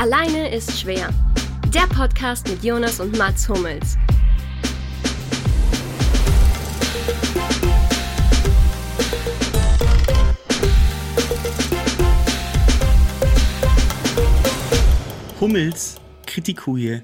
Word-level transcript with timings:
Alleine 0.00 0.54
ist 0.54 0.78
schwer. 0.78 1.12
Der 1.74 1.88
Podcast 1.88 2.48
mit 2.48 2.62
Jonas 2.62 3.00
und 3.00 3.18
Mats 3.18 3.48
Hummels. 3.48 3.98
Hummels 15.40 15.96
Kritikuje 16.26 17.02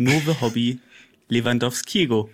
Nove 0.00 0.40
Hobby 0.40 0.80
Lewandowskiego. 1.28 2.28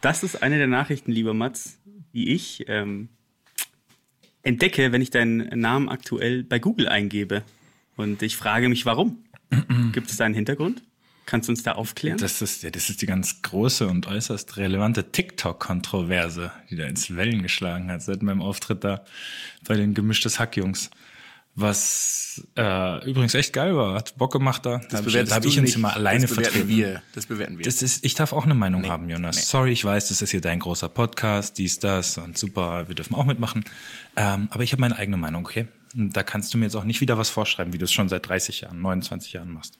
Das 0.00 0.22
ist 0.22 0.44
eine 0.44 0.58
der 0.58 0.68
Nachrichten, 0.68 1.10
lieber 1.10 1.34
Mats, 1.34 1.80
die 2.14 2.32
ich 2.32 2.64
ähm, 2.68 3.08
entdecke, 4.44 4.92
wenn 4.92 5.02
ich 5.02 5.10
deinen 5.10 5.58
Namen 5.58 5.88
aktuell 5.88 6.44
bei 6.44 6.60
Google 6.60 6.86
eingebe. 6.86 7.42
Und 8.02 8.22
ich 8.22 8.36
frage 8.36 8.68
mich, 8.68 8.84
warum? 8.84 9.24
Gibt 9.92 10.10
es 10.10 10.16
da 10.16 10.24
einen 10.24 10.34
Hintergrund? 10.34 10.82
Kannst 11.24 11.48
du 11.48 11.52
uns 11.52 11.62
da 11.62 11.72
aufklären? 11.72 12.18
Das 12.18 12.42
ist, 12.42 12.62
ja, 12.62 12.70
das 12.70 12.90
ist 12.90 13.00
die 13.00 13.06
ganz 13.06 13.42
große 13.42 13.86
und 13.86 14.06
äußerst 14.06 14.56
relevante 14.56 15.12
TikTok-Kontroverse, 15.12 16.50
die 16.68 16.76
da 16.76 16.84
ins 16.84 17.14
Wellen 17.14 17.42
geschlagen 17.42 17.90
hat 17.90 18.02
seit 18.02 18.22
meinem 18.22 18.42
Auftritt 18.42 18.82
da 18.82 19.04
bei 19.66 19.76
den 19.76 19.94
gemischtes 19.94 20.40
Hack-Jungs. 20.40 20.90
Was 21.54 22.42
äh, 22.56 23.08
übrigens 23.08 23.34
echt 23.34 23.52
geil 23.52 23.76
war, 23.76 23.94
hat 23.94 24.16
Bock 24.16 24.32
gemacht 24.32 24.64
da. 24.64 24.80
Da 24.88 24.98
habe 24.98 25.08
ich, 25.08 25.28
da 25.28 25.34
hab 25.34 25.44
ich 25.44 25.58
uns 25.58 25.76
immer 25.76 25.94
alleine 25.94 26.22
das 26.22 26.30
bewerten 26.30 26.52
vertreten. 26.52 26.68
Wir. 26.68 27.02
Das 27.14 27.26
bewerten 27.26 27.58
wir. 27.58 27.64
Das 27.64 27.82
ist, 27.82 28.04
ich 28.04 28.14
darf 28.14 28.32
auch 28.32 28.44
eine 28.44 28.54
Meinung 28.54 28.88
haben, 28.88 29.08
Jonas. 29.08 29.48
Sorry, 29.48 29.72
ich 29.72 29.84
weiß, 29.84 30.08
das 30.08 30.22
ist 30.22 30.30
hier 30.30 30.40
dein 30.40 30.60
großer 30.60 30.88
Podcast, 30.88 31.58
dies, 31.58 31.78
das 31.78 32.16
und 32.16 32.38
super, 32.38 32.88
wir 32.88 32.94
dürfen 32.94 33.14
auch 33.14 33.26
mitmachen. 33.26 33.64
Ähm, 34.16 34.48
aber 34.50 34.64
ich 34.64 34.72
habe 34.72 34.80
meine 34.80 34.96
eigene 34.96 35.18
Meinung, 35.18 35.44
okay? 35.44 35.68
Da 35.94 36.22
kannst 36.22 36.52
du 36.52 36.58
mir 36.58 36.64
jetzt 36.64 36.76
auch 36.76 36.84
nicht 36.84 37.00
wieder 37.00 37.18
was 37.18 37.28
vorschreiben, 37.28 37.72
wie 37.72 37.78
du 37.78 37.84
es 37.84 37.92
schon 37.92 38.08
seit 38.08 38.26
30 38.28 38.62
Jahren, 38.62 38.80
29 38.80 39.32
Jahren 39.32 39.52
machst. 39.52 39.78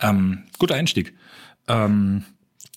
Ähm, 0.00 0.44
guter 0.58 0.74
Einstieg. 0.74 1.14
Ähm, 1.68 2.24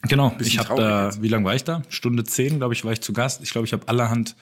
genau, 0.04 0.36
ich 0.40 0.60
habe 0.60 0.76
da, 0.76 1.06
jetzt. 1.06 1.22
wie 1.22 1.28
lange 1.28 1.46
war 1.46 1.56
ich 1.56 1.64
da? 1.64 1.82
Stunde 1.90 2.24
zehn, 2.24 2.58
glaube 2.58 2.74
ich, 2.74 2.86
war 2.86 2.92
ich 2.92 3.02
zu 3.02 3.14
Gast. 3.14 3.42
Ich 3.44 3.52
glaube, 3.52 3.66
ich 3.66 3.74
habe 3.74 3.88
allerhand 3.88 4.36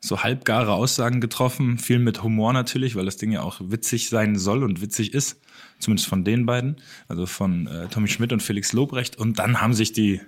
so 0.00 0.22
halbgare 0.22 0.72
Aussagen 0.72 1.20
getroffen, 1.20 1.78
viel 1.78 1.98
mit 1.98 2.22
Humor 2.22 2.52
natürlich, 2.52 2.96
weil 2.96 3.04
das 3.04 3.18
Ding 3.18 3.32
ja 3.32 3.42
auch 3.42 3.60
witzig 3.62 4.08
sein 4.08 4.36
soll 4.36 4.64
und 4.64 4.80
witzig 4.80 5.12
ist, 5.12 5.40
zumindest 5.78 6.08
von 6.08 6.24
den 6.24 6.46
beiden, 6.46 6.76
also 7.06 7.26
von 7.26 7.66
äh, 7.66 7.88
Tommy 7.88 8.08
Schmidt 8.08 8.32
und 8.32 8.42
Felix 8.42 8.72
Lobrecht. 8.72 9.16
Und 9.16 9.38
dann 9.38 9.60
haben 9.60 9.74
sich 9.74 9.92
die, 9.92 10.20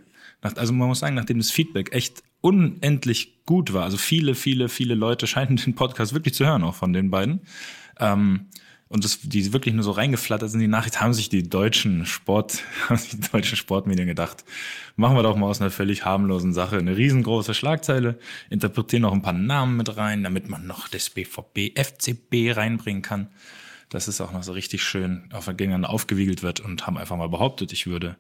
also 0.43 0.73
man 0.75 0.89
muss 0.89 0.99
sagen, 0.99 1.15
nachdem 1.15 1.39
das 1.39 1.51
Feedback 1.51 1.95
echt 1.95 2.23
unendlich 2.43 3.45
gut 3.47 3.73
war, 3.73 3.85
also 3.85 3.97
viele, 3.97 4.35
viele, 4.35 4.69
viele 4.69 4.95
Leute 4.95 5.27
scheinen 5.27 5.57
den 5.57 5.75
Podcast 5.75 6.13
wirklich 6.13 6.35
zu 6.35 6.45
hören, 6.45 6.63
auch 6.63 6.75
von 6.75 6.93
den 6.93 7.11
beiden. 7.11 7.41
Ähm, 7.99 8.47
und 8.89 9.05
das, 9.05 9.21
die 9.23 9.55
wirklich 9.55 9.75
nur 9.75 9.85
so 9.85 9.93
reingeflattert 9.93 10.51
sind, 10.51 10.61
die 10.61 10.69
Nachricht, 10.69 11.01
haben 11.01 11.15
sich 11.15 11.31
die 11.31 11.49
deutschen 11.49 12.05
Sport, 12.05 12.63
haben 12.89 12.99
sich 12.99 13.13
die 13.13 13.21
deutschen 13.21 13.57
Sportmedien 13.57 14.07
gedacht, 14.07 14.45
machen 14.97 15.17
wir 15.17 15.23
doch 15.23 15.35
mal 15.35 15.47
aus 15.47 15.63
einer 15.63 15.71
völlig 15.71 16.05
harmlosen 16.05 16.53
Sache 16.53 16.77
eine 16.77 16.95
riesengroße 16.95 17.55
Schlagzeile, 17.55 18.19
interpretieren 18.51 19.03
noch 19.03 19.15
ein 19.15 19.23
paar 19.23 19.33
Namen 19.33 19.79
mit 19.79 19.97
rein, 19.97 20.23
damit 20.23 20.51
man 20.51 20.67
noch 20.67 20.89
das 20.89 21.09
BVB, 21.09 21.75
FCB 21.75 22.55
reinbringen 22.55 23.01
kann. 23.01 23.29
dass 23.89 24.09
es 24.09 24.23
auch 24.23 24.33
noch 24.33 24.43
so 24.43 24.53
richtig 24.53 24.83
schön 24.83 25.29
auf, 25.33 25.47
gegeneinander 25.47 25.91
aufgewiegelt 25.91 26.43
wird 26.43 26.61
und 26.61 26.87
haben 26.87 26.97
einfach 26.97 27.17
mal 27.17 27.29
behauptet, 27.29 27.73
ich 27.73 27.87
würde 27.87 28.17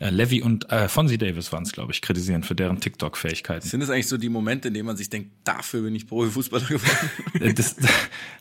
äh, 0.00 0.10
Levy 0.10 0.42
und 0.42 0.68
äh, 0.72 0.88
Fonzie 0.88 1.18
Davis 1.18 1.52
waren 1.52 1.62
es, 1.62 1.72
glaube 1.72 1.92
ich, 1.92 2.02
kritisieren 2.02 2.42
für 2.42 2.54
deren 2.54 2.80
TikTok-Fähigkeiten. 2.80 3.66
Sind 3.68 3.82
es 3.82 3.90
eigentlich 3.90 4.08
so 4.08 4.16
die 4.16 4.28
Momente, 4.30 4.68
in 4.68 4.74
denen 4.74 4.86
man 4.86 4.96
sich 4.96 5.10
denkt, 5.10 5.30
dafür 5.44 5.82
bin 5.82 5.94
ich 5.94 6.06
Profifußballer 6.08 6.66
geworden? 6.66 7.10
Äh, 7.40 7.54
das, 7.54 7.76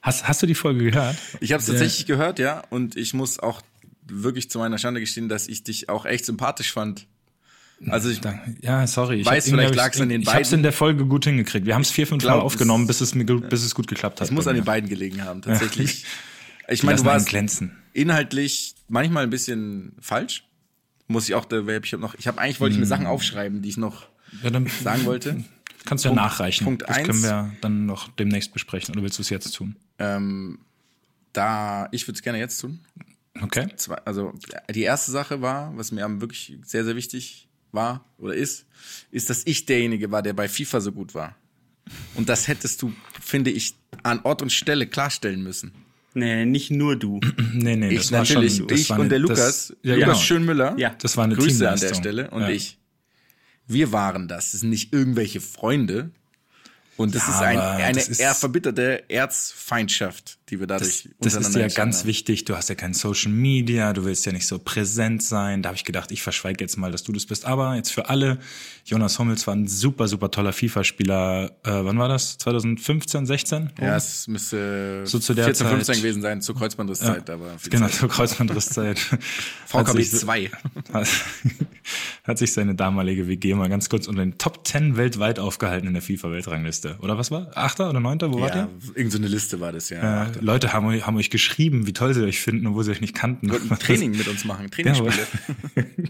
hast, 0.01 0.27
hast 0.27 0.41
du 0.41 0.47
die 0.47 0.55
Folge 0.55 0.83
gehört? 0.91 1.15
Ich 1.39 1.51
habe 1.53 1.61
es 1.61 1.67
tatsächlich 1.67 2.05
gehört, 2.05 2.39
ja. 2.39 2.63
Und 2.69 2.95
ich 2.97 3.13
muss 3.13 3.39
auch 3.39 3.61
wirklich 4.07 4.49
zu 4.49 4.57
meiner 4.59 4.77
Schande 4.79 4.99
gestehen, 4.99 5.29
dass 5.29 5.47
ich 5.47 5.63
dich 5.63 5.87
auch 5.89 6.05
echt 6.05 6.25
sympathisch 6.25 6.71
fand. 6.73 7.05
Also 7.87 8.09
ich 8.09 8.19
Ja, 8.61 8.85
sorry. 8.87 9.21
Ich 9.21 9.25
Weiß, 9.25 9.45
vielleicht 9.49 9.75
lag's 9.75 9.97
ich, 9.97 10.01
an 10.01 10.09
den 10.09 10.21
Ich 10.21 10.27
habe 10.27 10.41
es 10.41 10.49
beiden. 10.49 10.59
in 10.59 10.63
der 10.63 10.73
Folge 10.73 11.05
gut 11.05 11.23
hingekriegt. 11.25 11.65
Wir 11.65 11.75
haben 11.75 11.81
es 11.83 11.91
vier, 11.91 12.07
fünf 12.07 12.23
Mal 12.23 12.31
glaub, 12.33 12.43
aufgenommen, 12.43 12.83
es- 12.83 12.87
bis 12.99 13.01
es, 13.01 13.15
mir, 13.15 13.23
bis 13.25 13.63
es 13.63 13.73
gut 13.75 13.87
geklappt 13.87 14.19
hat. 14.19 14.27
es 14.27 14.31
muss 14.31 14.47
an 14.47 14.55
den 14.55 14.65
beiden 14.65 14.89
gelegen 14.89 15.23
haben, 15.23 15.41
tatsächlich. 15.41 16.05
Ich 16.71 16.81
Die 16.81 16.85
meine, 16.85 16.99
du 16.99 17.05
warst 17.05 17.33
inhaltlich 17.93 18.75
manchmal 18.89 19.23
ein 19.23 19.31
bisschen 19.31 19.93
falsch. 19.99 20.43
Muss 21.09 21.27
ich 21.27 21.35
auch, 21.35 21.43
da- 21.43 21.59
ich 21.67 21.91
habe 21.93 22.01
noch, 22.01 22.15
ich 22.15 22.27
habe 22.27 22.39
eigentlich 22.39 22.59
wollte 22.61 22.73
ich 22.73 22.77
mir 22.79 22.83
Hm. 22.85 22.89
Sachen 22.89 23.05
aufschreiben, 23.07 23.61
die 23.61 23.67
ich 23.69 23.77
noch 23.77 24.07
Ja, 24.43 24.49
dann 24.51 24.67
sagen 24.67 25.03
wollte. 25.05 25.43
kannst 25.85 26.05
du 26.05 26.09
ja 26.09 26.15
nachreichen. 26.15 26.63
Punkt 26.63 26.83
das 26.83 26.89
eins. 26.97 27.07
können 27.07 27.23
wir 27.23 27.51
dann 27.61 27.85
noch 27.85 28.07
demnächst 28.09 28.53
besprechen. 28.53 28.93
Oder 28.93 29.03
willst 29.03 29.17
du 29.17 29.21
es 29.23 29.29
jetzt 29.29 29.51
tun? 29.55 29.75
Ähm, 29.97 30.59
da, 31.33 31.89
ich 31.91 32.07
würde 32.07 32.15
es 32.17 32.21
gerne 32.21 32.37
jetzt 32.39 32.59
tun. 32.61 32.79
Okay. 33.41 33.67
Also 34.05 34.33
die 34.73 34.81
erste 34.81 35.11
Sache 35.11 35.41
war, 35.41 35.75
was 35.77 35.91
mir 35.91 36.05
wirklich 36.21 36.57
sehr, 36.63 36.83
sehr 36.85 36.95
wichtig 36.95 37.47
war 37.71 38.03
oder 38.17 38.33
ist, 38.33 38.65
ist, 39.11 39.29
dass 39.29 39.43
ich 39.45 39.65
derjenige 39.65 40.11
war, 40.11 40.21
der 40.21 40.33
bei 40.33 40.47
FIFA 40.49 40.81
so 40.81 40.91
gut 40.91 41.13
war. 41.15 41.35
Und 42.15 42.29
das 42.29 42.47
hättest 42.47 42.81
du, 42.81 42.93
finde 43.21 43.49
ich, 43.51 43.75
an 44.03 44.19
Ort 44.23 44.41
und 44.41 44.51
Stelle 44.51 44.85
klarstellen 44.87 45.41
müssen. 45.41 45.71
Nee, 46.13 46.45
nicht 46.45 46.71
nur 46.71 46.95
du. 46.95 47.19
Nee, 47.53 47.75
nee, 47.75 47.89
Ich 47.89 47.97
das 47.97 48.11
war 48.11 48.19
natürlich, 48.19 48.57
schon, 48.57 48.67
das 48.67 48.79
ich 48.79 48.89
war 48.89 48.97
und 48.99 49.01
eine- 49.01 49.09
der 49.09 49.19
das- 49.19 49.29
Lukas, 49.29 49.75
ja, 49.83 49.93
Lukas 49.95 50.07
genau. 50.07 50.19
Schönmüller, 50.19 50.75
Ja. 50.77 50.95
Das 50.99 51.15
war 51.17 51.25
eine 51.25 51.35
Grüße 51.35 51.69
an 51.69 51.79
der. 51.79 51.93
Stelle 51.93 52.29
und 52.31 52.41
Ja. 52.41 52.49
ich. 52.49 52.77
Wir 53.67 53.91
waren 53.91 54.27
das. 54.27 54.51
Das 54.51 54.61
sind 54.61 54.71
nicht 54.71 54.91
irgendwelche 54.93 55.41
Freunde. 55.41 56.09
Und 56.97 57.13
das 57.15 57.27
Ja, 57.27 57.33
ist 57.35 57.41
ein, 57.41 57.59
eine 57.59 57.93
das 57.97 58.09
ist- 58.09 58.19
eher 58.19 58.33
verbitterte 58.35 59.03
Erzfeindschaft, 59.09 60.38
die 60.49 60.59
wir 60.59 60.67
dadurch 60.67 61.09
Das, 61.19 61.33
das 61.33 61.47
ist 61.47 61.55
ja 61.55 61.67
ganz 61.67 62.05
wichtig. 62.05 62.45
Du 62.45 62.55
hast 62.55 62.69
ja 62.69 62.75
kein 62.75 62.93
Social 62.93 63.31
Media, 63.31 63.93
du 63.93 64.05
willst 64.05 64.25
ja 64.25 64.31
nicht 64.31 64.47
so 64.47 64.59
präsent 64.59 65.23
sein. 65.23 65.61
Da 65.61 65.69
habe 65.69 65.77
ich 65.77 65.83
gedacht, 65.85 66.11
ich 66.11 66.21
verschweige 66.21 66.63
jetzt 66.63 66.77
mal, 66.77 66.91
dass 66.91 67.03
du 67.03 67.11
das 67.11 67.25
bist. 67.25 67.45
Aber 67.45 67.75
jetzt 67.75 67.91
für 67.91 68.09
alle, 68.09 68.39
Jonas 68.85 69.17
Hummels 69.19 69.45
war 69.47 69.55
ein 69.55 69.67
super, 69.67 70.07
super 70.07 70.31
toller 70.31 70.53
FIFA-Spieler. 70.53 71.51
Äh, 71.63 71.71
wann 71.85 71.97
war 71.97 72.07
das? 72.09 72.37
2015, 72.39 73.25
16? 73.25 73.69
Ja, 73.79 73.95
es 73.95 74.27
müsste 74.27 75.05
So 75.05 75.19
zu 75.19 75.33
der 75.33 75.45
14, 75.45 75.65
Zeit. 75.67 75.75
15 75.75 75.95
gewesen 75.97 76.21
sein, 76.21 76.41
zur 76.41 76.55
Kreuzbandrisszeit, 76.55 77.29
aber 77.29 77.57
viel 77.59 77.69
Genau, 77.71 77.87
Zeit. 77.87 77.95
zur 77.95 78.09
Kreuzbandrisszeit. 78.09 78.99
VKB 78.99 79.19
Hat 79.87 79.95
sich- 79.95 80.11
2. 80.11 80.51
Hat, 80.93 81.07
hat 82.23 82.37
sich 82.37 82.53
seine 82.53 82.75
damalige 82.75 83.27
WG 83.27 83.53
mal 83.55 83.69
ganz 83.69 83.89
kurz 83.89 84.07
unter 84.07 84.21
den 84.23 84.37
Top 84.37 84.67
10 84.67 84.97
weltweit 84.97 85.39
aufgehalten 85.39 85.87
in 85.87 85.93
der 85.93 86.01
FIFA-Weltrangliste. 86.01 86.97
Oder 87.01 87.17
was 87.17 87.31
war? 87.31 87.51
Achter 87.55 87.89
oder 87.89 87.99
Neunter? 87.99 88.31
Wo 88.31 88.39
Ja, 88.39 88.55
ihr? 88.55 88.69
irgend 88.95 89.11
so 89.11 89.17
eine 89.17 89.27
Liste 89.27 89.59
war 89.59 89.71
das, 89.71 89.89
ja. 89.89 90.25
Äh, 90.27 90.31
Leute 90.41 90.73
haben, 90.73 90.85
euch- 90.87 91.05
haben 91.05 91.17
euch 91.17 91.29
geschrieben, 91.29 91.85
wie 91.87 91.93
toll 91.93 92.13
sie 92.13 92.23
euch 92.23 92.39
finden, 92.39 92.67
obwohl 92.67 92.83
sie 92.83 92.91
euch 92.91 93.01
nicht 93.01 93.15
kannten. 93.15 93.49
Wollten 93.49 93.69
ein 93.71 93.79
Training 93.79 94.11
mit 94.11 94.27
uns 94.27 94.45
machen, 94.45 94.63
Ja, 94.65 94.69
Trainingsspiele. 94.69 95.27
aber- 95.75 95.85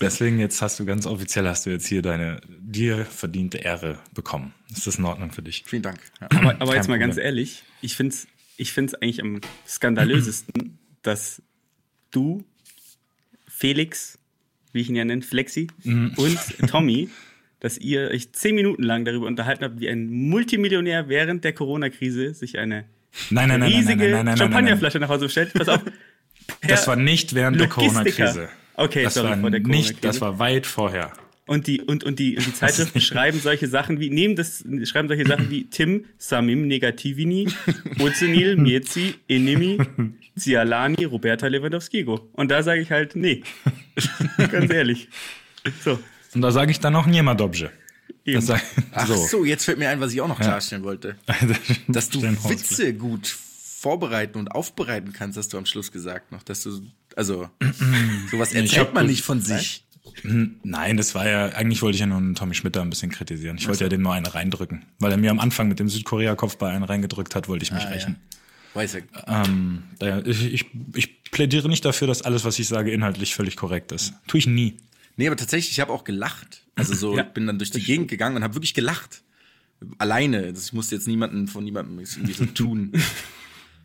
Deswegen 0.00 0.38
jetzt 0.38 0.62
hast 0.62 0.80
du 0.80 0.86
ganz 0.86 1.04
offiziell 1.06 1.46
hast 1.46 1.66
du 1.66 1.70
jetzt 1.70 1.86
hier 1.86 2.00
deine 2.00 2.40
dir 2.48 3.04
verdiente 3.04 3.58
Ehre 3.58 3.98
bekommen. 4.14 4.54
Ist 4.74 4.86
das 4.86 4.96
in 4.96 5.04
Ordnung 5.04 5.30
für 5.30 5.42
dich? 5.42 5.62
Vielen 5.66 5.82
Dank. 5.82 5.98
Ja. 6.22 6.28
Aber, 6.30 6.56
aber 6.60 6.74
jetzt 6.74 6.88
mal 6.88 6.98
ganz 6.98 7.16
Problem. 7.16 7.26
ehrlich, 7.26 7.62
ich 7.82 7.96
finde 7.96 8.14
es 8.14 8.26
ich 8.56 8.72
find's 8.72 8.94
eigentlich 8.94 9.22
am 9.22 9.40
skandalösesten, 9.66 10.78
dass 11.02 11.42
du, 12.10 12.44
Felix, 13.48 14.18
wie 14.72 14.80
ich 14.80 14.88
ihn 14.90 14.96
ja 14.96 15.04
nenne, 15.04 15.22
Flexi, 15.22 15.66
Mhm. 15.82 16.12
und 16.16 16.38
Tommy, 16.68 17.08
dass 17.60 17.76
ihr 17.78 18.08
euch 18.10 18.32
zehn 18.32 18.54
Minuten 18.54 18.82
lang 18.82 19.04
darüber 19.04 19.26
unterhalten 19.26 19.64
habt, 19.64 19.80
wie 19.80 19.88
ein 19.88 20.10
Multimillionär 20.10 21.08
während 21.08 21.44
der 21.44 21.52
Corona-Krise 21.52 22.32
sich 22.34 22.58
eine 22.58 22.84
Nein, 23.30 23.48
nein, 23.48 23.60
nein, 23.60 23.70
nein, 23.70 23.78
riesige 23.78 24.04
nein, 24.04 24.10
nein, 24.10 24.24
nein, 24.24 24.36
Champagnerflasche 24.36 24.98
nach 24.98 25.08
Hause 25.08 25.26
bestellt. 25.26 25.52
Pass 25.54 25.68
auf. 25.68 25.80
Das 26.66 26.86
war 26.88 26.96
nicht 26.96 27.34
während 27.34 27.60
der 27.60 27.68
Logistiker. 27.68 28.02
Corona-Krise. 28.02 28.48
Okay, 28.74 29.04
das 29.04 29.14
sorry, 29.14 29.30
war 29.30 29.38
vor 29.38 29.50
der 29.50 29.60
nicht, 29.60 30.04
das 30.04 30.20
war 30.20 30.38
weit 30.38 30.66
vorher. 30.66 31.12
Und 31.46 31.66
die, 31.66 31.80
und, 31.80 32.04
und 32.04 32.18
die, 32.18 32.36
und 32.36 32.46
die 32.46 32.54
Zeitschriften 32.54 33.00
schreiben 33.00 33.40
solche 33.40 33.66
Sachen 33.66 33.98
wie, 34.00 34.08
nehmen 34.08 34.36
das, 34.36 34.64
schreiben 34.84 35.08
solche 35.08 35.26
Sachen 35.26 35.50
wie 35.50 35.64
Tim, 35.70 36.04
Samim, 36.16 36.66
Negativini, 36.66 37.48
Ozenil, 37.98 38.56
Miezi, 38.56 39.16
Enemi, 39.28 39.78
Zialani, 40.36 41.04
Roberta 41.04 41.46
Lewandowskigo. 41.46 42.28
Und 42.32 42.50
da 42.50 42.62
sage 42.62 42.80
ich 42.80 42.90
halt, 42.90 43.16
nee. 43.16 43.42
Ganz 44.50 44.72
ehrlich. 44.72 45.08
So. 45.84 45.98
Und 46.34 46.42
da 46.42 46.50
sage 46.52 46.70
ich 46.70 46.80
dann 46.80 46.92
noch 46.92 47.06
niemand 47.06 47.40
Dobje. 47.40 47.70
Eben. 48.30 48.46
Das 48.46 48.60
Ach 48.92 49.06
so. 49.08 49.44
jetzt 49.44 49.64
fällt 49.64 49.78
mir 49.78 49.88
ein, 49.88 50.00
was 50.00 50.12
ich 50.12 50.20
auch 50.20 50.28
noch 50.28 50.38
klarstellen 50.40 50.84
wollte. 50.84 51.16
Dass 51.88 52.08
du 52.08 52.18
Steinhaus. 52.20 52.50
Witze 52.50 52.94
gut 52.94 53.26
vorbereiten 53.80 54.38
und 54.38 54.48
aufbereiten 54.48 55.12
kannst, 55.12 55.38
hast 55.38 55.52
du 55.52 55.58
am 55.58 55.64
Schluss 55.66 55.90
gesagt 55.92 56.32
noch. 56.32 56.42
Dass 56.42 56.62
du, 56.62 56.82
also, 57.16 57.48
sowas 58.30 58.52
Ich 58.52 58.58
erzählt 58.58 58.94
man 58.94 59.06
nicht 59.06 59.22
von 59.22 59.40
sich. 59.40 59.84
Nein, 60.22 60.96
das 60.96 61.14
war 61.14 61.28
ja, 61.28 61.46
eigentlich 61.50 61.82
wollte 61.82 61.94
ich 61.96 62.00
ja 62.00 62.06
nur 62.06 62.18
einen 62.18 62.34
Tommy 62.34 62.54
Schmidt 62.54 62.76
da 62.76 62.82
ein 62.82 62.90
bisschen 62.90 63.10
kritisieren. 63.10 63.56
Ich 63.58 63.68
wollte 63.68 63.84
ja 63.84 63.88
dem 63.88 64.02
nur 64.02 64.12
eine 64.12 64.34
reindrücken. 64.34 64.84
Weil 64.98 65.12
er 65.12 65.16
mir 65.18 65.30
am 65.30 65.40
Anfang 65.40 65.68
mit 65.68 65.78
dem 65.78 65.88
Südkorea-Kopfball 65.88 66.72
einen 66.74 66.84
reingedrückt 66.84 67.34
hat, 67.34 67.48
wollte 67.48 67.62
ich 67.62 67.72
mich 67.72 67.82
Ah, 67.84 67.88
ja. 67.88 67.94
rächen. 67.94 68.16
Weiß 68.74 68.94
ja. 68.94 69.00
Ähm, 69.26 69.82
ich, 70.26 70.52
ich, 70.52 70.66
ich 70.94 71.22
plädiere 71.30 71.68
nicht 71.68 71.84
dafür, 71.84 72.06
dass 72.06 72.22
alles, 72.22 72.44
was 72.44 72.58
ich 72.58 72.68
sage, 72.68 72.92
inhaltlich 72.92 73.34
völlig 73.34 73.56
korrekt 73.56 73.92
ist. 73.92 74.14
Tue 74.26 74.38
ich 74.38 74.46
nie. 74.46 74.76
Nee, 75.16 75.26
aber 75.26 75.36
tatsächlich, 75.36 75.72
ich 75.72 75.80
habe 75.80 75.92
auch 75.92 76.04
gelacht. 76.04 76.62
Also 76.76 76.94
so, 76.94 77.16
Ja, 77.16 77.22
bin 77.22 77.46
dann 77.46 77.58
durch 77.58 77.70
die 77.70 77.82
Gegend 77.82 78.08
gegangen 78.08 78.36
und 78.36 78.42
habe 78.42 78.54
wirklich 78.54 78.74
gelacht. 78.74 79.22
Alleine. 79.98 80.52
Das, 80.52 80.66
ich 80.66 80.72
musste 80.72 80.94
jetzt 80.94 81.08
niemanden 81.08 81.48
von 81.48 81.64
niemandem 81.64 81.98
irgendwie 81.98 82.32
so 82.32 82.46
tun. 82.46 82.92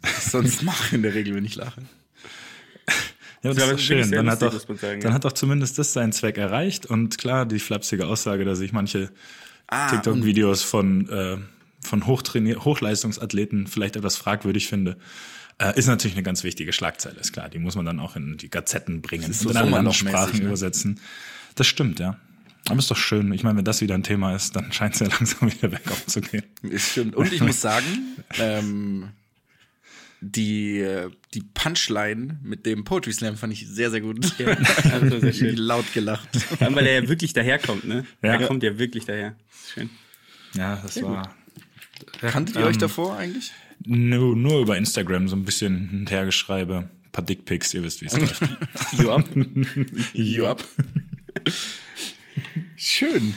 was 0.01 0.25
sonst 0.31 0.63
mache 0.63 0.95
in 0.95 1.04
der 1.04 1.13
Regel, 1.13 1.36
wenn 1.36 1.45
ich 1.45 1.56
lache. 1.56 1.81
Ja, 3.44 3.54
das, 3.54 3.57
Das 3.57 3.72
ist 3.74 3.83
schön. 3.83 4.12
Dann, 4.12 4.30
hat 4.30 4.42
lustig, 4.42 4.68
man 4.68 4.77
sagen, 4.77 5.01
dann 5.01 5.12
ja. 5.12 5.16
hat 5.16 5.25
doch 5.25 5.31
zumindest 5.31 5.77
das 5.77 5.94
seinen 5.94 6.12
Zweck 6.12 6.38
erreicht. 6.38 6.86
Und 6.86 7.18
klar, 7.18 7.45
die 7.45 7.60
flapsige 7.60 8.07
Aussage, 8.07 8.44
dass 8.44 8.60
ich 8.60 8.74
manche 8.74 9.12
Ah, 9.68 9.89
TikTok-Videos 9.89 10.63
von, 10.63 11.10
äh, 11.10 11.38
von 11.86 12.06
Hochtrainier 12.06 12.66
Hochleistungsathleten 12.66 13.68
vielleicht 13.68 13.96
etwas 13.96 14.18
fragwürdig 14.18 14.68
finde, 14.68 14.98
äh, 15.58 15.78
ist 15.78 15.88
natürlich 15.88 16.16
eine 16.16 16.24
ganz 16.24 16.44
wichtige 16.44 16.74
Schlagzeile, 16.74 17.20
ist 17.20 17.32
klar. 17.32 17.50
Die 17.50 17.60
muss 17.60 17.76
man 17.76 17.86
dann 17.86 18.00
auch 18.00 18.16
in 18.16 18.38
die 18.38 18.50
Gazetten 18.50 19.02
bringen 19.02 19.30
ist 19.30 19.42
und 19.42 19.44
so 19.44 19.50
in 19.52 19.58
andere 19.58 19.72
Sommerlochmäßig, 19.72 20.10
Sprachen 20.10 20.40
ne? 20.40 20.46
übersetzen. 20.48 21.00
Das 21.56 21.68
stimmt, 21.68 22.00
ja. 22.00 22.20
Aber 22.68 22.80
ist 22.80 22.90
doch 22.90 22.98
schön. 22.98 23.32
Ich 23.32 23.44
meine, 23.44 23.58
wenn 23.58 23.66
das 23.66 23.80
wieder 23.82 23.96
ein 23.96 24.04
Thema 24.04 24.36
ist, 24.36 24.56
dann 24.56 24.72
scheint 24.74 24.96
es 24.96 25.00
ja 25.00 25.08
langsam 25.12 25.52
wieder 25.52 25.70
bergauf 25.70 26.06
zu 26.08 26.20
gehen. 26.22 26.44
Ist 26.64 26.92
stimmt. 26.92 27.16
Und 27.16 27.32
ich 27.32 27.42
muss 27.42 27.62
sagen, 27.62 27.86
ähm, 28.40 29.12
die, 30.20 30.86
die 31.34 31.42
Punchline 31.54 32.40
mit 32.44 32.66
dem 32.66 32.84
Poetry 32.84 33.14
Slam 33.14 33.38
fand 33.38 33.54
ich 33.54 33.68
sehr, 33.68 33.92
sehr 33.92 34.02
gut. 34.02 34.38
Ja, 34.40 34.58
sehr 35.20 35.34
schön. 35.34 35.58
laut 35.58 35.94
gelacht. 35.94 36.36
Vor 36.36 36.62
allem, 36.64 36.76
weil 36.76 36.88
er 36.88 37.04
ja 37.04 37.08
wirklich 37.08 37.34
daherkommt, 37.34 37.86
ne? 37.86 38.06
Ja. 38.24 38.34
Er 38.34 38.48
kommt 38.48 38.64
ja 38.64 38.78
wirklich 38.78 39.06
daher. 39.06 39.36
Schön. 39.74 39.90
Ja, 40.56 40.82
das 40.82 41.02
war 41.02 41.36
Kanntet 42.21 42.56
ihr 42.56 42.62
Ähm, 42.62 42.68
euch 42.68 42.77
davor 42.77 43.18
eigentlich? 43.18 43.51
nur, 43.86 44.36
nur 44.36 44.62
über 44.62 44.77
Instagram 44.77 45.27
so 45.27 45.36
ein 45.36 45.44
bisschen 45.45 45.89
hin 45.89 46.00
und 46.01 46.12
her 46.12 46.25
geschreibe. 46.25 46.89
Ein 47.06 47.12
paar 47.12 47.24
Dickpics, 47.25 47.74
ihr 47.74 47.83
wisst, 47.83 48.01
wie 48.01 48.06
es 48.07 48.18
läuft. 48.18 48.42
Jo, 48.97 49.12
ab. 49.15 49.25
ja. 50.13 50.56
Schön. 52.75 53.33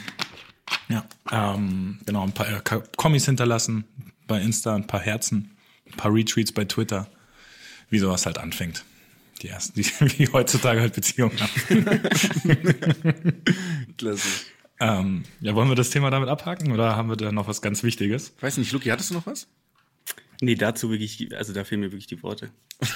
Ja, 0.89 1.05
ähm, 1.31 1.99
genau, 2.05 2.23
ein 2.23 2.31
paar 2.33 2.47
äh, 2.49 2.61
Kommis 2.97 3.25
hinterlassen 3.25 3.83
bei 4.27 4.41
Insta, 4.41 4.75
ein 4.75 4.87
paar 4.87 4.99
Herzen, 5.01 5.51
ein 5.87 5.97
paar 5.97 6.13
Retweets 6.13 6.51
bei 6.51 6.65
Twitter, 6.65 7.09
wie 7.89 7.99
sowas 7.99 8.25
halt 8.25 8.37
anfängt. 8.37 8.83
Die 9.41 9.47
ersten, 9.47 9.81
die, 9.81 9.85
wie 10.19 10.27
heutzutage 10.31 10.81
halt 10.81 10.93
Beziehungen 10.95 11.37
haben. 11.39 13.33
Klasse. 13.97 14.27
Ähm, 14.79 15.23
ja, 15.41 15.55
wollen 15.55 15.69
wir 15.69 15.75
das 15.75 15.89
Thema 15.89 16.09
damit 16.09 16.29
abhaken 16.29 16.71
oder 16.71 16.95
haben 16.95 17.09
wir 17.09 17.15
da 17.15 17.31
noch 17.31 17.47
was 17.47 17.61
ganz 17.61 17.83
Wichtiges? 17.83 18.33
Weiß 18.39 18.57
nicht, 18.57 18.71
Luki, 18.71 18.89
hattest 18.89 19.09
du 19.09 19.15
noch 19.15 19.25
was? 19.25 19.47
Nee, 20.41 20.55
dazu 20.55 20.89
wirklich, 20.89 21.35
also 21.35 21.51
da 21.53 21.63
fehlen 21.63 21.81
mir 21.81 21.91
wirklich 21.91 22.07
die 22.07 22.21
Worte. 22.23 22.51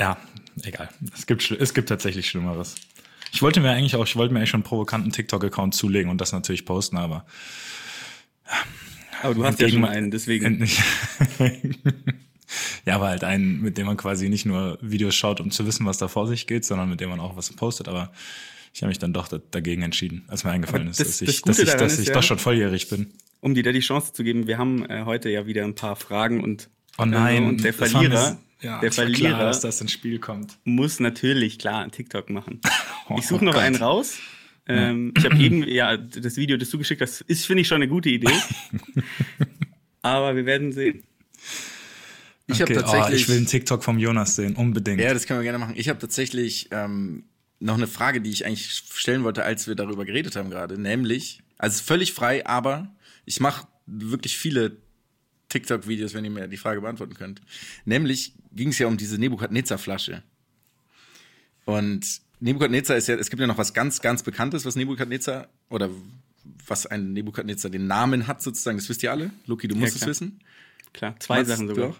Ja, 0.00 0.16
egal. 0.62 0.88
Es 1.14 1.26
gibt, 1.26 1.50
es 1.50 1.74
gibt 1.74 1.90
tatsächlich 1.90 2.26
Schlimmeres. 2.26 2.74
Ich 3.32 3.42
wollte 3.42 3.60
mir 3.60 3.70
eigentlich 3.70 3.96
auch, 3.96 4.06
ich 4.06 4.16
wollte 4.16 4.32
mir 4.32 4.40
eigentlich 4.40 4.48
schon 4.48 4.60
einen 4.60 4.68
provokanten 4.68 5.12
TikTok-Account 5.12 5.74
zulegen 5.74 6.10
und 6.10 6.22
das 6.22 6.32
natürlich 6.32 6.64
posten, 6.64 6.96
aber 6.96 7.26
Aber 9.22 9.34
du 9.34 9.44
hast 9.44 9.60
ja 9.60 9.68
schon 9.68 9.84
einen, 9.84 10.10
deswegen. 10.10 10.66
Ja, 12.84 12.96
aber 12.96 13.08
halt 13.08 13.22
einen, 13.22 13.60
mit 13.60 13.78
dem 13.78 13.86
man 13.86 13.96
quasi 13.96 14.28
nicht 14.28 14.44
nur 14.44 14.76
Videos 14.80 15.14
schaut, 15.14 15.38
um 15.38 15.52
zu 15.52 15.66
wissen, 15.66 15.86
was 15.86 15.98
da 15.98 16.08
vor 16.08 16.26
sich 16.26 16.48
geht, 16.48 16.64
sondern 16.64 16.88
mit 16.88 17.00
dem 17.00 17.10
man 17.10 17.20
auch 17.20 17.36
was 17.36 17.52
postet. 17.52 17.86
Aber 17.86 18.10
ich 18.72 18.82
habe 18.82 18.88
mich 18.88 18.98
dann 18.98 19.12
doch 19.12 19.28
da, 19.28 19.38
dagegen 19.50 19.82
entschieden, 19.82 20.24
als 20.28 20.44
mir 20.44 20.50
eingefallen 20.50 20.82
Aber 20.88 20.90
ist, 20.92 21.00
das- 21.00 21.18
dass 21.18 21.18
das 21.18 21.28
ich, 21.28 21.42
dass 21.42 21.58
ich, 21.58 21.64
dass 21.74 21.92
ist 21.94 21.98
ich 22.00 22.08
ja- 22.08 22.14
doch 22.14 22.22
schon 22.22 22.38
volljährig 22.38 22.88
bin. 22.88 23.12
Um 23.40 23.54
dir 23.54 23.62
da 23.62 23.72
die 23.72 23.80
Chance 23.80 24.12
zu 24.12 24.22
geben, 24.22 24.46
wir 24.46 24.58
haben 24.58 24.84
äh, 24.90 25.04
heute 25.06 25.30
ja 25.30 25.46
wieder 25.46 25.64
ein 25.64 25.74
paar 25.74 25.96
Fragen 25.96 26.42
und, 26.44 26.68
Oh 26.98 27.04
nein, 27.06 27.42
äh, 27.44 27.46
und 27.48 27.64
der 27.64 27.72
das 27.72 27.90
Verlierer, 27.90 28.38
ja, 28.60 28.80
der 28.80 28.92
Verlierer 28.92 29.28
klar, 29.30 29.44
dass 29.46 29.60
das 29.60 29.80
ins 29.80 29.92
Spiel 29.92 30.18
kommt. 30.18 30.58
muss 30.64 31.00
natürlich 31.00 31.58
klar 31.58 31.82
einen 31.82 31.90
TikTok 31.92 32.28
machen. 32.30 32.60
Oh 33.08 33.16
Ich 33.18 33.26
suche 33.26 33.44
noch 33.44 33.54
Gott. 33.54 33.62
einen 33.62 33.74
raus. 33.76 34.18
Ähm, 34.68 35.12
ich 35.16 35.24
habe 35.24 35.36
eben, 35.38 35.66
ja, 35.66 35.96
das 35.96 36.36
Video, 36.36 36.56
das 36.56 36.70
du 36.70 36.78
geschickt 36.78 37.00
hast, 37.00 37.22
ist, 37.22 37.44
finde 37.44 37.62
ich, 37.62 37.66
schon 37.66 37.76
eine 37.76 37.88
gute 37.88 38.08
Idee. 38.08 38.28
Aber 40.02 40.36
wir 40.36 40.46
werden 40.46 40.70
sehen. 40.72 41.02
Ich 42.46 42.62
Okay, 42.62 42.76
habe 42.76 42.84
oh, 42.86 42.90
tatsächlich. 42.90 43.22
ich 43.22 43.28
will 43.28 43.36
einen 43.38 43.46
TikTok 43.46 43.82
vom 43.84 43.98
Jonas 43.98 44.36
sehen, 44.36 44.54
unbedingt. 44.56 45.00
ja, 45.00 45.12
das 45.12 45.26
können 45.26 45.40
wir 45.40 45.44
gerne 45.44 45.58
machen. 45.58 45.74
Ich 45.76 45.88
habe 45.88 45.98
tatsächlich 45.98 46.68
ähm, 46.72 47.24
noch 47.60 47.74
eine 47.74 47.86
Frage, 47.86 48.20
die 48.20 48.30
ich 48.30 48.46
eigentlich 48.46 48.70
stellen 48.72 49.22
wollte, 49.22 49.44
als 49.44 49.66
wir 49.68 49.74
darüber 49.74 50.04
geredet 50.04 50.34
haben 50.34 50.50
gerade. 50.50 50.80
Nämlich, 50.80 51.42
also 51.58 51.82
völlig 51.82 52.12
frei, 52.12 52.46
aber 52.46 52.94
ich 53.26 53.38
mache 53.38 53.68
wirklich 53.86 54.36
viele 54.36 54.78
TikTok-Videos, 55.50 56.14
wenn 56.14 56.24
ihr 56.24 56.30
mir 56.30 56.48
die 56.48 56.56
Frage 56.56 56.80
beantworten 56.80 57.14
könnt. 57.14 57.42
Nämlich 57.84 58.34
ging 58.52 58.68
es 58.68 58.78
ja 58.78 58.86
um 58.86 58.96
diese 58.96 59.18
Nebukadnezar-Flasche. 59.18 60.22
Und 61.66 62.22
Nebukadnezar 62.40 62.96
ist 62.96 63.08
ja, 63.08 63.16
es 63.16 63.28
gibt 63.28 63.40
ja 63.40 63.46
noch 63.46 63.58
was 63.58 63.74
ganz, 63.74 64.00
ganz 64.00 64.22
Bekanntes, 64.22 64.64
was 64.64 64.74
Nebukadnezar 64.76 65.48
oder 65.68 65.90
was 66.66 66.86
ein 66.86 67.12
Nebukadnezar 67.12 67.70
den 67.70 67.86
Namen 67.86 68.26
hat 68.26 68.42
sozusagen. 68.42 68.78
Das 68.78 68.88
wisst 68.88 69.02
ihr 69.02 69.10
alle. 69.10 69.30
Luki, 69.46 69.68
du 69.68 69.76
musst 69.76 69.92
es 69.92 69.98
klar. 69.98 70.10
wissen. 70.10 70.40
Klar, 70.92 71.20
zwei 71.20 71.38
Mats, 71.38 71.48
Sachen 71.50 71.68
sogar. 71.68 71.94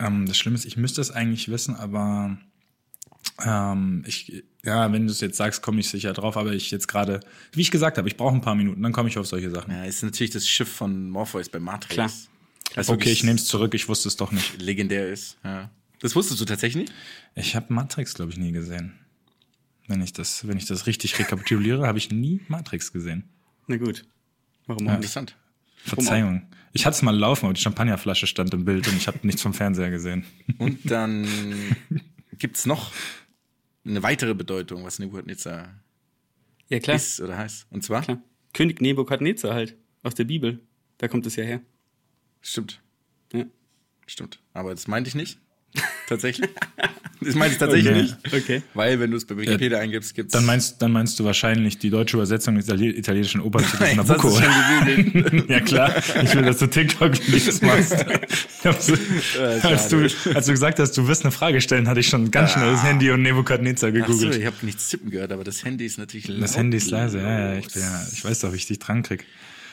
Ähm, 0.00 0.26
das 0.26 0.36
Schlimme 0.36 0.56
ist, 0.56 0.64
ich 0.64 0.76
müsste 0.76 1.00
es 1.00 1.10
eigentlich 1.10 1.48
wissen, 1.48 1.76
aber 1.76 2.38
ähm, 3.44 4.04
ich, 4.06 4.44
ja, 4.64 4.92
wenn 4.92 5.06
du 5.06 5.12
es 5.12 5.20
jetzt 5.20 5.36
sagst, 5.36 5.62
komme 5.62 5.80
ich 5.80 5.88
sicher 5.88 6.12
drauf. 6.12 6.36
Aber 6.36 6.52
ich 6.52 6.70
jetzt 6.70 6.88
gerade, 6.88 7.20
wie 7.52 7.60
ich 7.60 7.70
gesagt 7.70 7.98
habe, 7.98 8.08
ich 8.08 8.16
brauche 8.16 8.34
ein 8.34 8.40
paar 8.40 8.54
Minuten, 8.54 8.82
dann 8.82 8.92
komme 8.92 9.08
ich 9.08 9.18
auf 9.18 9.26
solche 9.26 9.50
Sachen. 9.50 9.72
Ja, 9.72 9.84
ist 9.84 10.02
natürlich 10.02 10.30
das 10.30 10.48
Schiff 10.48 10.68
von 10.68 11.10
Morpheus 11.10 11.48
bei 11.48 11.58
Matrix. 11.58 11.94
Klar. 11.94 12.10
Das 12.74 12.88
okay, 12.88 13.10
ich 13.10 13.24
nehme 13.24 13.36
es 13.36 13.46
zurück, 13.46 13.74
ich 13.74 13.88
wusste 13.88 14.08
es 14.08 14.16
doch 14.16 14.30
nicht. 14.30 14.60
legendär 14.62 15.08
ist. 15.08 15.36
Ja. 15.42 15.70
Das 16.00 16.14
wusstest 16.14 16.40
du 16.40 16.44
tatsächlich 16.44 16.88
nicht? 16.88 16.94
Ich 17.34 17.56
habe 17.56 17.72
Matrix, 17.72 18.14
glaube 18.14 18.32
ich, 18.32 18.38
nie 18.38 18.52
gesehen. 18.52 18.94
Wenn 19.86 20.02
ich 20.02 20.12
das, 20.12 20.46
wenn 20.46 20.56
ich 20.56 20.66
das 20.66 20.86
richtig 20.86 21.18
rekapituliere, 21.18 21.86
habe 21.86 21.98
ich 21.98 22.10
nie 22.10 22.40
Matrix 22.48 22.92
gesehen. 22.92 23.24
Na 23.66 23.76
gut. 23.76 24.04
Warum 24.66 24.86
auch 24.86 24.92
nicht? 24.92 24.96
Interessant. 24.96 25.36
Verzeihung. 25.84 26.42
Ich 26.72 26.86
hatte 26.86 26.94
es 26.94 27.02
mal 27.02 27.16
laufen, 27.16 27.46
aber 27.46 27.54
die 27.54 27.60
Champagnerflasche 27.60 28.26
stand 28.26 28.54
im 28.54 28.64
Bild 28.64 28.86
und 28.86 28.96
ich 28.96 29.08
habe 29.08 29.18
nichts 29.22 29.42
vom 29.42 29.52
Fernseher 29.52 29.90
gesehen. 29.90 30.24
Und 30.58 30.78
dann 30.88 31.26
gibt's 32.38 32.66
noch 32.66 32.92
eine 33.84 34.02
weitere 34.02 34.34
Bedeutung, 34.34 34.84
was 34.84 34.98
Nebuchadnezzar 34.98 35.80
Ja, 36.68 36.78
klar. 36.80 36.96
ist 36.96 37.20
oder 37.20 37.36
heißt. 37.38 37.66
Und 37.70 37.82
zwar? 37.84 38.02
klar. 38.02 38.22
König 38.52 38.80
Nebukadnezar 38.80 39.54
halt. 39.54 39.76
Aus 40.02 40.14
der 40.14 40.24
Bibel. 40.24 40.60
Da 40.98 41.08
kommt 41.08 41.26
es 41.26 41.36
ja 41.36 41.44
her. 41.44 41.60
Stimmt. 42.40 42.82
Ja. 43.32 43.44
Stimmt. 44.06 44.42
Aber 44.52 44.70
das 44.70 44.88
meinte 44.88 45.08
ich 45.08 45.14
nicht. 45.14 45.38
Tatsächlich. 46.08 46.50
Das 47.22 47.34
meinte 47.34 47.52
ich 47.52 47.58
tatsächlich 47.58 47.90
Okay. 47.90 48.02
nicht. 48.02 48.16
Okay. 48.34 48.62
Weil, 48.72 48.98
wenn 48.98 49.10
du 49.10 49.18
es 49.18 49.26
bei 49.26 49.36
Wikipedia 49.36 49.78
eingibst, 49.78 50.14
gibt's. 50.14 50.32
Dann 50.32 50.46
meinst, 50.46 50.80
dann 50.80 50.90
meinst 50.90 51.20
du 51.20 51.24
wahrscheinlich 51.24 51.78
die 51.78 51.90
deutsche 51.90 52.16
Übersetzung 52.16 52.54
des 52.56 52.64
Itali 52.66 52.88
italienischen 52.88 53.42
das 53.52 53.94
Nabucco. 53.94 54.30
gegoogelt. 54.30 55.50
ja 55.50 55.60
klar, 55.60 55.94
ich 56.22 56.34
will, 56.34 56.44
dass 56.44 56.56
du 56.60 56.66
TikTok-Videos 56.66 57.60
machst. 57.60 57.92
Ich 58.60 58.66
hab 58.66 58.80
so, 58.80 58.94
als, 59.68 59.88
du, 59.88 60.08
als 60.34 60.46
du 60.46 60.52
gesagt 60.52 60.78
hast, 60.78 60.92
du 60.96 61.08
wirst 61.08 61.24
eine 61.24 61.30
Frage 61.30 61.60
stellen, 61.60 61.88
hatte 61.88 62.00
ich 62.00 62.08
schon 62.08 62.30
ganz 62.30 62.52
schnell 62.52 62.72
das 62.72 62.84
Handy 62.84 63.10
und 63.10 63.20
Nebukadnezar 63.20 63.90
Ach 63.90 63.94
so, 63.98 64.00
gegoogelt. 64.00 64.36
ich 64.36 64.46
habe 64.46 64.56
nichts 64.62 64.88
tippen 64.88 65.10
gehört, 65.10 65.30
aber 65.32 65.44
das 65.44 65.62
Handy 65.62 65.84
ist 65.84 65.98
natürlich 65.98 66.26
das 66.40 66.56
Handy 66.56 66.78
ist 66.78 66.90
leise, 66.90 67.18
ja, 67.18 67.52
ja, 67.52 67.58
ich, 67.58 67.68
bin 67.68 67.82
ja, 67.82 68.02
ich 68.10 68.24
weiß 68.24 68.40
doch, 68.40 68.52
wie 68.52 68.56
ich 68.56 68.66
dich 68.66 68.78
dran 68.78 69.02
krieg. 69.02 69.26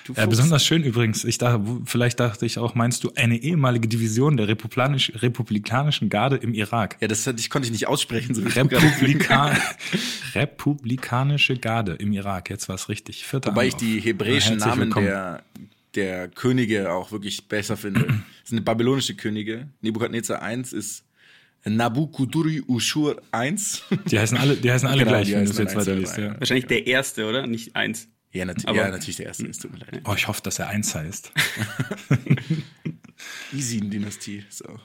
Du 0.07 0.13
Fuchs. 0.13 0.29
besonders 0.29 0.65
schön 0.65 0.83
übrigens, 0.83 1.25
ich 1.25 1.37
dachte, 1.37 1.61
vielleicht 1.83 2.21
dachte 2.21 2.45
ich 2.45 2.59
auch, 2.59 2.75
meinst 2.75 3.03
du 3.03 3.11
eine 3.15 3.37
ehemalige 3.37 3.89
Division 3.89 4.37
der 4.37 4.47
Republikanisch, 4.47 5.11
republikanischen 5.15 6.07
Garde 6.07 6.37
im 6.37 6.53
Irak? 6.53 6.95
Ja, 7.01 7.09
das 7.09 7.27
hatte 7.27 7.41
ich, 7.41 7.49
konnte 7.49 7.65
ich 7.65 7.73
nicht 7.73 7.87
aussprechen. 7.87 8.33
So 8.33 8.41
Republika 8.41 9.53
Republikanische 10.33 11.57
Garde 11.57 11.93
im 11.93 12.13
Irak, 12.13 12.49
jetzt 12.49 12.69
war 12.69 12.75
es 12.75 12.87
richtig. 12.87 13.25
Vierter 13.25 13.51
Wobei 13.51 13.67
ich 13.67 13.73
Anlauf. 13.73 13.89
die 13.89 13.99
hebräischen 13.99 14.57
Namen 14.57 14.81
willkommen. 14.83 15.07
der, 15.07 15.43
der 15.95 16.27
Könige 16.29 16.91
auch 16.93 17.11
wirklich 17.11 17.49
besser 17.49 17.75
finde. 17.75 18.07
Das 18.47 18.51
sind 18.51 18.63
babylonische 18.63 19.13
Könige. 19.13 19.67
Nebukadnezar 19.81 20.41
1 20.41 20.71
ist 20.71 21.03
Nabukuduri 21.65 22.63
Ushur 22.65 23.21
1. 23.31 23.83
Die 24.09 24.17
heißen 24.17 24.37
alle, 24.37 24.55
die 24.55 24.71
heißen 24.71 24.87
alle 24.87 24.99
Genau, 24.99 25.11
gleich, 25.11 25.27
die 25.27 25.33
wenn 25.33 25.43
du 25.43 25.51
es 25.51 25.57
jetzt 25.57 25.75
weiterliest. 25.75 26.17
Ja. 26.17 26.39
Wahrscheinlich 26.39 26.67
der 26.67 26.87
erste, 26.87 27.27
oder? 27.27 27.45
Nicht 27.45 27.75
eins. 27.75 28.07
Ja, 28.31 28.45
nat 28.45 28.65
Aber- 28.67 28.77
ja, 28.77 28.89
natürlich 28.89 29.17
der 29.17 29.27
erste. 29.27 29.45
Es 29.47 29.59
tut 29.59 29.71
mir 29.71 29.79
leid. 29.79 30.01
Oh, 30.05 30.13
ich 30.15 30.27
hoffe, 30.27 30.41
dass 30.41 30.57
er 30.59 30.67
eins 30.69 30.95
heißt. 30.95 31.31
Isin-Dynastie 33.53 34.43
ist 34.47 34.67
auch. 34.67 34.81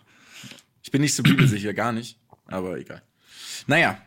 Ich 0.82 0.90
bin 0.90 1.00
nicht 1.02 1.14
so 1.14 1.22
bibelsicher, 1.22 1.74
gar 1.74 1.92
nicht. 1.92 2.18
Aber 2.46 2.78
egal. 2.78 3.02
Naja, 3.66 4.00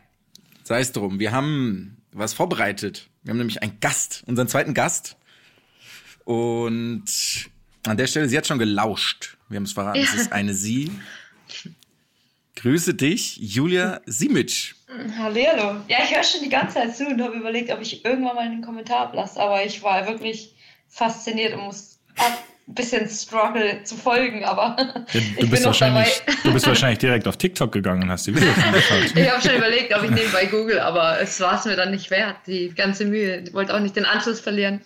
sei 0.64 0.80
es 0.80 0.92
drum. 0.92 1.18
Wir 1.18 1.32
haben 1.32 1.96
was 2.12 2.34
vorbereitet. 2.34 3.08
Wir 3.22 3.30
haben 3.30 3.38
nämlich 3.38 3.62
einen 3.62 3.80
Gast, 3.80 4.22
unseren 4.26 4.48
zweiten 4.48 4.74
Gast. 4.74 5.16
Und 6.24 7.04
an 7.86 7.96
der 7.96 8.06
Stelle, 8.06 8.28
sie 8.28 8.36
hat 8.36 8.46
schon 8.46 8.58
gelauscht. 8.58 9.36
Wir 9.48 9.56
haben 9.56 9.64
es 9.64 9.72
verraten, 9.72 10.00
es 10.00 10.14
ist 10.14 10.32
eine 10.32 10.54
Sie. 10.54 10.90
Grüße 12.56 12.94
dich, 12.94 13.36
Julia 13.36 14.00
Simic. 14.06 14.74
Hallihallo. 14.88 15.80
Ja, 15.88 15.98
ich 16.04 16.14
höre 16.14 16.22
schon 16.22 16.42
die 16.42 16.48
ganze 16.48 16.74
Zeit 16.74 16.96
zu 16.96 17.06
und 17.06 17.20
habe 17.20 17.34
überlegt, 17.34 17.72
ob 17.72 17.80
ich 17.80 18.04
irgendwann 18.04 18.36
mal 18.36 18.46
einen 18.46 18.62
Kommentar 18.62 19.00
ablasse. 19.00 19.40
Aber 19.40 19.64
ich 19.64 19.82
war 19.82 20.06
wirklich 20.06 20.54
fasziniert 20.88 21.54
und 21.54 21.64
muss 21.64 21.98
ein 22.68 22.74
bisschen 22.74 23.08
struggle 23.08 23.82
zu 23.84 23.96
folgen, 23.96 24.44
aber 24.44 24.76
Ja, 25.12 25.20
du, 25.40 25.46
bist 25.50 25.64
wahrscheinlich, 25.64 26.22
du 26.42 26.52
bist 26.52 26.66
wahrscheinlich 26.66 26.98
direkt 26.98 27.28
auf 27.28 27.36
TikTok 27.36 27.70
gegangen 27.70 28.04
und 28.04 28.10
hast 28.10 28.26
die 28.26 28.34
Videos 28.34 28.56
angeschaut. 28.64 29.14
Ich 29.14 29.30
habe 29.30 29.40
schon 29.40 29.56
überlegt, 29.56 29.94
ob 29.94 30.02
ich 30.04 30.10
nebenbei 30.10 30.46
google, 30.46 30.80
aber 30.80 31.20
es 31.20 31.38
war 31.40 31.58
es 31.58 31.64
mir 31.64 31.76
dann 31.76 31.90
nicht 31.90 32.10
wert, 32.10 32.36
die 32.46 32.70
ganze 32.74 33.04
Mühe. 33.04 33.42
Ich 33.46 33.54
wollte 33.54 33.74
auch 33.74 33.80
nicht 33.80 33.94
den 33.94 34.04
Anschluss 34.04 34.40
verlieren. 34.40 34.80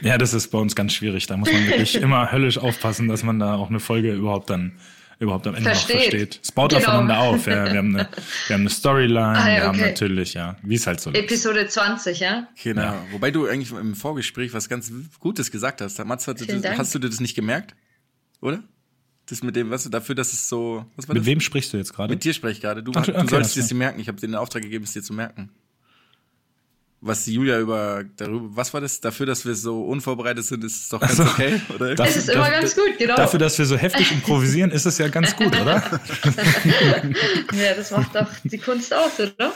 Ja, 0.00 0.18
das 0.18 0.34
ist 0.34 0.48
bei 0.48 0.58
uns 0.58 0.74
ganz 0.74 0.92
schwierig. 0.92 1.26
Da 1.26 1.36
muss 1.36 1.52
man 1.52 1.66
wirklich 1.66 1.94
immer 2.02 2.32
höllisch 2.32 2.58
aufpassen, 2.58 3.08
dass 3.08 3.22
man 3.22 3.38
da 3.38 3.54
auch 3.54 3.68
eine 3.68 3.80
Folge 3.80 4.12
überhaupt 4.12 4.50
dann 4.50 4.78
überhaupt 5.18 5.46
am 5.46 5.54
Ende 5.54 5.70
Versteht. 5.70 5.94
noch 5.96 6.00
versteht. 6.02 6.40
Es 6.42 6.52
baut 6.52 6.70
Genau. 6.70 6.82
aufeinander 6.82 7.18
auf. 7.18 7.46
Ja. 7.46 7.64
Wir, 7.72 7.78
haben 7.78 7.96
eine, 7.96 8.08
wir 8.46 8.54
haben 8.54 8.60
eine 8.62 8.70
Storyline, 8.70 9.18
Ah, 9.38 9.48
ja, 9.48 9.56
wir 9.56 9.62
haben 9.64 9.78
okay. 9.80 9.88
natürlich, 9.90 10.34
ja, 10.34 10.56
wie 10.62 10.74
es 10.74 10.86
halt 10.86 11.00
so 11.00 11.10
ist. 11.10 11.18
Episode 11.18 11.66
20, 11.66 12.20
ja? 12.20 12.48
Genau. 12.62 12.94
Wobei 13.12 13.30
du 13.30 13.46
eigentlich 13.46 13.72
im 13.72 13.94
Vorgespräch 13.94 14.52
was 14.52 14.68
ganz 14.68 14.92
Gutes 15.18 15.50
gesagt 15.50 15.80
hast. 15.80 16.02
Mats, 16.04 16.24
das, 16.24 16.36
Dank. 16.46 16.78
hast 16.78 16.94
du 16.94 16.98
dir 16.98 17.08
das 17.08 17.20
nicht 17.20 17.34
gemerkt? 17.34 17.74
Oder? 18.40 18.62
Das 19.26 19.42
mit 19.42 19.56
dem, 19.56 19.70
was 19.70 19.84
du 19.84 19.90
dafür, 19.90 20.14
dass 20.14 20.32
es 20.32 20.48
so. 20.48 20.86
Was 20.96 21.06
war 21.06 21.14
Mit 21.14 21.22
das? 21.22 21.26
wem 21.26 21.40
sprichst 21.40 21.72
du 21.72 21.76
jetzt 21.76 21.92
gerade? 21.92 22.14
Mit 22.14 22.24
dir 22.24 22.32
spreche 22.32 22.52
ich 22.52 22.60
gerade. 22.62 22.82
Du, 22.82 22.92
Ach, 22.94 23.04
du 23.04 23.12
okay, 23.14 23.26
solltest 23.28 23.56
das 23.56 23.64
es 23.64 23.68
dir 23.68 23.74
merken. 23.74 24.00
Ich 24.00 24.08
habe 24.08 24.18
dir 24.18 24.26
den 24.26 24.34
Auftrag 24.36 24.62
gegeben, 24.62 24.84
es 24.84 24.92
dir 24.94 25.02
zu 25.02 25.12
merken. 25.12 25.50
Was 27.00 27.26
Julia 27.26 27.60
über 27.60 28.02
darüber, 28.16 28.48
was 28.56 28.74
war 28.74 28.80
das? 28.80 29.00
Dafür, 29.00 29.24
dass 29.24 29.44
wir 29.46 29.54
so 29.54 29.82
unvorbereitet 29.84 30.44
sind, 30.44 30.64
ist 30.64 30.82
es 30.82 30.88
doch 30.88 30.98
ganz 30.98 31.16
so. 31.16 31.22
okay, 31.22 31.60
oder? 31.72 31.94
Das- 31.94 32.10
Es 32.10 32.16
ist 32.16 32.30
immer 32.30 32.50
ganz 32.50 32.74
gut, 32.74 32.98
genau. 32.98 33.14
Dafür, 33.14 33.38
dass 33.38 33.56
wir 33.56 33.66
so 33.66 33.76
heftig 33.76 34.10
improvisieren, 34.10 34.72
ist 34.72 34.84
es 34.84 34.98
ja 34.98 35.06
ganz 35.06 35.36
gut, 35.36 35.54
oder? 35.60 35.80
Ja, 37.52 37.74
das 37.76 37.90
macht 37.92 38.14
doch 38.16 38.26
die 38.44 38.58
Kunst 38.58 38.92
aus, 38.92 39.12
oder? 39.20 39.52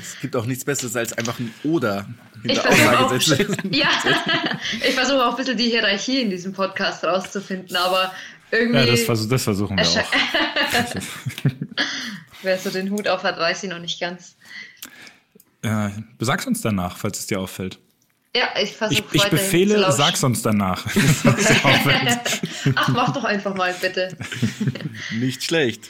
es 0.00 0.20
gibt 0.20 0.36
auch 0.36 0.44
nichts 0.44 0.64
Besseres 0.64 0.94
als 0.94 1.12
einfach 1.14 1.38
ein 1.38 1.52
Oder 1.64 2.06
Ich 2.44 2.58
versuche 2.58 2.98
auch, 2.98 3.12
ja, 3.70 3.88
ich 4.86 4.94
versuche 4.94 5.24
auch 5.24 5.30
ein 5.30 5.36
bisschen 5.36 5.56
die 5.56 5.70
Hierarchie 5.70 6.20
in 6.20 6.30
diesem 6.30 6.52
Podcast 6.52 7.02
rauszufinden, 7.04 7.74
aber 7.76 8.12
irgendwie, 8.50 8.78
Ja, 8.78 8.86
das, 8.86 9.00
vers 9.02 9.26
das 9.28 9.42
versuchen 9.44 9.78
wir 9.78 9.84
auch. 9.86 10.04
wer 12.42 12.58
so 12.58 12.70
den 12.70 12.90
Hut 12.90 13.08
auf 13.08 13.22
hat, 13.22 13.38
weiß 13.38 13.62
ich 13.64 13.70
noch 13.70 13.78
nicht 13.78 13.98
ganz. 14.00 14.36
Äh, 15.62 15.90
sag's 16.18 16.46
uns 16.46 16.60
danach, 16.60 16.96
falls 16.96 17.20
es 17.20 17.26
dir 17.26 17.40
auffällt. 17.40 17.78
Ja, 18.34 18.48
ich 18.60 18.72
versuche 18.76 19.04
Ich, 19.12 19.24
ich 19.24 19.30
befehle, 19.30 19.92
sag's 19.92 20.24
uns 20.24 20.42
danach. 20.42 20.88
falls 20.90 21.38
es 21.40 21.46
dir 21.48 21.64
auffällt. 21.64 22.42
Ach, 22.74 22.88
mach 22.88 23.12
doch 23.12 23.24
einfach 23.24 23.54
mal, 23.54 23.74
bitte. 23.80 24.16
Nicht 25.12 25.44
schlecht. 25.44 25.88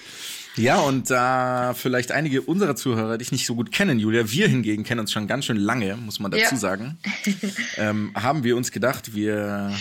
Ja, 0.56 0.80
und 0.80 1.08
da 1.10 1.72
vielleicht 1.74 2.12
einige 2.12 2.42
unserer 2.42 2.76
Zuhörer 2.76 3.16
dich 3.16 3.32
nicht 3.32 3.46
so 3.46 3.54
gut 3.54 3.72
kennen, 3.72 3.98
Julia, 3.98 4.30
wir 4.30 4.48
hingegen 4.48 4.84
kennen 4.84 5.00
uns 5.00 5.10
schon 5.10 5.26
ganz 5.26 5.46
schön 5.46 5.56
lange, 5.56 5.96
muss 5.96 6.20
man 6.20 6.30
dazu 6.30 6.42
Ja. 6.42 6.56
sagen, 6.56 6.98
ähm, 7.78 8.10
haben 8.14 8.44
wir 8.44 8.54
uns 8.56 8.70
gedacht, 8.70 9.14
wir 9.14 9.72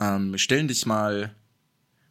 ähm, 0.00 0.36
stellen 0.36 0.66
dich 0.66 0.84
mal 0.84 1.32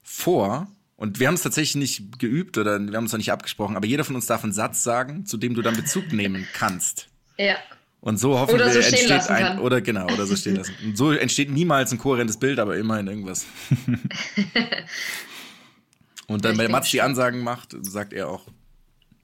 vor. 0.01 0.67
Und 0.98 1.20
wir 1.20 1.27
haben 1.27 1.36
es 1.36 1.44
tatsächlich 1.44 1.75
nicht 1.75 2.20
geübt 2.20 2.58
oder 2.58 2.80
wir 2.80 2.98
haben 2.98 3.06
es 3.06 3.12
noch 3.12 3.20
nicht 3.20 3.32
abgesprochen, 3.32 3.75
aber 3.77 3.86
jeder 3.86 4.04
von 4.04 4.16
uns 4.16 4.25
darf 4.25 4.44
einen 4.44 4.51
Satz 4.51 4.84
sagen, 4.84 5.25
zu 5.25 5.38
dem 5.38 5.54
du 5.54 5.62
dann 5.62 5.75
Bezug 5.75 6.12
nehmen 6.12 6.48
kannst. 6.54 7.08
Ja, 7.38 7.56
Und 8.01 8.18
so 8.18 8.39
hoffen 8.39 8.56
Oder 8.56 8.66
wir, 8.66 8.74
so 8.74 8.80
entsteht 8.80 9.12
ein, 9.30 9.44
kann. 9.44 9.60
oder 9.60 9.80
genau, 9.82 10.06
oder 10.06 10.25
so 10.25 10.36
stehen 10.36 10.56
lassen. 10.56 10.74
Und 10.84 10.98
so 10.98 11.12
entsteht 11.12 11.51
niemals 11.51 11.92
ein 11.92 12.00
kohärentes 12.00 12.38
Bild, 12.38 12.58
aber 12.60 12.75
immerhin 12.77 13.06
irgendwas. 13.08 13.46
Und 16.27 16.44
dann, 16.44 16.58
wenn 16.58 16.72
Mats 16.72 16.89
die. 16.89 17.01
Ansagen 17.01 17.42
macht, 17.42 17.75
sagt 17.82 18.12
er 18.12 18.27
auch 18.30 18.48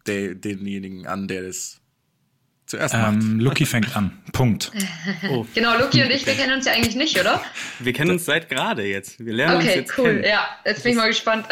der, 0.05 0.35
denjenigen 0.35 1.07
an, 1.07 1.27
der 1.27 1.41
das 1.41 1.81
zuerst 2.65 2.93
Ähm, 2.95 3.39
Lucky 3.39 3.65
fängt 3.65 3.95
an. 3.95 4.17
Punkt. 4.31 4.71
genau, 5.53 5.77
Luki 5.79 6.01
und 6.03 6.09
ich, 6.11 6.25
wir 6.25 6.33
kennen 6.33 6.53
uns 6.53 6.65
ja 6.65 6.73
eigentlich 6.73 6.95
nicht, 6.95 7.19
oder? 7.19 7.41
Wir 7.79 7.93
kennen 7.93 8.11
uns 8.11 8.25
seit 8.25 8.49
gerade 8.49 8.83
jetzt. 8.85 9.23
Wir 9.23 9.33
lernen 9.33 9.57
uns 9.57 9.65
Okay, 9.65 9.79
jetzt 9.79 9.97
cool. 9.97 10.05
kennen. 10.05 10.23
Ja, 10.23 10.47
jetzt 10.65 10.83
bin 10.83 10.91
ich 10.93 10.97
mal 10.97 11.07
gespannt. 11.07 11.45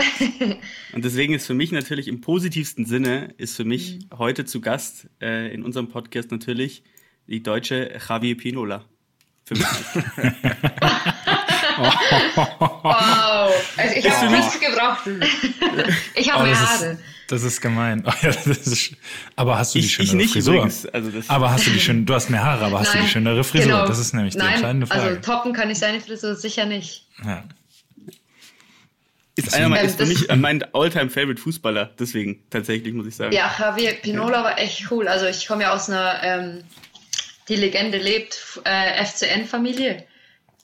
Und 0.94 1.06
deswegen 1.06 1.34
ist 1.34 1.46
für 1.48 1.54
mich 1.54 1.72
natürlich 1.72 2.08
im 2.08 2.22
positivsten 2.22 2.86
Sinne, 2.86 3.34
ist 3.38 3.56
für 3.56 3.66
mich 3.66 4.00
heute 4.18 4.46
zu 4.46 4.62
Gast 4.62 5.08
äh, 5.22 5.54
in 5.54 5.64
unserem 5.64 5.90
Podcast 5.90 6.32
natürlich 6.32 6.84
die 7.28 7.42
deutsche 7.44 7.98
Javier 8.10 8.36
Pinola. 8.38 8.86
Für 9.46 9.56
mich. 9.56 9.66
Wow. 11.78 13.52
Also 13.78 13.96
ich 13.96 14.10
habe 14.10 14.30
nichts 14.36 14.60
gebraucht. 14.60 15.02
Ich 16.16 16.32
habe 16.32 16.44
Oh, 16.44 16.46
mehr 16.46 16.60
Haare. 16.60 16.98
Das 17.32 17.44
ist 17.44 17.62
gemein. 17.62 18.04
Oh, 18.08 18.12
ja, 18.22 18.30
das 18.32 18.46
ist, 18.68 18.94
aber 19.36 19.58
hast 19.58 19.74
du 19.76 19.80
die 19.80 19.86
Ich, 19.86 19.94
schönere 19.94 20.08
ich 20.12 20.14
nicht 20.14 20.34
Frisur? 20.34 20.54
übrigens. 20.56 20.86
Also 20.88 21.10
das, 21.12 21.30
Aber 21.30 21.52
hast 21.52 21.66
du 21.68 21.72
die 21.72 21.80
schön, 21.80 22.06
du 22.06 22.14
hast 22.14 22.30
mehr 22.30 22.44
Haare, 22.44 22.66
aber 22.66 22.80
hast 22.82 22.94
du 22.94 23.00
die 23.00 23.08
schönere 23.08 23.44
Frisur? 23.44 23.66
genau. 23.68 23.88
Das 23.88 24.00
ist 24.00 24.14
nämlich 24.14 24.34
die 24.34 24.40
Nein, 24.40 24.54
entscheidende 24.54 24.88
Frage. 24.88 25.02
Also 25.02 25.22
toppen 25.22 25.54
kann 25.54 25.70
ich 25.70 25.80
seine 25.80 26.00
Frisur 26.02 26.36
sicher 26.36 26.66
nicht. 26.66 27.06
ja. 27.26 27.44
ist, 29.36 29.54
einer, 29.54 29.70
mein- 29.70 29.80
Ähm, 29.80 29.86
ist 29.86 29.98
für 29.98 30.06
mich 30.06 30.28
mein 30.36 30.64
alltime 30.74 31.10
favorite 31.10 31.42
Fußballer. 31.42 31.92
Deswegen 32.00 32.44
tatsächlich 32.50 32.94
muss 32.94 33.08
ich 33.08 33.16
sagen. 33.16 33.34
Ja, 33.34 33.54
Javier 33.58 33.94
Pinola 33.94 34.44
war 34.44 34.60
echt 34.60 34.92
cool. 34.92 35.08
Also 35.08 35.26
ich 35.26 35.48
komme 35.48 35.64
ja 35.64 35.74
aus 35.74 35.90
einer, 35.90 36.20
ähm, 36.24 36.64
die 37.48 37.56
Legende 37.56 37.98
lebt, 37.98 38.62
äh, 38.66 39.04
FCN-Familie. 39.04 40.06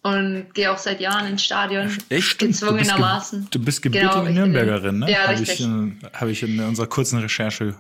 Und 0.08 0.54
gehe 0.54 0.72
auch 0.72 0.78
seit 0.78 1.00
Jahren 1.02 1.28
ins 1.28 1.44
Stadion. 1.44 1.96
Echt? 2.10 2.40
Gezwungenermaßen. 2.40 3.48
Du 3.52 3.60
bist 3.60 3.82
Genau, 3.82 3.94
gebürtige 3.96 4.20
ich 4.22 4.26
bin- 4.26 4.36
Nürnbergerin, 4.36 5.00
ne? 5.00 5.12
Ja, 5.12 5.20
Habe 5.24 5.34
richtig. 5.40 5.60
ich, 5.60 5.66
in- 5.66 6.00
hab 6.14 6.28
ich 6.28 6.44
in 6.44 6.60
unserer 6.60 6.88
kurzen 6.88 7.20
Recherche. 7.20 7.76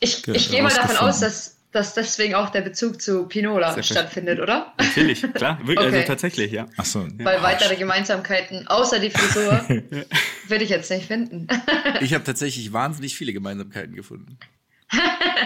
Ich, 0.00 0.22
ge- 0.22 0.34
ich 0.36 0.50
gehe 0.50 0.62
mal 0.62 0.72
davon 0.72 0.96
aus, 0.96 1.20
dass, 1.20 1.56
dass 1.72 1.94
deswegen 1.94 2.34
auch 2.34 2.50
der 2.50 2.60
Bezug 2.62 3.00
zu 3.00 3.24
Pinola 3.26 3.72
Sehr 3.74 3.82
stattfindet, 3.82 4.40
oder? 4.40 4.72
Natürlich, 4.78 5.22
klar. 5.34 5.58
Wirklich, 5.64 5.78
Okay. 5.88 5.96
Also 5.96 6.06
tatsächlich, 6.06 6.52
ja. 6.52 6.66
Ach 6.76 6.84
so. 6.84 7.06
Weil 7.18 7.42
weitere 7.42 7.76
Gemeinsamkeiten 7.76 8.66
außer 8.68 8.98
die 8.98 9.10
Frisur 9.10 9.64
würde 10.48 10.64
ich 10.64 10.70
jetzt 10.70 10.90
nicht 10.90 11.06
finden. 11.06 11.48
Ich 12.02 12.12
habe 12.12 12.24
tatsächlich 12.24 12.72
wahnsinnig 12.74 13.16
viele 13.16 13.32
Gemeinsamkeiten 13.32 13.94
gefunden. 13.94 14.38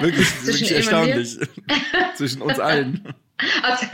Wirklich, 0.01 0.27
wirklich 0.47 0.73
erstaunlich. 0.73 1.39
Zwischen 2.17 2.43
uns 2.43 2.59
allen. 2.59 3.15
Also, 3.63 3.87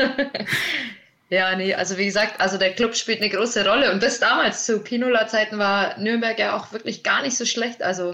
ja, 1.29 1.57
nee, 1.57 1.75
also 1.75 1.99
wie 1.99 2.05
gesagt, 2.07 2.41
also 2.41 2.57
der 2.59 2.73
Club 2.75 2.95
spielt 2.97 3.21
eine 3.21 3.31
große 3.31 3.67
Rolle 3.69 3.93
und 3.93 4.01
bis 4.01 4.21
damals 4.21 4.65
zu 4.65 4.79
Pinola-Zeiten 4.81 5.59
war 5.59 5.99
Nürnberg 5.99 6.39
ja 6.39 6.57
auch 6.57 6.73
wirklich 6.73 7.03
gar 7.03 7.23
nicht 7.23 7.37
so 7.37 7.45
schlecht. 7.45 7.83
Also 7.83 8.13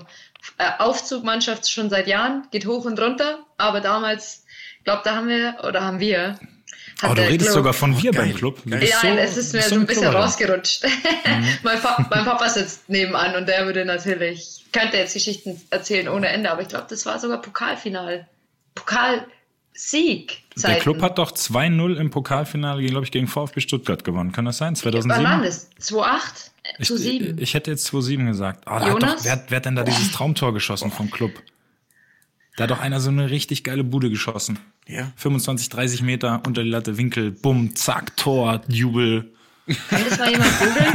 äh, 0.59 0.64
Aufzugmannschaft 0.78 1.69
schon 1.71 1.90
seit 1.90 2.07
Jahren, 2.09 2.47
geht 2.50 2.66
hoch 2.66 2.85
und 2.85 3.00
runter, 3.00 3.45
aber 3.59 3.81
damals, 3.81 4.45
ich 4.78 4.85
glaube, 4.85 5.02
da 5.04 5.14
haben 5.16 5.28
wir, 5.28 5.59
oder 5.69 5.83
haben 5.85 6.00
wir. 6.00 6.38
hat 7.02 7.11
Oh, 7.11 7.14
du 7.14 7.23
redest 7.23 7.50
Club- 7.50 7.54
sogar 7.54 7.73
von 7.75 8.00
wir 8.02 8.12
beim 8.12 8.35
Club. 8.35 8.61
Ja, 8.64 8.78
so- 9.00 9.09
es 9.09 9.37
ist 9.37 9.52
mir 9.52 9.62
so 9.62 9.75
ein 9.75 9.87
bisschen 9.87 10.02
Klubberer. 10.04 10.25
rausgerutscht. 10.25 10.85
mein, 11.62 11.81
Pa- 11.81 12.07
mein 12.11 12.25
Papa 12.25 12.49
sitzt 12.49 12.88
nebenan 12.88 13.37
und 13.37 13.47
der 13.49 13.66
würde 13.66 13.85
natürlich, 13.85 14.64
könnte 14.73 14.97
jetzt 14.97 15.12
Geschichten 15.14 15.61
erzählen 15.71 16.09
ohne 16.09 16.28
Ende, 16.28 16.50
aber 16.50 16.62
ich 16.62 16.69
glaube, 16.69 16.87
das 16.88 17.04
war 17.07 17.19
sogar 17.19 17.42
Pokalfinal. 17.42 18.26
Pokalsieg. 19.73 20.43
Der 20.62 20.79
Club 20.79 21.02
hat 21.02 21.19
doch 21.19 21.33
2-0 21.33 21.97
im 21.97 22.11
Pokalfinale, 22.11 22.85
glaube 22.85 23.05
ich, 23.05 23.11
gegen 23.11 23.26
VfB 23.26 23.61
Stuttgart 23.61 24.05
gewonnen. 24.05 24.33
Kann 24.33 24.45
das 24.45 24.59
sein? 24.59 24.76
Wann 24.83 24.93
war 24.93 25.02
2007? 25.02 25.43
das? 25.43 25.71
2-8? 25.81 26.50
Ich, 26.79 26.88
7. 26.88 27.38
ich 27.38 27.55
hätte 27.55 27.71
jetzt 27.71 27.88
2-7 27.93 28.26
gesagt. 28.26 28.64
Oh, 28.71 28.79
Jonas? 28.79 29.17
doch, 29.17 29.25
wer, 29.25 29.45
wer 29.49 29.57
hat 29.57 29.64
denn 29.64 29.76
da 29.76 29.83
dieses 29.83 30.12
Traumtor 30.12 30.52
geschossen 30.55 30.91
vom 30.91 31.11
Club? 31.11 31.33
Da 32.57 32.64
hat 32.64 32.71
doch 32.71 32.81
einer 32.81 33.00
so 33.00 33.09
eine 33.09 33.31
richtig 33.31 33.64
geile 33.64 33.83
Bude 33.83 34.11
geschossen. 34.11 34.59
Ja. 34.87 35.11
25, 35.17 35.71
30 35.71 36.02
Meter 36.02 36.43
unter 36.47 36.62
die 36.62 36.69
Latte, 36.69 36.99
Winkel, 36.99 37.31
bumm, 37.31 37.75
zack, 37.75 38.17
Tor, 38.17 38.61
Jubel. 38.69 39.33
Kann 39.88 40.05
das 40.09 40.19
mal 40.19 40.31
jemand 40.31 40.59
googeln? 40.59 40.88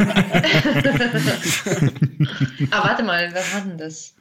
ah, 2.71 2.83
warte 2.83 3.03
mal, 3.03 3.29
wer 3.33 3.53
war 3.53 3.61
denn 3.61 3.77
das? 3.77 4.13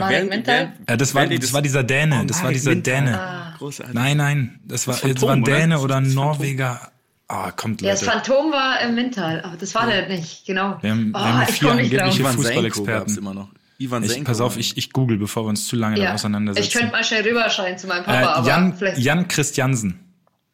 Marek 0.00 0.14
während- 0.16 0.30
Mental? 0.30 0.72
Äh, 0.86 0.96
das, 0.96 1.14
war, 1.14 1.26
das 1.26 1.38
die 1.40 1.52
war 1.52 1.62
dieser 1.62 1.82
Däne, 1.82 2.20
Oh, 2.22 2.24
das 2.24 2.36
war 2.38 2.44
Marek 2.44 2.56
dieser. 2.58 2.74
Däne. 2.74 3.18
Ah. 3.20 3.54
Großartig. 3.58 3.94
Nein, 3.94 4.16
nein, 4.16 4.60
das 4.64 4.86
war, 4.86 4.94
Das 4.94 5.02
das 5.12 5.22
war 5.22 5.32
ein? 5.32 5.44
Däne 5.44 5.78
oder 5.80 5.96
ein. 5.96 6.12
Norweger. 6.14 6.80
Ah, 7.26 7.50
kommt 7.50 7.82
Ja, 7.82 7.90
das 7.90 8.00
Leute. 8.02 8.12
Phantom 8.24 8.52
war 8.52 8.80
im 8.80 8.94
Mental, 8.94 9.42
aber 9.42 9.56
das 9.56 9.74
war 9.74 9.86
der 9.86 10.08
nicht, 10.08 10.46
genau. 10.46 10.78
Wir 10.80 10.90
haben- 10.92 11.10
wir 11.12 11.18
oh, 11.20 11.22
haben 11.22 11.40
hier 11.40 11.48
ich 11.48 11.58
vier 11.58 11.70
angebliche 11.72 12.24
Fußballexperten. 12.24 13.18
immer 13.18 13.34
noch. 13.34 13.48
Ivan 13.80 14.02
Ich, 14.02 14.10
Senko. 14.12 14.24
pass 14.24 14.40
auf, 14.40 14.56
ich, 14.56 14.76
ich 14.76 14.92
google, 14.92 15.18
bevor 15.18 15.44
wir 15.44 15.50
uns 15.50 15.66
zu 15.68 15.76
lange 15.76 15.96
da 15.96 16.02
Ja. 16.04 16.14
auseinandersetzen. 16.14 16.66
Ich 16.66 16.72
könnte 16.74 16.90
mal 16.92 17.04
schnell 17.04 17.22
rüberschreien 17.22 17.76
zu 17.78 17.86
meinem 17.86 18.04
Papa, 18.04 18.20
äh, 18.22 18.24
aber 18.24 18.48
Jan, 18.48 18.74
vielleicht 18.76 18.98
Jan 18.98 19.28
Christiansen. 19.28 20.00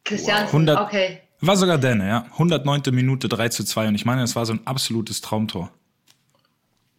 Christian, 0.03 0.45
100 0.47 0.79
okay. 0.79 1.19
War 1.41 1.55
sogar 1.57 1.77
Däne, 1.77 2.07
ja. 2.07 2.25
109. 2.33 2.91
Minute 2.91 3.27
3 3.27 3.49
zu 3.49 3.63
2. 3.63 3.87
Und 3.87 3.95
ich 3.95 4.05
meine, 4.05 4.21
es 4.23 4.35
war 4.35 4.45
so 4.45 4.53
ein 4.53 4.59
absolutes 4.65 5.21
Traumtor. 5.21 5.71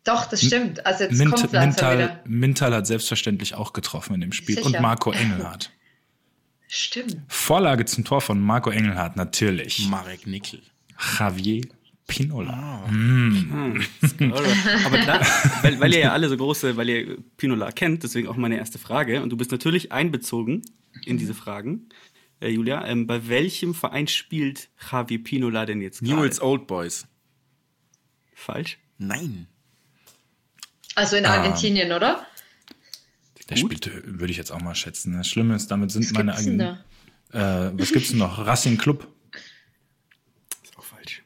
Doch, 0.07 0.27
das 0.27 0.41
stimmt. 0.43 0.87
Also 0.87 1.05
jetzt 1.05 1.19
Mint, 1.19 1.35
kommt 1.35 1.53
Mintal, 1.53 1.99
wieder. 1.99 2.21
Mintal 2.25 2.75
hat 2.75 2.87
selbstverständlich 2.87 3.55
auch 3.55 3.73
getroffen 3.73 4.15
in 4.15 4.21
dem 4.21 4.33
Spiel. 4.33 4.55
Sicher. 4.55 4.67
Und 4.67 4.81
Marco 4.81 5.11
Engelhardt. 5.11 5.73
Stimmt. 6.69 7.19
Vorlage 7.29 7.85
zum 7.85 8.05
Tor 8.05 8.21
von 8.21 8.41
Marco 8.41 8.71
Engelhardt, 8.71 9.17
natürlich. 9.17 9.89
Marek 9.89 10.27
Nickel. 10.27 10.63
Javier 11.19 11.63
Pinola. 12.07 12.85
Aber 14.85 14.99
klar, 14.99 15.27
weil, 15.63 15.81
weil 15.81 15.93
ihr 15.93 16.01
ja 16.01 16.13
alle 16.13 16.29
so 16.29 16.37
große, 16.37 16.77
weil 16.77 16.89
ihr 16.89 17.19
Pinola 17.37 17.73
kennt, 17.73 18.05
deswegen 18.05 18.29
auch 18.29 18.37
meine 18.37 18.57
erste 18.59 18.79
Frage. 18.79 19.23
Und 19.23 19.31
du 19.31 19.37
bist 19.37 19.51
natürlich 19.51 19.91
einbezogen 19.91 20.63
in 21.05 21.19
diese 21.19 21.35
Fragen. 21.35 21.89
äh, 22.41 22.49
Julia, 22.49 22.87
ähm, 22.87 23.07
bei 23.09 23.29
welchem 23.29 23.75
Verein 23.75 24.07
spielt 24.07 24.69
Javi 24.91 25.19
Pinola 25.19 25.67
denn 25.67 25.81
jetzt 25.81 26.01
gerade? 26.01 26.15
Newell's 26.15 26.41
Old 26.41 26.69
Boys. 26.69 27.09
Falsch. 28.35 28.79
Nein. 28.99 29.49
Also 30.97 31.15
in 31.17 31.25
Ah. 31.27 31.35
Argentinien, 31.35 31.93
oder? 31.93 32.27
Der 33.49 33.55
spielte, 33.57 34.03
würde 34.05 34.33
ich 34.33 34.37
jetzt 34.39 34.51
auch 34.51 34.61
mal 34.61 34.75
schätzen. 34.75 35.13
Das 35.17 35.29
Schlimme 35.29 35.55
ist, 35.55 35.71
damit 35.71 35.93
sind 35.93 36.05
Was 36.07 36.13
meine 36.13 36.35
eigenen. 36.35 36.79
Äh, 37.33 37.39
was 37.79 37.93
gibt's 37.93 38.09
denn 38.09 38.19
noch? 38.19 38.45
Racing 38.45 38.77
Club. 38.77 39.07
Ist 40.65 40.77
auch 40.77 40.83
falsch. 40.83 41.23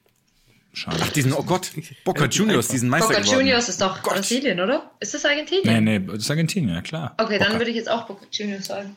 Schade. 0.75 0.99
Ach, 1.01 1.09
diesen, 1.13 1.33
oh 1.33 1.43
Gott, 1.43 1.71
Boca 2.05 2.21
Relativ 2.21 2.39
Juniors, 2.41 2.69
diesen 2.69 2.91
Meister 2.91 3.09
Boca 3.09 3.21
geworden. 3.21 3.39
Juniors 3.39 3.69
ist 3.71 3.81
doch 3.81 4.03
Brasilien, 4.03 4.61
oder? 4.61 4.91
Ist 5.01 5.15
das 5.15 5.25
Argentinien? 5.25 5.83
Nee, 5.85 5.99
nee, 5.99 6.07
das 6.07 6.19
ist 6.19 6.31
Argentinien, 6.31 6.75
ja 6.75 6.83
klar. 6.83 7.15
Okay, 7.17 7.39
dann 7.39 7.49
Boca. 7.49 7.61
würde 7.61 7.71
ich 7.71 7.77
jetzt 7.77 7.89
auch 7.91 8.07
Boca 8.07 8.27
Juniors 8.31 8.67
sagen. 8.67 8.95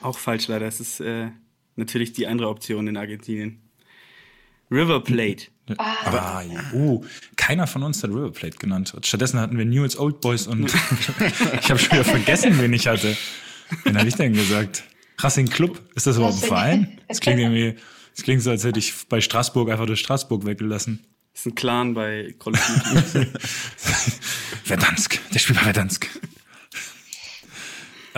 Auch 0.00 0.18
falsch 0.18 0.48
leider. 0.48 0.66
Es 0.66 0.80
ist 0.80 1.00
äh, 1.00 1.28
natürlich 1.76 2.14
die 2.14 2.26
andere 2.26 2.48
Option 2.48 2.86
in 2.88 2.96
Argentinien. 2.96 3.60
River 4.70 5.00
Plate. 5.00 5.46
Aber, 5.76 6.44
uh, 6.72 7.04
keiner 7.36 7.66
von 7.66 7.82
uns 7.82 8.02
hat 8.02 8.10
River 8.10 8.32
Plate 8.32 8.58
genannt. 8.58 8.94
Stattdessen 9.02 9.38
hatten 9.38 9.56
wir 9.56 9.64
Newell's 9.64 9.98
Old 9.98 10.20
Boys 10.20 10.46
und 10.46 10.64
ich 11.60 11.70
habe 11.70 11.78
schon 11.78 11.92
wieder 11.92 12.04
vergessen, 12.04 12.58
wen 12.60 12.72
ich 12.72 12.86
hatte. 12.86 13.16
Wen 13.84 13.96
habe 13.96 14.08
ich 14.08 14.16
denn 14.16 14.32
gesagt? 14.32 14.84
Racing 15.20 15.48
Club? 15.48 15.80
Ist 15.94 16.06
das 16.06 16.16
überhaupt 16.16 16.42
ein. 16.42 16.48
Verein? 16.48 16.98
Das 17.08 17.20
klingt 17.20 17.38
irgendwie, 17.38 17.76
das 18.14 18.24
klingt 18.24 18.42
so, 18.42 18.50
als 18.50 18.64
hätte 18.64 18.78
ich 18.78 18.94
bei 19.08 19.20
Straßburg 19.20 19.70
einfach 19.70 19.86
durch 19.86 20.00
Straßburg 20.00 20.44
weggelassen. 20.44 21.04
Das 21.32 21.42
ist 21.42 21.46
ein 21.46 21.54
Clan 21.54 21.94
bei 21.94 22.34
Call 22.38 22.54
of 22.54 23.12
Duty. 23.12 23.26
Verdansk, 24.64 25.20
der 25.32 25.38
spielt 25.38 25.58
bei 25.58 25.64
Verdansk. 25.64 26.08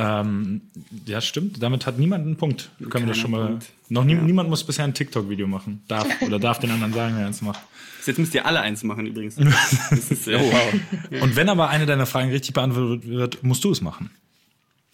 Ähm, 0.02 0.62
ja, 1.06 1.20
stimmt. 1.20 1.62
Damit 1.62 1.86
hat 1.86 1.98
niemand 1.98 2.26
einen 2.26 2.36
Punkt. 2.36 2.70
Können 2.78 2.90
wir 2.90 2.90
das 2.90 3.00
Keiner 3.02 3.14
schon 3.14 3.30
mal. 3.30 3.46
Punkt. 3.48 3.66
Noch 3.88 4.04
nie, 4.04 4.14
niemand 4.14 4.50
muss 4.50 4.64
bisher 4.64 4.84
ein 4.84 4.94
TikTok-Video 4.94 5.46
machen. 5.46 5.82
Darf 5.86 6.08
oder 6.22 6.38
darf 6.40 6.58
den 6.58 6.70
anderen 6.70 6.92
sagen, 6.92 7.14
wer 7.16 7.28
es 7.28 7.40
macht. 7.40 7.60
Jetzt 8.04 8.18
müsst 8.18 8.34
ihr 8.34 8.44
alle 8.44 8.60
eins 8.60 8.82
machen 8.82 9.06
übrigens. 9.06 9.36
Das 9.90 10.10
ist, 10.10 10.26
äh, 10.26 10.36
Oh, 10.36 10.52
wow. 10.52 11.22
Und 11.22 11.36
wenn 11.36 11.48
aber 11.48 11.68
eine 11.68 11.86
deiner 11.86 12.06
Fragen 12.06 12.30
richtig 12.30 12.52
beantwortet 12.52 13.08
wird, 13.08 13.42
musst 13.44 13.62
du 13.62 13.70
es 13.70 13.80
machen. 13.80 14.10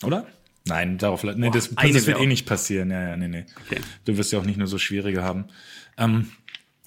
Oder? 0.03 0.27
Nein, 0.65 0.99
darauf. 0.99 1.25
Nee, 1.25 1.51
das, 1.51 1.77
eine 1.79 1.93
das 1.95 2.07
wird 2.07 2.21
eh 2.21 2.27
nicht 2.27 2.45
passieren. 2.45 2.91
Ja, 2.91 3.09
ja, 3.09 3.17
nee, 3.17 3.29
nee. 3.29 3.47
Okay. 3.65 3.81
Du 4.05 4.19
wirst 4.19 4.33
ja 4.33 4.39
auch 4.39 4.45
nicht 4.45 4.59
nur 4.59 4.67
so 4.67 4.77
schwierige 4.77 5.23
haben. 5.23 5.47
Ähm, 5.97 6.29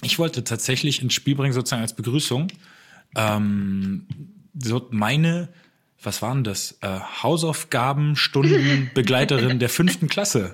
ich 0.04 0.20
wollte 0.20 0.44
tatsächlich 0.44 1.02
ins 1.02 1.14
Spiel 1.14 1.36
bringen, 1.36 1.54
sozusagen 1.54 1.82
als 1.82 1.96
Begrüßung. 1.96 2.50
Ähm, 3.16 4.06
so 4.60 4.88
meine, 4.92 5.50
was 6.04 6.22
waren 6.22 6.44
das? 6.44 6.78
Äh, 6.82 6.88
Hausaufgabenstunden 7.24 8.92
Begleiterin 8.94 9.60
der 9.60 9.70
fünften 9.70 10.08
Klasse. 10.08 10.52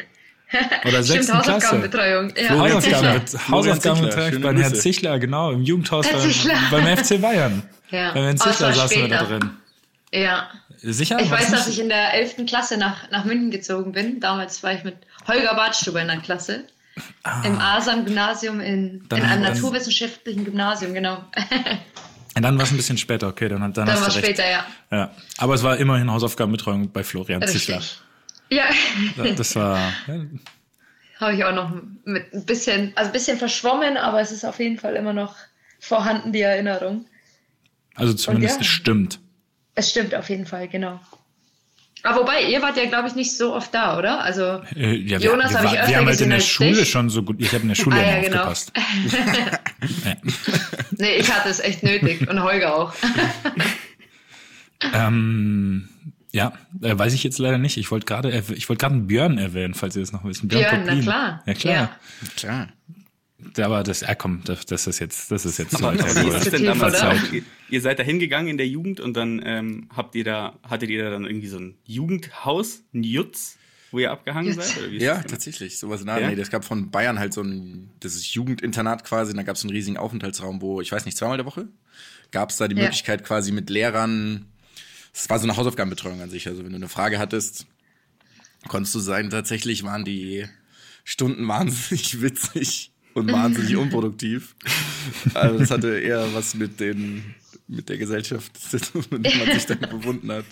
Oder 0.84 1.04
Stimmt, 1.04 1.06
sechsten 1.06 1.32
Klasse. 1.42 1.52
Hausaufgabenbetreuung. 1.54 2.34
Ja, 2.36 2.50
Hausaufgaben. 2.60 3.22
Hausaufgabenbetreuung 3.50 4.42
beim 4.42 4.58
Herrn. 4.58 4.76
Zichler, 4.76 5.20
genau, 5.20 5.52
im 5.52 5.62
Jugendhaus 5.64 6.08
Herr 6.08 6.20
beim, 6.72 6.86
beim 6.86 6.98
FC 6.98 7.22
Bayern. 7.22 7.64
Ja. 7.92 8.14
Beim 8.14 8.24
Herrn 8.24 8.38
Oh, 8.40 8.44
Zichler 8.50 8.68
war 8.68 8.74
saßen 8.74 8.98
wir 9.02 9.08
da 9.10 9.18
später. 9.26 9.40
drin. 9.40 9.50
ja. 10.14 10.48
Sicher? 10.80 11.20
Ich 11.20 11.32
weiß, 11.32 11.50
das 11.50 11.66
dass 11.66 11.68
ich 11.70 11.80
in 11.80 11.90
der 11.90 12.14
11. 12.14 12.46
Klasse 12.46 12.78
nach, 12.78 13.10
nach 13.10 13.26
München 13.26 13.50
gezogen 13.50 13.94
bin. 13.94 14.20
Damals 14.20 14.62
war 14.62 14.74
ich 14.74 14.84
mit 14.84 14.96
Holger 15.28 15.56
Bartstuber 15.56 16.02
in 16.02 16.08
der 16.08 16.18
Klasse. 16.18 16.66
Im 17.44 17.60
Asam-Gymnasium 17.60 18.60
in, 18.60 19.04
in 19.12 19.24
einem 19.24 19.42
naturwissenschaftlichen 19.44 20.46
Gymnasium, 20.46 20.94
genau. 20.94 21.24
Und 22.38 22.44
dann 22.44 22.58
war 22.58 22.66
es 22.66 22.72
ein 22.72 22.78
bisschen 22.78 22.98
später, 22.98 23.28
okay, 23.28 23.50
dann, 23.50 23.60
dann, 23.62 23.74
Dann 23.74 23.90
hast 23.90 24.02
war 24.02 24.10
du 24.10 24.16
recht. 24.16 24.26
später, 24.26 24.50
ja. 24.50 24.66
Ja. 24.92 25.12
Aber 25.38 25.56
es 25.56 25.64
war 25.64 25.78
immerhin 25.78 26.12
Hausaufgabenbetreuung 26.12 26.92
bei 26.92 27.04
Florian. 27.04 27.42
Richtig. 27.44 28.00
Ja, 28.50 28.66
Ja, 29.18 29.32
Das 29.34 29.56
war, 29.56 29.78
ja, 30.08 30.26
habe 31.20 31.34
ich 31.34 31.44
auch 31.44 31.54
noch 31.54 31.72
mit 32.06 32.32
ein 32.34 32.46
bisschen, 32.46 32.94
also 32.96 33.10
ein 33.10 33.14
bisschen 33.14 33.38
verschwommen, 33.38 33.98
aber 33.98 34.22
es 34.22 34.32
ist 34.32 34.46
auf 34.46 34.60
jeden 34.60 34.78
Fall 34.78 34.96
immer 34.96 35.14
noch 35.14 35.36
vorhanden, 35.80 36.32
die 36.32 36.42
Erinnerung. 36.42 37.06
also 37.96 38.14
zumindest 38.14 38.56
ja. 38.56 38.62
es 38.62 38.68
stimmt. 38.68 39.20
Es 39.76 39.90
stimmt 39.90 40.16
auf 40.16 40.30
jeden 40.30 40.46
Fall, 40.46 40.68
genau. 40.68 41.00
Aber 42.04 42.22
wobei, 42.22 42.44
ihr 42.44 42.62
wart 42.62 42.78
ja, 42.78 42.86
glaube 42.86 43.08
ich, 43.08 43.16
nicht 43.16 43.36
so 43.36 43.54
oft 43.56 43.74
da, 43.74 43.98
oder? 43.98 44.22
Also, 44.24 44.62
Äh, 44.76 44.96
ja, 44.96 45.18
Jonas 45.18 45.54
habe 45.56 45.66
ich 45.68 45.74
öfter 45.74 45.88
wir 45.90 45.98
haben 45.98 46.06
halt 46.08 46.22
in 46.22 46.30
der 46.30 46.40
Schule 46.40 46.74
dich. 46.74 46.90
schon 46.90 47.10
so 47.10 47.24
gut, 47.24 47.38
ich 47.40 47.52
habe 47.54 47.64
in 47.64 47.70
der 47.70 47.76
Schule 47.76 47.98
Ah, 47.98 48.02
ja, 48.18 48.22
genau. 48.22 48.44
aufgepasst. 48.44 48.72
nee, 50.98 51.16
ich 51.18 51.32
hatte 51.34 51.50
es 51.50 51.60
echt 51.60 51.84
nötig 51.84 52.28
und 52.30 52.42
Holger 52.44 52.76
auch. 52.76 52.94
Ähm, 54.94 55.90
ja, 56.32 56.54
äh, 56.84 56.96
weiß 56.98 57.14
ich 57.14 57.24
jetzt 57.24 57.40
leider 57.40 57.58
nicht. 57.58 57.78
Ich 57.78 57.90
wollte 57.90 58.06
gerade, 58.06 58.30
erw- 58.30 58.54
ich 58.54 58.70
wollte 58.70 58.82
gerade 58.82 58.94
einen 58.94 59.08
Björn 59.08 59.40
erwähnen, 59.40 59.74
falls 59.74 59.96
ihr 59.96 60.04
das 60.04 60.12
noch 60.12 60.24
wissen. 60.24 60.48
Björn, 60.48 60.66
na 60.72 60.78
Koplin. 60.86 61.02
klar. 61.02 61.42
Ja 61.48 61.54
klar. 61.56 61.74
Ja. 61.76 61.90
Klar. 62.36 62.68
Ja. 63.56 63.66
Aber 63.66 63.84
das, 63.84 64.02
ja 64.02 64.16
komm, 64.16 64.42
das, 64.46 64.66
das 64.66 64.88
ist 64.88 65.00
jetzt, 65.00 65.30
das 65.32 65.46
ist 65.46 65.60
jetzt 65.60 65.76
Aber 65.76 65.96
zu 65.98 66.06
wie 66.06 66.36
ist 66.36 66.52
denn 66.52 66.64
damals? 66.66 67.00
Ihr, 67.32 67.44
ihr 67.70 67.82
seid 67.82 68.00
da 68.00 68.04
hingegangen 68.04 68.48
in 68.50 68.58
der 68.58 68.68
Jugend 68.68 69.00
und 69.00 69.14
dann 69.16 69.42
ähm, 69.46 69.90
habt 69.96 70.16
ihr 70.16 70.24
da, 70.24 70.60
hattet 70.64 70.90
ihr 70.90 71.04
da 71.04 71.12
dann 71.12 71.26
irgendwie 71.26 71.48
so 71.48 71.58
ein 71.60 71.78
Jugendhaus, 71.86 72.82
ein 72.96 73.04
Jutz, 73.04 73.58
wo 73.92 74.00
ihr 74.00 74.12
abgehangen 74.12 74.54
Jutz. 74.56 74.68
seid? 74.70 74.78
Oder 74.80 74.92
wie 74.92 74.98
ist 74.98 75.04
Ja, 75.04 75.14
das 75.14 75.22
genau? 75.24 75.32
tatsächlich. 75.34 75.78
Sowas 75.78 76.00
in 76.02 76.08
der 76.08 76.16
Art. 76.16 76.24
Ja? 76.24 76.30
Nee, 76.30 76.36
das 76.36 76.50
gab 76.50 76.66
von 76.66 76.90
Bayern 76.90 77.20
halt 77.20 77.34
so 77.34 77.42
ein, 77.42 77.92
das 78.00 78.16
ist 78.16 78.34
Jugendinternat 78.34 79.04
quasi, 79.04 79.32
und 79.32 79.38
da 79.38 79.44
gab 79.44 79.56
es 79.56 79.64
einen 79.64 79.72
riesigen 79.72 79.98
Aufenthaltsraum, 79.98 80.62
wo, 80.62 80.82
ich 80.82 80.92
weiß 80.92 81.06
nicht, 81.06 81.18
zweimal 81.18 81.38
der 81.38 81.46
Woche 81.46 81.68
gab 82.32 82.50
es 82.50 82.58
da 82.58 82.68
die 82.68 82.76
Ja. 82.76 82.84
Möglichkeit 82.84 83.24
quasi 83.24 83.52
mit 83.52 83.70
Lehrern, 83.70 84.48
es 85.14 85.30
war 85.30 85.40
so 85.40 85.46
eine 85.46 85.56
Hausaufgabenbetreuung 85.58 86.22
an 86.22 86.30
sich, 86.30 86.48
also 86.48 86.64
wenn 86.64 86.72
du 86.72 86.76
eine 86.76 86.90
Frage 86.90 87.18
hattest, 87.20 87.66
konntest 88.68 88.94
du 88.96 89.00
sein, 89.00 89.30
tatsächlich 89.30 89.84
waren 89.84 90.04
die 90.06 90.46
Stunden 91.04 91.48
wahnsinnig 91.48 92.22
witzig 92.22 92.92
und 93.18 93.32
wahnsinnig 93.32 93.76
unproduktiv. 93.76 94.56
Also 95.34 95.60
das 95.60 95.72
hatte 95.72 96.00
eher 96.00 96.26
was 96.34 96.54
mit 96.56 96.80
den, 96.80 97.36
mit 97.68 97.90
der 97.90 97.98
Gesellschaft 97.98 98.56
zu 98.58 98.80
tun, 98.80 99.04
in 99.12 99.24
der 99.24 99.36
man 99.38 99.52
sich 99.54 99.66
dann 99.66 99.80
befunden 99.80 100.32
hat. 100.32 100.46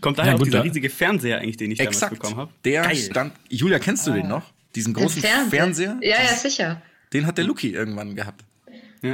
Kommt 0.00 0.18
daher 0.18 0.30
Ja, 0.30 0.34
auch 0.34 0.38
gut, 0.38 0.46
dieser 0.48 0.58
da- 0.58 0.64
riesige 0.64 0.90
Fernseher 0.90 1.38
eigentlich, 1.38 1.56
den 1.56 1.70
ich 1.72 1.78
damals 1.78 1.96
Exakt. 1.96 2.14
bekommen 2.14 2.36
habe? 2.36 2.52
Der 2.64 2.82
Geil. 2.82 2.96
stand, 2.96 3.32
Julia, 3.48 3.78
kennst 3.78 4.06
du 4.06 4.12
den 4.12 4.28
noch? 4.28 4.44
Diesen 4.74 4.94
großen 4.94 5.22
Fernseher? 5.50 5.98
Ja, 6.02 6.16
ja, 6.22 6.34
sicher. 6.36 6.80
Den 7.12 7.26
hat 7.26 7.38
der 7.38 7.44
Luki 7.44 7.72
irgendwann 7.72 8.14
gehabt. 8.14 8.44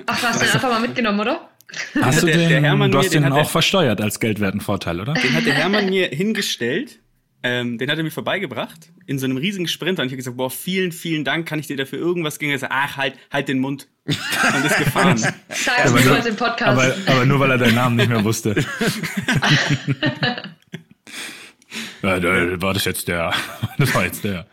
Ach, 0.06 0.22
hast 0.22 0.40
du 0.40 0.44
den 0.44 0.52
einfach 0.54 0.70
mal 0.70 0.80
mitgenommen, 0.80 1.20
oder? 1.20 1.48
Hast 2.00 2.22
du 2.22 2.26
der- 2.26 2.36
den, 2.36 2.48
der 2.50 2.60
Hermann 2.60 2.90
du 2.90 2.98
mir, 2.98 3.04
hast 3.04 3.14
den 3.14 3.22
den, 3.22 3.32
er- 3.32 3.38
auch 3.38 3.50
versteuert 3.50 4.00
als 4.00 4.20
geldwerten 4.20 4.60
Vorteil, 4.60 5.00
oder? 5.00 5.14
Den 5.14 5.32
hat 5.34 5.46
der 5.46 5.54
Hermann 5.54 5.86
mir 5.88 6.08
hingestellt. 6.08 6.98
Ähm, 7.46 7.76
den 7.76 7.90
hat 7.90 7.98
er 7.98 8.04
mir 8.04 8.10
vorbeigebracht 8.10 8.90
in 9.04 9.18
so 9.18 9.26
einem 9.26 9.36
riesigen 9.36 9.68
Sprinter 9.68 10.00
und 10.00 10.06
ich 10.06 10.12
habe 10.12 10.16
gesagt, 10.16 10.38
boah, 10.38 10.50
vielen, 10.50 10.92
vielen 10.92 11.24
Dank, 11.24 11.46
kann 11.46 11.58
ich 11.58 11.66
dir 11.66 11.76
dafür 11.76 11.98
irgendwas 11.98 12.38
gegen? 12.38 12.52
Er 12.52 12.58
sagt, 12.58 12.72
ach, 12.74 12.96
halt, 12.96 13.16
halt 13.30 13.48
den 13.48 13.58
Mund. 13.58 13.86
Und 14.06 14.16
ist 14.64 14.78
gefahren. 14.78 15.18
Sag 15.18 15.92
mir 15.92 16.10
heute 16.10 16.30
im 16.30 16.36
Podcast. 16.36 16.62
Aber, 16.62 16.94
aber 17.06 17.26
nur 17.26 17.38
weil 17.40 17.50
er 17.50 17.58
deinen 17.58 17.74
Namen 17.74 17.96
nicht 17.96 18.08
mehr 18.08 18.24
wusste. 18.24 18.54
ja, 22.02 22.18
da 22.18 22.62
war 22.62 22.72
das 22.72 22.86
jetzt 22.86 23.08
der. 23.08 23.34
Das 23.76 23.94
war 23.94 24.06
jetzt 24.06 24.24
der. 24.24 24.46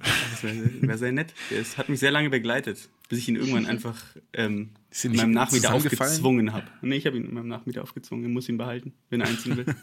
Das 0.00 0.42
wäre 0.42 0.70
wär 0.82 0.98
sehr 0.98 1.12
nett. 1.12 1.32
Es 1.50 1.78
hat 1.78 1.88
mich 1.88 2.00
sehr 2.00 2.10
lange 2.10 2.28
begleitet, 2.28 2.90
bis 3.08 3.20
ich 3.20 3.30
ihn 3.30 3.36
irgendwann 3.36 3.64
einfach 3.64 3.96
ähm, 4.34 4.72
Ist 4.90 5.04
in 5.04 5.16
meinem 5.16 5.32
Nachmieter 5.32 5.74
aufgezwungen 5.74 6.52
habe. 6.52 6.66
Nee, 6.80 6.96
ich 6.96 7.06
habe 7.06 7.16
ihn 7.18 7.26
in 7.26 7.34
meinem 7.34 7.48
Nachmieter 7.48 7.82
aufgezwungen. 7.82 8.24
Er 8.24 8.30
muss 8.30 8.48
ihn 8.48 8.56
behalten, 8.56 8.94
wenn 9.10 9.20
er 9.20 9.28
einziehen 9.28 9.56
will. 9.56 9.66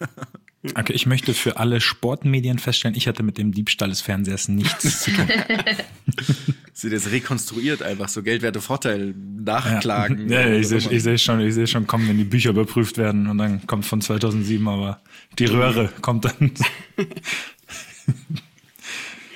Okay, 0.74 0.94
ich 0.94 1.06
möchte 1.06 1.36
für 1.36 1.58
alle 1.58 1.80
Sportmedien 1.80 2.58
feststellen, 2.58 2.98
ich 2.98 3.08
hatte 3.08 3.22
mit 3.22 3.38
dem 3.38 3.52
Diebstahl 3.52 3.90
des 3.90 4.02
Fernsehers 4.02 4.48
nichts 4.48 5.04
zu 5.04 5.12
tun. 5.12 5.28
Sie 6.74 6.90
das 6.90 7.12
rekonstruiert 7.12 7.84
einfach, 7.84 8.10
so 8.10 8.24
Geldwerte 8.24 8.62
Vorteil 8.62 9.14
nachklagen. 9.16 10.28
Ja, 10.28 10.40
ja, 10.48 10.56
ich 10.56 10.68
sehe 10.68 10.80
ich 10.80 11.04
seh 11.04 11.20
schon, 11.20 11.40
ich 11.40 11.54
seh 11.54 11.68
schon 11.68 11.86
kommen, 11.86 12.08
wenn 12.08 12.18
die 12.18 12.24
Bücher 12.24 12.50
überprüft 12.50 12.98
werden 12.98 13.28
und 13.28 13.38
dann 13.38 13.68
kommt 13.68 13.86
von 13.86 14.02
2007, 14.02 14.68
aber 14.68 15.02
die 15.38 15.46
Röhre 15.46 15.90
kommt 16.02 16.26
dann. 16.26 16.52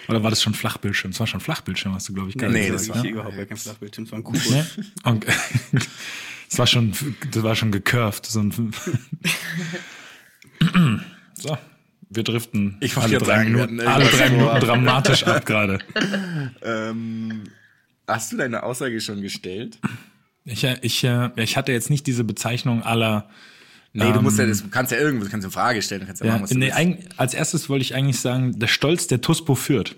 Oder 0.10 0.24
war 0.24 0.30
das 0.30 0.42
schon 0.42 0.54
Flachbildschirm? 0.54 1.12
Es 1.12 1.20
war 1.20 1.28
schon 1.28 1.40
Flachbildschirm, 1.40 1.94
hast 1.94 2.10
du, 2.10 2.14
glaube 2.14 2.30
ich, 2.30 2.38
gerade 2.38 2.52
Nee, 2.54 2.70
gesagt. 2.70 2.76
das 2.82 2.88
das 2.88 2.96
war- 2.98 3.04
war 3.04 3.10
überhaupt 3.12 3.36
gar 3.38 3.46
kein 3.46 3.58
Flachbildschirm, 3.58 4.06
es 4.06 4.12
war 4.12 4.20
ein. 4.20 4.24
Nee? 4.50 4.64
Und, 5.04 5.26
es 6.52 6.58
war 6.58 6.68
schon, 6.68 6.94
das 7.32 7.44
war 7.44 7.56
schon 7.56 7.72
gecurved. 7.72 8.26
So, 8.26 8.44
so 11.36 11.58
wir 12.12 12.24
driften 12.24 12.78
Ich 12.80 12.98
alle 12.98 13.18
drei, 13.20 13.26
sagen, 13.38 13.52
Minuten, 13.52 13.80
alle 13.82 14.06
drei. 14.06 14.30
Minuten 14.32 14.60
dramatisch 14.60 15.24
ab 15.24 15.46
gerade. 15.46 15.80
Ähm, 16.62 17.44
hast 18.08 18.32
du 18.32 18.38
deine 18.38 18.64
Aussage 18.64 19.00
schon 19.02 19.22
gestellt? 19.22 19.78
Ich, 20.46 20.64
äh, 20.64 20.78
ich, 20.82 21.04
äh, 21.04 21.30
ich 21.36 21.56
hatte 21.58 21.72
jetzt 21.72 21.90
nicht 21.92 22.08
diese 22.08 22.24
Bezeichnung 22.24 22.82
aller. 22.84 23.30
Nee, 23.94 24.12
du 24.14 24.22
musst 24.22 24.38
ja, 24.38 24.46
das, 24.46 24.62
du 24.62 24.70
kannst 24.70 24.92
ja 24.92 25.00
irgendwas, 25.00 25.28
du 25.28 25.32
kannst 25.32 25.46
eine 25.46 25.52
Frage 25.52 25.82
stellen, 25.82 26.02
du 26.02 26.08
kannst 26.08 26.22
ja, 26.22 26.28
Ja, 26.28 26.34
machen, 26.34 26.44
was 26.44 26.50
du 26.52 26.58
nee, 26.60 26.66
willst. 26.68 26.78
eig- 26.78 27.10
als 27.18 27.34
erstes 27.34 27.70
wollte 27.70 27.82
ich 27.84 27.96
eigentlich 27.96 28.20
sagen, 28.20 28.60
der 28.60 28.68
Stolz 28.68 29.08
der 29.08 29.22
TUSPO 29.22 29.56
führt. 29.56 29.96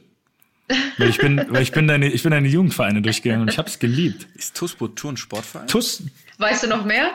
Weil 0.97 1.09
ich 1.09 1.17
bin, 1.17 1.45
weil 1.49 1.61
ich 1.63 1.73
bin 1.73 1.87
deine, 1.87 2.09
ich 2.09 2.23
bin 2.23 2.31
deine 2.31 2.47
Jugendvereine 2.47 3.01
durchgegangen 3.01 3.41
und 3.41 3.49
ich 3.49 3.57
habe 3.57 3.67
es 3.67 3.79
geliebt. 3.79 4.27
Ist 4.35 4.55
TUSPO 4.55 4.87
Turn 4.89 5.17
Sportverein? 5.17 5.67
TUS, 5.67 6.03
weißt 6.37 6.63
du 6.63 6.67
noch 6.67 6.85
mehr? 6.85 7.11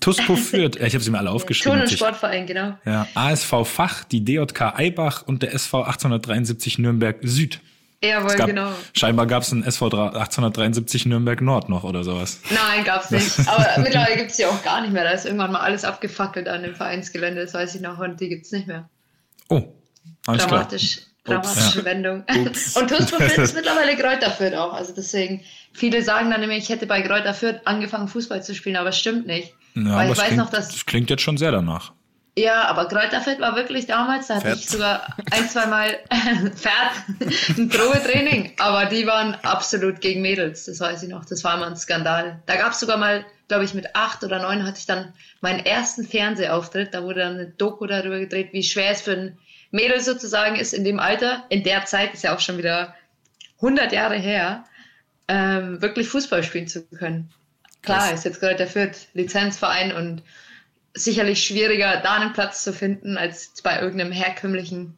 TUSPO 0.00 0.36
führt, 0.36 0.78
ja, 0.78 0.86
ich 0.86 0.94
habe 0.94 1.02
sie 1.02 1.10
mir 1.10 1.18
alle 1.18 1.30
aufgeschrieben. 1.30 1.78
Turn- 1.80 1.88
und. 1.88 1.92
Sportverein, 1.96 2.46
genau. 2.46 2.78
Ja, 2.84 3.08
ASV 3.14 3.64
Fach, 3.64 4.04
die 4.04 4.24
DJK 4.24 4.74
Eibach 4.78 5.26
und 5.26 5.42
der 5.42 5.52
SV 5.54 5.82
1873 5.82 6.78
Nürnberg 6.78 7.16
Süd. 7.22 7.60
Jawohl, 8.02 8.30
Es 8.30 8.36
gab, 8.36 8.46
genau. 8.46 8.72
Scheinbar 8.94 9.26
gab 9.26 9.42
es 9.42 9.52
einen 9.52 9.62
SV 9.62 9.86
1873 9.86 11.04
Nürnberg 11.04 11.40
Nord 11.42 11.68
noch 11.68 11.84
oder 11.84 12.02
sowas. 12.02 12.40
Nein, 12.50 12.84
gab's 12.84 13.10
nicht. 13.10 13.38
Aber 13.46 13.82
mittlerweile 13.82 14.16
gibt's 14.16 14.36
die 14.36 14.46
auch 14.46 14.62
gar 14.62 14.80
nicht 14.80 14.92
mehr. 14.92 15.04
Da 15.04 15.10
ist 15.10 15.26
irgendwann 15.26 15.52
mal 15.52 15.60
alles 15.60 15.84
abgefackelt 15.84 16.48
an 16.48 16.62
dem 16.62 16.74
Vereinsgelände, 16.74 17.42
das 17.42 17.52
weiß 17.52 17.74
ich 17.74 17.82
noch, 17.82 17.98
und 17.98 18.18
die 18.20 18.30
gibt's 18.30 18.52
nicht 18.52 18.66
mehr. 18.66 18.88
Oh, 19.48 19.62
alles 20.26 20.46
klar. 20.46 20.60
Dramatisch, 20.60 21.00
dramatische 21.24 21.84
Wendung. 21.84 22.24
Und 22.34 22.88
TuS 22.88 23.12
ist 23.12 23.54
mittlerweile 23.54 23.96
Kräuter 23.96 24.30
Fürth 24.30 24.54
auch. 24.54 24.72
Also 24.72 24.94
deswegen, 24.94 25.42
viele 25.74 26.02
sagen 26.02 26.30
dann 26.30 26.42
immer, 26.42 26.54
ich 26.54 26.68
hätte 26.70 26.86
bei 26.86 27.02
Kräuter 27.02 27.34
Fürth 27.34 27.60
angefangen, 27.66 28.08
Fußball 28.08 28.42
zu 28.42 28.54
spielen, 28.54 28.76
aber 28.76 28.88
es 28.90 28.98
stimmt 28.98 29.26
nicht. 29.26 29.52
Ja, 29.74 29.96
Weil 29.96 30.06
ich 30.06 30.12
es 30.12 30.18
weiß 30.18 30.26
klingt, 30.28 30.42
noch, 30.42 30.50
dass 30.50 30.68
das 30.68 30.86
klingt 30.86 31.10
jetzt 31.10 31.22
schon 31.22 31.36
sehr 31.36 31.52
danach. 31.52 31.92
Ja, 32.36 32.64
aber 32.68 32.86
Kräuterfett 32.86 33.40
war 33.40 33.56
wirklich 33.56 33.86
damals, 33.86 34.28
da 34.28 34.36
hatte 34.36 34.50
Fett. 34.50 34.58
ich 34.58 34.68
sogar 34.68 35.16
ein, 35.30 35.48
zwei 35.48 35.66
Mal 35.66 35.98
Pferd, 36.54 36.92
ein 37.58 37.68
Probetraining, 37.68 38.52
aber 38.58 38.86
die 38.86 39.06
waren 39.06 39.34
absolut 39.42 40.00
gegen 40.00 40.22
Mädels, 40.22 40.64
das 40.66 40.80
weiß 40.80 41.02
ich 41.02 41.08
noch, 41.08 41.24
das 41.24 41.42
war 41.42 41.56
immer 41.56 41.66
ein 41.66 41.76
Skandal. 41.76 42.40
Da 42.46 42.56
gab 42.56 42.72
es 42.72 42.80
sogar 42.80 42.98
mal, 42.98 43.26
glaube 43.48 43.64
ich, 43.64 43.74
mit 43.74 43.96
acht 43.96 44.22
oder 44.22 44.40
neun 44.40 44.64
hatte 44.64 44.78
ich 44.78 44.86
dann 44.86 45.12
meinen 45.40 45.64
ersten 45.66 46.06
Fernsehauftritt, 46.06 46.94
da 46.94 47.02
wurde 47.02 47.20
dann 47.20 47.34
eine 47.34 47.46
Doku 47.46 47.86
darüber 47.86 48.20
gedreht, 48.20 48.52
wie 48.52 48.62
schwer 48.62 48.92
es 48.92 49.02
für 49.02 49.12
ein 49.12 49.38
Mädel 49.72 50.00
sozusagen 50.00 50.56
ist 50.56 50.72
in 50.72 50.84
dem 50.84 51.00
Alter, 51.00 51.44
in 51.48 51.64
der 51.64 51.84
Zeit, 51.84 52.14
ist 52.14 52.24
ja 52.24 52.34
auch 52.34 52.40
schon 52.40 52.58
wieder 52.58 52.94
100 53.56 53.92
Jahre 53.92 54.16
her, 54.16 54.64
ähm, 55.28 55.82
wirklich 55.82 56.08
Fußball 56.08 56.42
spielen 56.42 56.68
zu 56.68 56.82
können. 56.86 57.30
Klar, 57.82 58.12
ist 58.12 58.24
jetzt 58.24 58.40
Kräuter 58.40 58.66
Fürth 58.66 59.08
Lizenzverein 59.14 59.92
und 59.92 60.22
sicherlich 60.94 61.44
schwieriger, 61.44 62.00
da 62.02 62.14
einen 62.16 62.32
Platz 62.32 62.64
zu 62.64 62.72
finden, 62.72 63.16
als 63.16 63.52
bei 63.62 63.80
irgendeinem 63.80 64.12
herkömmlichen, 64.12 64.96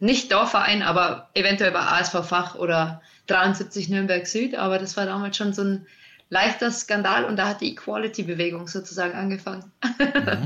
nicht 0.00 0.32
Dorfverein, 0.32 0.82
aber 0.82 1.28
eventuell 1.34 1.70
bei 1.72 1.80
ASV 1.80 2.24
Fach 2.26 2.54
oder 2.56 3.02
73 3.28 3.88
Nürnberg 3.88 4.26
Süd. 4.26 4.54
Aber 4.56 4.78
das 4.78 4.96
war 4.96 5.06
damals 5.06 5.36
schon 5.36 5.52
so 5.52 5.62
ein 5.62 5.86
leichter 6.28 6.70
Skandal 6.72 7.24
und 7.24 7.36
da 7.36 7.46
hat 7.46 7.60
die 7.60 7.72
Equality-Bewegung 7.72 8.66
sozusagen 8.66 9.12
angegangen. 9.14 9.70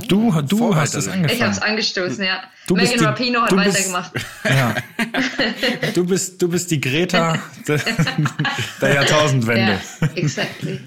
Du, 0.08 0.32
du 0.42 0.74
hast 0.74 0.94
es 0.94 1.06
Vorreiterin. 1.06 1.24
Ich 1.26 1.40
habe 1.42 1.52
es 1.52 1.58
angefangen. 1.58 1.70
angestoßen, 1.70 2.24
ja. 2.24 2.42
Du 2.66 2.74
Megan 2.74 2.98
die- 2.98 3.04
Rapino 3.04 3.42
hat 3.42 3.52
du 3.52 3.56
bist- 3.56 3.68
weitergemacht. 3.92 4.12
Ja. 4.44 4.74
Du 5.94 6.04
bist, 6.06 6.42
du 6.42 6.48
bist 6.48 6.70
die 6.70 6.80
Greta 6.80 7.38
der, 7.68 7.80
der 8.80 8.94
Jahrtausendwende. 8.94 9.78
ja, 10.00 10.06
exactly. 10.16 10.80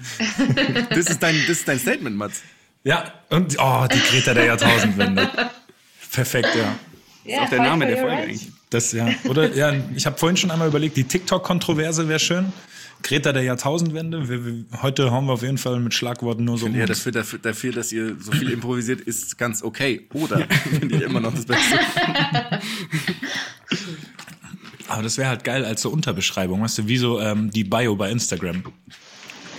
Das 0.90 1.06
ist 1.06 1.22
dein, 1.22 1.34
das 1.48 1.58
ist 1.58 1.68
dein 1.68 1.78
Statement, 1.78 2.16
Mats. 2.16 2.42
Ja, 2.82 3.12
und 3.28 3.56
oh, 3.58 3.86
die 3.92 3.98
Greta 3.98 4.34
der 4.34 4.44
Jahrtausendwende. 4.46 5.28
Perfekt, 6.12 6.48
ja. 6.54 6.76
Ja, 7.24 7.42
auch 7.42 7.50
der 7.50 7.62
Name 7.62 7.86
der 7.86 7.98
Folge 7.98 8.12
rights. 8.12 8.28
eigentlich. 8.28 8.48
Das 8.70 8.92
ja. 8.92 9.08
Oder 9.28 9.54
ja, 9.54 9.72
ich 9.94 10.06
habe 10.06 10.16
vorhin 10.16 10.36
schon 10.36 10.50
einmal 10.50 10.68
überlegt, 10.68 10.96
die 10.96 11.04
TikTok-Kontroverse 11.04 12.08
wäre 12.08 12.18
schön. 12.18 12.52
Greta 13.02 13.32
der 13.32 13.42
Jahrtausendwende. 13.42 14.28
Wir, 14.28 14.44
wir, 14.44 14.64
heute 14.82 15.10
hauen 15.10 15.26
wir 15.26 15.32
auf 15.32 15.42
jeden 15.42 15.58
Fall 15.58 15.80
mit 15.80 15.94
Schlagworten 15.94 16.44
nur 16.44 16.58
so 16.58 16.66
um. 16.66 16.76
Ja, 16.76 16.86
dafür, 16.86 17.12
dafür, 17.12 17.38
dafür, 17.38 17.72
dass 17.72 17.92
ihr 17.92 18.16
so 18.18 18.32
viel 18.32 18.50
improvisiert, 18.50 19.00
ist 19.00 19.38
ganz 19.38 19.62
okay. 19.62 20.06
Oder 20.12 20.46
finde 20.80 20.96
ich 20.96 21.02
immer 21.02 21.20
noch 21.20 21.34
das 21.34 21.46
Beste. 21.46 21.78
Aber 24.88 25.02
das 25.02 25.18
wäre 25.18 25.28
halt 25.28 25.44
geil 25.44 25.64
als 25.64 25.82
so 25.82 25.90
Unterbeschreibung, 25.90 26.62
weißt 26.62 26.78
du, 26.78 26.88
wie 26.88 26.96
so 26.96 27.20
ähm, 27.20 27.50
die 27.50 27.64
Bio 27.64 27.96
bei 27.96 28.10
Instagram. 28.10 28.64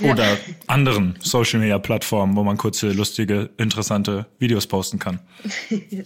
Oder 0.03 0.37
anderen 0.67 1.15
Social 1.19 1.59
Media 1.59 1.77
Plattformen, 1.79 2.35
wo 2.35 2.43
man 2.43 2.57
kurze, 2.57 2.91
lustige, 2.91 3.49
interessante 3.57 4.25
Videos 4.39 4.67
posten 4.67 4.99
kann. 4.99 5.19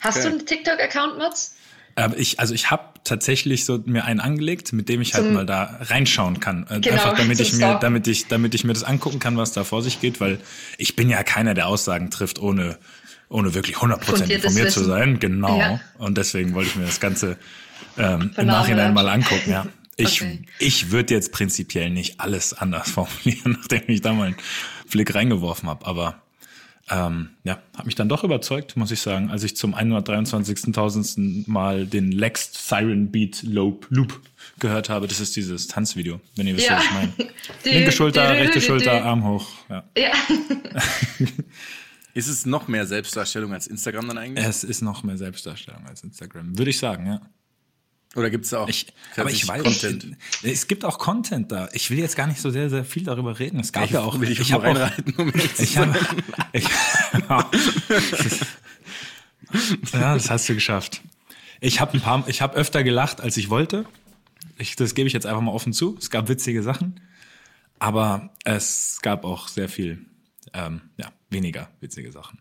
Hast 0.00 0.24
du 0.24 0.28
einen 0.28 0.46
TikTok-Account, 0.46 1.18
Mats? 1.18 1.54
Aber 1.96 2.16
ich, 2.16 2.38
also 2.38 2.54
ich 2.54 2.70
habe 2.70 2.84
tatsächlich 3.02 3.64
so 3.64 3.82
mir 3.84 4.04
einen 4.04 4.20
angelegt, 4.20 4.72
mit 4.72 4.88
dem 4.88 5.00
ich 5.00 5.14
halt 5.14 5.24
Zum- 5.24 5.34
mal 5.34 5.46
da 5.46 5.78
reinschauen 5.80 6.38
kann. 6.38 6.64
Äh, 6.70 6.78
Genau, 6.80 6.94
Einfach 7.02 7.16
damit 7.16 7.40
ich 7.40 7.52
mir, 7.52 7.58
Stalken. 7.58 7.80
damit 7.80 8.06
ich, 8.06 8.28
damit 8.28 8.54
ich 8.54 8.62
mir 8.62 8.72
das 8.72 8.84
angucken 8.84 9.18
kann, 9.18 9.36
was 9.36 9.52
da 9.52 9.64
vor 9.64 9.82
sich 9.82 10.00
geht, 10.00 10.20
weil 10.20 10.38
ich 10.76 10.94
bin 10.94 11.10
ja 11.10 11.24
keiner, 11.24 11.54
der 11.54 11.66
Aussagen 11.66 12.10
trifft, 12.10 12.38
ohne, 12.38 12.78
ohne 13.28 13.54
wirklich 13.54 13.76
100% 13.78 14.04
Fundiertes 14.04 14.44
informiert 14.44 14.70
zu 14.70 14.84
sein. 14.84 15.18
Genau. 15.18 15.58
Ja. 15.58 15.80
Und 15.98 16.16
deswegen 16.18 16.54
wollte 16.54 16.68
ich 16.70 16.76
mir 16.76 16.86
das 16.86 17.00
Ganze 17.00 17.36
ähm, 17.96 18.30
im 18.36 18.46
Nachhinein 18.46 18.94
mal 18.94 19.08
angucken, 19.08 19.50
ja. 19.50 19.66
Ich, 19.98 20.22
Okay. 20.22 20.42
ich 20.58 20.90
würde 20.92 21.12
jetzt 21.12 21.32
prinzipiell 21.32 21.90
nicht 21.90 22.20
alles 22.20 22.54
anders 22.54 22.90
formulieren, 22.92 23.58
nachdem 23.60 23.82
ich 23.88 24.00
da 24.00 24.12
mal 24.14 24.28
einen 24.28 24.36
Blick 24.90 25.14
reingeworfen 25.14 25.68
habe, 25.68 25.84
aber 25.86 26.22
ähm, 26.90 27.28
ja, 27.44 27.60
hat 27.76 27.84
mich 27.84 27.96
dann 27.96 28.08
doch 28.08 28.24
überzeugt, 28.24 28.74
muss 28.78 28.90
ich 28.90 29.00
sagen, 29.02 29.28
als 29.30 29.42
ich 29.44 29.54
zum 29.56 29.74
123.000. 29.74 31.44
Mal 31.46 31.84
den 31.86 32.12
Lex 32.12 32.50
Siren 32.66 33.10
Beat 33.12 33.42
Loop, 33.42 33.86
Loop 33.90 34.22
gehört 34.58 34.88
habe. 34.88 35.06
Das 35.06 35.20
ist 35.20 35.36
dieses 35.36 35.66
Tanzvideo, 35.66 36.18
wenn 36.36 36.46
ihr 36.46 36.56
wisst, 36.56 36.68
Ja. 36.68 36.76
was 36.78 36.84
ich 36.84 36.90
meine. 36.92 37.12
Linke 37.64 37.92
Schulter, 37.92 38.30
rechte 38.30 38.62
Schulter, 38.62 39.04
Arm 39.04 39.22
hoch. 39.24 39.46
Ja. 39.68 39.84
Ja. 39.98 40.12
Ist 42.14 42.28
es 42.28 42.46
noch 42.46 42.66
mehr 42.68 42.86
Selbstdarstellung 42.86 43.52
als 43.52 43.66
Instagram 43.66 44.08
dann 44.08 44.18
eigentlich? 44.18 44.44
Es 44.44 44.64
ist 44.64 44.80
noch 44.82 45.04
mehr 45.04 45.16
Selbstdarstellung 45.16 45.86
als 45.86 46.02
Instagram, 46.02 46.58
würde 46.58 46.70
ich 46.70 46.78
sagen, 46.78 47.06
ja. 47.06 47.20
Oder 48.16 48.30
gibt 48.30 48.46
es 48.46 48.54
auch 48.54 48.68
Ich, 48.68 48.86
aber 49.16 49.30
ich 49.30 49.46
weiß, 49.46 49.62
Content? 49.62 50.16
Ich, 50.42 50.52
es 50.52 50.66
gibt 50.66 50.84
auch 50.84 50.98
Content 50.98 51.52
da. 51.52 51.68
Ich 51.72 51.90
will 51.90 51.98
jetzt 51.98 52.16
gar 52.16 52.26
nicht 52.26 52.40
so 52.40 52.50
sehr, 52.50 52.70
sehr 52.70 52.84
viel 52.84 53.04
darüber 53.04 53.38
reden. 53.38 53.60
Es 53.60 53.72
gab 53.72 53.84
Ich 53.84 53.90
ja 53.90 54.00
auch, 54.00 54.18
will 54.18 54.30
ich 54.30 54.54
auch 54.54 54.64
habe 54.64 54.88
auch, 54.88 55.18
um 55.18 55.32
Ich 55.58 55.76
habe. 55.76 55.98
Ich, 56.52 56.64
ja, 59.92 60.14
das 60.14 60.30
hast 60.30 60.48
du 60.48 60.54
geschafft. 60.54 61.02
Ich 61.60 61.80
habe 61.80 61.94
ein 61.94 62.00
paar, 62.00 62.26
ich 62.28 62.40
habe 62.40 62.56
öfter 62.56 62.82
gelacht, 62.82 63.20
als 63.20 63.36
ich 63.36 63.50
wollte. 63.50 63.84
Ich, 64.56 64.76
das 64.76 64.94
gebe 64.94 65.06
ich 65.06 65.12
jetzt 65.12 65.26
einfach 65.26 65.42
mal 65.42 65.52
offen 65.52 65.72
zu. 65.72 65.96
Es 65.98 66.10
gab 66.10 66.28
witzige 66.28 66.62
Sachen, 66.62 67.00
aber 67.78 68.30
es 68.44 68.98
gab 69.02 69.24
auch 69.24 69.48
sehr 69.48 69.68
viel, 69.68 70.06
ähm, 70.52 70.82
ja, 70.96 71.12
weniger 71.30 71.68
witzige 71.80 72.12
Sachen. 72.12 72.40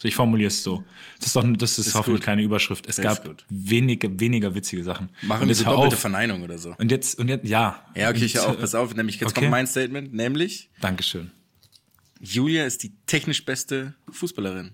So, 0.00 0.06
ich 0.06 0.14
formuliere 0.14 0.46
es 0.46 0.62
so. 0.62 0.84
Das 1.18 1.26
ist 1.26 1.36
doch, 1.36 1.44
das 1.56 1.78
ist, 1.78 1.88
Ist 1.88 1.94
hoffentlich 1.94 2.20
gut. 2.20 2.26
keine 2.26 2.42
Überschrift. 2.42 2.86
Es 2.86 2.96
Das 2.96 3.16
ist 3.16 3.24
gab 3.24 3.34
wenige, 3.50 4.20
weniger 4.20 4.54
witzige 4.54 4.84
Sachen. 4.84 5.08
Machen 5.22 5.48
wir 5.48 5.54
so 5.56 5.64
doppelte 5.64 5.96
auf. 5.96 6.00
Verneinung 6.00 6.42
oder 6.44 6.56
so. 6.56 6.72
Und 6.78 6.92
jetzt, 6.92 7.18
und 7.18 7.26
jetzt, 7.26 7.44
ja. 7.48 7.82
Ja, 7.96 8.10
okay, 8.10 8.24
ich 8.24 8.38
Und, 8.38 8.46
auf, 8.46 8.54
äh, 8.54 8.60
pass 8.60 8.74
auf, 8.76 8.94
nämlich 8.94 9.18
jetzt 9.18 9.30
okay. 9.30 9.40
kommt 9.40 9.50
mein 9.50 9.66
Statement, 9.66 10.14
nämlich 10.14 10.70
Dankeschön. 10.80 11.32
Julia 12.20 12.64
ist 12.64 12.84
die 12.84 12.92
technisch 13.06 13.44
beste 13.44 13.94
Fußballerin. 14.10 14.70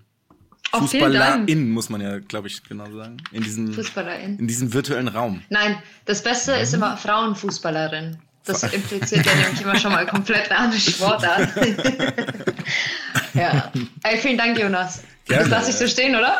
Oh. 0.73 0.81
Fußballerin, 0.81 1.71
muss 1.71 1.89
man 1.89 2.01
ja, 2.01 2.19
glaube 2.19 2.47
ich, 2.47 2.61
genau 2.63 2.91
sagen. 2.91 3.17
In 3.31 3.41
diesem, 3.41 3.73
Fußballerin. 3.73 4.37
in 4.37 4.47
diesem 4.47 4.73
virtuellen 4.73 5.07
Raum. 5.07 5.41
Nein, 5.49 5.77
das 6.05 6.21
Beste 6.21 6.51
ist 6.53 6.75
immer 6.75 6.97
Frauenfußballerin. 6.97 8.17
Das 8.45 8.61
impliziert 8.61 9.25
ja 9.25 9.35
nämlich 9.35 9.61
immer 9.61 9.75
schon 9.79 9.91
mal 9.91 10.05
komplett 10.05 10.51
eine 10.51 10.59
andere 10.59 10.79
Sportart. 10.79 11.49
ja. 13.33 13.71
Ey, 14.03 14.19
vielen 14.19 14.37
Dank, 14.37 14.59
Jonas. 14.59 15.01
Gerne. 15.25 15.49
Das 15.49 15.49
lasse 15.49 15.69
ich 15.71 15.75
so 15.77 15.87
stehen, 15.87 16.15
oder? 16.15 16.37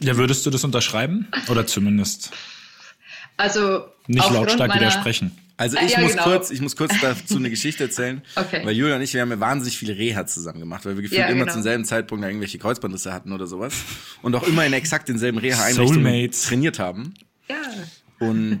Ja, 0.00 0.16
würdest 0.16 0.44
du 0.46 0.50
das 0.50 0.64
unterschreiben? 0.64 1.28
Oder 1.48 1.66
zumindest 1.66 2.30
Also 3.36 3.84
nicht 4.06 4.30
lautstark 4.30 4.68
meiner- 4.68 4.80
widersprechen? 4.80 5.36
Also 5.56 5.76
Ah, 5.76 5.82
ich 5.84 5.92
ja, 5.92 6.00
muss 6.00 6.12
genau. 6.12 6.22
kurz, 6.22 6.50
ich 6.52 6.60
muss 6.60 6.76
kurz 6.76 6.92
dazu 7.00 7.36
eine 7.36 7.50
Geschichte 7.50 7.82
erzählen. 7.84 8.22
Okay. 8.36 8.64
Weil 8.64 8.76
Julia 8.76 8.94
und 8.94 9.02
ich, 9.02 9.12
wir 9.12 9.22
haben 9.22 9.30
ja 9.32 9.40
wahnsinnig 9.40 9.76
viel 9.76 9.90
Reha 9.90 10.24
zusammen 10.24 10.60
gemacht, 10.60 10.86
weil 10.86 10.94
wir 10.94 11.02
gefühlt 11.02 11.18
Ja, 11.20 11.26
immer 11.26 11.40
genau. 11.46 11.52
zum 11.54 11.62
selben 11.62 11.84
Zeitpunkt 11.84 12.22
da 12.22 12.28
irgendwelche 12.28 12.58
Kreuzbandrisse 12.58 13.12
hatten 13.12 13.32
oder 13.32 13.48
sowas. 13.48 13.74
Und 14.22 14.36
auch 14.36 14.44
immer 14.46 14.64
in 14.64 14.72
exakt 14.72 15.08
denselben 15.08 15.38
Reha-Einrichtungen 15.38 16.30
trainiert 16.44 16.78
haben. 16.78 17.14
Ja, 17.48 17.56
Und 18.20 18.60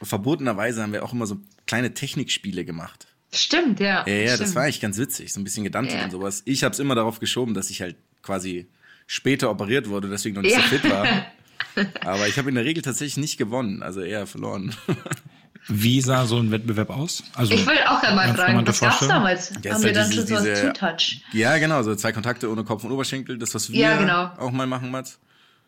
verbotenerweise 0.00 0.82
haben 0.82 0.94
wir 0.94 1.04
auch 1.04 1.12
immer 1.12 1.26
so 1.26 1.36
kleine 1.66 1.92
Technikspiele 1.92 2.64
gemacht. 2.64 3.08
stimmt, 3.30 3.78
ja. 3.80 4.06
Ja, 4.06 4.14
ja, 4.14 4.36
das 4.38 4.54
war 4.54 4.62
eigentlich 4.62 4.80
ganz 4.80 4.96
witzig, 4.96 5.34
so 5.34 5.40
ein 5.40 5.44
bisschen 5.44 5.64
Gedanken 5.64 5.92
Ja. 5.98 6.04
und 6.04 6.10
sowas. 6.12 6.40
Ich 6.46 6.64
habe 6.64 6.72
es 6.72 6.78
immer 6.78 6.94
darauf 6.94 7.20
geschoben, 7.20 7.52
dass 7.52 7.68
ich 7.68 7.82
halt 7.82 7.96
quasi 8.28 8.68
später 9.06 9.50
operiert 9.50 9.88
wurde, 9.88 10.08
deswegen 10.10 10.34
noch 10.36 10.42
nicht 10.42 10.54
Ja. 10.54 10.60
so 10.60 10.66
fit 10.68 10.90
war. 10.90 11.06
Aber 12.04 12.28
ich 12.28 12.36
habe 12.36 12.50
in 12.50 12.56
der 12.56 12.64
Regel 12.66 12.82
tatsächlich 12.82 13.16
nicht 13.16 13.38
gewonnen, 13.38 13.82
also 13.82 14.02
eher 14.02 14.26
verloren. 14.26 14.74
Wie 15.66 16.00
sah 16.00 16.26
so 16.26 16.38
ein 16.38 16.50
Wettbewerb 16.50 16.90
aus? 16.90 17.22
Also, 17.34 17.54
Ich 17.54 17.66
will 17.66 17.78
auch 17.86 18.00
gerne 18.00 18.16
mal 18.16 18.34
fragen, 18.34 18.58
was 18.58 18.64
gab's 18.66 18.78
vorstellen? 18.78 19.08
damals? 19.10 19.52
Ja, 19.62 19.74
Haben 19.74 19.82
wir 19.82 19.92
dann 19.92 20.10
diese- 20.10 20.26
schon 20.28 20.44
so 20.44 20.50
was 20.50 20.60
Two-Touch? 20.60 21.22
ja, 21.32 21.56
genau, 21.58 21.82
so 21.82 21.94
zwei 21.94 22.12
Kontakte 22.12 22.50
ohne 22.50 22.64
Kopf 22.64 22.84
und 22.84 22.92
Oberschenkel, 22.92 23.38
das, 23.38 23.54
was 23.54 23.70
wir 23.70 23.78
Ja, 23.80 23.96
genau. 23.96 24.30
auch 24.38 24.50
mal 24.50 24.66
machen, 24.66 24.90
Mats. 24.90 25.18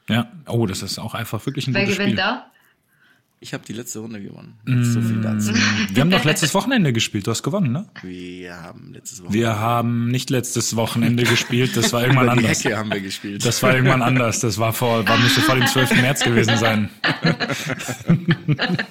ja. 0.09 0.31
Oh, 0.46 0.66
das 0.66 0.83
ist 0.83 0.99
auch 0.99 1.14
einfach 1.14 1.44
wirklich 1.46 1.66
ein 1.66 1.75
Wer 1.75 1.83
gutes 1.85 1.96
gewinnt 1.96 2.12
Spiel. 2.12 2.16
da? 2.25 2.49
Ich 3.42 3.55
habe 3.55 3.64
die 3.66 3.72
letzte 3.72 4.00
Runde 4.00 4.20
gewonnen. 4.20 4.59
Mm. 4.66 4.85
So 4.85 5.00
viel 5.00 5.22
dazu. 5.22 5.55
Wir 5.55 6.03
haben 6.03 6.11
doch 6.11 6.24
letztes 6.24 6.53
Wochenende 6.53 6.92
gespielt. 6.92 7.26
Du 7.26 7.31
hast 7.31 7.42
gewonnen, 7.42 7.72
ne? 7.72 7.88
Wir 8.03 8.55
haben 8.55 8.92
letztes 8.92 9.24
Woche 9.24 9.33
Wir 9.33 9.59
haben 9.59 10.09
nicht 10.09 10.29
letztes 10.29 10.76
Wochenende 10.76 11.24
gespielt. 11.24 11.74
Das 11.74 11.94
war 11.94 12.03
irgendwann 12.03 12.26
über 12.26 12.37
die 12.37 12.44
anders. 12.44 12.64
Hecke 12.64 12.76
haben 12.76 12.92
wir 12.92 13.00
gespielt. 13.00 13.46
Das 13.46 13.62
war 13.62 13.74
irgendwann 13.74 14.03
anders. 14.03 14.40
Das 14.40 14.59
war 14.59 14.74
vor, 14.74 15.09
war 15.09 15.16
müsste 15.16 15.40
vor 15.40 15.55
dem 15.55 15.66
12. 15.66 16.03
März 16.03 16.22
gewesen 16.22 16.59
sein. 16.59 16.90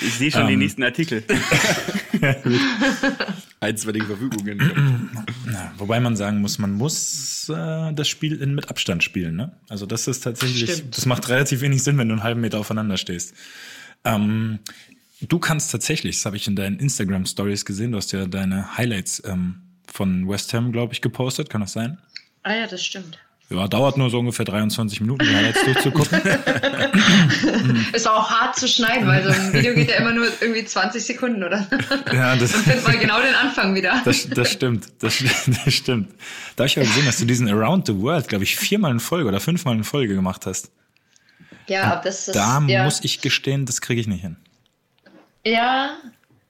Ich 0.00 0.14
sehe 0.14 0.30
schon 0.30 0.46
den 0.46 0.58
nächsten 0.58 0.82
Artikel. 0.82 1.24
Einstweilige 3.60 4.06
Verfügungen. 4.06 5.10
Ja, 5.50 5.72
wobei 5.78 6.00
man 6.00 6.16
sagen 6.16 6.40
muss, 6.40 6.58
man 6.58 6.72
muss 6.72 7.48
äh, 7.48 7.92
das 7.92 8.08
Spiel 8.08 8.40
in, 8.40 8.54
mit 8.54 8.68
Abstand 8.68 9.02
spielen. 9.02 9.36
Ne? 9.36 9.52
Also 9.68 9.86
das 9.86 10.06
ist 10.08 10.20
tatsächlich, 10.20 10.70
Stimmt. 10.72 10.96
das 10.96 11.06
macht 11.06 11.28
relativ 11.28 11.60
wenig 11.60 11.82
Sinn, 11.82 11.98
wenn 11.98 12.08
du 12.08 12.14
einen 12.14 12.22
halben 12.22 12.40
Meter 12.40 12.58
aufeinander 12.58 12.96
stehst. 12.96 13.34
Ähm, 14.04 14.58
du 15.20 15.38
kannst 15.38 15.72
tatsächlich, 15.72 16.16
das 16.16 16.26
habe 16.26 16.36
ich 16.36 16.46
in 16.46 16.56
deinen 16.56 16.78
Instagram-Stories 16.78 17.64
gesehen, 17.64 17.92
du 17.92 17.98
hast 17.98 18.12
ja 18.12 18.26
deine 18.26 18.76
Highlights 18.76 19.22
ähm, 19.24 19.62
von 19.86 20.28
West 20.28 20.52
Ham, 20.54 20.72
glaube 20.72 20.92
ich, 20.92 21.00
gepostet. 21.00 21.48
Kann 21.50 21.62
das 21.62 21.72
sein? 21.72 21.98
Ah 22.42 22.54
ja, 22.54 22.66
das 22.66 22.84
stimmt. 22.84 23.18
Ja, 23.48 23.68
dauert 23.68 23.96
nur 23.96 24.10
so 24.10 24.18
ungefähr 24.18 24.44
23 24.44 25.00
Minuten, 25.02 25.24
die 25.24 25.34
Highlights 25.34 25.62
durchzugucken. 25.64 26.20
Ist 27.92 28.08
auch 28.08 28.28
hart 28.28 28.56
zu 28.56 28.66
schneiden, 28.66 29.06
weil 29.06 29.22
so 29.22 29.28
ein 29.28 29.52
Video 29.52 29.72
geht 29.72 29.88
ja 29.88 29.98
immer 29.98 30.12
nur 30.12 30.26
irgendwie 30.40 30.64
20 30.64 31.04
Sekunden, 31.04 31.44
oder? 31.44 31.64
Ja, 32.12 32.34
das, 32.34 32.52
Und 32.54 32.64
findet 32.64 32.84
mal 32.84 32.98
genau 32.98 33.20
den 33.20 33.36
Anfang 33.36 33.76
wieder. 33.76 34.02
das, 34.04 34.28
das 34.28 34.50
stimmt. 34.50 34.88
Das, 34.98 35.22
das 35.64 35.74
stimmt. 35.74 36.12
Da 36.56 36.62
habe 36.62 36.66
ich 36.66 36.76
aber 36.76 36.86
gesehen, 36.86 37.06
dass 37.06 37.18
du 37.18 37.24
diesen 37.24 37.48
Around 37.48 37.86
the 37.86 37.96
World, 38.00 38.26
glaube 38.26 38.42
ich, 38.42 38.56
viermal 38.56 38.90
in 38.90 38.98
Folge 38.98 39.28
oder 39.28 39.38
fünfmal 39.38 39.76
in 39.76 39.84
Folge 39.84 40.16
gemacht 40.16 40.44
hast. 40.44 40.72
ja, 41.68 41.84
aber 41.84 42.02
das 42.02 42.26
ist. 42.26 42.34
Da 42.34 42.60
ja, 42.66 42.82
muss 42.82 43.04
ich 43.04 43.20
gestehen, 43.20 43.64
das 43.64 43.80
kriege 43.80 44.00
ich 44.00 44.08
nicht 44.08 44.22
hin. 44.22 44.36
Ja, 45.44 45.90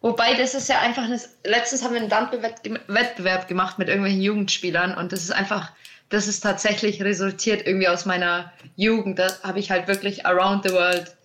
wobei 0.00 0.32
das 0.32 0.54
ist 0.54 0.70
ja 0.70 0.80
einfach. 0.80 1.02
Eine, 1.02 1.20
letztens 1.44 1.84
haben 1.84 1.92
wir 1.92 2.00
einen 2.00 2.08
Dump-Wettbewerb 2.08 3.48
gemacht 3.48 3.78
mit 3.78 3.88
irgendwelchen 3.88 4.22
Jugendspielern 4.22 4.96
und 4.96 5.12
das 5.12 5.24
ist 5.24 5.32
einfach. 5.32 5.72
Das 6.08 6.28
ist 6.28 6.40
tatsächlich 6.40 7.02
resultiert 7.02 7.66
irgendwie 7.66 7.88
aus 7.88 8.04
meiner 8.06 8.52
Jugend. 8.76 9.18
Da 9.18 9.28
habe 9.42 9.58
ich 9.58 9.70
halt 9.70 9.88
wirklich 9.88 10.24
Around 10.26 10.64
the 10.64 10.72
World 10.72 11.16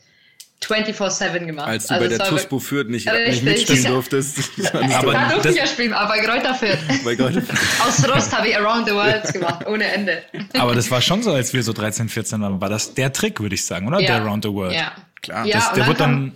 24-7 0.63 1.45
gemacht. 1.45 1.67
Als 1.67 1.87
du 1.87 1.95
Also 1.95 2.07
bei 2.07 2.11
es 2.11 2.17
der 2.17 2.27
TUSPO 2.27 2.59
führt 2.59 2.89
nicht, 2.89 3.07
Richtig. 3.07 3.43
nicht 3.43 3.43
mitspielen 3.43 3.83
durftest. 3.93 4.39
Aber 4.73 5.13
Da 5.13 5.29
durfte 5.29 5.49
ich 5.49 5.55
ja 5.55 5.65
spielen, 5.67 5.93
aber 5.93 6.09
bei 6.09 6.19
Kräuter 6.19 6.53
Fürth. 6.53 6.77
Bei. 7.03 7.17
Aus 7.83 8.07
Rost 8.07 8.35
habe 8.35 8.49
ich 8.49 8.57
Around 8.57 8.87
the 8.87 8.93
World 8.93 9.33
gemacht, 9.33 9.65
ohne 9.67 9.85
Ende. 9.85 10.21
Aber 10.53 10.75
das 10.75 10.89
war 10.91 11.01
schon 11.01 11.23
so, 11.23 11.31
als 11.31 11.53
wir 11.53 11.63
so 11.63 11.73
13, 11.73 12.09
14 12.09 12.41
waren, 12.41 12.61
war 12.61 12.69
das 12.69 12.93
der 12.93 13.11
Trick, 13.11 13.39
würde 13.39 13.55
ich 13.55 13.65
sagen, 13.65 13.87
oder? 13.87 13.99
Ja. 13.99 14.07
Der 14.07 14.15
Around 14.21 14.45
the 14.45 14.51
World. 14.51 14.73
Ja, 14.75 14.91
Klar. 15.21 15.45
Ja, 15.45 15.57
Das, 15.57 15.73
der 15.73 15.87
wird 15.87 15.99
dann, 15.99 16.33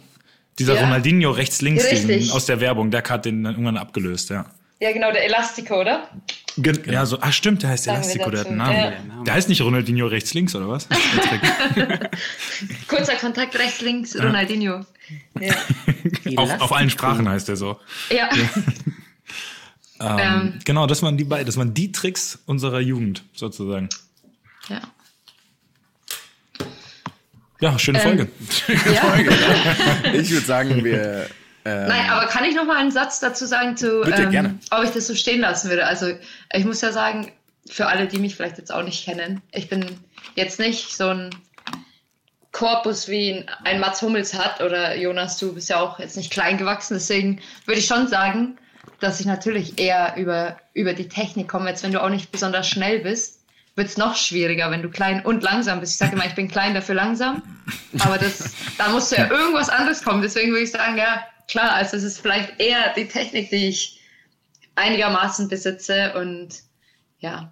dieser 0.57 0.75
Ja. 0.75 0.81
Ronaldinho 0.81 1.31
rechts-links 1.31 2.31
aus 2.31 2.45
der 2.45 2.59
Werbung, 2.59 2.89
der 2.91 3.03
hat 3.03 3.25
den 3.25 3.43
dann 3.43 3.53
irgendwann 3.53 3.77
abgelöst, 3.77 4.29
ja. 4.31 4.45
Ja, 4.79 4.91
genau, 4.91 5.11
der 5.11 5.25
Elastico, 5.25 5.79
oder? 5.79 6.09
Gen 6.57 6.81
ja, 6.85 7.05
so, 7.05 7.19
ah, 7.21 7.31
stimmt, 7.31 7.63
der 7.63 7.69
heißt 7.69 7.85
Sagen 7.85 7.97
Elastico, 7.97 8.29
der 8.29 8.41
hat 8.41 8.47
einen. 8.47 8.57
Namen. 8.57 8.75
Ja. 8.75 9.23
Der 9.25 9.33
heißt 9.33 9.49
nicht 9.49 9.61
Ronaldinho 9.61 10.07
rechts-links, 10.07 10.55
oder 10.55 10.67
was? 10.69 10.87
Kurzer 12.87 13.15
Kontakt 13.15 13.57
rechts, 13.57 13.81
links, 13.81 14.15
Ronaldinho. 14.15 14.85
Ja. 15.39 15.55
auf, 16.37 16.61
auf 16.61 16.71
allen 16.73 16.89
Sprachen 16.89 17.27
heißt 17.27 17.47
der 17.47 17.55
so. 17.55 17.79
ja. 18.09 18.29
Ähm, 19.97 20.17
Ähm. 20.19 20.59
Genau, 20.65 20.87
das 20.87 21.01
waren 21.03 21.15
die 21.15 21.23
beiden, 21.23 21.45
das 21.45 21.55
waren 21.55 21.73
die 21.73 21.93
Tricks 21.93 22.39
unserer 22.45 22.81
Jugend, 22.81 23.23
sozusagen. 23.33 23.87
ja. 24.67 24.81
Ja, 27.61 27.79
schöne 27.79 28.01
Folge. 28.01 28.27
ja. 28.67 29.17
Ich 30.13 30.29
würde 30.31 30.45
sagen, 30.45 30.83
wir. 30.83 31.27
Ähm, 31.65 31.87
Nein, 31.87 32.09
aber 32.09 32.27
kann 32.27 32.43
ich 32.45 32.55
noch 32.55 32.65
mal 32.65 32.77
einen 32.77 32.91
Satz 32.91 33.19
dazu 33.19 33.45
sagen, 33.45 33.75
zu, 33.75 34.01
Bitte, 34.01 34.23
ähm, 34.23 34.31
gerne. 34.31 34.59
ob 34.71 34.83
ich 34.83 34.91
das 34.91 35.07
so 35.07 35.15
stehen 35.15 35.41
lassen 35.41 35.69
würde? 35.69 35.85
Also 35.87 36.11
ich 36.53 36.63
muss 36.65 36.81
ja 36.81 36.91
sagen, 36.91 37.31
für 37.67 37.87
alle, 37.87 38.07
die 38.07 38.19
mich 38.19 38.35
vielleicht 38.35 38.59
jetzt 38.59 38.71
auch 38.71 38.83
nicht 38.83 39.03
kennen, 39.03 39.41
ich 39.51 39.67
bin 39.69 39.83
jetzt 40.35 40.59
nicht 40.59 40.95
so 40.95 41.07
ein 41.09 41.31
Korpus 42.51 43.07
wie 43.09 43.45
ein- 43.63 43.79
Mats 43.79 44.01
Hummels 44.01 44.33
hat 44.33 44.61
oder 44.61 44.95
Jonas, 44.95 45.37
du 45.37 45.53
bist 45.53 45.69
ja 45.69 45.77
auch 45.81 45.99
jetzt 45.99 46.15
nicht 46.15 46.31
klein 46.31 46.57
gewachsen, 46.57 46.93
deswegen 46.93 47.41
würde 47.65 47.79
ich 47.79 47.87
schon 47.87 48.07
sagen, 48.07 48.57
dass 48.99 49.19
ich 49.19 49.25
natürlich 49.25 49.77
eher 49.79 50.13
über, 50.17 50.57
über 50.73 50.93
die 50.93 51.09
Technik 51.09 51.47
komme. 51.49 51.69
Jetzt, 51.69 51.83
wenn 51.83 51.91
du 51.91 52.01
auch 52.01 52.09
nicht 52.09 52.31
besonders 52.31 52.69
schnell 52.69 52.99
bist, 52.99 53.39
wird 53.75 53.87
es 53.89 53.97
noch 53.97 54.15
schwieriger, 54.15 54.71
wenn 54.71 54.81
du 54.81 54.89
klein 54.89 55.25
und 55.25 55.43
langsam 55.43 55.81
bist. 55.81 55.93
Ich 55.93 55.97
sage 55.97 56.13
immer, 56.13 56.25
ich 56.25 56.35
bin 56.35 56.47
klein, 56.47 56.73
dafür 56.73 56.95
langsam. 56.95 57.41
Aber 57.99 58.17
das, 58.17 58.53
da 58.77 58.87
musst 58.89 59.11
du 59.11 59.17
ja 59.17 59.29
irgendwas 59.29 59.67
anderes 59.67 60.01
kommen. 60.01 60.21
Deswegen 60.21 60.51
würde 60.51 60.63
ich 60.63 60.71
sagen, 60.71 60.97
ja, 60.97 61.25
klar, 61.47 61.73
also 61.73 61.97
es 61.97 62.03
ist 62.03 62.19
vielleicht 62.19 62.59
eher 62.59 62.93
die 62.93 63.07
Technik, 63.07 63.49
die 63.49 63.67
ich 63.67 64.01
einigermaßen 64.75 65.47
besitze 65.47 66.13
und 66.15 66.61
ja, 67.19 67.51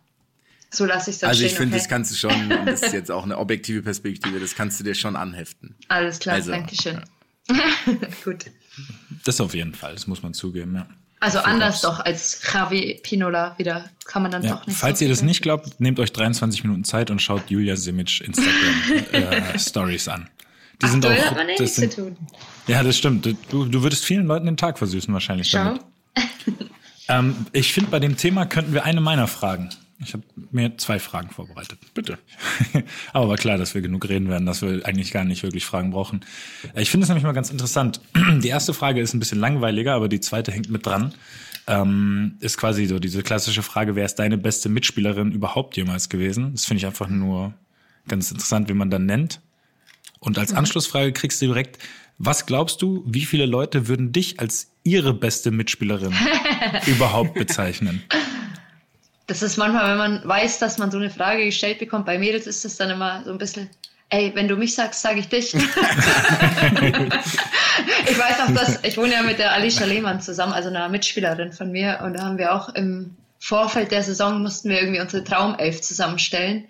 so 0.69 0.85
lasse 0.85 1.09
ich 1.09 1.17
es 1.17 1.23
also 1.23 1.37
stehen. 1.37 1.47
ich 1.47 1.53
finde, 1.53 1.75
okay? 1.75 1.83
das 1.83 1.89
kannst 1.89 2.11
du 2.11 2.15
schon, 2.15 2.51
und 2.51 2.65
das 2.65 2.81
ist 2.81 2.93
jetzt 2.93 3.11
auch 3.11 3.23
eine 3.23 3.37
objektive 3.37 3.81
Perspektive, 3.81 4.39
das 4.39 4.55
kannst 4.55 4.79
du 4.79 4.83
dir 4.83 4.95
schon 4.95 5.15
anheften. 5.15 5.75
Alles 5.87 6.19
klar, 6.19 6.35
Also, 6.35 6.51
Dankeschön. 6.51 7.01
Gut. 8.23 8.45
Das 9.25 9.39
auf 9.39 9.53
jeden 9.53 9.73
Fall, 9.73 9.93
das 9.93 10.07
muss 10.07 10.23
man 10.23 10.33
zugeben, 10.33 10.75
ja. 10.75 10.87
Also 11.19 11.39
anders 11.39 11.79
doch 11.79 12.01
als 12.01 12.41
Javi 12.51 12.99
Pinola 13.01 13.57
wieder. 13.57 13.89
Kann 14.03 14.23
man 14.23 14.31
dann 14.31 14.43
Ja, 14.43 14.55
doch 14.55 14.67
nicht 14.67 14.77
falls 14.77 14.99
so 14.99 15.05
ihr 15.05 15.09
das 15.09 15.21
nicht 15.21 15.41
glaubt, 15.41 15.79
nehmt 15.79 15.97
euch 15.99 16.11
23 16.11 16.65
Minuten 16.65 16.83
Zeit 16.83 17.09
und 17.11 17.21
schaut 17.21 17.49
Julia 17.49 17.77
Simic 17.77 18.19
Instagram 18.19 19.05
äh, 19.13 19.57
Stories 19.57 20.09
an. 20.09 20.29
Die 20.81 20.87
sind 20.87 21.05
Aktuell 21.05 21.21
auch. 21.21 21.31
hat 21.31 21.37
man 21.37 21.47
nichts 21.47 21.75
zu 21.75 21.81
sind, 21.81 21.95
tun. 21.95 22.17
ja, 22.67 22.83
das 22.83 22.97
stimmt. 22.97 23.25
Du, 23.25 23.65
du 23.65 23.83
würdest 23.83 24.03
vielen 24.05 24.25
Leuten 24.25 24.45
den 24.45 24.57
Tag 24.57 24.77
versüßen 24.77 25.13
wahrscheinlich 25.13 25.49
Schau. 25.49 25.63
damit. 25.63 25.81
Ähm, 27.09 27.35
ich 27.51 27.73
finde, 27.73 27.91
bei 27.91 27.99
dem 27.99 28.17
Thema 28.17 28.45
könnten 28.45 28.73
wir 28.73 28.85
eine 28.85 29.01
meiner 29.01 29.27
Fragen. 29.27 29.69
Ich 29.99 30.13
habe 30.13 30.23
mir 30.51 30.77
zwei 30.77 30.99
Fragen 30.99 31.29
vorbereitet. 31.29 31.79
Bitte. 31.93 32.17
Aber 33.13 33.29
war 33.29 33.37
klar, 33.37 33.57
dass 33.57 33.73
wir 33.73 33.81
genug 33.81 34.07
reden 34.09 34.29
werden, 34.29 34.45
dass 34.45 34.61
wir 34.61 34.85
eigentlich 34.85 35.11
gar 35.11 35.23
nicht 35.23 35.43
wirklich 35.43 35.65
Fragen 35.65 35.91
brauchen. 35.91 36.21
Ich 36.75 36.89
finde 36.89 37.03
es 37.03 37.09
nämlich 37.09 37.23
mal 37.23 37.31
ganz 37.31 37.49
interessant. 37.51 38.01
Die 38.43 38.47
erste 38.49 38.73
Frage 38.73 38.99
ist 39.01 39.13
ein 39.13 39.19
bisschen 39.19 39.39
langweiliger, 39.39 39.93
aber 39.93 40.09
die 40.09 40.19
zweite 40.19 40.51
hängt 40.51 40.69
mit 40.69 40.85
dran. 40.85 41.13
Ähm, 41.67 42.35
ist 42.41 42.57
quasi 42.57 42.85
so 42.85 42.99
diese 42.99 43.23
klassische 43.23 43.63
Frage, 43.63 43.95
wer 43.95 44.03
ist 44.03 44.15
deine 44.15 44.37
beste 44.37 44.67
Mitspielerin 44.67 45.31
überhaupt 45.31 45.77
jemals 45.77 46.09
gewesen? 46.09 46.51
Das 46.51 46.65
finde 46.65 46.79
ich 46.79 46.85
einfach 46.85 47.07
nur 47.07 47.53
ganz 48.07 48.29
interessant, 48.31 48.67
wie 48.67 48.73
man 48.73 48.89
dann 48.89 49.05
nennt. 49.05 49.39
Und 50.23 50.37
als 50.37 50.53
Anschlussfrage 50.53 51.11
kriegst 51.11 51.41
du 51.41 51.47
direkt, 51.47 51.79
was 52.17 52.45
glaubst 52.45 52.81
du, 52.81 53.03
wie 53.05 53.25
viele 53.25 53.45
Leute 53.45 53.87
würden 53.87 54.13
dich 54.13 54.39
als 54.39 54.71
ihre 54.83 55.13
beste 55.13 55.51
Mitspielerin 55.51 56.13
überhaupt 56.85 57.33
bezeichnen? 57.33 58.03
Das 59.27 59.41
ist 59.41 59.57
manchmal, 59.57 59.89
wenn 59.91 59.97
man 59.97 60.21
weiß, 60.27 60.59
dass 60.59 60.77
man 60.77 60.91
so 60.91 60.97
eine 60.97 61.09
Frage 61.09 61.45
gestellt 61.45 61.79
bekommt, 61.79 62.05
bei 62.05 62.17
Mädels 62.17 62.47
ist 62.47 62.63
das 62.63 62.77
dann 62.77 62.89
immer 62.89 63.23
so 63.25 63.31
ein 63.31 63.37
bisschen, 63.37 63.69
ey, 64.09 64.31
wenn 64.35 64.47
du 64.47 64.55
mich 64.55 64.75
sagst, 64.75 65.01
sage 65.01 65.19
ich 65.19 65.27
dich. 65.27 65.53
ich 65.55 65.61
weiß 68.17 68.39
auch, 68.41 68.51
dass 68.53 68.79
ich 68.83 68.97
wohne 68.97 69.13
ja 69.13 69.23
mit 69.23 69.39
der 69.39 69.51
Alicia 69.53 69.85
Lehmann 69.85 70.21
zusammen, 70.21 70.53
also 70.53 70.69
einer 70.69 70.87
Mitspielerin 70.89 71.51
von 71.51 71.71
mir, 71.71 71.99
und 72.03 72.13
da 72.13 72.23
haben 72.23 72.37
wir 72.37 72.53
auch 72.53 72.69
im 72.75 73.17
Vorfeld 73.39 73.91
der 73.91 74.03
Saison 74.03 74.41
mussten 74.41 74.69
wir 74.69 74.79
irgendwie 74.79 75.01
unsere 75.01 75.25
Traumelf 75.25 75.81
zusammenstellen. 75.81 76.63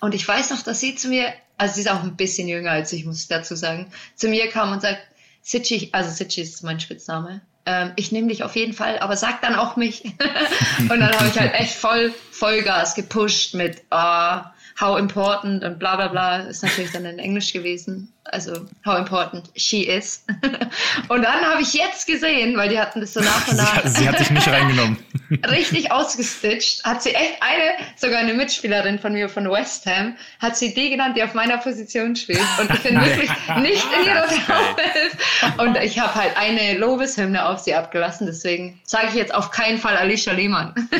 Und 0.00 0.14
ich 0.14 0.26
weiß 0.26 0.50
noch, 0.50 0.62
dass 0.62 0.78
sie 0.78 0.94
zu 0.94 1.08
mir, 1.08 1.32
also 1.60 1.74
sie 1.74 1.82
ist 1.82 1.90
auch 1.90 2.02
ein 2.02 2.16
bisschen 2.16 2.48
jünger 2.48 2.70
als 2.70 2.92
ich, 2.92 3.04
muss 3.04 3.20
ich 3.20 3.28
dazu 3.28 3.54
sagen, 3.54 3.92
zu 4.16 4.28
mir 4.28 4.48
kam 4.48 4.72
und 4.72 4.80
sagt, 4.80 5.02
Sitchi, 5.42 5.90
also 5.92 6.10
Sitchi 6.10 6.40
ist 6.40 6.62
mein 6.64 6.80
Spitzname, 6.80 7.42
ähm, 7.66 7.92
ich 7.96 8.12
nehme 8.12 8.28
dich 8.28 8.42
auf 8.42 8.56
jeden 8.56 8.72
Fall, 8.72 8.98
aber 8.98 9.16
sag 9.16 9.42
dann 9.42 9.54
auch 9.54 9.76
mich. 9.76 10.04
und 10.78 10.88
dann 10.88 11.12
habe 11.12 11.28
ich 11.28 11.38
halt 11.38 11.52
echt 11.52 11.74
voll 11.74 12.14
Vollgas 12.30 12.94
gepusht 12.94 13.54
mit 13.54 13.82
ah, 13.90 14.54
how 14.80 14.98
important 14.98 15.62
und 15.62 15.78
bla 15.78 15.96
bla 15.96 16.08
bla. 16.08 16.38
Ist 16.38 16.62
natürlich 16.62 16.92
dann 16.92 17.04
in 17.04 17.18
Englisch 17.18 17.52
gewesen. 17.52 18.10
Also 18.24 18.66
how 18.84 18.98
important 18.98 19.50
she 19.56 19.88
is. 19.88 20.24
und 21.08 21.22
dann 21.22 21.40
habe 21.40 21.62
ich 21.62 21.72
jetzt 21.72 22.06
gesehen, 22.06 22.56
weil 22.56 22.68
die 22.68 22.78
hatten 22.78 23.00
das 23.00 23.14
so 23.14 23.20
nach 23.20 23.48
und 23.48 23.56
Sie, 23.56 23.62
nach 23.62 23.86
sie 23.86 24.08
hat 24.08 24.20
dich 24.20 24.30
nicht 24.30 24.46
reingenommen. 24.46 24.98
richtig 25.50 25.90
ausgestitcht. 25.90 26.84
Hat 26.84 27.02
sie 27.02 27.14
echt 27.14 27.40
eine, 27.40 27.86
sogar 27.96 28.18
eine 28.18 28.34
Mitspielerin 28.34 28.98
von 28.98 29.14
mir 29.14 29.28
von 29.28 29.50
West 29.50 29.86
Ham, 29.86 30.16
hat 30.38 30.56
sie 30.56 30.74
die 30.74 30.90
genannt, 30.90 31.16
die 31.16 31.22
auf 31.22 31.34
meiner 31.34 31.58
Position 31.58 32.14
spielt. 32.14 32.40
Und 32.60 32.70
ich 32.70 32.82
bin 32.82 33.00
wirklich 33.00 33.30
nicht 33.60 33.86
in 33.98 34.06
ihrer 34.06 34.26
Traumwelt. 34.26 35.58
Und 35.58 35.76
ich 35.82 35.98
habe 35.98 36.14
halt 36.14 36.36
eine 36.36 36.78
Lobeshymne 36.78 37.44
auf 37.46 37.60
sie 37.60 37.74
abgelassen. 37.74 38.26
Deswegen 38.26 38.78
sage 38.84 39.08
ich 39.08 39.14
jetzt 39.14 39.34
auf 39.34 39.50
keinen 39.50 39.78
Fall 39.78 39.96
Alicia 39.96 40.32
Lehmann. 40.32 40.74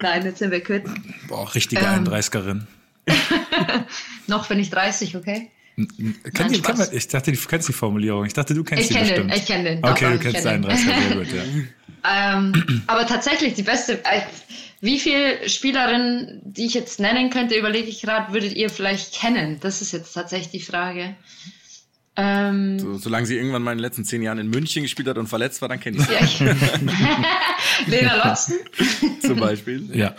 Nein, 0.00 0.24
jetzt 0.24 0.38
sind 0.38 0.50
wir 0.50 0.62
quitt. 0.62 0.84
Boah, 1.28 1.54
richtige 1.54 1.82
Ähm. 1.82 2.04
31erin. 2.04 2.62
Noch 4.26 4.48
bin 4.48 4.58
ich 4.58 4.70
30, 4.70 5.16
okay? 5.16 5.50
Kann 5.76 5.86
Nein, 6.38 6.52
die, 6.52 6.60
kann 6.62 6.78
man, 6.78 6.88
ich 6.92 7.08
dachte, 7.08 7.32
du 7.32 7.38
kennst 7.38 7.68
die 7.68 7.72
Formulierung. 7.72 8.24
Ich 8.26 8.32
dachte, 8.32 8.54
du 8.54 8.62
kennst 8.62 8.82
Ich 8.84 8.88
die 8.88 8.94
kenn 8.94 9.06
den, 9.08 9.26
bestimmt. 9.26 9.36
ich 9.36 9.46
kenn 9.46 9.64
den. 9.64 9.84
Okay, 9.84 10.04
doch, 10.04 10.12
du 10.12 10.18
kennst 10.20 10.42
kenn 10.46 10.62
den 10.62 10.70
den. 10.70 10.70
31er, 10.70 11.08
sehr 11.08 11.16
gut, 11.16 11.32
ja. 11.32 11.42
Ähm, 12.06 12.82
aber 12.86 13.06
tatsächlich 13.06 13.54
die 13.54 13.62
beste. 13.62 13.94
Äh, 14.04 14.20
wie 14.82 14.98
viele 14.98 15.48
Spielerinnen, 15.48 16.42
die 16.44 16.66
ich 16.66 16.74
jetzt 16.74 17.00
nennen 17.00 17.30
könnte, 17.30 17.54
überlege 17.56 17.88
ich 17.88 18.02
gerade, 18.02 18.34
würdet 18.34 18.52
ihr 18.54 18.68
vielleicht 18.68 19.14
kennen? 19.14 19.58
Das 19.60 19.80
ist 19.80 19.92
jetzt 19.92 20.12
tatsächlich 20.12 20.50
die 20.50 20.60
Frage. 20.60 21.16
Ähm, 22.16 22.78
So, 22.78 22.98
solange 22.98 23.24
sie 23.26 23.36
irgendwann 23.36 23.62
mal 23.62 23.72
in 23.72 23.78
den 23.78 23.82
letzten 23.82 24.04
zehn 24.04 24.20
Jahren 24.22 24.38
in 24.38 24.48
München 24.48 24.82
gespielt 24.82 25.08
hat 25.08 25.16
und 25.16 25.28
verletzt 25.28 25.62
war, 25.62 25.70
dann 25.70 25.80
kenne 25.80 25.96
ich 25.96 26.04
sie 26.04 26.44
ja, 26.44 27.24
Lena 27.86 28.28
Lotzen? 28.28 28.58
zum 29.22 29.40
Beispiel. 29.40 29.88
Ja. 29.96 30.14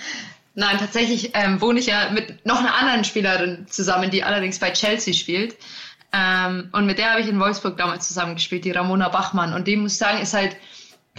Nein, 0.55 0.77
tatsächlich 0.77 1.31
ähm, 1.33 1.59
wohne 1.61 1.79
ich 1.79 1.87
ja 1.87 2.09
mit 2.11 2.45
noch 2.45 2.59
einer 2.59 2.73
anderen 2.75 3.03
Spielerin 3.03 3.65
zusammen, 3.69 4.09
die 4.09 4.23
allerdings 4.23 4.57
bei 4.59 4.71
Chelsea 4.71 5.13
spielt. 5.13 5.55
Ähm, 6.13 6.69
und 6.71 6.85
mit 6.85 6.97
der 6.97 7.11
habe 7.11 7.21
ich 7.21 7.27
in 7.27 7.39
Wolfsburg 7.39 7.75
damals 7.77 8.07
zusammengespielt, 8.07 8.63
die 8.63 8.71
Ramona 8.71 9.09
Bachmann. 9.09 9.53
Und 9.53 9.67
die 9.67 9.75
muss 9.75 9.93
ich 9.93 9.97
sagen, 9.97 10.21
ist 10.21 10.33
halt, 10.33 10.55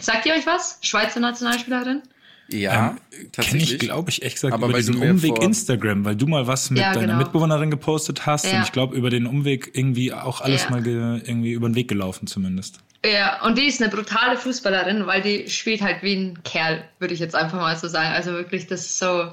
sagt 0.00 0.24
ihr 0.26 0.32
euch 0.32 0.46
was? 0.46 0.78
Schweizer 0.80 1.20
Nationalspielerin? 1.20 2.02
Ja, 2.48 2.90
Ähm, 2.90 2.96
Kenne 3.10 3.30
tatsächlich. 3.32 3.72
ich, 3.74 3.78
glaube 3.80 4.08
ich, 4.08 4.22
echt 4.22 4.36
gesagt 4.36 4.54
Aber 4.54 4.68
über 4.68 4.78
diesen 4.78 4.96
Umweg 5.02 5.36
vor- 5.36 5.42
Instagram, 5.44 6.04
weil 6.04 6.14
du 6.16 6.26
mal 6.28 6.46
was 6.46 6.70
mit 6.70 6.78
Ja, 6.78 6.92
deiner 6.94 7.06
genau. 7.08 7.18
Mitbewohnerin 7.18 7.70
gepostet 7.70 8.24
hast 8.24 8.46
Ja. 8.46 8.58
und 8.58 8.62
ich 8.62 8.72
glaube 8.72 8.96
über 8.96 9.10
den 9.10 9.26
Umweg 9.26 9.70
irgendwie 9.74 10.12
auch 10.14 10.40
alles 10.40 10.62
Ja. 10.64 10.70
mal 10.70 10.80
ge 10.82 10.94
irgendwie 11.24 11.52
über 11.52 11.68
den 11.68 11.74
Weg 11.74 11.88
gelaufen 11.88 12.26
zumindest. 12.28 12.78
Ja, 13.06 13.42
und 13.42 13.56
die 13.56 13.66
ist 13.66 13.80
eine 13.80 13.90
brutale 13.90 14.36
Fußballerin, 14.36 15.06
weil 15.06 15.22
die 15.22 15.48
spielt 15.48 15.80
halt 15.80 16.02
wie 16.02 16.14
ein 16.14 16.42
Kerl, 16.42 16.84
würde 16.98 17.14
ich 17.14 17.20
jetzt 17.20 17.34
einfach 17.34 17.58
mal 17.58 17.76
so 17.76 17.88
sagen. 17.88 18.08
Also 18.08 18.32
wirklich, 18.32 18.66
das 18.66 18.80
ist 18.80 18.98
so, 18.98 19.32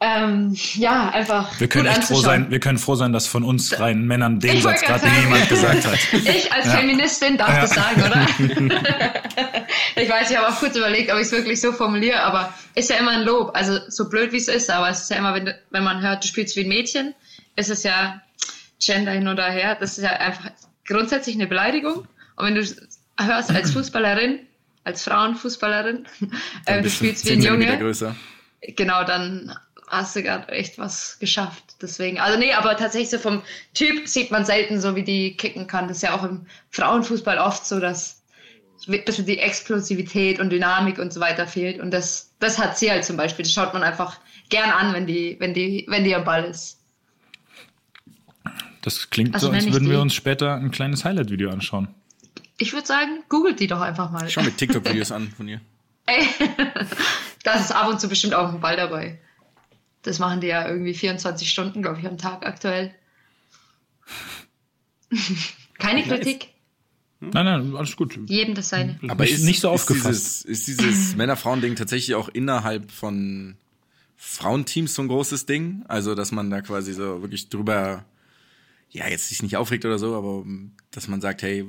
ähm, 0.00 0.56
ja, 0.74 1.10
einfach. 1.10 1.58
Wir 1.58 1.68
können 1.68 1.86
echt 1.86 2.04
froh 2.04 2.20
sein, 2.20 2.52
wir 2.52 2.60
können 2.60 2.78
froh 2.78 2.94
sein, 2.94 3.12
dass 3.12 3.26
von 3.26 3.42
uns 3.42 3.74
freien 3.74 4.06
Männern 4.06 4.38
den 4.38 4.56
Ich 4.56 4.62
Satz 4.62 4.82
gerade 4.82 5.08
niemand 5.08 5.48
gesagt 5.48 5.84
hat. 5.86 5.98
Ich 6.12 6.52
als 6.52 6.72
Feministin 6.72 7.36
darf 7.36 7.60
das 7.60 7.70
sagen, 7.70 8.02
oder? 8.02 8.26
ich 9.96 10.08
weiß, 10.08 10.30
ich 10.30 10.36
habe 10.36 10.48
auch 10.48 10.58
kurz 10.60 10.76
überlegt, 10.76 11.12
ob 11.12 11.16
ich 11.16 11.26
es 11.26 11.32
wirklich 11.32 11.60
so 11.60 11.72
formuliere, 11.72 12.20
aber 12.22 12.54
ist 12.76 12.90
ja 12.90 12.96
immer 12.96 13.10
ein 13.10 13.22
Lob. 13.22 13.50
Also 13.54 13.80
so 13.88 14.08
blöd 14.08 14.30
wie 14.30 14.36
es 14.36 14.46
ist, 14.46 14.70
aber 14.70 14.88
es 14.88 15.00
ist 15.00 15.10
ja 15.10 15.16
immer, 15.16 15.34
wenn, 15.34 15.52
wenn 15.70 15.82
man 15.82 16.00
hört, 16.00 16.22
du 16.22 16.28
spielst 16.28 16.54
wie 16.54 16.62
ein 16.62 16.68
Mädchen, 16.68 17.14
ist 17.56 17.70
es 17.70 17.82
ja 17.82 18.22
Gender 18.80 19.12
hin 19.12 19.26
oder 19.26 19.50
her. 19.50 19.76
Das 19.80 19.98
ist 19.98 20.04
ja 20.04 20.10
einfach 20.10 20.52
grundsätzlich 20.86 21.34
eine 21.34 21.48
Beleidigung. 21.48 22.06
Und 22.38 22.46
wenn 22.46 22.54
du 22.54 22.64
hörst 23.20 23.50
als 23.50 23.72
Fußballerin, 23.72 24.40
als 24.84 25.04
Frauenfußballerin, 25.04 26.06
äh, 26.66 26.82
du 26.82 26.88
spielst 26.88 27.24
wie 27.26 27.32
ein 27.32 27.40
10 27.40 27.42
Zentimeter 27.42 27.72
Junge, 27.72 27.82
größer. 27.84 28.16
genau, 28.76 29.04
dann 29.04 29.54
hast 29.88 30.14
du 30.16 30.22
gerade 30.22 30.48
echt 30.52 30.78
was 30.78 31.18
geschafft. 31.18 31.64
Deswegen, 31.82 32.20
also 32.20 32.38
nee, 32.38 32.52
aber 32.52 32.76
tatsächlich 32.76 33.10
so 33.10 33.18
vom 33.18 33.42
Typ 33.74 34.06
sieht 34.06 34.30
man 34.30 34.44
selten 34.44 34.80
so, 34.80 34.94
wie 34.94 35.02
die 35.02 35.36
kicken 35.36 35.66
kann. 35.66 35.88
Das 35.88 35.98
ist 35.98 36.02
ja 36.02 36.14
auch 36.14 36.24
im 36.24 36.46
Frauenfußball 36.70 37.38
oft 37.38 37.66
so, 37.66 37.80
dass 37.80 38.22
ein 38.86 39.04
bisschen 39.04 39.26
die 39.26 39.38
Explosivität 39.38 40.38
und 40.38 40.50
Dynamik 40.50 40.98
und 40.98 41.12
so 41.12 41.20
weiter 41.20 41.46
fehlt. 41.46 41.80
Und 41.80 41.90
das, 41.90 42.32
das 42.38 42.58
hat 42.58 42.78
sie 42.78 42.90
halt 42.90 43.04
zum 43.04 43.16
Beispiel. 43.16 43.42
Das 43.42 43.52
schaut 43.52 43.74
man 43.74 43.82
einfach 43.82 44.18
gern 44.50 44.70
an, 44.70 44.94
wenn 44.94 45.06
die, 45.06 45.36
wenn 45.40 45.54
die, 45.54 45.84
wenn 45.88 46.04
die 46.04 46.14
am 46.14 46.24
Ball 46.24 46.44
ist. 46.44 46.78
Das 48.82 49.10
klingt 49.10 49.34
Also 49.34 49.48
so, 49.48 49.52
als 49.52 49.70
würden 49.72 49.90
wir 49.90 50.00
uns 50.00 50.14
später 50.14 50.54
ein 50.54 50.70
kleines 50.70 51.04
Highlight-Video 51.04 51.50
anschauen. 51.50 51.88
Ich 52.58 52.72
würde 52.72 52.86
sagen, 52.86 53.22
googelt 53.28 53.60
die 53.60 53.66
doch 53.68 53.80
einfach 53.80 54.10
mal. 54.10 54.28
Schau 54.28 54.42
mir 54.42 54.54
TikTok-Videos 54.56 55.12
an 55.12 55.30
von 55.30 55.48
ihr. 55.48 55.60
Ey, 56.06 56.26
da 57.44 57.54
ist 57.54 57.70
ab 57.72 57.88
und 57.88 58.00
zu 58.00 58.08
bestimmt 58.08 58.34
auch 58.34 58.52
ein 58.52 58.60
Ball 58.60 58.76
dabei. 58.76 59.20
Das 60.02 60.18
machen 60.18 60.40
die 60.40 60.46
ja 60.48 60.66
irgendwie 60.68 60.94
24 60.94 61.50
Stunden, 61.50 61.82
glaube 61.82 62.00
ich, 62.00 62.06
am 62.06 62.18
Tag 62.18 62.46
aktuell. 62.46 62.94
Keine 65.78 66.02
Kritik, 66.02 66.48
Nein, 67.20 67.44
nein, 67.46 67.74
alles 67.76 67.96
gut. 67.96 68.16
jedem 68.28 68.54
das 68.54 68.68
seine. 68.68 68.98
Aber 69.08 69.24
Nicht- 69.24 69.34
ist 69.34 69.42
nicht 69.44 69.60
so 69.60 69.70
aufgefasst. 69.70 70.44
Dieses, 70.44 70.44
ist 70.44 70.66
dieses 70.68 71.16
Männer-Frauen-Ding 71.16 71.74
tatsächlich 71.76 72.14
auch 72.14 72.28
innerhalb 72.28 72.90
von 72.92 73.56
Frauenteams 74.16 74.94
so 74.94 75.02
ein 75.02 75.08
großes 75.08 75.44
Ding? 75.46 75.84
Also, 75.88 76.14
dass 76.14 76.30
man 76.30 76.48
da 76.50 76.60
quasi 76.60 76.92
so 76.92 77.20
wirklich 77.22 77.48
drüber, 77.48 78.04
ja, 78.90 79.08
jetzt 79.08 79.28
sich 79.28 79.42
nicht 79.42 79.56
aufregt 79.56 79.84
oder 79.84 79.98
so, 79.98 80.14
aber 80.16 80.28
um, 80.38 80.72
dass 80.92 81.08
man 81.08 81.20
sagt, 81.20 81.42
hey, 81.42 81.66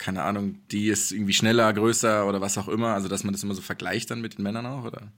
keine 0.00 0.22
Ahnung, 0.22 0.58
die 0.70 0.88
ist 0.88 1.12
irgendwie 1.12 1.34
schneller, 1.34 1.72
größer 1.72 2.26
oder 2.26 2.40
was 2.40 2.56
auch 2.56 2.68
immer. 2.68 2.94
Also, 2.94 3.08
dass 3.08 3.22
man 3.22 3.32
das 3.32 3.42
immer 3.42 3.54
so 3.54 3.60
vergleicht 3.60 4.10
dann 4.10 4.22
mit 4.22 4.38
den 4.38 4.42
Männern 4.42 4.64
auch, 4.66 4.84
oder? 4.84 5.12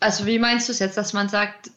Also 0.00 0.24
wie 0.24 0.38
meinst 0.38 0.68
du 0.68 0.72
es 0.72 0.78
jetzt, 0.78 0.96
dass 0.96 1.12
man 1.12 1.28
sagt, 1.28 1.70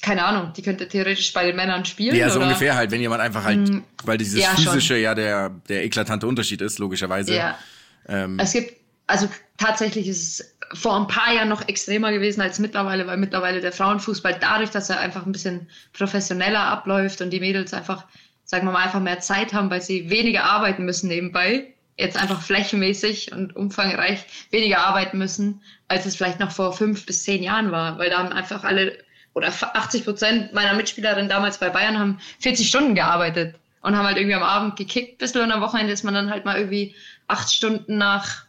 keine 0.00 0.24
Ahnung, 0.24 0.52
die 0.56 0.62
könnte 0.62 0.86
theoretisch 0.86 1.32
bei 1.32 1.44
den 1.44 1.56
Männern 1.56 1.84
spielen? 1.84 2.14
Ja, 2.14 2.30
so 2.30 2.36
oder? 2.36 2.46
ungefähr 2.46 2.76
halt, 2.76 2.92
wenn 2.92 3.00
jemand 3.00 3.20
einfach 3.20 3.42
halt, 3.42 3.82
weil 4.04 4.16
dieses 4.16 4.40
ja, 4.40 4.54
schon. 4.54 4.64
physische 4.64 4.96
ja 4.96 5.16
der, 5.16 5.50
der 5.68 5.84
eklatante 5.84 6.28
Unterschied 6.28 6.62
ist, 6.62 6.78
logischerweise. 6.78 7.34
Ja. 7.34 7.58
Ähm, 8.06 8.38
Es 8.38 8.52
gibt, 8.52 8.76
also 9.08 9.28
tatsächlich 9.58 10.06
ist 10.06 10.40
es 10.40 10.56
vor 10.80 10.96
ein 10.96 11.08
paar 11.08 11.34
Jahren 11.34 11.48
noch 11.48 11.66
extremer 11.66 12.12
gewesen 12.12 12.40
als 12.40 12.60
mittlerweile, 12.60 13.08
weil 13.08 13.16
mittlerweile 13.16 13.60
der 13.60 13.72
Frauenfußball 13.72 14.38
dadurch, 14.40 14.70
dass 14.70 14.88
er 14.88 15.00
einfach 15.00 15.26
ein 15.26 15.32
bisschen 15.32 15.68
professioneller 15.92 16.60
abläuft 16.60 17.20
und 17.20 17.30
die 17.30 17.40
Mädels 17.40 17.74
einfach, 17.74 18.06
sagen 18.50 18.66
wir 18.66 18.72
mal, 18.72 18.82
einfach 18.82 18.98
mehr 18.98 19.20
Zeit 19.20 19.54
haben, 19.54 19.70
weil 19.70 19.80
sie 19.80 20.10
weniger 20.10 20.42
arbeiten 20.42 20.84
müssen 20.84 21.06
nebenbei, 21.06 21.72
jetzt 21.96 22.16
einfach 22.16 22.42
flächenmäßig 22.42 23.30
und 23.30 23.54
umfangreich 23.54 24.24
weniger 24.50 24.78
arbeiten 24.78 25.18
müssen, 25.18 25.62
als 25.86 26.04
es 26.04 26.16
vielleicht 26.16 26.40
noch 26.40 26.50
vor 26.50 26.72
fünf 26.72 27.06
bis 27.06 27.22
zehn 27.22 27.44
Jahren 27.44 27.70
war, 27.70 27.96
weil 27.98 28.10
da 28.10 28.18
haben 28.18 28.32
einfach 28.32 28.64
alle 28.64 28.98
oder 29.34 29.52
80 29.52 30.04
Prozent 30.04 30.52
meiner 30.52 30.74
Mitspielerinnen 30.74 31.28
damals 31.28 31.58
bei 31.58 31.70
Bayern 31.70 31.96
haben 31.96 32.18
40 32.40 32.66
Stunden 32.68 32.96
gearbeitet 32.96 33.54
und 33.82 33.96
haben 33.96 34.04
halt 34.04 34.16
irgendwie 34.16 34.34
am 34.34 34.42
Abend 34.42 34.74
gekickt, 34.74 35.18
bisschen 35.18 35.42
und 35.42 35.52
am 35.52 35.60
Wochenende 35.60 35.92
ist 35.92 36.02
man 36.02 36.14
dann 36.14 36.28
halt 36.28 36.44
mal 36.44 36.58
irgendwie 36.58 36.96
acht 37.28 37.52
Stunden 37.52 37.98
nach 37.98 38.46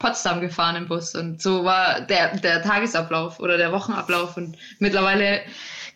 Potsdam 0.00 0.40
gefahren 0.40 0.74
im 0.74 0.88
Bus 0.88 1.14
und 1.14 1.40
so 1.40 1.64
war 1.64 2.00
der, 2.00 2.36
der 2.38 2.64
Tagesablauf 2.64 3.38
oder 3.38 3.58
der 3.58 3.70
Wochenablauf 3.70 4.36
und 4.36 4.56
mittlerweile 4.80 5.42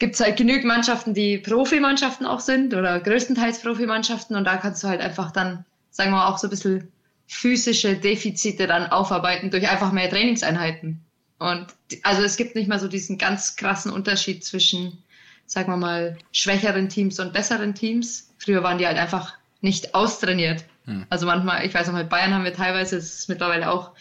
gibt 0.01 0.15
es 0.15 0.21
halt 0.21 0.37
genügend 0.37 0.65
Mannschaften, 0.65 1.15
die 1.15 1.39
Profimannschaften 1.39 2.27
auch 2.27 2.41
sind 2.41 2.75
oder 2.75 2.99
größtenteils 2.99 3.61
Profimannschaften 3.61 4.35
und 4.35 4.45
da 4.45 4.57
kannst 4.57 4.83
du 4.83 4.89
halt 4.89 5.01
einfach 5.01 5.31
dann, 5.31 5.65
sagen 5.91 6.11
wir 6.11 6.17
mal, 6.17 6.27
auch 6.27 6.39
so 6.39 6.49
ein 6.49 6.51
bisschen 6.51 6.91
physische 7.29 7.95
Defizite 7.95 8.67
dann 8.67 8.87
aufarbeiten 8.87 9.51
durch 9.51 9.69
einfach 9.69 9.93
mehr 9.93 10.11
Trainingseinheiten. 10.11 11.01
Und 11.39 11.67
also 12.03 12.23
es 12.23 12.37
gibt 12.37 12.57
nicht 12.57 12.69
mal 12.69 12.81
so 12.81 12.89
diesen 12.89 13.19
ganz 13.19 13.55
krassen 13.57 13.93
Unterschied 13.93 14.45
zwischen, 14.45 14.99
sagen 15.47 15.71
wir 15.71 15.77
mal, 15.77 16.19
schwächeren 16.33 16.89
Teams 16.89 17.21
und 17.21 17.33
besseren 17.33 17.75
Teams. 17.75 18.31
Früher 18.39 18.63
waren 18.63 18.79
die 18.79 18.87
halt 18.87 18.99
einfach 18.99 19.35
nicht 19.61 19.95
austrainiert. 19.95 20.65
Also 21.09 21.27
manchmal, 21.27 21.65
ich 21.65 21.73
weiß 21.73 21.87
noch, 21.87 21.95
mit 21.95 22.09
Bayern 22.09 22.35
haben 22.35 22.45
wir 22.45 22.53
teilweise, 22.53 22.97
es 22.97 23.21
ist 23.21 23.29
mittlerweile 23.29 23.71
auch 23.71 23.93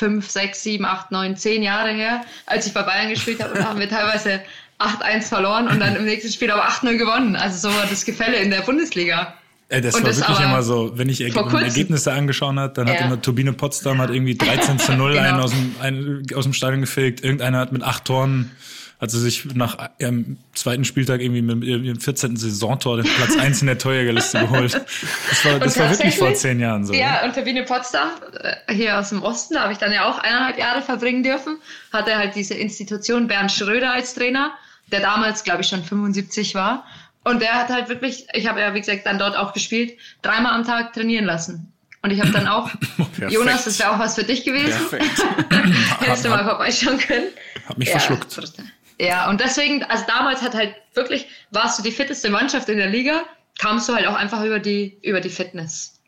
fünf, 0.00 0.28
sechs, 0.30 0.62
sieben, 0.62 0.84
acht, 0.84 1.10
neun, 1.12 1.36
zehn 1.36 1.62
Jahre 1.62 1.90
her, 1.92 2.22
als 2.46 2.66
ich 2.66 2.72
bei 2.74 2.82
Bayern 2.82 3.10
gespielt 3.10 3.40
habe, 3.42 3.52
und 3.54 3.60
da 3.60 3.66
haben 3.68 3.78
wir 3.80 3.88
teilweise 3.88 4.40
8-1 4.78 5.28
verloren 5.28 5.68
und 5.68 5.78
dann 5.78 5.94
im 5.94 6.04
nächsten 6.06 6.32
Spiel 6.32 6.50
aber 6.50 6.66
8-0 6.68 6.96
gewonnen. 6.96 7.36
Also 7.36 7.68
so 7.68 7.74
war 7.76 7.84
das 7.88 8.04
Gefälle 8.04 8.36
in 8.38 8.50
der 8.50 8.62
Bundesliga. 8.62 9.34
Ey, 9.68 9.80
das 9.82 9.94
Und 9.94 10.02
war 10.02 10.08
das 10.10 10.18
wirklich 10.18 10.40
immer 10.40 10.62
so, 10.62 10.92
wenn 10.98 11.08
ich. 11.08 11.20
Ergebnisse 11.20 12.12
angeschaut 12.12 12.56
hat, 12.56 12.76
dann 12.78 12.88
hat 12.88 12.98
Ja. 12.98 13.06
immer 13.06 13.20
Turbine 13.22 13.52
Potsdam 13.52 13.98
hat 14.00 14.10
irgendwie 14.10 14.34
13 14.38 14.78
zu 14.80 14.92
0 14.94 15.12
Genau. 15.12 15.22
einen, 15.22 15.40
aus 15.40 15.50
dem, 15.52 15.74
einen 15.80 16.26
aus 16.34 16.44
dem 16.44 16.54
Stadion 16.54 16.80
gefegt. 16.80 17.22
Irgendeiner 17.22 17.58
hat 17.58 17.70
mit 17.72 17.82
acht 17.84 18.04
Toren, 18.06 18.50
hat 19.00 19.10
sie 19.10 19.18
sich 19.18 19.46
nach 19.54 19.90
ihrem 19.98 20.36
zweiten 20.54 20.84
Spieltag 20.84 21.20
irgendwie 21.20 21.40
mit 21.40 21.64
ihrem 21.64 21.98
14. 21.98 22.36
Saisontor 22.36 22.98
den 22.98 23.06
Platz 23.06 23.36
1 23.36 23.62
in 23.62 23.66
der 23.68 23.78
Torjägerliste 23.78 24.40
geholt. 24.40 24.74
Das 24.74 25.44
war, 25.44 25.58
das 25.58 25.78
war 25.78 25.90
wirklich 25.90 26.16
vor 26.16 26.34
zehn 26.34 26.60
Jahren 26.60 26.84
so. 26.84 26.92
Ja, 26.92 27.24
und 27.24 27.34
Turbine 27.34 27.64
Potsdam, 27.64 28.10
äh, 28.66 28.74
hier 28.74 28.98
aus 28.98 29.08
dem 29.08 29.22
Osten, 29.22 29.54
da 29.54 29.62
habe 29.62 29.72
ich 29.72 29.78
dann 29.78 29.92
ja 29.92 30.08
auch 30.08 30.18
eineinhalb 30.18 30.58
Jahre 30.58 30.82
verbringen 30.82 31.22
dürfen, 31.22 31.58
hatte 31.92 32.14
halt 32.14 32.34
diese 32.34 32.54
Institution 32.54 33.26
Bernd 33.26 33.50
Schröder 33.50 33.92
als 33.92 34.14
Trainer, 34.14 34.52
der 34.92 35.00
damals, 35.00 35.44
glaube 35.44 35.62
ich, 35.62 35.68
schon 35.68 35.82
75 35.82 36.54
war. 36.54 36.84
Und 37.24 37.40
der 37.40 37.54
hat 37.54 37.68
halt 37.68 37.88
wirklich, 37.88 38.26
ich 38.34 38.46
habe 38.46 38.60
ja, 38.60 38.74
wie 38.74 38.80
gesagt, 38.80 39.06
dann 39.06 39.18
dort 39.18 39.36
auch 39.36 39.54
gespielt, 39.54 39.98
dreimal 40.20 40.52
am 40.52 40.64
Tag 40.64 40.92
trainieren 40.92 41.24
lassen. 41.24 41.72
Und 42.02 42.10
ich 42.10 42.20
habe 42.20 42.30
dann 42.30 42.48
auch, 42.48 42.70
Perfekt. 42.96 43.32
Jonas, 43.32 43.64
das 43.64 43.78
wäre 43.78 43.92
auch 43.92 43.98
was 43.98 44.14
für 44.14 44.24
dich 44.24 44.44
gewesen. 44.44 44.88
Perfekt. 44.88 45.22
Hättest 46.00 46.24
du 46.24 46.30
mal 46.30 46.44
vorbeischauen 46.44 46.98
können. 46.98 47.26
Hab 47.68 47.78
mich 47.78 47.88
ja, 47.88 47.98
verschluckt. 47.98 48.32
Ja, 49.00 49.30
und 49.30 49.40
deswegen, 49.40 49.82
also 49.84 50.04
damals 50.06 50.42
hat 50.42 50.54
halt 50.54 50.74
wirklich, 50.92 51.26
warst 51.50 51.78
du 51.78 51.82
die 51.82 51.90
fitteste 51.90 52.28
Mannschaft 52.28 52.68
in 52.68 52.76
der 52.76 52.90
Liga, 52.90 53.22
kamst 53.58 53.88
du 53.88 53.94
halt 53.94 54.06
auch 54.06 54.14
einfach 54.14 54.44
über 54.44 54.58
die, 54.58 54.98
über 55.00 55.22
die 55.22 55.30
Fitness 55.30 55.98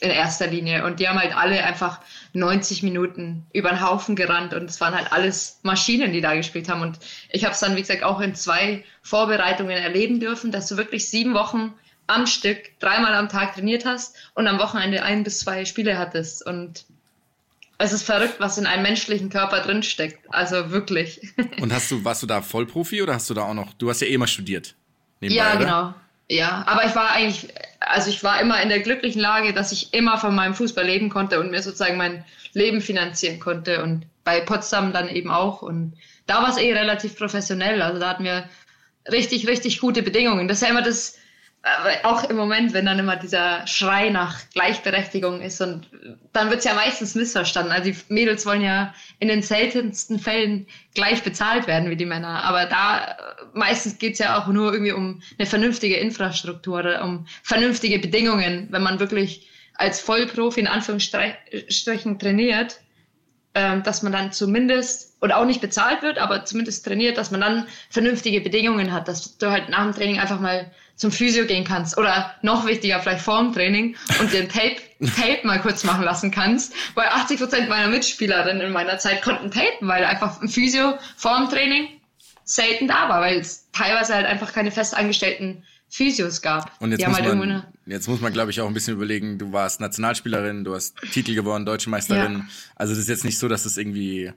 in 0.00 0.10
erster 0.10 0.46
Linie. 0.46 0.84
Und 0.84 1.00
die 1.00 1.08
haben 1.08 1.18
halt 1.18 1.34
alle 1.34 1.64
einfach 1.64 2.00
90 2.34 2.82
Minuten 2.82 3.46
über 3.54 3.70
den 3.70 3.80
Haufen 3.80 4.14
gerannt 4.14 4.52
und 4.52 4.68
es 4.68 4.78
waren 4.78 4.94
halt 4.94 5.10
alles 5.10 5.60
Maschinen, 5.62 6.12
die 6.12 6.20
da 6.20 6.34
gespielt 6.34 6.68
haben. 6.68 6.82
Und 6.82 6.98
ich 7.30 7.44
habe 7.44 7.54
es 7.54 7.60
dann, 7.60 7.76
wie 7.76 7.80
gesagt, 7.80 8.02
auch 8.02 8.20
in 8.20 8.34
zwei 8.34 8.84
Vorbereitungen 9.00 9.78
erleben 9.78 10.20
dürfen, 10.20 10.52
dass 10.52 10.68
du 10.68 10.76
wirklich 10.76 11.08
sieben 11.08 11.32
Wochen 11.32 11.72
am 12.08 12.26
Stück 12.26 12.78
dreimal 12.78 13.14
am 13.14 13.30
Tag 13.30 13.54
trainiert 13.54 13.86
hast 13.86 14.14
und 14.34 14.46
am 14.46 14.58
Wochenende 14.58 15.02
ein 15.02 15.24
bis 15.24 15.38
zwei 15.38 15.64
Spiele 15.64 15.96
hattest. 15.96 16.44
Und 16.46 16.84
es 17.78 17.92
ist 17.92 18.02
verrückt, 18.02 18.36
was 18.38 18.58
in 18.58 18.66
einem 18.66 18.82
menschlichen 18.82 19.30
Körper 19.30 19.60
drinsteckt. 19.60 20.18
Also 20.30 20.70
wirklich. 20.70 21.20
Und 21.60 21.72
hast 21.72 21.90
du, 21.90 22.04
warst 22.04 22.22
du 22.22 22.26
da 22.26 22.42
Vollprofi 22.42 23.02
oder 23.02 23.14
hast 23.14 23.30
du 23.30 23.34
da 23.34 23.42
auch 23.42 23.54
noch, 23.54 23.72
du 23.74 23.88
hast 23.88 24.00
ja 24.00 24.08
eh 24.08 24.18
mal 24.18 24.26
studiert. 24.26 24.74
nebenbei, 25.20 25.36
Ja, 25.44 25.50
oder? 25.52 25.58
genau. 25.58 25.94
Ja, 26.30 26.64
aber 26.66 26.84
ich 26.84 26.94
war 26.94 27.10
eigentlich, 27.12 27.48
also 27.80 28.10
ich 28.10 28.22
war 28.22 28.40
immer 28.40 28.60
in 28.60 28.68
der 28.68 28.80
glücklichen 28.80 29.20
Lage, 29.22 29.54
dass 29.54 29.72
ich 29.72 29.94
immer 29.94 30.18
von 30.18 30.34
meinem 30.34 30.54
Fußball 30.54 30.84
leben 30.84 31.08
konnte 31.08 31.40
und 31.40 31.50
mir 31.50 31.62
sozusagen 31.62 31.96
mein 31.96 32.22
Leben 32.52 32.82
finanzieren 32.82 33.40
konnte 33.40 33.82
und 33.82 34.04
bei 34.24 34.40
Potsdam 34.40 34.92
dann 34.92 35.08
eben 35.08 35.30
auch 35.30 35.62
und 35.62 35.94
da 36.26 36.42
war 36.42 36.50
es 36.50 36.58
eh 36.58 36.70
relativ 36.74 37.16
professionell, 37.16 37.80
also 37.80 37.98
da 37.98 38.10
hatten 38.10 38.24
wir 38.24 38.46
richtig, 39.10 39.48
richtig 39.48 39.80
gute 39.80 40.02
Bedingungen. 40.02 40.48
Das 40.48 40.58
ist 40.58 40.62
ja 40.62 40.68
immer 40.68 40.82
das, 40.82 41.17
auch 42.04 42.24
im 42.30 42.36
Moment, 42.36 42.72
wenn 42.72 42.86
dann 42.86 42.98
immer 42.98 43.16
dieser 43.16 43.66
Schrei 43.66 44.10
nach 44.10 44.38
Gleichberechtigung 44.54 45.40
ist 45.40 45.60
und 45.60 45.88
dann 46.32 46.50
wird 46.50 46.60
es 46.60 46.64
ja 46.64 46.74
meistens 46.74 47.14
missverstanden. 47.14 47.72
Also 47.72 47.90
die 47.90 47.96
Mädels 48.08 48.46
wollen 48.46 48.62
ja 48.62 48.94
in 49.18 49.28
den 49.28 49.42
seltensten 49.42 50.18
Fällen 50.18 50.66
gleich 50.94 51.22
bezahlt 51.22 51.66
werden 51.66 51.90
wie 51.90 51.96
die 51.96 52.06
Männer. 52.06 52.44
Aber 52.44 52.66
da 52.66 53.16
meistens 53.54 53.98
geht 53.98 54.14
es 54.14 54.18
ja 54.20 54.38
auch 54.38 54.46
nur 54.46 54.72
irgendwie 54.72 54.92
um 54.92 55.20
eine 55.38 55.46
vernünftige 55.46 55.96
Infrastruktur 55.96 56.78
oder 56.78 57.04
um 57.04 57.26
vernünftige 57.42 57.98
Bedingungen, 57.98 58.68
wenn 58.70 58.82
man 58.82 59.00
wirklich 59.00 59.48
als 59.74 60.00
Vollprofi 60.00 60.60
in 60.60 60.66
Anführungsstrichen 60.68 62.18
trainiert, 62.18 62.80
ähm, 63.54 63.82
dass 63.82 64.02
man 64.02 64.12
dann 64.12 64.32
zumindest, 64.32 65.16
oder 65.20 65.38
auch 65.38 65.44
nicht 65.44 65.60
bezahlt 65.60 66.02
wird, 66.02 66.18
aber 66.18 66.44
zumindest 66.44 66.84
trainiert, 66.84 67.16
dass 67.16 67.30
man 67.30 67.40
dann 67.40 67.66
vernünftige 67.90 68.40
Bedingungen 68.40 68.92
hat, 68.92 69.08
dass 69.08 69.38
du 69.38 69.50
halt 69.50 69.68
nach 69.68 69.84
dem 69.84 69.94
Training 69.94 70.20
einfach 70.20 70.40
mal 70.40 70.70
zum 70.98 71.12
Physio 71.12 71.46
gehen 71.46 71.64
kannst 71.64 71.96
oder 71.96 72.34
noch 72.42 72.66
wichtiger 72.66 73.00
vielleicht 73.00 73.22
vor 73.22 73.40
dem 73.40 73.52
Training 73.52 73.96
und 74.20 74.32
den 74.32 74.48
Tape, 74.48 74.76
Tape 75.16 75.46
mal 75.46 75.60
kurz 75.60 75.84
machen 75.84 76.04
lassen 76.04 76.30
kannst, 76.30 76.74
weil 76.94 77.06
80 77.06 77.38
Prozent 77.38 77.68
meiner 77.68 77.88
Mitspielerinnen 77.88 78.66
in 78.66 78.72
meiner 78.72 78.98
Zeit 78.98 79.22
konnten 79.22 79.50
tapen, 79.50 79.88
weil 79.88 80.04
einfach 80.04 80.42
ein 80.42 80.48
Physio 80.48 80.98
vor 81.16 81.38
dem 81.38 81.48
Training 81.48 81.88
selten 82.44 82.88
da 82.88 83.08
war, 83.08 83.20
weil 83.20 83.38
es 83.38 83.68
teilweise 83.72 84.14
halt 84.14 84.26
einfach 84.26 84.52
keine 84.52 84.72
festangestellten 84.72 85.62
Physios 85.88 86.42
gab. 86.42 86.70
Und 86.80 86.90
jetzt, 86.90 87.06
muss, 87.06 87.20
halt 87.20 87.34
man, 87.34 87.64
jetzt 87.86 88.08
muss 88.08 88.20
man, 88.20 88.32
glaube 88.32 88.50
ich, 88.50 88.60
auch 88.60 88.66
ein 88.66 88.74
bisschen 88.74 88.94
überlegen, 88.94 89.38
du 89.38 89.52
warst 89.52 89.80
Nationalspielerin, 89.80 90.64
du 90.64 90.74
hast 90.74 90.96
Titel 91.12 91.34
gewonnen, 91.34 91.64
Deutsche 91.64 91.88
Meisterin. 91.90 92.38
Ja. 92.38 92.44
Also 92.74 92.92
das 92.92 93.00
ist 93.00 93.08
jetzt 93.08 93.24
nicht 93.24 93.38
so, 93.38 93.48
dass 93.48 93.64
es 93.64 93.74
das 93.74 93.78
irgendwie, 93.78 94.32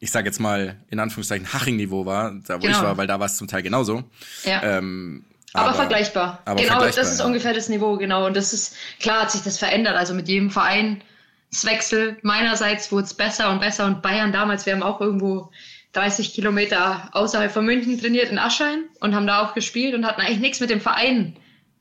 ich 0.00 0.10
sage 0.10 0.26
jetzt 0.26 0.40
mal, 0.40 0.76
in 0.90 0.98
Anführungszeichen 0.98 1.52
Haching-Niveau 1.52 2.04
war, 2.04 2.32
da 2.46 2.56
wo 2.56 2.58
genau. 2.60 2.76
ich 2.76 2.82
war, 2.82 2.96
weil 2.96 3.06
da 3.06 3.18
war 3.20 3.26
es 3.26 3.36
zum 3.36 3.46
Teil 3.46 3.62
genauso. 3.62 4.04
Ja. 4.44 4.62
Ähm, 4.62 5.24
aber, 5.52 5.68
aber, 5.68 5.74
vergleichbar. 5.74 6.40
Aber 6.44 6.56
genau, 6.56 6.74
vergleichbar, 6.74 7.02
das 7.02 7.12
ist 7.12 7.20
ja. 7.20 7.26
ungefähr 7.26 7.52
das 7.52 7.68
Niveau, 7.68 7.96
genau. 7.96 8.26
Und 8.26 8.36
das 8.36 8.52
ist, 8.52 8.76
klar 9.00 9.22
hat 9.22 9.32
sich 9.32 9.42
das 9.42 9.58
verändert. 9.58 9.96
Also 9.96 10.14
mit 10.14 10.28
jedem 10.28 10.50
Vereinswechsel 10.50 12.18
meinerseits 12.22 12.92
wurde 12.92 13.04
es 13.04 13.14
besser 13.14 13.50
und 13.50 13.60
besser. 13.60 13.86
Und 13.86 14.02
Bayern 14.02 14.32
damals, 14.32 14.66
wir 14.66 14.74
haben 14.74 14.82
auch 14.82 15.00
irgendwo 15.00 15.50
30 15.92 16.34
Kilometer 16.34 17.08
außerhalb 17.12 17.50
von 17.50 17.64
München 17.64 17.98
trainiert 17.98 18.30
in 18.30 18.38
Aschheim 18.38 18.84
und 19.00 19.14
haben 19.14 19.26
da 19.26 19.42
auch 19.42 19.54
gespielt 19.54 19.94
und 19.94 20.06
hatten 20.06 20.20
eigentlich 20.20 20.38
nichts 20.38 20.60
mit 20.60 20.70
dem 20.70 20.80
Verein 20.80 21.36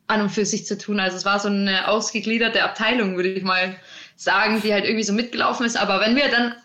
an 0.07 0.22
und 0.22 0.30
für 0.30 0.45
sich 0.45 0.65
zu 0.65 0.78
tun. 0.78 0.99
Also 0.99 1.17
es 1.17 1.26
war 1.26 1.39
so 1.39 1.49
eine 1.49 1.88
ausgegliederte 1.88 2.63
Abteilung, 2.63 3.15
würde 3.15 3.30
ich 3.30 3.43
mal 3.43 3.76
sagen, 4.15 4.61
die 4.63 4.74
halt 4.74 4.86
irgendwie 4.86 5.03
so 5.03 5.13
mitgelaufen 5.13 5.65
ist. 5.65 5.78
Aber 5.78 6.01
wenn 6.01 6.15
wir 6.15 6.30
dann 6.30 6.55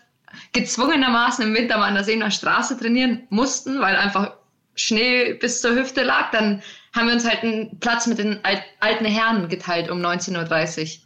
gezwungenermaßen 0.53 1.45
im 1.45 1.53
Winter 1.53 1.77
mal 1.77 1.87
an 1.87 1.93
der 1.93 2.03
Seener 2.03 2.31
Straße 2.31 2.77
trainieren 2.79 3.27
mussten, 3.29 3.79
weil 3.79 3.95
einfach 3.95 4.33
Schnee 4.75 5.33
bis 5.33 5.61
zur 5.61 5.75
Hüfte 5.75 6.03
lag, 6.03 6.31
dann 6.31 6.61
haben 6.95 7.07
wir 7.07 7.13
uns 7.13 7.27
halt 7.27 7.43
einen 7.43 7.77
Platz 7.79 8.07
mit 8.07 8.17
den 8.19 8.39
alten 8.79 9.05
Herren 9.05 9.49
geteilt 9.49 9.89
um 9.91 9.99
19.30 9.99 10.81
Uhr. 10.81 11.01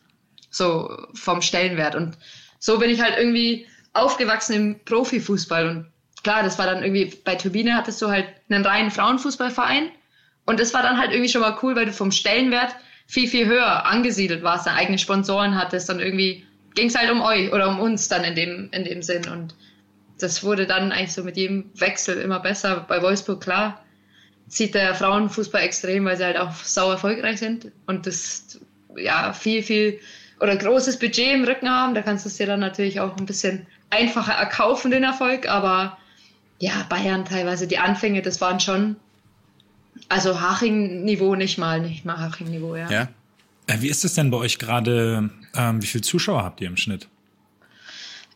So 0.51 0.97
vom 1.13 1.41
Stellenwert. 1.41 1.95
Und 1.95 2.17
so 2.59 2.79
bin 2.79 2.89
ich 2.89 3.01
halt 3.01 3.17
irgendwie 3.17 3.67
aufgewachsen 3.93 4.53
im 4.53 4.79
Profifußball. 4.85 5.67
Und 5.67 5.87
klar, 6.23 6.43
das 6.43 6.57
war 6.57 6.65
dann 6.65 6.83
irgendwie, 6.83 7.13
bei 7.23 7.35
Turbine 7.35 7.75
hattest 7.75 8.01
du 8.01 8.09
halt 8.09 8.27
einen 8.49 8.65
reinen 8.65 8.91
Frauenfußballverein. 8.91 9.89
Und 10.45 10.59
das 10.59 10.73
war 10.73 10.83
dann 10.83 10.97
halt 10.97 11.11
irgendwie 11.11 11.29
schon 11.29 11.41
mal 11.41 11.57
cool, 11.61 11.75
weil 11.75 11.85
du 11.85 11.93
vom 11.93 12.11
Stellenwert 12.11 12.75
viel, 13.07 13.27
viel 13.27 13.47
höher 13.47 13.85
angesiedelt 13.85 14.43
warst, 14.43 14.67
dann 14.67 14.75
eigene 14.75 14.97
Sponsoren 14.97 15.55
hattest. 15.55 15.89
Dann 15.89 15.99
irgendwie 15.99 16.45
ging 16.75 16.87
es 16.87 16.97
halt 16.97 17.11
um 17.11 17.21
euch 17.21 17.51
oder 17.51 17.69
um 17.69 17.79
uns 17.79 18.07
dann 18.07 18.23
in 18.23 18.35
dem, 18.35 18.69
in 18.71 18.85
dem 18.85 19.01
Sinn. 19.01 19.27
Und 19.27 19.55
das 20.19 20.43
wurde 20.43 20.67
dann 20.67 20.91
eigentlich 20.91 21.13
so 21.13 21.23
mit 21.23 21.37
jedem 21.37 21.71
Wechsel 21.75 22.19
immer 22.19 22.39
besser. 22.39 22.85
Bei 22.87 23.01
Wolfsburg, 23.01 23.41
klar, 23.41 23.83
zieht 24.49 24.75
der 24.75 24.95
Frauenfußball 24.95 25.61
extrem, 25.61 26.05
weil 26.05 26.17
sie 26.17 26.25
halt 26.25 26.37
auch 26.37 26.53
sau 26.55 26.91
erfolgreich 26.91 27.39
sind 27.39 27.71
und 27.85 28.05
das 28.05 28.59
ja 28.97 29.33
viel, 29.33 29.63
viel 29.63 29.99
oder 30.39 30.55
großes 30.55 30.99
Budget 30.99 31.33
im 31.33 31.43
Rücken 31.43 31.69
haben. 31.69 31.93
Da 31.93 32.01
kannst 32.01 32.25
du 32.25 32.29
es 32.29 32.37
dir 32.37 32.47
dann 32.47 32.59
natürlich 32.59 32.99
auch 32.99 33.15
ein 33.17 33.25
bisschen 33.25 33.65
einfacher 33.89 34.33
erkaufen, 34.33 34.91
den 34.91 35.03
Erfolg. 35.03 35.47
Aber 35.47 35.97
ja, 36.59 36.85
Bayern 36.89 37.25
teilweise, 37.25 37.67
die 37.67 37.77
Anfänge, 37.77 38.21
das 38.21 38.41
waren 38.41 38.59
schon, 38.59 38.95
also 40.07 40.39
Haching-Niveau 40.41 41.35
nicht 41.35 41.57
mal, 41.57 41.79
nicht 41.79 42.05
mal 42.05 42.17
Haching-Niveau, 42.17 42.75
ja. 42.75 42.89
ja. 42.89 43.07
Äh, 43.67 43.81
wie 43.81 43.89
ist 43.89 44.03
es 44.03 44.15
denn 44.15 44.31
bei 44.31 44.37
euch 44.37 44.57
gerade, 44.57 45.29
ähm, 45.55 45.81
wie 45.81 45.87
viele 45.87 46.01
Zuschauer 46.01 46.43
habt 46.43 46.61
ihr 46.61 46.67
im 46.67 46.77
Schnitt? 46.77 47.07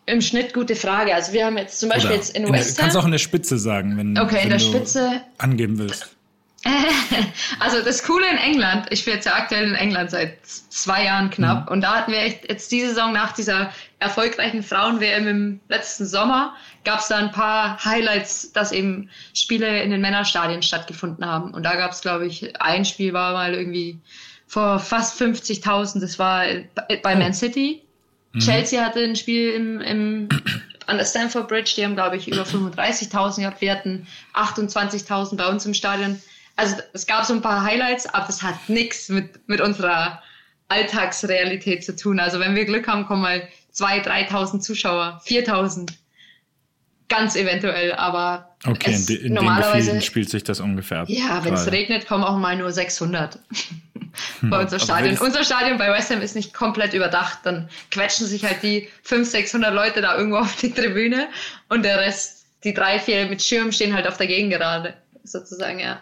Im 0.05 0.21
Schnitt 0.21 0.53
gute 0.53 0.75
Frage. 0.75 1.15
Also 1.15 1.31
wir 1.33 1.45
haben 1.45 1.57
jetzt 1.57 1.79
zum 1.79 1.89
Beispiel 1.89 2.07
Oder 2.07 2.15
jetzt 2.15 2.35
in, 2.35 2.45
in 2.45 2.53
West 2.53 2.77
Ham. 2.77 2.83
Kannst 2.83 2.97
auch 2.97 3.05
in 3.05 3.11
der 3.11 3.19
Spitze 3.19 3.57
sagen, 3.57 3.97
wenn, 3.97 4.17
okay, 4.17 4.35
wenn 4.35 4.43
in 4.43 4.49
der 4.49 4.57
du 4.57 4.65
Spitze 4.65 5.21
angeben 5.37 5.77
willst. 5.77 6.15
Also 7.59 7.81
das 7.81 8.03
Coole 8.03 8.29
in 8.29 8.37
England, 8.37 8.87
ich 8.89 9.05
bin 9.05 9.15
jetzt 9.15 9.25
ja 9.25 9.35
aktuell 9.35 9.67
in 9.67 9.75
England 9.75 10.11
seit 10.11 10.45
zwei 10.45 11.05
Jahren 11.05 11.29
knapp 11.29 11.65
mhm. 11.65 11.73
und 11.73 11.81
da 11.81 11.97
hatten 11.97 12.11
wir 12.11 12.19
echt 12.19 12.49
jetzt 12.49 12.71
diese 12.71 12.89
Saison 12.89 13.11
nach 13.11 13.33
dieser 13.33 13.71
erfolgreichen 13.99 14.63
Frauen-WM 14.63 15.27
im 15.27 15.59
letzten 15.67 16.05
Sommer, 16.05 16.55
gab 16.83 16.99
es 16.99 17.07
da 17.07 17.17
ein 17.17 17.31
paar 17.31 17.83
Highlights, 17.83 18.51
dass 18.53 18.71
eben 18.71 19.09
Spiele 19.33 19.81
in 19.83 19.91
den 19.91 20.01
Männerstadien 20.01 20.61
stattgefunden 20.61 21.25
haben. 21.25 21.53
Und 21.53 21.63
da 21.63 21.75
gab 21.75 21.91
es, 21.91 22.01
glaube 22.01 22.27
ich, 22.27 22.59
ein 22.61 22.85
Spiel 22.85 23.13
war 23.13 23.33
mal 23.33 23.53
irgendwie 23.53 23.99
vor 24.47 24.79
fast 24.79 25.21
50.000, 25.21 25.99
das 25.99 26.19
war 26.19 26.45
bei 27.01 27.15
Man 27.15 27.33
City 27.33 27.81
Mhm. 28.33 28.39
Chelsea 28.39 28.83
hatte 28.83 28.99
ein 28.99 29.15
Spiel 29.15 29.51
im, 29.51 29.81
im, 29.81 30.29
an 30.87 30.97
der 30.97 31.05
Stamford 31.05 31.47
Bridge, 31.47 31.73
die 31.75 31.85
haben, 31.85 31.95
glaube 31.95 32.17
ich, 32.17 32.27
über 32.27 32.43
35.000 32.43 33.41
gehabt. 33.41 33.61
Wir 33.61 33.71
hatten 33.71 34.07
28.000 34.33 35.37
bei 35.37 35.47
uns 35.47 35.65
im 35.65 35.73
Stadion. 35.73 36.21
Also 36.55 36.75
es 36.93 37.07
gab 37.07 37.25
so 37.25 37.33
ein 37.33 37.41
paar 37.41 37.63
Highlights, 37.63 38.05
aber 38.07 38.27
das 38.27 38.43
hat 38.43 38.55
nichts 38.67 39.09
mit, 39.09 39.47
mit 39.47 39.61
unserer 39.61 40.21
Alltagsrealität 40.67 41.83
zu 41.83 41.95
tun. 41.95 42.19
Also 42.19 42.39
wenn 42.39 42.55
wir 42.55 42.65
Glück 42.65 42.87
haben, 42.87 43.05
kommen 43.05 43.21
mal 43.21 43.47
2.000, 43.73 44.29
3.000 44.29 44.59
Zuschauer, 44.59 45.21
4.000. 45.25 45.93
Ganz 47.15 47.35
eventuell, 47.35 47.93
aber 47.93 48.55
okay, 48.65 48.91
es, 48.91 49.07
in, 49.07 49.27
in 49.27 49.33
normalerweise 49.33 49.91
den 49.91 50.01
spielt 50.01 50.29
sich 50.29 50.43
das 50.43 50.59
ungefähr 50.59 51.01
ab. 51.01 51.09
Ja, 51.09 51.43
wenn 51.45 51.53
es 51.53 51.71
regnet, 51.71 52.07
kommen 52.07 52.23
auch 52.23 52.37
mal 52.37 52.55
nur 52.57 52.71
600 52.71 53.37
bei 54.41 54.61
unser 54.61 54.79
Stadion. 54.79 55.17
Unser 55.19 55.43
Stadion 55.43 55.77
bei 55.77 55.91
West 55.91 56.09
Ham 56.09 56.21
ist 56.21 56.35
nicht 56.35 56.53
komplett 56.53 56.93
überdacht. 56.93 57.39
Dann 57.43 57.69
quetschen 57.91 58.25
sich 58.25 58.43
halt 58.43 58.63
die 58.63 58.89
500, 59.03 59.31
600 59.31 59.73
Leute 59.73 60.01
da 60.01 60.17
irgendwo 60.17 60.37
auf 60.39 60.55
die 60.55 60.71
Tribüne 60.71 61.27
und 61.69 61.83
der 61.83 61.99
Rest, 61.99 62.45
die 62.63 62.73
drei, 62.73 62.97
vier 62.97 63.27
mit 63.27 63.43
Schirm 63.43 63.71
stehen 63.71 63.93
halt 63.93 64.07
auf 64.07 64.17
der 64.17 64.27
Gegengerade, 64.27 64.95
sozusagen, 65.23 65.79
ja. 65.79 66.01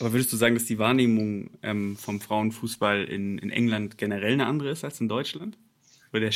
Aber 0.00 0.12
würdest 0.12 0.32
du 0.32 0.36
sagen, 0.36 0.54
dass 0.54 0.64
die 0.64 0.78
Wahrnehmung 0.78 1.50
ähm, 1.62 1.96
vom 1.96 2.20
Frauenfußball 2.20 3.04
in, 3.04 3.38
in 3.38 3.50
England 3.50 3.98
generell 3.98 4.32
eine 4.32 4.46
andere 4.46 4.70
ist 4.70 4.82
als 4.82 5.00
in 5.00 5.08
Deutschland? 5.08 5.56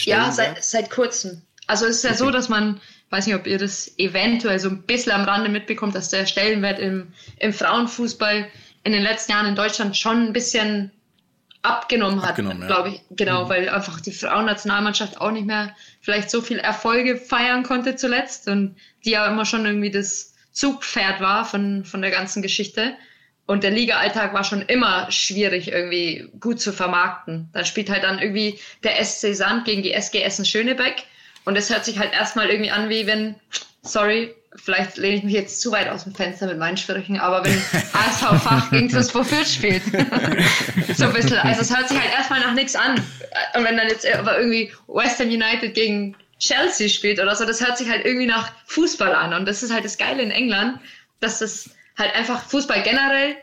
ja, 0.04 0.30
seit, 0.30 0.62
seit 0.62 0.90
kurzem. 0.90 1.42
Also 1.66 1.86
es 1.86 1.96
ist 1.96 2.04
ja 2.04 2.10
okay. 2.10 2.18
so, 2.18 2.30
dass 2.30 2.48
man, 2.48 2.80
weiß 3.10 3.26
nicht, 3.26 3.36
ob 3.36 3.46
ihr 3.46 3.58
das 3.58 3.92
eventuell 3.98 4.58
so 4.58 4.68
ein 4.68 4.82
bisschen 4.82 5.12
am 5.12 5.24
Rande 5.24 5.48
mitbekommt, 5.48 5.94
dass 5.94 6.08
der 6.08 6.26
Stellenwert 6.26 6.78
im, 6.78 7.12
im 7.38 7.52
Frauenfußball 7.52 8.46
in 8.84 8.92
den 8.92 9.02
letzten 9.02 9.32
Jahren 9.32 9.46
in 9.46 9.54
Deutschland 9.54 9.96
schon 9.96 10.26
ein 10.26 10.32
bisschen 10.32 10.90
abgenommen 11.62 12.22
hat, 12.22 12.36
ja. 12.38 12.52
glaube 12.52 12.90
ich. 12.90 13.00
Genau, 13.10 13.44
mhm. 13.44 13.48
weil 13.48 13.68
einfach 13.68 14.00
die 14.00 14.12
Frauennationalmannschaft 14.12 15.20
auch 15.20 15.30
nicht 15.30 15.46
mehr 15.46 15.74
vielleicht 16.00 16.30
so 16.30 16.42
viel 16.42 16.58
Erfolge 16.58 17.16
feiern 17.16 17.62
konnte 17.62 17.96
zuletzt 17.96 18.48
und 18.48 18.76
die 19.04 19.10
ja 19.10 19.26
immer 19.26 19.46
schon 19.46 19.64
irgendwie 19.64 19.90
das 19.90 20.34
Zugpferd 20.52 21.20
war 21.20 21.44
von, 21.44 21.84
von 21.84 22.02
der 22.02 22.10
ganzen 22.10 22.42
Geschichte. 22.42 22.94
Und 23.46 23.62
der 23.62 23.72
Liga-Alltag 23.72 24.32
war 24.32 24.44
schon 24.44 24.62
immer 24.62 25.10
schwierig, 25.10 25.70
irgendwie 25.70 26.30
gut 26.40 26.60
zu 26.60 26.72
vermarkten. 26.72 27.50
Da 27.52 27.64
spielt 27.64 27.90
halt 27.90 28.04
dann 28.04 28.18
irgendwie 28.18 28.58
der 28.82 29.04
SC 29.04 29.34
Sand 29.34 29.66
gegen 29.66 29.82
die 29.82 29.92
SG 29.92 30.22
Essen 30.22 30.46
Schönebeck. 30.46 31.04
Und 31.44 31.56
es 31.56 31.70
hört 31.70 31.84
sich 31.84 31.98
halt 31.98 32.12
erstmal 32.12 32.48
irgendwie 32.48 32.70
an, 32.70 32.88
wie 32.88 33.06
wenn, 33.06 33.34
sorry, 33.82 34.34
vielleicht 34.56 34.96
lehne 34.96 35.16
ich 35.16 35.24
mich 35.24 35.34
jetzt 35.34 35.60
zu 35.60 35.72
weit 35.72 35.88
aus 35.88 36.04
dem 36.04 36.14
Fenster 36.14 36.46
mit 36.46 36.58
meinen 36.58 36.76
Sprüchen, 36.76 37.18
aber 37.18 37.44
wenn 37.44 37.52
ASV 37.92 38.42
Fach 38.42 38.70
gegen 38.70 38.88
TuS 38.88 39.10
Fürth 39.10 39.46
spielt, 39.46 39.82
so 40.94 41.06
ein 41.06 41.12
bisschen, 41.12 41.38
also 41.38 41.60
es 41.60 41.76
hört 41.76 41.88
sich 41.88 41.98
halt 41.98 42.12
erstmal 42.12 42.40
nach 42.40 42.54
nichts 42.54 42.76
an. 42.76 43.02
Und 43.54 43.64
wenn 43.64 43.76
dann 43.76 43.88
jetzt 43.88 44.06
aber 44.06 44.38
irgendwie 44.38 44.72
Western 44.86 45.28
United 45.28 45.74
gegen 45.74 46.16
Chelsea 46.38 46.88
spielt 46.88 47.20
oder 47.20 47.34
so, 47.34 47.44
das 47.44 47.64
hört 47.64 47.78
sich 47.78 47.88
halt 47.88 48.04
irgendwie 48.04 48.26
nach 48.26 48.52
Fußball 48.66 49.14
an. 49.14 49.34
Und 49.34 49.46
das 49.46 49.62
ist 49.62 49.72
halt 49.72 49.84
das 49.84 49.98
Geile 49.98 50.22
in 50.22 50.30
England, 50.30 50.78
dass 51.20 51.40
das 51.40 51.70
halt 51.98 52.14
einfach 52.14 52.44
Fußball 52.44 52.82
generell 52.82 53.36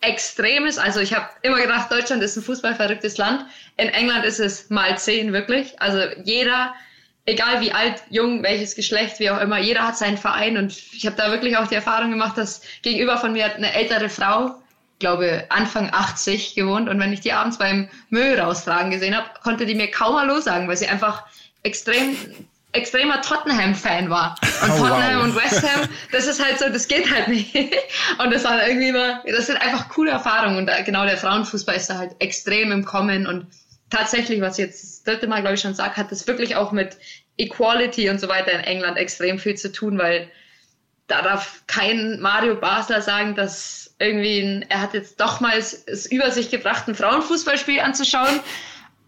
extrem 0.00 0.66
ist. 0.66 0.78
Also 0.78 1.00
ich 1.00 1.14
habe 1.14 1.28
immer 1.42 1.60
gedacht, 1.60 1.90
Deutschland 1.90 2.22
ist 2.22 2.36
ein 2.36 2.42
fußballverrücktes 2.42 3.16
Land. 3.16 3.46
In 3.76 3.88
England 3.88 4.24
ist 4.24 4.40
es 4.40 4.68
mal 4.70 4.98
zehn 4.98 5.32
wirklich. 5.32 5.80
Also 5.80 6.00
jeder 6.24 6.74
egal 7.26 7.60
wie 7.60 7.72
alt, 7.72 8.02
jung, 8.10 8.42
welches 8.42 8.74
Geschlecht, 8.74 9.18
wie 9.18 9.30
auch 9.30 9.40
immer, 9.40 9.58
jeder 9.58 9.86
hat 9.86 9.96
seinen 9.96 10.18
Verein 10.18 10.56
und 10.56 10.72
ich 10.92 11.06
habe 11.06 11.16
da 11.16 11.30
wirklich 11.30 11.56
auch 11.56 11.66
die 11.66 11.74
Erfahrung 11.74 12.10
gemacht, 12.10 12.36
dass 12.36 12.62
gegenüber 12.82 13.16
von 13.16 13.32
mir 13.32 13.46
hat 13.46 13.56
eine 13.56 13.72
ältere 13.72 14.08
Frau, 14.08 14.54
glaube 14.98 15.44
Anfang 15.48 15.90
80 15.92 16.54
gewohnt 16.54 16.88
und 16.88 17.00
wenn 17.00 17.12
ich 17.12 17.20
die 17.20 17.32
abends 17.32 17.58
beim 17.58 17.88
Müll 18.10 18.38
raustragen 18.38 18.90
gesehen 18.90 19.16
habe, 19.16 19.26
konnte 19.42 19.66
die 19.66 19.74
mir 19.74 19.90
kaum 19.90 20.16
Hallo 20.16 20.40
sagen, 20.40 20.68
weil 20.68 20.76
sie 20.76 20.86
einfach 20.86 21.24
extrem 21.62 22.16
extremer 22.74 23.22
Tottenham-Fan 23.22 24.10
war. 24.10 24.34
Und 24.62 24.70
Oh, 24.72 24.78
Tottenham 24.78 25.18
wow. 25.18 25.24
und 25.24 25.36
West 25.36 25.62
Ham, 25.62 25.88
das 26.12 26.26
ist 26.26 26.44
halt 26.44 26.58
so, 26.58 26.68
das 26.68 26.88
geht 26.88 27.10
halt 27.10 27.28
nicht. 27.28 27.54
Und 28.18 28.32
das 28.32 28.44
war 28.44 28.66
irgendwie 28.66 28.88
immer, 28.88 29.22
das 29.24 29.46
sind 29.46 29.56
einfach 29.62 29.88
coole 29.88 30.10
Erfahrungen. 30.10 30.58
Und 30.58 30.84
genau 30.84 31.04
der 31.04 31.16
Frauenfußball 31.16 31.76
ist 31.76 31.88
da 31.88 31.98
halt 31.98 32.16
extrem 32.18 32.72
im 32.72 32.84
Kommen. 32.84 33.26
Und 33.26 33.46
tatsächlich, 33.90 34.40
was 34.40 34.58
ich 34.58 34.64
jetzt 34.66 34.82
das 34.82 35.02
dritte 35.02 35.26
Mal, 35.26 35.40
glaube 35.40 35.54
ich, 35.54 35.60
schon 35.60 35.74
sage, 35.74 35.96
hat 35.96 36.10
das 36.10 36.26
wirklich 36.26 36.56
auch 36.56 36.72
mit 36.72 36.96
Equality 37.36 38.08
und 38.10 38.20
so 38.20 38.28
weiter 38.28 38.52
in 38.52 38.60
England 38.60 38.96
extrem 38.96 39.38
viel 39.38 39.56
zu 39.56 39.72
tun, 39.72 39.98
weil 39.98 40.28
da 41.06 41.22
darf 41.22 41.62
kein 41.66 42.20
Mario 42.20 42.54
Basler 42.56 43.02
sagen, 43.02 43.34
dass 43.34 43.94
irgendwie 43.98 44.40
ein, 44.40 44.64
er 44.68 44.80
hat 44.80 44.94
jetzt 44.94 45.20
doch 45.20 45.40
mal 45.40 45.56
es, 45.56 45.72
es 45.86 46.06
über 46.06 46.30
sich 46.30 46.50
gebracht, 46.50 46.88
ein 46.88 46.94
Frauenfußballspiel 46.94 47.80
anzuschauen 47.80 48.40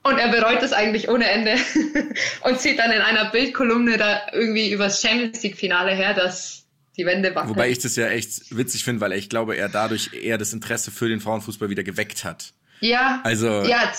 und 0.02 0.18
er 0.18 0.28
bereut 0.28 0.62
es 0.62 0.72
eigentlich 0.72 1.08
ohne 1.08 1.28
Ende 1.28 1.56
und 2.42 2.60
zieht 2.60 2.78
dann 2.78 2.92
in 2.92 3.00
einer 3.00 3.30
Bildkolumne 3.30 3.96
da 3.96 4.20
irgendwie 4.32 4.70
übers 4.70 5.00
Champions 5.00 5.42
League 5.42 5.56
Finale 5.56 5.92
her, 5.94 6.14
dass 6.14 6.64
die 6.96 7.04
Wände 7.06 7.34
wackelt. 7.34 7.50
Wobei 7.50 7.70
ich 7.70 7.78
das 7.78 7.96
ja 7.96 8.08
echt 8.08 8.56
witzig 8.56 8.84
finde, 8.84 9.00
weil 9.00 9.12
ich 9.12 9.28
glaube, 9.28 9.56
er 9.56 9.68
dadurch 9.68 10.10
eher 10.14 10.38
das 10.38 10.52
Interesse 10.52 10.90
für 10.90 11.08
den 11.08 11.20
Frauenfußball 11.20 11.68
wieder 11.70 11.82
geweckt 11.82 12.24
hat. 12.24 12.52
ja, 12.80 13.20
Also- 13.24 13.64
ja, 13.64 13.90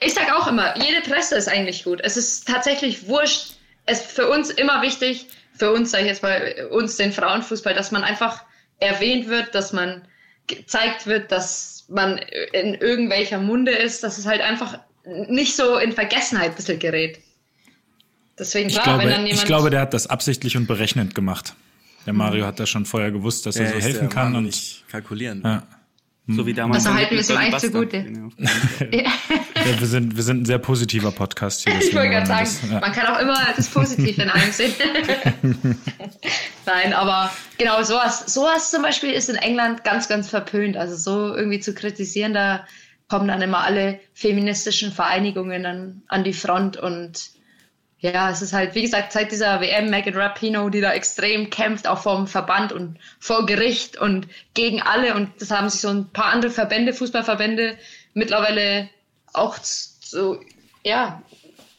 ich 0.00 0.14
sag 0.14 0.32
auch 0.32 0.46
immer, 0.46 0.74
jede 0.80 1.00
Presse 1.00 1.36
ist 1.36 1.48
eigentlich 1.48 1.84
gut. 1.84 2.00
Es 2.02 2.16
ist 2.16 2.46
tatsächlich 2.46 3.06
wurscht. 3.08 3.54
Es 3.86 4.00
ist 4.00 4.10
für 4.10 4.28
uns 4.28 4.50
immer 4.50 4.82
wichtig, 4.82 5.26
für 5.54 5.72
uns, 5.72 5.90
sage 5.90 6.04
ich 6.04 6.10
jetzt 6.10 6.22
mal, 6.22 6.68
uns 6.70 6.96
den 6.96 7.12
Frauenfußball, 7.12 7.74
dass 7.74 7.90
man 7.92 8.04
einfach 8.04 8.42
erwähnt 8.80 9.28
wird, 9.28 9.54
dass 9.54 9.72
man 9.72 10.02
gezeigt 10.46 11.06
wird, 11.06 11.32
dass 11.32 11.84
man 11.88 12.18
in 12.52 12.74
irgendwelcher 12.74 13.38
Munde 13.38 13.72
ist, 13.72 14.02
dass 14.02 14.18
es 14.18 14.26
halt 14.26 14.40
einfach 14.40 14.78
nicht 15.04 15.56
so 15.56 15.78
in 15.78 15.92
Vergessenheit 15.92 16.50
ein 16.50 16.56
bisschen 16.56 16.78
gerät. 16.78 17.20
Deswegen, 18.38 18.68
Ich 18.68 18.74
klar, 18.74 18.84
glaube, 18.84 19.04
wenn 19.04 19.10
dann 19.10 19.26
jemand. 19.26 19.40
ich 19.40 19.46
glaube, 19.46 19.70
der 19.70 19.80
hat 19.80 19.94
das 19.94 20.08
absichtlich 20.08 20.56
und 20.56 20.66
berechnend 20.66 21.14
gemacht. 21.14 21.54
Der 22.04 22.12
Mario 22.12 22.46
hat 22.46 22.60
das 22.60 22.68
schon 22.68 22.84
vorher 22.86 23.10
gewusst, 23.10 23.46
dass 23.46 23.56
er 23.56 23.68
so 23.68 23.76
ist 23.76 23.84
helfen 23.84 24.08
kann. 24.08 24.28
Und 24.28 24.34
wahnsinnig 24.34 24.84
kalkulieren. 24.88 25.42
ja. 25.44 25.62
So 26.28 26.44
wie 26.44 26.54
damals. 26.54 26.84
Also 26.84 26.90
mit 26.90 26.98
halten 27.02 27.14
wir 27.14 27.20
es 27.20 27.30
ihm 27.30 27.36
Bernie 27.36 27.54
eigentlich 27.54 27.72
Buster. 27.72 27.72
zugute. 27.72 28.02
Genau. 28.02 28.28
Ja, 28.90 29.78
wir, 29.80 29.86
sind, 29.86 30.16
wir 30.16 30.22
sind 30.24 30.42
ein 30.42 30.44
sehr 30.44 30.58
positiver 30.58 31.12
Podcast 31.12 31.62
hier. 31.68 31.74
Ich 31.78 31.94
wollte 31.94 32.10
gerade 32.10 32.26
sagen, 32.26 32.48
das- 32.62 32.80
man 32.80 32.92
kann 32.92 33.06
auch 33.14 33.20
immer 33.20 33.38
das 33.56 33.68
Positive 33.68 34.22
in 34.22 34.30
allem 34.30 34.50
sehen. 34.50 34.72
Nein, 36.66 36.92
aber 36.92 37.30
genau 37.58 37.82
sowas, 37.82 38.24
sowas 38.32 38.70
zum 38.70 38.82
Beispiel 38.82 39.10
ist 39.12 39.28
in 39.28 39.36
England 39.36 39.84
ganz, 39.84 40.08
ganz 40.08 40.28
verpönt. 40.28 40.76
Also 40.76 40.96
so 40.96 41.34
irgendwie 41.34 41.60
zu 41.60 41.74
kritisieren, 41.74 42.34
da 42.34 42.66
kommen 43.08 43.28
dann 43.28 43.40
immer 43.40 43.60
alle 43.64 44.00
feministischen 44.14 44.90
Vereinigungen 44.92 45.62
dann 45.62 46.02
an 46.08 46.24
die 46.24 46.32
Front 46.32 46.76
und 46.76 47.30
ja, 47.98 48.30
es 48.30 48.42
ist 48.42 48.52
halt, 48.52 48.74
wie 48.74 48.82
gesagt, 48.82 49.12
seit 49.12 49.32
dieser 49.32 49.60
WM 49.60 49.88
Megan 49.90 50.14
Rapinoe, 50.14 50.70
die 50.70 50.80
da 50.80 50.92
extrem 50.92 51.48
kämpft, 51.50 51.86
auch 51.88 52.02
vom 52.02 52.26
Verband 52.26 52.72
und 52.72 52.98
vor 53.18 53.46
Gericht 53.46 53.96
und 53.96 54.28
gegen 54.54 54.82
alle. 54.82 55.14
Und 55.14 55.30
das 55.40 55.50
haben 55.50 55.68
sich 55.70 55.80
so 55.80 55.88
ein 55.88 56.08
paar 56.10 56.26
andere 56.26 56.50
Verbände, 56.50 56.92
Fußballverbände, 56.92 57.76
mittlerweile 58.14 58.88
auch 59.32 59.56
so, 59.62 60.40
ja, 60.84 61.22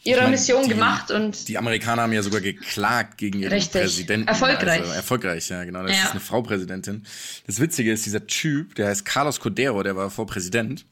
ihrer 0.04 0.22
meine, 0.22 0.32
Mission 0.32 0.64
die- 0.64 0.70
gemacht. 0.70 1.12
Und 1.12 1.48
Die 1.48 1.58
Amerikaner 1.58 2.04
haben 2.04 2.14
ja 2.14 2.24
sogar 2.24 2.42
geklagt 2.42 3.18
gegen 3.18 3.40
ihren 3.40 3.54
Richtig. 3.54 3.82
Präsidenten. 3.82 4.28
Erfolgreich. 4.28 4.82
Also, 4.82 4.94
erfolgreich, 4.94 5.50
ja, 5.50 5.64
genau. 5.66 5.84
Das 5.84 5.96
Ja. 5.98 6.04
ist 6.06 6.12
eine 6.12 6.20
Frau 6.20 6.42
Präsidentin. 6.42 7.06
Das 7.46 7.60
Witzige 7.60 7.92
ist, 7.92 8.06
dieser 8.06 8.26
Typ, 8.26 8.74
der 8.76 8.88
heißt 8.88 9.06
Carlos 9.06 9.40
Codero, 9.40 9.84
der 9.84 9.96
war 9.96 10.10
Vorpräsident. 10.10 10.86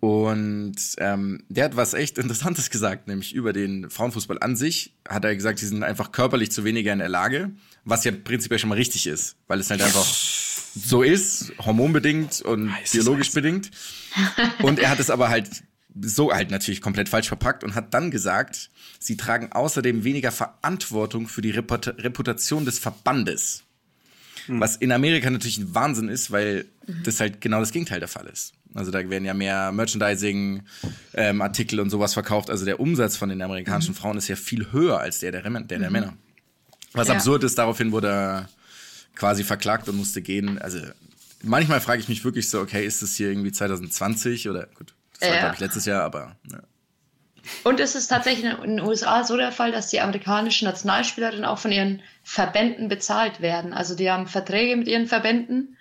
Und 0.00 0.76
ähm, 0.98 1.42
der 1.48 1.64
hat 1.64 1.76
was 1.76 1.94
echt 1.94 2.18
Interessantes 2.18 2.70
gesagt, 2.70 3.08
nämlich 3.08 3.34
über 3.34 3.52
den 3.52 3.88
Frauenfußball 3.88 4.38
an 4.40 4.56
sich. 4.56 4.94
Hat 5.08 5.24
er 5.24 5.34
gesagt, 5.34 5.58
sie 5.58 5.66
sind 5.66 5.82
einfach 5.82 6.12
körperlich 6.12 6.52
zu 6.52 6.64
weniger 6.64 6.92
in 6.92 6.98
der 6.98 7.08
Lage, 7.08 7.50
was 7.84 8.04
ja 8.04 8.12
prinzipiell 8.12 8.58
schon 8.58 8.68
mal 8.68 8.74
richtig 8.74 9.06
ist, 9.06 9.36
weil 9.46 9.58
es 9.58 9.70
halt 9.70 9.80
einfach 9.80 10.04
so 10.04 11.02
ist, 11.02 11.52
hormonbedingt 11.64 12.42
und 12.42 12.74
Heißes 12.74 12.92
biologisch 12.92 13.32
bedingt. 13.32 13.70
Und 14.62 14.78
er 14.78 14.90
hat 14.90 15.00
es 15.00 15.08
aber 15.08 15.30
halt 15.30 15.48
so 15.98 16.32
halt 16.32 16.50
natürlich 16.50 16.82
komplett 16.82 17.08
falsch 17.08 17.28
verpackt 17.28 17.64
und 17.64 17.74
hat 17.74 17.94
dann 17.94 18.10
gesagt, 18.10 18.70
sie 18.98 19.16
tragen 19.16 19.52
außerdem 19.52 20.04
weniger 20.04 20.30
Verantwortung 20.30 21.26
für 21.28 21.40
die 21.40 21.50
Reput 21.50 21.86
Reputation 21.98 22.64
des 22.64 22.78
Verbandes. 22.78 23.62
Was 24.48 24.76
in 24.76 24.92
Amerika 24.92 25.28
natürlich 25.30 25.58
ein 25.58 25.74
Wahnsinn 25.74 26.08
ist, 26.08 26.30
weil 26.30 26.66
das 27.04 27.20
halt 27.20 27.40
genau 27.40 27.60
das 27.60 27.72
Gegenteil 27.72 27.98
der 28.00 28.08
Fall 28.08 28.26
ist. 28.26 28.52
Also 28.74 28.90
da 28.90 28.98
werden 29.08 29.24
ja 29.24 29.34
mehr 29.34 29.72
Merchandising, 29.72 30.62
ähm, 31.14 31.40
Artikel 31.42 31.80
und 31.80 31.90
sowas 31.90 32.12
verkauft. 32.14 32.50
Also 32.50 32.64
der 32.64 32.78
Umsatz 32.78 33.16
von 33.16 33.28
den 33.28 33.40
amerikanischen 33.42 33.94
Frauen 33.94 34.18
ist 34.18 34.28
ja 34.28 34.36
viel 34.36 34.70
höher 34.72 35.00
als 35.00 35.20
der 35.20 35.32
der, 35.32 35.42
der, 35.42 35.78
der 35.78 35.90
Männer. 35.90 36.14
Was 36.92 37.08
Ja. 37.08 37.14
absurd 37.14 37.42
ist, 37.44 37.56
daraufhin 37.58 37.90
wurde 37.92 38.08
er 38.08 38.48
quasi 39.14 39.44
verklagt 39.44 39.88
und 39.88 39.96
musste 39.96 40.20
gehen. 40.22 40.58
Also 40.58 40.78
manchmal 41.42 41.80
frage 41.80 42.00
ich 42.02 42.08
mich 42.08 42.24
wirklich 42.24 42.48
so, 42.50 42.60
okay, 42.60 42.86
ist 42.86 43.02
das 43.02 43.14
hier 43.16 43.30
irgendwie 43.30 43.52
2020 43.52 44.48
oder 44.48 44.66
gut, 44.74 44.94
das 45.18 45.28
war 45.28 45.34
Ja. 45.36 45.40
glaube 45.40 45.54
ich 45.54 45.60
letztes 45.60 45.86
Jahr, 45.86 46.02
aber 46.02 46.36
ja. 46.52 46.60
Und 47.64 47.80
es 47.80 47.94
ist 47.94 48.08
tatsächlich 48.08 48.44
in 48.44 48.76
den 48.76 48.80
USA 48.80 49.24
so 49.24 49.36
der 49.36 49.52
Fall, 49.52 49.72
dass 49.72 49.88
die 49.88 50.00
amerikanischen 50.00 50.66
Nationalspielerinnen 50.66 51.44
auch 51.44 51.58
von 51.58 51.72
ihren 51.72 52.02
Verbänden 52.24 52.88
bezahlt 52.88 53.40
werden. 53.40 53.72
Also 53.72 53.94
die 53.94 54.10
haben 54.10 54.26
Verträge 54.26 54.76
mit 54.76 54.88
ihren 54.88 55.06
Verbänden 55.06 55.76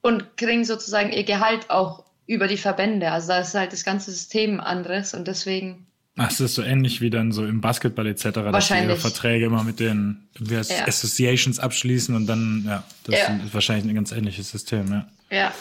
und 0.00 0.36
kriegen 0.36 0.64
sozusagen 0.64 1.12
ihr 1.12 1.24
Gehalt 1.24 1.70
auch 1.70 2.04
über 2.26 2.46
die 2.48 2.56
Verbände. 2.56 3.10
Also 3.10 3.28
da 3.28 3.38
ist 3.40 3.54
halt 3.54 3.72
das 3.72 3.84
ganze 3.84 4.10
System 4.10 4.60
anderes 4.60 5.14
und 5.14 5.28
deswegen, 5.28 5.86
Ach, 6.16 6.30
es 6.30 6.40
ist 6.40 6.54
so 6.56 6.62
ähnlich 6.62 7.00
wie 7.00 7.08
dann 7.08 7.32
so 7.32 7.46
im 7.46 7.62
Basketball 7.62 8.06
etc., 8.06 8.22
dass 8.22 8.34
sie 8.34 8.40
ihre 8.40 8.52
Wahrscheinlich. 8.52 8.98
Verträge 8.98 9.46
immer 9.46 9.64
mit 9.64 9.80
den 9.80 10.28
Ja. 10.38 10.60
Associations 10.86 11.58
abschließen 11.58 12.14
und 12.14 12.26
dann, 12.26 12.64
ja, 12.66 12.84
das 13.04 13.18
Ja. 13.18 13.36
ist 13.36 13.54
wahrscheinlich 13.54 13.86
ein 13.90 13.94
ganz 13.94 14.12
ähnliches 14.12 14.50
System, 14.50 14.92
ja. 14.92 15.06
ja. 15.30 15.54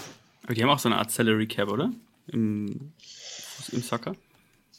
Aber 0.44 0.54
die 0.54 0.62
haben 0.62 0.70
auch 0.70 0.80
so 0.80 0.90
eine 0.90 0.98
Art 0.98 1.10
Salary 1.12 1.48
Cap, 1.48 1.70
oder? 1.70 1.92
Im, 2.28 2.92
im 3.72 3.82
Soccer? 3.82 4.14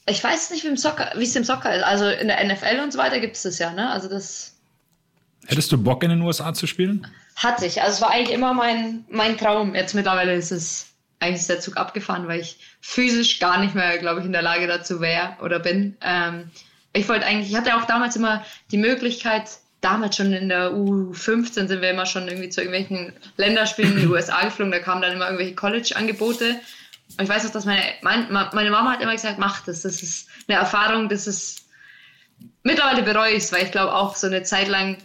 Ich 0.06 0.22
weiß 0.22 0.50
nicht, 0.50 0.64
wie 0.64 0.68
es 0.68 1.36
im 1.36 1.44
Soccer 1.44 1.74
ist. 1.74 1.84
Also 1.84 2.08
in 2.08 2.28
der 2.28 2.44
NFL 2.44 2.80
und 2.82 2.92
so 2.92 2.98
weiter 2.98 3.20
gibt 3.20 3.36
es 3.36 3.42
das 3.42 3.58
ja, 3.58 3.72
ne? 3.72 3.90
Also 3.90 4.08
das 4.08 4.56
Hättest 5.46 5.72
du 5.72 5.78
Bock 5.82 6.02
in 6.04 6.10
den 6.10 6.20
USA 6.22 6.52
zu 6.54 6.66
spielen? 6.66 7.06
hatte 7.36 7.66
ich. 7.66 7.82
Also 7.82 7.94
es 7.94 8.00
war 8.00 8.10
eigentlich 8.10 8.34
immer 8.34 8.54
mein, 8.54 9.04
mein 9.10 9.36
Traum. 9.36 9.74
Jetzt 9.74 9.94
mittlerweile 9.94 10.34
ist 10.34 10.52
es 10.52 10.88
eigentlich 11.20 11.40
ist 11.42 11.50
der 11.50 11.60
Zug 11.60 11.76
abgefahren, 11.76 12.26
weil 12.26 12.40
ich 12.40 12.58
physisch 12.80 13.38
gar 13.38 13.60
nicht 13.60 13.76
mehr, 13.76 13.96
glaube 13.98 14.20
ich, 14.20 14.26
in 14.26 14.32
der 14.32 14.42
Lage 14.42 14.66
dazu 14.66 15.00
wäre 15.00 15.36
oder 15.40 15.60
bin. 15.60 15.96
Ähm, 16.00 16.50
ich 16.92 17.08
wollte 17.08 17.24
eigentlich, 17.24 17.50
ich 17.50 17.56
hatte 17.56 17.76
auch 17.76 17.84
damals 17.84 18.16
immer 18.16 18.44
die 18.72 18.76
Möglichkeit, 18.76 19.44
damals 19.80 20.16
schon 20.16 20.32
in 20.32 20.48
der 20.48 20.72
U15 20.72 21.68
sind 21.68 21.80
wir 21.80 21.90
immer 21.90 22.06
schon 22.06 22.26
irgendwie 22.26 22.48
zu 22.48 22.60
irgendwelchen 22.60 23.12
Länderspielen 23.36 23.92
in 23.92 24.00
die 24.00 24.06
USA 24.08 24.42
geflogen, 24.42 24.72
da 24.72 24.80
kamen 24.80 25.02
dann 25.02 25.12
immer 25.12 25.26
irgendwelche 25.26 25.54
College-Angebote. 25.54 26.56
Ich 27.20 27.28
weiß 27.28 27.46
auch, 27.46 27.50
dass 27.50 27.64
meine, 27.64 27.82
mein, 28.02 28.30
meine 28.30 28.70
Mama 28.70 28.92
hat 28.92 29.02
immer 29.02 29.12
gesagt, 29.12 29.38
mach 29.38 29.64
das, 29.64 29.82
das 29.82 30.02
ist 30.02 30.28
eine 30.48 30.58
Erfahrung, 30.58 31.08
das 31.08 31.26
ist, 31.26 31.66
mittlerweile 32.62 33.02
bereue 33.02 33.32
ich 33.32 33.52
weil 33.52 33.64
ich 33.64 33.72
glaube 33.72 33.94
auch 33.94 34.16
so 34.16 34.26
eine 34.26 34.42
Zeit 34.42 34.68
lang 34.68 34.96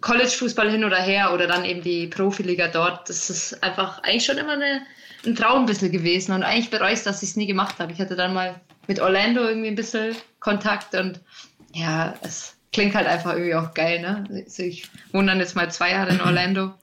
College-Fußball 0.00 0.70
hin 0.70 0.84
oder 0.84 1.00
her 1.00 1.32
oder 1.32 1.46
dann 1.46 1.64
eben 1.64 1.82
die 1.82 2.06
Profiliga 2.06 2.68
dort, 2.68 3.08
das 3.08 3.30
ist 3.30 3.62
einfach 3.62 4.02
eigentlich 4.02 4.26
schon 4.26 4.38
immer 4.38 4.52
eine, 4.52 4.82
ein 5.24 5.34
Traum 5.34 5.60
ein 5.60 5.66
bisschen 5.66 5.90
gewesen 5.90 6.32
und 6.32 6.42
eigentlich 6.42 6.70
bereue 6.70 6.92
ich 6.92 7.02
dass 7.02 7.22
ich 7.22 7.30
es 7.30 7.36
nie 7.36 7.46
gemacht 7.46 7.78
habe. 7.78 7.92
Ich 7.92 8.00
hatte 8.00 8.16
dann 8.16 8.34
mal 8.34 8.60
mit 8.86 9.00
Orlando 9.00 9.42
irgendwie 9.42 9.68
ein 9.68 9.74
bisschen 9.74 10.14
Kontakt 10.40 10.94
und 10.94 11.20
ja, 11.72 12.14
es 12.22 12.56
klingt 12.72 12.94
halt 12.94 13.06
einfach 13.06 13.32
irgendwie 13.32 13.54
auch 13.54 13.74
geil, 13.74 14.00
ne? 14.00 14.24
Also 14.44 14.62
ich 14.62 14.88
wohne 15.12 15.28
dann 15.28 15.40
jetzt 15.40 15.56
mal 15.56 15.70
zwei 15.70 15.92
Jahre 15.92 16.10
in 16.10 16.20
Orlando. 16.20 16.74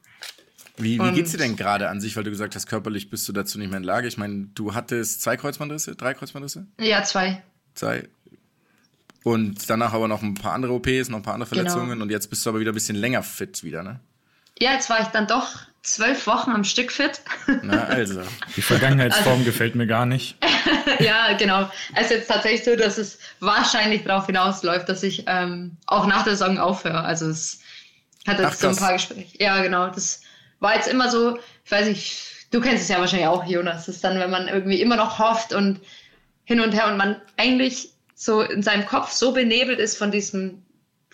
Wie, 0.77 0.99
wie 0.99 1.11
geht's 1.11 1.31
dir 1.31 1.37
denn 1.37 1.55
gerade 1.55 1.89
an 1.89 2.01
sich, 2.01 2.15
weil 2.17 2.23
du 2.23 2.31
gesagt 2.31 2.55
hast, 2.55 2.65
körperlich 2.67 3.09
bist 3.09 3.27
du 3.27 3.33
dazu 3.33 3.59
nicht 3.59 3.69
mehr 3.69 3.77
in 3.77 3.83
Lage? 3.83 4.07
Ich 4.07 4.17
meine, 4.17 4.47
du 4.55 4.73
hattest 4.73 5.21
zwei 5.21 5.37
Kreuzbandrisse, 5.37 5.95
drei 5.95 6.13
Kreuzbandrisse? 6.15 6.65
Ja, 6.79 7.03
zwei. 7.03 7.43
Zwei. 7.75 8.07
Und 9.23 9.69
danach 9.69 9.93
aber 9.93 10.07
noch 10.07 10.21
ein 10.21 10.33
paar 10.33 10.53
andere 10.53 10.73
OPs, 10.73 11.09
noch 11.09 11.19
ein 11.19 11.23
paar 11.23 11.35
andere 11.35 11.49
Genau. 11.49 11.61
Verletzungen 11.69 12.01
und 12.01 12.09
jetzt 12.09 12.29
bist 12.29 12.45
du 12.45 12.49
aber 12.49 12.59
wieder 12.59 12.71
ein 12.71 12.75
bisschen 12.75 12.95
länger 12.95 13.23
fit 13.23 13.63
wieder, 13.63 13.83
ne? 13.83 13.99
Ja, 14.59 14.73
jetzt 14.73 14.89
war 14.89 14.99
ich 15.01 15.07
dann 15.07 15.27
doch 15.27 15.47
zwölf 15.81 16.27
Wochen 16.27 16.51
am 16.51 16.63
Stück 16.63 16.91
fit. 16.91 17.21
Na, 17.61 17.83
also. 17.85 18.21
Die 18.55 18.61
Vergangenheitsform 18.61 19.33
Also- 19.33 19.45
gefällt 19.45 19.75
mir 19.75 19.87
gar 19.87 20.05
nicht. 20.05 20.37
ja, 20.99 21.33
genau. 21.37 21.69
Es 21.95 22.05
ist 22.05 22.11
jetzt 22.11 22.27
tatsächlich 22.27 22.63
so, 22.63 22.75
dass 22.75 22.97
es 22.97 23.17
wahrscheinlich 23.39 24.03
darauf 24.03 24.25
hinausläuft, 24.25 24.87
dass 24.89 25.03
ich 25.03 25.23
ähm, 25.27 25.77
auch 25.87 26.05
nach 26.07 26.23
der 26.23 26.35
Saison 26.35 26.57
aufhöre. 26.57 27.03
Also 27.03 27.27
es 27.29 27.59
hat 28.27 28.39
jetzt 28.39 28.47
Ach, 28.47 28.53
so 28.53 28.67
ein 28.69 28.75
paar 28.75 28.93
Gespräche. 28.93 29.37
Ja, 29.41 29.61
genau. 29.61 29.87
Das 29.89 30.21
war 30.63 30.75
jetzt 30.75 30.87
immer 30.87 31.11
so, 31.11 31.37
ich 31.63 31.71
weiß 31.71 31.87
nicht, 31.87 32.47
du 32.51 32.61
kennst 32.61 32.83
es 32.83 32.89
ja 32.89 32.99
wahrscheinlich 32.99 33.27
auch, 33.27 33.45
Jonas. 33.45 33.85
Das 33.85 33.95
ist 33.95 34.03
dann, 34.03 34.17
wenn 34.19 34.31
man 34.31 34.47
irgendwie 34.47 34.81
immer 34.81 34.95
noch 34.95 35.19
hofft 35.19 35.53
und 35.53 35.81
hin 36.45 36.61
und 36.61 36.71
her 36.71 36.87
und 36.87 36.97
man 36.97 37.21
eigentlich 37.37 37.91
so 38.15 38.41
in 38.41 38.63
seinem 38.63 38.85
Kopf 38.85 39.11
so 39.11 39.33
benebelt 39.33 39.79
ist 39.79 39.97
von 39.97 40.09
diesem 40.09 40.63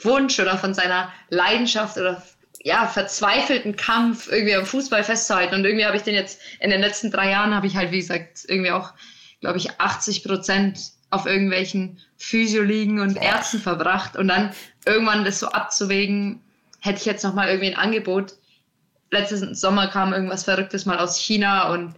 Wunsch 0.02 0.40
oder 0.40 0.58
von 0.58 0.74
seiner 0.74 1.12
Leidenschaft 1.30 1.98
oder 1.98 2.24
ja, 2.62 2.88
verzweifelten 2.88 3.76
Kampf 3.76 4.30
irgendwie 4.32 4.56
am 4.56 4.66
Fußball 4.66 5.04
festzuhalten. 5.04 5.56
Und 5.56 5.66
irgendwie 5.66 5.86
habe 5.86 5.98
ich 5.98 6.04
den 6.04 6.16
jetzt 6.16 6.42
in 6.60 6.70
den 6.70 6.82
letzten 6.82 7.10
drei 7.10 7.32
Jahren 7.32 7.56
habe 7.56 7.68
ich 7.68 7.76
halt, 7.76 7.92
wie 7.92 8.00
gesagt, 8.00 8.46
irgendwie 8.48 8.72
auch, 8.72 8.94
glaube 9.42 9.58
ich, 9.58 9.80
80 9.80 10.24
Prozent 10.24 10.80
auf 11.10 11.26
irgendwelchen 11.26 12.00
Physioligen 12.18 13.00
und 13.00 13.16
Ärzten 13.16 13.60
verbracht. 13.60 14.16
Und 14.16 14.28
dann 14.28 14.54
irgendwann 14.86 15.26
das 15.26 15.40
so 15.40 15.48
abzuwägen, 15.48 16.42
hätte 16.82 17.00
ich 17.00 17.06
jetzt 17.06 17.24
noch 17.24 17.34
mal 17.34 17.48
irgendwie 17.48 17.74
ein 17.74 17.80
Angebot. 17.80 18.34
Letzten 19.12 19.56
Sommer 19.56 19.88
kam 19.88 20.14
irgendwas 20.14 20.44
Verrücktes 20.44 20.86
mal 20.86 21.00
aus 21.00 21.18
China 21.20 21.72
und 21.74 21.96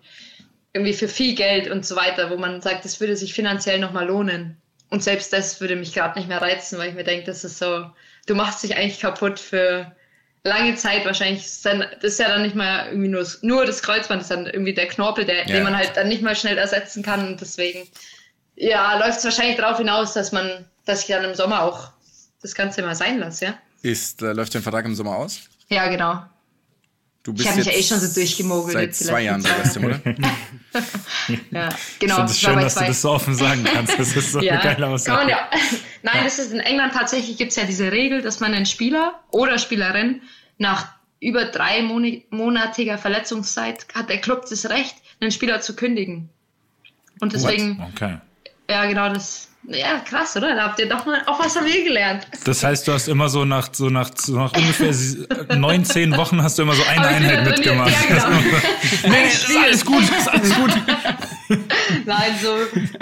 irgendwie 0.74 0.94
für 0.94 1.08
viel 1.08 1.36
Geld 1.36 1.70
und 1.70 1.86
so 1.86 1.96
weiter, 1.96 2.30
wo 2.30 2.38
man 2.38 2.62
sagt, 2.62 2.86
das 2.86 3.00
würde 3.02 3.16
sich 3.18 3.34
finanziell 3.34 3.80
noch 3.80 3.92
mal 3.92 4.08
lohnen. 4.08 4.58
Und 4.90 5.04
selbst 5.04 5.32
das 5.34 5.60
würde 5.60 5.76
mich 5.76 5.94
gerade 5.94 6.18
nicht 6.18 6.28
mehr 6.30 6.42
reizen, 6.42 6.78
weil 6.80 6.90
ich 6.90 6.96
mir 6.96 7.04
denke, 7.04 7.26
das 7.26 7.44
ist 7.44 7.58
so, 7.60 7.86
du 8.28 8.36
machst 8.36 8.64
dich 8.64 8.76
eigentlich 8.78 9.00
kaputt 9.00 9.40
für 9.40 9.92
lange 10.44 10.76
Zeit 10.76 11.06
wahrscheinlich. 11.06 11.46
Ist 11.46 11.66
dann, 11.66 11.80
das 12.02 12.14
ist 12.14 12.20
ja 12.20 12.30
dann 12.30 12.42
nicht 12.44 12.56
mal 12.56 12.88
irgendwie 12.88 13.10
nur, 13.10 13.26
nur 13.42 13.66
das 13.66 13.82
Kreuzband, 13.84 14.22
das 14.22 14.30
ist 14.30 14.36
dann 14.36 14.48
irgendwie 14.48 14.74
der 14.74 14.88
Knorpel, 14.88 15.26
der, 15.26 15.40
Ja. 15.48 15.56
den 15.56 15.64
man 15.64 15.76
halt 15.78 15.92
dann 15.96 16.08
nicht 16.08 16.22
mal 16.22 16.36
schnell 16.36 16.58
ersetzen 16.58 17.04
kann. 17.04 17.28
Und 17.28 17.42
deswegen, 17.42 17.88
ja, 18.56 18.98
läuft 18.98 19.20
es 19.20 19.26
wahrscheinlich 19.26 19.58
darauf 19.58 19.78
hinaus, 19.78 20.14
dass 20.14 20.32
man, 20.32 20.66
dass 20.86 21.02
ich 21.02 21.08
dann 21.08 21.24
im 21.26 21.36
Sommer 21.36 21.64
auch 21.64 21.92
das 22.42 22.56
Ganze 22.56 22.82
mal 22.82 22.96
sein 22.96 23.20
lasse, 23.20 23.46
ja? 23.46 23.54
Ist, 23.82 24.22
äh, 24.22 24.32
läuft 24.34 24.56
dein 24.56 24.62
Vertrag 24.62 24.86
im 24.86 24.96
Sommer 24.96 25.16
aus? 25.16 25.42
Ja, 25.70 25.88
genau. 25.88 26.24
Du 27.24 27.34
Ich 27.38 27.48
hab 27.48 27.56
mich 27.56 27.66
ja 27.68 27.74
eh 27.74 27.84
schon 27.84 28.00
so 28.00 28.12
durchgemogelt 28.14 28.74
Seit 28.74 28.96
zwei 28.96 29.22
Jahren 29.24 29.44
bei 29.44 29.50
West 29.60 29.76
Ham, 29.76 29.86
oder? 29.86 30.00
Ja, 31.52 31.70
Ich 31.70 32.00
genau. 32.00 32.16
finde 32.16 32.32
es 32.32 32.40
schön, 32.40 32.60
dass 32.60 32.76
du 32.76 32.86
das 32.86 33.02
so 33.02 33.12
offen 33.12 33.36
sagen 33.36 33.64
kannst. 33.64 34.00
Das 34.00 34.16
ist 34.16 34.32
so 34.32 34.42
ja, 34.42 34.54
eine 34.54 34.64
geile 34.64 34.88
Aussage. 34.88 35.30
ja. 35.30 35.50
Nein, 36.04 36.24
das 36.24 36.40
ist 36.40 36.52
in 36.52 36.60
England 36.60 36.94
tatsächlich 36.94 37.38
gibt 37.38 37.52
es 37.52 37.58
ja 37.58 37.66
diese 37.66 37.92
Regel, 37.92 38.22
dass 38.24 38.40
man 38.40 38.54
einen 38.54 38.66
Spieler 38.66 39.20
oder 39.30 39.60
Spielerin 39.60 40.22
nach 40.58 40.88
über 41.20 41.46
drei 41.46 41.84
monatiger 42.32 42.98
Verletzungszeit 42.98 43.86
hat 43.94 44.10
der 44.10 44.20
Club 44.20 44.48
das 44.50 44.68
Recht, 44.70 44.96
einen 45.20 45.32
Spieler 45.32 45.62
zu 45.62 45.76
kündigen. 45.76 46.30
Und 47.20 47.34
deswegen, 47.34 47.80
Okay. 47.94 48.18
ja 48.68 48.86
genau 48.86 49.14
das, 49.14 49.50
ja 49.64 50.00
krass, 50.00 50.36
oder? 50.38 50.56
Da 50.56 50.64
habt 50.64 50.80
ihr 50.80 50.90
doch 50.90 51.06
mal 51.06 51.22
auch 51.28 51.40
was 51.40 51.54
von 51.54 51.64
mir 51.64 51.84
gelernt. 51.84 52.28
Das 52.46 52.64
heißt, 52.64 52.88
du 52.88 52.94
hast 52.94 53.08
immer 53.08 53.30
so 53.30 53.46
nach, 53.46 53.70
so 53.74 53.90
nach, 53.90 54.10
so 54.18 54.36
nach 54.36 54.54
ungefähr 54.54 54.94
neun, 55.58 55.86
zehn 55.86 56.16
Wochen 56.18 56.42
hast 56.42 56.58
du 56.58 56.64
immer 56.64 56.74
so 56.76 56.84
eine 56.84 57.08
Einheit 57.08 57.46
mitgemacht. 57.46 57.92
Ja, 58.10 58.16
genau. 58.30 58.40
nee, 59.10 59.28
ist 59.28 59.48
alles 59.58 59.86
gut, 59.86 60.04
ist 60.04 60.28
alles 60.28 60.56
gut. 60.56 60.72
Nein, 62.06 62.32
so, 62.42 62.56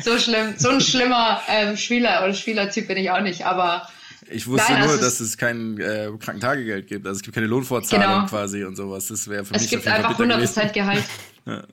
so 0.03 0.19
schlimm, 0.19 0.53
so 0.57 0.69
ein 0.69 0.81
schlimmer 0.81 1.41
ähm, 1.47 1.77
Spieler 1.77 2.23
oder 2.23 2.33
Spielertyp 2.33 2.87
bin 2.87 2.97
ich 2.97 3.09
auch 3.11 3.21
nicht, 3.21 3.45
aber 3.45 3.87
Ich 4.31 4.47
wusste 4.47 4.71
Nein, 4.73 4.81
nur, 4.83 4.91
also 4.91 5.03
dass 5.03 5.19
es 5.19 5.37
kein 5.37 5.79
äh, 5.79 6.09
Krankentagegeld 6.19 6.87
gibt. 6.87 7.05
Also 7.07 7.17
es 7.19 7.23
gibt 7.23 7.35
keine 7.35 7.47
Lohnfortzahlung 7.47 8.03
Genau. 8.03 8.25
quasi 8.25 8.63
und 8.63 8.75
sowas. 8.75 9.07
Das 9.07 9.27
wäre 9.27 9.45
für 9.45 9.53
es 9.55 9.61
mich 9.63 9.69
gibt 9.71 9.81
auf 9.87 9.93
jeden 9.93 10.03
Fall 10.03 10.11
einfach 10.11 10.17
bitter 10.17 10.35
gewesen. 10.37 10.59
100% 10.61 10.73
Gehalt. 10.73 11.03
Ja. 11.45 11.63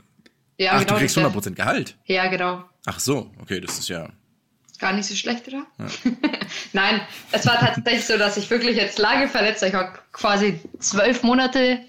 Ja, 0.58 0.70
Ach, 0.74 0.80
genau, 0.80 0.92
du 0.94 0.98
kriegst 1.00 1.16
das 1.16 1.24
wär- 1.24 1.30
100% 1.42 1.54
Gehalt? 1.54 1.96
Ja, 2.06 2.28
genau. 2.28 2.64
Ach 2.86 2.98
so, 3.00 3.30
okay, 3.42 3.60
das 3.60 3.78
ist 3.78 3.88
ja... 3.88 4.08
Gar 4.78 4.92
nicht 4.92 5.06
so 5.06 5.14
schlecht, 5.14 5.48
oder? 5.48 5.66
Nein, 6.72 7.00
es 7.32 7.46
war 7.46 7.58
tatsächlich 7.58 8.04
so, 8.04 8.18
dass 8.18 8.36
ich 8.36 8.50
wirklich 8.50 8.76
jetzt 8.76 8.98
lange 8.98 9.28
verletzt 9.28 9.62
war. 9.62 9.68
Ich 9.68 9.74
war 9.74 9.94
quasi 10.12 10.60
zwölf 10.78 11.22
Monate 11.22 11.80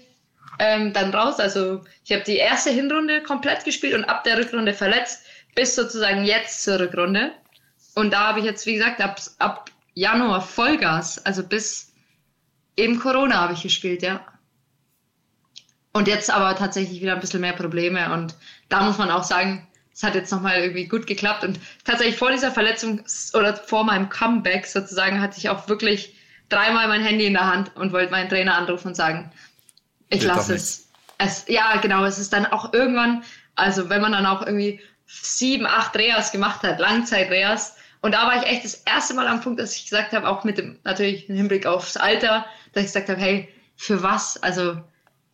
ähm, 0.58 0.92
dann 0.92 1.14
raus. 1.14 1.38
Also 1.38 1.84
ich 2.04 2.12
habe 2.12 2.24
die 2.24 2.36
erste 2.36 2.70
Hinrunde 2.70 3.22
komplett 3.22 3.64
gespielt 3.64 3.94
und 3.94 4.04
ab 4.04 4.24
der 4.24 4.38
Rückrunde 4.38 4.74
verletzt, 4.74 5.24
bis 5.54 5.74
sozusagen 5.74 6.24
jetzt 6.24 6.62
zur 6.62 6.80
Rückrunde. 6.80 7.32
Und 7.94 8.12
da 8.12 8.28
habe 8.28 8.40
ich 8.40 8.44
jetzt, 8.44 8.66
wie 8.66 8.74
gesagt, 8.74 9.00
ab, 9.00 9.20
ab 9.38 9.70
Januar 9.94 10.40
Vollgas, 10.40 11.24
also 11.24 11.42
bis 11.42 11.92
eben 12.76 13.00
Corona 13.00 13.40
habe 13.40 13.54
ich 13.54 13.62
gespielt, 13.62 14.02
ja. 14.02 14.24
Und 15.92 16.06
jetzt 16.06 16.30
aber 16.30 16.54
tatsächlich 16.54 17.00
wieder 17.00 17.14
ein 17.14 17.20
bisschen 17.20 17.40
mehr 17.40 17.54
Probleme. 17.54 18.12
Und 18.12 18.34
da 18.68 18.82
muss 18.82 18.98
man 18.98 19.10
auch 19.10 19.24
sagen, 19.24 19.66
es 19.98 20.04
hat 20.04 20.14
jetzt 20.14 20.30
nochmal 20.30 20.60
irgendwie 20.60 20.86
gut 20.86 21.08
geklappt. 21.08 21.42
Und 21.42 21.58
tatsächlich 21.84 22.16
vor 22.16 22.30
dieser 22.30 22.52
Verletzung 22.52 23.02
oder 23.34 23.56
vor 23.56 23.82
meinem 23.82 24.08
Comeback 24.08 24.64
sozusagen 24.64 25.20
hatte 25.20 25.38
ich 25.38 25.48
auch 25.48 25.68
wirklich 25.68 26.14
dreimal 26.48 26.86
mein 26.86 27.02
Handy 27.02 27.26
in 27.26 27.32
der 27.32 27.52
Hand 27.52 27.74
und 27.74 27.92
wollte 27.92 28.12
meinen 28.12 28.28
Trainer 28.28 28.56
anrufen 28.56 28.86
und 28.86 28.94
sagen, 28.94 29.32
ich 30.08 30.22
lasse 30.22 30.54
es. 30.54 30.88
es. 31.18 31.46
Ja, 31.48 31.78
genau, 31.78 32.04
es 32.04 32.20
ist 32.20 32.32
dann 32.32 32.46
auch 32.46 32.72
irgendwann, 32.72 33.24
also 33.56 33.90
wenn 33.90 34.00
man 34.00 34.12
dann 34.12 34.24
auch 34.24 34.46
irgendwie 34.46 34.80
sieben, 35.08 35.66
acht 35.66 35.96
Reas 35.96 36.30
gemacht 36.30 36.62
hat, 36.62 36.78
Langzeit-Reas. 36.78 37.76
Und 38.00 38.12
da 38.12 38.24
war 38.28 38.36
ich 38.36 38.48
echt 38.48 38.64
das 38.64 38.74
erste 38.74 39.14
Mal 39.14 39.26
am 39.26 39.40
Punkt, 39.40 39.58
dass 39.58 39.74
ich 39.74 39.82
gesagt 39.90 40.12
habe, 40.12 40.28
auch 40.28 40.44
mit 40.44 40.58
dem, 40.58 40.78
natürlich 40.84 41.28
im 41.28 41.34
Hinblick 41.34 41.66
aufs 41.66 41.96
Alter, 41.96 42.46
dass 42.72 42.84
ich 42.84 42.88
gesagt 42.90 43.08
habe, 43.08 43.20
hey, 43.20 43.48
für 43.74 44.00
was? 44.00 44.40
Also, 44.44 44.80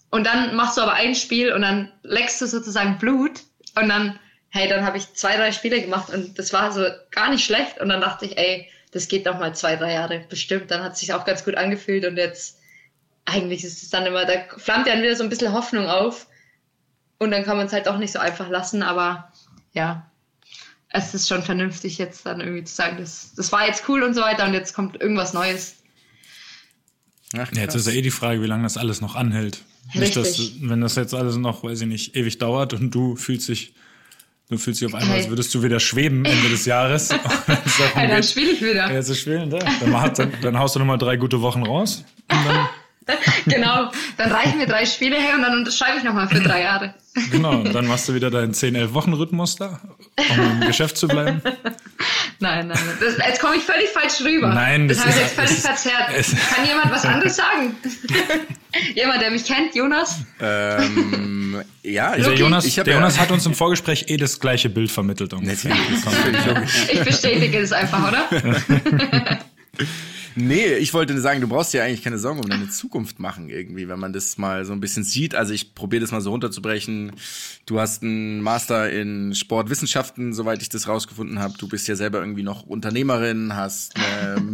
und 0.09 0.27
dann 0.27 0.57
machst 0.57 0.79
du 0.79 0.81
aber 0.81 0.95
ein 0.95 1.15
Spiel 1.15 1.53
und 1.53 1.61
dann 1.61 1.93
leckst 2.03 2.41
du 2.41 2.47
sozusagen 2.47 2.97
Blut 2.97 3.43
und 3.75 3.91
dann, 3.91 4.19
hey, 4.55 4.69
dann 4.69 4.87
habe 4.87 4.99
ich 4.99 5.13
zwei, 5.15 5.37
drei 5.37 5.51
Spiele 5.51 5.83
gemacht 5.83 6.11
und 6.11 6.39
das 6.39 6.53
war 6.53 6.71
so 6.71 6.87
gar 7.11 7.29
nicht 7.29 7.45
schlecht 7.45 7.81
und 7.81 7.89
dann 7.89 8.01
dachte 8.01 8.25
ich, 8.25 8.39
ey, 8.39 8.69
das 8.93 9.09
geht 9.09 9.25
noch 9.25 9.41
mal 9.41 9.53
zwei, 9.53 9.75
drei 9.75 9.95
Jahre 9.95 10.25
bestimmt. 10.29 10.71
Dann 10.71 10.85
hat 10.85 10.93
es 10.93 11.01
sich 11.01 11.13
auch 11.13 11.25
ganz 11.25 11.45
gut 11.45 11.57
angefühlt 11.57 12.05
und 12.07 12.17
jetzt, 12.17 12.61
eigentlich 13.25 13.65
ist 13.65 13.83
es 13.83 13.91
dann 13.91 14.07
immer, 14.07 14.25
da 14.25 14.35
flammt 14.57 14.87
ja 14.87 14.95
dann 14.95 15.03
wieder 15.03 15.17
so 15.17 15.25
ein 15.25 15.29
bisschen 15.29 15.53
Hoffnung 15.53 15.87
auf 15.87 16.29
und 17.19 17.33
dann 17.33 17.45
kann 17.45 17.57
man 17.57 17.67
es 17.67 17.73
halt 17.73 17.89
auch 17.89 17.99
nicht 17.99 18.13
so 18.13 18.21
einfach 18.21 18.49
lassen, 18.49 18.85
aber 18.85 19.33
ja, 19.73 20.09
es 20.89 21.15
ist 21.15 21.27
schon 21.27 21.43
vernünftig 21.43 21.99
jetzt 21.99 22.25
dann 22.25 22.41
irgendwie 22.41 22.63
zu 22.63 22.77
sagen, 22.77 22.99
das, 23.01 23.35
das 23.35 23.51
war 23.51 23.67
jetzt 23.67 23.89
cool 23.89 24.05
und 24.05 24.15
so 24.15 24.21
weiter 24.21 24.47
und 24.47 24.55
jetzt 24.55 24.73
kommt 24.73 25.01
irgendwas 25.01 25.33
Neues. 25.33 25.75
Ach, 27.37 27.51
Ja, 27.53 27.63
jetzt 27.63 27.75
ist 27.75 27.89
ja 27.89 27.93
eh 27.93 28.03
die 28.03 28.13
Frage, 28.13 28.41
wie 28.41 28.47
lange 28.47 28.63
das 28.63 28.77
alles 28.77 29.01
noch 29.01 29.17
anhält. 29.17 29.65
Nicht, 29.95 30.15
dass, 30.15 30.39
Richtig. 30.39 30.59
wenn 30.61 30.81
das 30.81 30.95
jetzt 30.95 31.13
alles 31.13 31.35
noch, 31.37 31.65
weiß 31.65 31.81
ich 31.81 31.89
nicht, 31.89 32.15
ewig 32.15 32.39
dauert 32.39 32.73
und 32.73 32.93
du 32.93 33.17
fühlst 33.17 33.49
dich, 33.49 33.75
du 34.55 34.59
fühlst 34.59 34.81
dich 34.81 34.89
auf 34.89 34.95
einmal, 34.95 35.17
als 35.19 35.29
würdest 35.29 35.55
du 35.55 35.63
wieder 35.63 35.81
schweben 35.81 36.25
Ende 36.25 36.49
des 36.49 36.65
Jahres. 36.67 37.11
Und 37.47 37.59
Hey, 37.95 38.09
dann 38.09 38.23
spiele 38.23 38.51
ich 38.53 38.63
wieder. 38.63 38.91
ja, 38.93 39.03
zu 39.03 39.15
spielen, 39.15 39.51
da. 39.51 39.59
Dann, 39.59 40.15
dann, 40.15 40.33
dann 40.43 40.59
haust 40.59 40.75
du 40.75 40.79
nochmal 40.79 40.99
drei 40.99 41.17
gute 41.17 41.41
Wochen 41.43 41.63
raus. 41.65 42.05
Und 42.31 42.39
dann, 43.07 43.17
genau, 43.47 43.91
dann 44.17 44.33
reichen 44.33 44.57
mir 44.59 44.67
drei 44.67 44.87
Spiele 44.87 45.17
her 45.17 45.35
und 45.35 45.43
dann 45.43 45.59
unterschreibe 45.59 45.99
ich 45.99 46.05
nochmal 46.05 46.27
für 46.29 46.41
drei 46.41 46.63
Jahre. 46.63 46.95
genau, 47.31 47.63
dann 47.65 47.87
machst 47.87 48.09
du 48.09 48.15
wieder 48.15 48.31
deinen 48.31 48.53
10-11-Wochen-Rhythmus 48.55 49.57
da, 49.57 49.79
um 50.31 50.41
im 50.63 50.67
Geschäft 50.67 50.97
zu 50.97 51.07
bleiben. 51.07 51.43
Nein, 52.41 52.67
nein, 52.69 52.79
nein. 52.87 52.97
Das, 53.01 53.17
jetzt 53.27 53.41
komme 53.41 53.57
ich 53.57 53.63
völlig 53.63 53.89
falsch 53.91 54.21
rüber. 54.25 54.49
Nein, 54.55 54.89
das, 54.89 54.97
das 54.99 55.07
habe 55.07 55.17
ich 55.17 55.17
ist- 55.17 55.23
jetzt 55.27 55.35
völlig 55.37 55.51
ist- 55.53 55.67
verzerrt. 55.67 56.11
es- 56.17 56.55
Kann 56.55 56.67
jemand 56.67 56.91
was 56.91 57.05
anderes 57.05 57.37
sagen? 57.37 57.77
jemand, 58.95 59.21
der 59.23 59.31
mich 59.31 59.45
kennt, 59.45 59.75
Jonas? 59.75 60.21
Ähm, 60.41 61.44
ja, 61.83 62.17
ich, 62.17 62.25
Der 62.25 62.35
Jonas, 62.35 62.65
ich 62.65 62.75
der 62.75 62.87
ja, 62.87 62.95
Jonas 62.95 63.19
hat 63.19 63.31
uns 63.31 63.47
im 63.47 63.55
Vorgespräch 63.55 64.07
eh 64.09 64.17
das 64.17 64.41
gleiche 64.41 64.69
Bild 64.69 64.91
vermittelt. 64.91 65.33
ungefähr. 65.35 65.77
Ich 66.93 67.01
bestätige 67.01 67.59
es 67.59 67.73
einfach, 67.73 68.09
oder? 68.09 68.29
Nee, 70.37 70.75
ich 70.75 70.93
wollte 70.95 71.19
sagen, 71.21 71.41
du 71.41 71.49
brauchst 71.49 71.73
dir 71.75 71.85
eigentlich 71.85 72.03
keine 72.03 72.19
Sorgen 72.19 72.41
um 72.41 72.49
deine 72.49 72.69
Zukunft 72.69 73.21
machen 73.21 73.49
irgendwie, 73.49 73.89
wenn 73.89 73.99
man 74.01 74.13
das 74.13 74.37
mal 74.39 74.65
so 74.65 74.73
ein 74.73 74.81
bisschen 74.81 75.05
sieht. 75.05 75.35
Also 75.35 75.53
ich 75.53 75.75
probiere 75.75 76.01
das 76.01 76.11
mal 76.11 76.21
so 76.21 76.31
runterzubrechen. 76.31 77.13
Du 77.67 77.79
hast 77.81 78.03
einen 78.03 78.41
Master 78.41 78.91
in 78.91 79.35
Sportwissenschaften, 79.35 80.33
soweit 80.35 80.61
ich 80.63 80.69
das 80.69 80.89
rausgefunden 80.89 81.39
habe. 81.39 81.55
Du 81.59 81.69
bist 81.69 81.87
ja 81.89 81.95
selber 81.97 82.19
irgendwie 82.21 82.43
noch 82.43 82.65
Unternehmerin, 82.65 83.55
hast 83.55 83.95
eine 83.97 84.41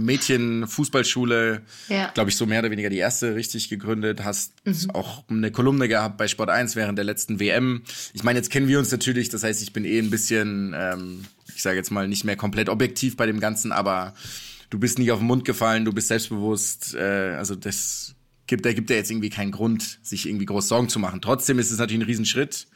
Mädchen-Fußballschule, 0.67 1.63
Ja. 1.89 2.11
glaube 2.15 2.31
ich, 2.31 2.37
so 2.37 2.47
mehr 2.47 2.61
oder 2.61 2.71
weniger 2.71 2.91
die 2.91 2.99
erste 2.99 3.35
richtig 3.35 3.69
gegründet, 3.69 4.25
hast 4.25 4.53
auch 4.93 5.25
eine 5.29 5.51
Kolumne 5.51 5.89
gehabt 5.89 6.17
bei 6.19 6.29
Sport 6.29 6.51
1 6.51 6.77
während 6.77 6.99
der 6.99 7.05
letzten 7.05 7.41
WM. 7.41 7.83
Ich 8.13 8.23
meine, 8.23 8.39
jetzt 8.39 8.51
kennen 8.51 8.69
wir 8.69 8.79
uns 8.79 8.91
natürlich, 8.93 9.29
das 9.29 9.43
heißt, 9.43 9.63
ich 9.63 9.73
bin 9.73 9.85
eh 9.85 9.99
ein 9.99 10.11
bisschen, 10.11 10.75
ähm, 10.77 11.25
ich 11.55 11.63
sage 11.63 11.77
jetzt 11.77 11.91
mal, 11.91 12.07
nicht 12.09 12.25
mehr 12.25 12.37
komplett 12.37 12.69
objektiv 12.69 13.17
bei 13.17 13.27
dem 13.27 13.41
Ganzen, 13.41 13.73
aber 13.73 14.15
du 14.71 14.79
bist 14.79 14.99
nicht 14.99 15.13
auf 15.13 15.19
den 15.19 15.27
Mund 15.27 15.45
gefallen, 15.45 15.85
du 15.85 15.93
bist 15.93 16.09
selbstbewusst, 16.09 16.95
äh, 16.95 17.35
also 17.37 17.55
das 17.55 18.15
gibt, 18.47 18.65
da 18.65 18.73
gibt 18.73 18.91
ja 18.91 18.97
jetzt 18.97 19.11
irgendwie 19.11 19.31
keinen 19.31 19.53
Grund, 19.53 19.99
sich 20.03 20.27
irgendwie 20.27 20.47
groß 20.47 20.69
Sorgen 20.69 20.89
zu 20.89 20.99
machen. 20.99 21.21
Trotzdem 21.21 21.59
ist 21.59 21.71
es 21.71 21.79
natürlich 21.79 22.03
ein 22.03 22.07
Riesenschritt, 22.07 22.67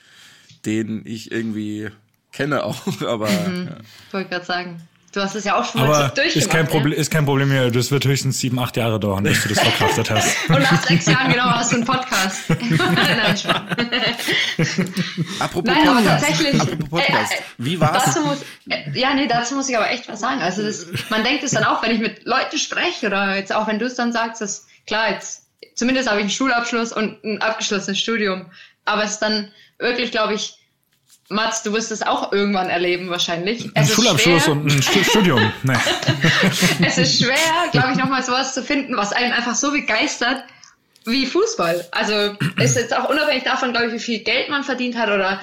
den 0.67 1.03
ich 1.05 1.33
irgendwie 1.33 1.91
kenne 2.33 2.65
auch, 2.65 3.01
aber 3.07 3.31
ja. 3.31 3.79
Ich 4.07 4.13
wollte 4.13 4.31
gerade 4.31 4.45
sagen. 4.45 4.83
Du 5.15 5.23
hast 5.23 5.37
es 5.37 5.45
ja 5.45 5.57
auch 5.57 5.65
schon 5.65 5.81
mal 5.81 5.95
Aber 5.95 6.09
durchgemacht. 6.09 6.37
ist 6.37 6.51
kein, 6.51 6.65
ja? 6.65 6.71
Problem, 6.73 6.93
ist 6.93 7.09
kein 7.09 7.25
Problem 7.25 7.49
mehr. 7.49 7.71
Das 7.71 7.93
wird 7.93 8.05
höchstens 8.05 8.41
sieben, 8.41 8.59
acht 8.59 8.77
Jahre 8.77 8.99
dauern, 8.99 9.23
bis 9.23 9.45
du 9.45 9.49
das 9.49 9.61
verkraftet 9.61 10.11
hast. 10.11 10.37
Und 10.49 10.59
nach 10.59 10.85
sechs 10.85 11.07
Jahren 11.07 11.31
genau 11.31 11.45
hast 11.45 11.71
du 11.71 11.77
einen 11.77 11.85
Podcast. 11.85 12.43
Nein, 12.49 13.37
Spaß. 13.37 13.63
apropos 15.39 15.73
Nein, 15.73 15.89
aber 15.89 15.97
Podcast, 15.99 16.27
tatsächlich. 16.27 16.61
apropos 16.61 16.89
Podcast, 16.89 17.33
äh, 17.33 17.37
äh, 17.37 17.43
wie 17.59 17.81
war's? 17.81 18.05
Dazu 18.07 18.21
muss, 18.23 18.39
äh, 18.69 18.91
ja, 18.99 19.15
nee, 19.15 19.29
dazu 19.29 19.55
muss 19.55 19.69
ich 19.69 19.77
aber 19.77 19.89
echt 19.89 20.09
was 20.09 20.19
sagen. 20.19 20.41
Also 20.41 20.65
das, 20.65 20.89
man 21.11 21.23
denkt 21.23 21.45
es 21.45 21.53
dann 21.53 21.63
auch, 21.63 21.81
wenn 21.85 21.93
ich 21.93 22.01
mit 22.01 22.25
Leuten 22.25 22.59
spreche 22.59 23.07
oder 23.07 23.37
jetzt 23.37 23.55
auch, 23.55 23.69
wenn 23.69 23.79
du 23.79 23.87
es 23.87 23.95
dann 23.95 24.13
sagst, 24.13 24.41
dass 24.41 24.67
klar, 24.85 25.13
jetzt 25.13 25.47
zumindest 25.77 26.09
habe 26.09 26.19
ich 26.19 26.25
einen 26.25 26.31
Schulabschluss 26.31 26.93
und 26.93 27.23
ein 27.23 27.41
abgeschlossenes 27.41 28.01
Studium. 28.01 28.47
Aber 28.85 29.05
es 29.05 29.13
ist 29.13 29.21
dann 29.21 29.53
wirklich, 29.79 30.11
glaube 30.11 30.35
ich, 30.35 30.59
Mats, 31.31 31.63
du 31.63 31.73
wirst 31.73 31.91
es 31.91 32.03
auch 32.03 32.33
irgendwann 32.33 32.69
erleben 32.69 33.09
wahrscheinlich. 33.09 33.65
Ein 33.65 33.73
Es 33.75 33.89
ist 33.91 33.95
Schulabschluss 33.95 34.43
schwer, 34.45 34.53
und 34.53 34.67
ein 34.67 34.83
Stu- 34.83 35.03
Studium. 35.05 35.53
Nee. 35.63 35.73
es 36.87 36.99
ist 36.99 37.23
schwer, 37.23 37.35
glaube 37.73 37.93
ich, 37.93 37.97
nochmal 37.99 38.23
sowas 38.23 38.53
zu 38.55 38.63
finden, 38.63 38.97
was 38.97 39.13
einen 39.13 39.33
einfach 39.33 39.55
so 39.55 39.73
begeistert 39.73 40.45
wie 41.07 41.27
Fußball. 41.27 41.87
Also 41.93 42.37
ist 42.59 42.77
jetzt 42.77 42.95
auch 42.97 43.09
unabhängig 43.09 43.45
davon, 43.45 43.73
glaube 43.73 43.87
ich, 43.89 43.93
wie 43.95 43.99
viel 43.99 44.19
Geld 44.21 44.49
man 44.51 44.65
verdient 44.65 44.97
hat 44.97 45.09
oder 45.09 45.41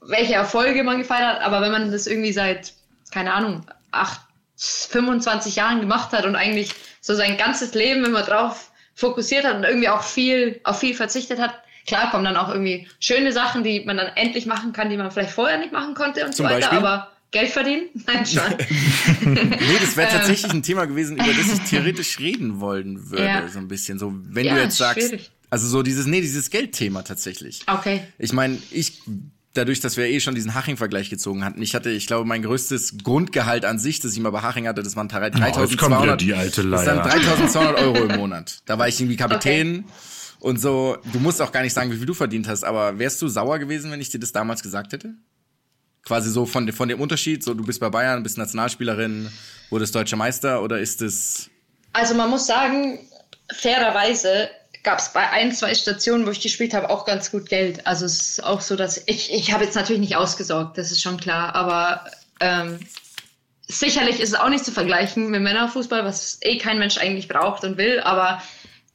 welche 0.00 0.34
Erfolge 0.34 0.82
man 0.84 0.98
gefeiert 0.98 1.36
hat. 1.36 1.40
Aber 1.42 1.60
wenn 1.62 1.72
man 1.72 1.90
das 1.90 2.06
irgendwie 2.06 2.32
seit, 2.32 2.72
keine 3.12 3.32
Ahnung, 3.32 3.66
acht, 3.90 4.20
25 4.58 5.56
Jahren 5.56 5.80
gemacht 5.80 6.12
hat 6.12 6.24
und 6.24 6.34
eigentlich 6.36 6.70
so 7.00 7.14
sein 7.14 7.36
ganzes 7.36 7.74
Leben 7.74 8.04
immer 8.04 8.22
drauf 8.22 8.70
fokussiert 8.94 9.44
hat 9.44 9.56
und 9.56 9.64
irgendwie 9.64 9.88
auch 9.88 10.02
viel 10.02 10.60
auf 10.64 10.80
viel 10.80 10.94
verzichtet 10.94 11.38
hat. 11.40 11.54
Klar 11.86 12.10
kommen 12.10 12.24
dann 12.24 12.36
auch 12.36 12.48
irgendwie 12.48 12.86
schöne 13.00 13.32
Sachen, 13.32 13.62
die 13.64 13.84
man 13.84 13.96
dann 13.96 14.08
endlich 14.16 14.46
machen 14.46 14.72
kann, 14.72 14.90
die 14.90 14.96
man 14.96 15.10
vielleicht 15.10 15.30
vorher 15.30 15.58
nicht 15.58 15.72
machen 15.72 15.94
konnte 15.94 16.24
und 16.24 16.34
Zum 16.34 16.44
so 16.46 16.50
weiter. 16.52 16.60
Beispiel? 16.68 16.78
Aber 16.78 17.12
Geld 17.30 17.50
verdienen? 17.50 17.82
Nein, 18.06 18.26
schon. 18.26 18.42
Nee, 19.36 19.78
das 19.80 19.96
wäre 19.96 20.10
tatsächlich 20.10 20.50
ein 20.52 20.62
Thema 20.62 20.86
gewesen, 20.86 21.16
über 21.16 21.26
das 21.32 21.52
ich 21.52 21.60
theoretisch 21.68 22.18
reden 22.18 22.60
wollen 22.60 23.10
würde, 23.10 23.24
Ja. 23.24 23.48
so 23.48 23.58
ein 23.58 23.68
bisschen. 23.68 23.98
So, 23.98 24.12
wenn 24.14 24.46
Ja, 24.46 24.54
du 24.54 24.62
jetzt 24.62 24.76
sagst, 24.76 25.08
schwierig. 25.08 25.30
also 25.50 25.66
so 25.66 25.82
dieses, 25.82 26.06
nee, 26.06 26.20
dieses 26.20 26.50
Geldthema 26.50 27.02
tatsächlich. 27.02 27.62
Okay. 27.66 28.00
Ich 28.18 28.32
meine, 28.32 28.58
ich, 28.70 29.02
dadurch, 29.54 29.80
dass 29.80 29.96
wir 29.96 30.06
eh 30.06 30.20
schon 30.20 30.34
diesen 30.34 30.54
Haching-Vergleich 30.54 31.10
gezogen 31.10 31.44
hatten, 31.44 31.60
ich 31.62 31.74
hatte, 31.74 31.90
ich 31.90 32.06
glaube, 32.06 32.24
mein 32.26 32.42
größtes 32.42 32.98
Grundgehalt 33.02 33.64
an 33.64 33.78
sich, 33.78 34.00
das 34.00 34.12
ich 34.12 34.20
mal 34.20 34.30
bei 34.30 34.42
Haching 34.42 34.66
hatte, 34.68 34.82
das 34.82 34.96
waren 34.96 35.08
3200 35.08 35.70
jetzt 35.70 35.78
kommt 35.80 36.02
wieder 36.02 36.16
die 36.16 36.34
alte 36.34 36.68
das 36.68 36.84
sind 36.84 36.96
Leier. 36.96 37.02
3200 37.08 37.78
Euro 37.80 38.04
im 38.04 38.16
Monat. 38.16 38.58
Da 38.66 38.78
war 38.78 38.86
ich 38.88 39.00
irgendwie 39.00 39.16
Kapitän. 39.16 39.84
Und 40.40 40.60
so, 40.60 40.98
du 41.12 41.18
musst 41.18 41.40
auch 41.40 41.52
gar 41.52 41.62
nicht 41.62 41.72
sagen, 41.72 41.90
wie 41.90 41.96
viel 41.96 42.06
du 42.06 42.14
verdient 42.14 42.48
hast, 42.48 42.64
aber 42.64 42.98
wärst 42.98 43.20
du 43.22 43.28
sauer 43.28 43.58
gewesen, 43.58 43.90
wenn 43.90 44.00
ich 44.00 44.10
dir 44.10 44.18
das 44.18 44.32
damals 44.32 44.62
gesagt 44.62 44.92
hätte? 44.92 45.14
Quasi 46.04 46.30
so 46.30 46.46
von, 46.46 46.70
von 46.72 46.88
dem 46.88 47.00
Unterschied, 47.00 47.42
so 47.42 47.54
du 47.54 47.64
bist 47.64 47.80
bei 47.80 47.90
Bayern, 47.90 48.22
bist 48.22 48.38
Nationalspielerin, 48.38 49.30
wurdest 49.70 49.94
deutscher 49.94 50.16
Meister 50.16 50.62
oder 50.62 50.78
ist 50.78 51.02
es 51.02 51.50
Also 51.92 52.14
man 52.14 52.30
muss 52.30 52.46
sagen, 52.46 52.98
fairerweise 53.52 54.50
gab 54.86 55.00
es 55.00 55.12
bei 55.12 55.28
ein, 55.30 55.52
zwei 55.52 55.74
Stationen, 55.74 56.26
wo 56.26 56.30
ich 56.30 56.40
gespielt 56.40 56.72
habe, 56.72 56.90
auch 56.90 57.06
ganz 57.06 57.32
gut 57.32 57.48
Geld. 57.48 57.84
Also 57.86 58.06
es 58.06 58.28
ist 58.28 58.44
auch 58.44 58.60
so, 58.60 58.76
dass 58.76 59.02
ich, 59.06 59.34
ich 59.34 59.52
habe 59.52 59.64
jetzt 59.64 59.74
natürlich 59.74 60.00
nicht 60.00 60.16
ausgesorgt, 60.16 60.78
das 60.78 60.92
ist 60.92 61.02
schon 61.02 61.16
klar, 61.16 61.56
aber 61.56 62.08
ähm, 62.38 62.78
sicherlich 63.66 64.20
ist 64.20 64.28
es 64.28 64.34
auch 64.38 64.48
nicht 64.48 64.64
zu 64.64 64.70
vergleichen 64.70 65.28
mit 65.30 65.42
Männerfußball, 65.42 66.04
was 66.04 66.38
eh 66.42 66.58
kein 66.58 66.78
Mensch 66.78 66.98
eigentlich 66.98 67.26
braucht 67.26 67.64
und 67.64 67.78
will, 67.78 67.98
aber 67.98 68.40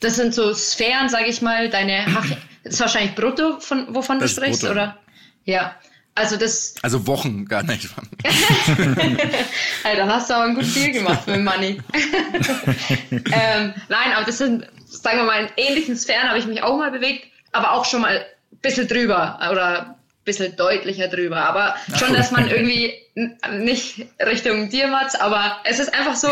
das 0.02 0.16
sind 0.16 0.36
so 0.36 0.54
Sphären, 0.54 1.10
sage 1.10 1.28
ich 1.28 1.41
mal, 1.41 1.70
deine 1.70 2.06
Hach 2.14 2.26
das 2.64 2.76
ist 2.76 2.80
wahrscheinlich 2.80 3.16
brutto, 3.16 3.60
von, 3.60 3.95
wovon 3.95 4.20
Das 4.20 4.36
du 4.36 4.41
sprichst, 4.41 4.62
brutto. 4.62 4.74
oder? 4.74 4.97
Ja. 5.45 5.76
Also 6.14 6.36
das, 6.36 6.76
also 6.82 7.08
Wochen 7.08 7.45
gar 7.45 7.64
nicht? 7.64 7.88
Dann 9.84 10.14
hast 10.14 10.30
du 10.30 10.34
aber 10.34 10.43
einen 10.43 10.56
guten 10.56 10.74
Deal 10.74 10.91
gemacht 10.91 11.26
mit 11.26 11.41
Money. 11.41 11.82
ähm, 13.12 13.74
nein, 13.88 14.12
aber 14.14 14.26
das 14.26 14.38
sind, 14.38 14.68
sagen 14.86 15.20
wir 15.20 15.24
mal, 15.24 15.45
in 15.45 15.49
ähnlichen 15.56 15.95
Sphären 15.95 16.28
habe 16.28 16.38
ich 16.38 16.45
mich 16.45 16.62
auch 16.64 16.78
mal 16.78 16.91
bewegt, 16.91 17.28
aber 17.54 17.72
auch 17.72 17.86
schon 17.86 18.02
mal 18.02 18.18
ein 18.18 18.58
bisschen 18.62 18.89
drüber 18.89 19.39
oder 19.52 19.82
ein 19.91 19.95
bisschen 20.26 20.54
deutlicher 20.58 21.08
drüber. 21.08 21.38
Aber 21.38 21.76
schon, 21.97 22.14
dass 22.14 22.32
man 22.32 22.49
irgendwie 22.49 22.93
nicht 23.60 24.06
Richtung 24.20 24.70
dir, 24.70 24.88
Mats, 24.88 25.16
aber 25.16 25.60
es 25.64 25.80
ist 25.80 25.93
einfach 25.93 26.16
so, 26.16 26.30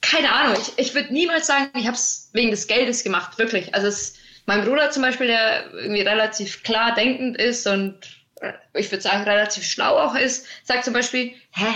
keine 0.00 0.32
Ahnung, 0.32 0.56
ich, 0.58 0.78
ich 0.78 0.94
würde 0.94 1.12
niemals 1.12 1.46
sagen, 1.46 1.70
ich 1.74 1.86
habe 1.86 1.96
es 1.96 2.30
wegen 2.32 2.50
des 2.50 2.66
Geldes 2.66 3.04
gemacht, 3.04 3.38
wirklich. 3.38 3.74
Also 3.74 3.88
es, 3.88 4.14
mein 4.46 4.64
Bruder 4.64 4.90
zum 4.90 5.02
Beispiel, 5.02 5.26
der 5.26 5.72
irgendwie 5.72 6.02
relativ 6.02 6.62
klar 6.62 6.94
denkend 6.94 7.36
ist 7.36 7.66
und 7.66 7.96
äh, 8.40 8.52
ich 8.74 8.90
würde 8.90 9.02
sagen 9.02 9.24
relativ 9.24 9.64
schlau 9.64 9.98
auch 9.98 10.14
ist, 10.14 10.46
sagt 10.64 10.84
zum 10.84 10.94
Beispiel, 10.94 11.34
hä, 11.52 11.66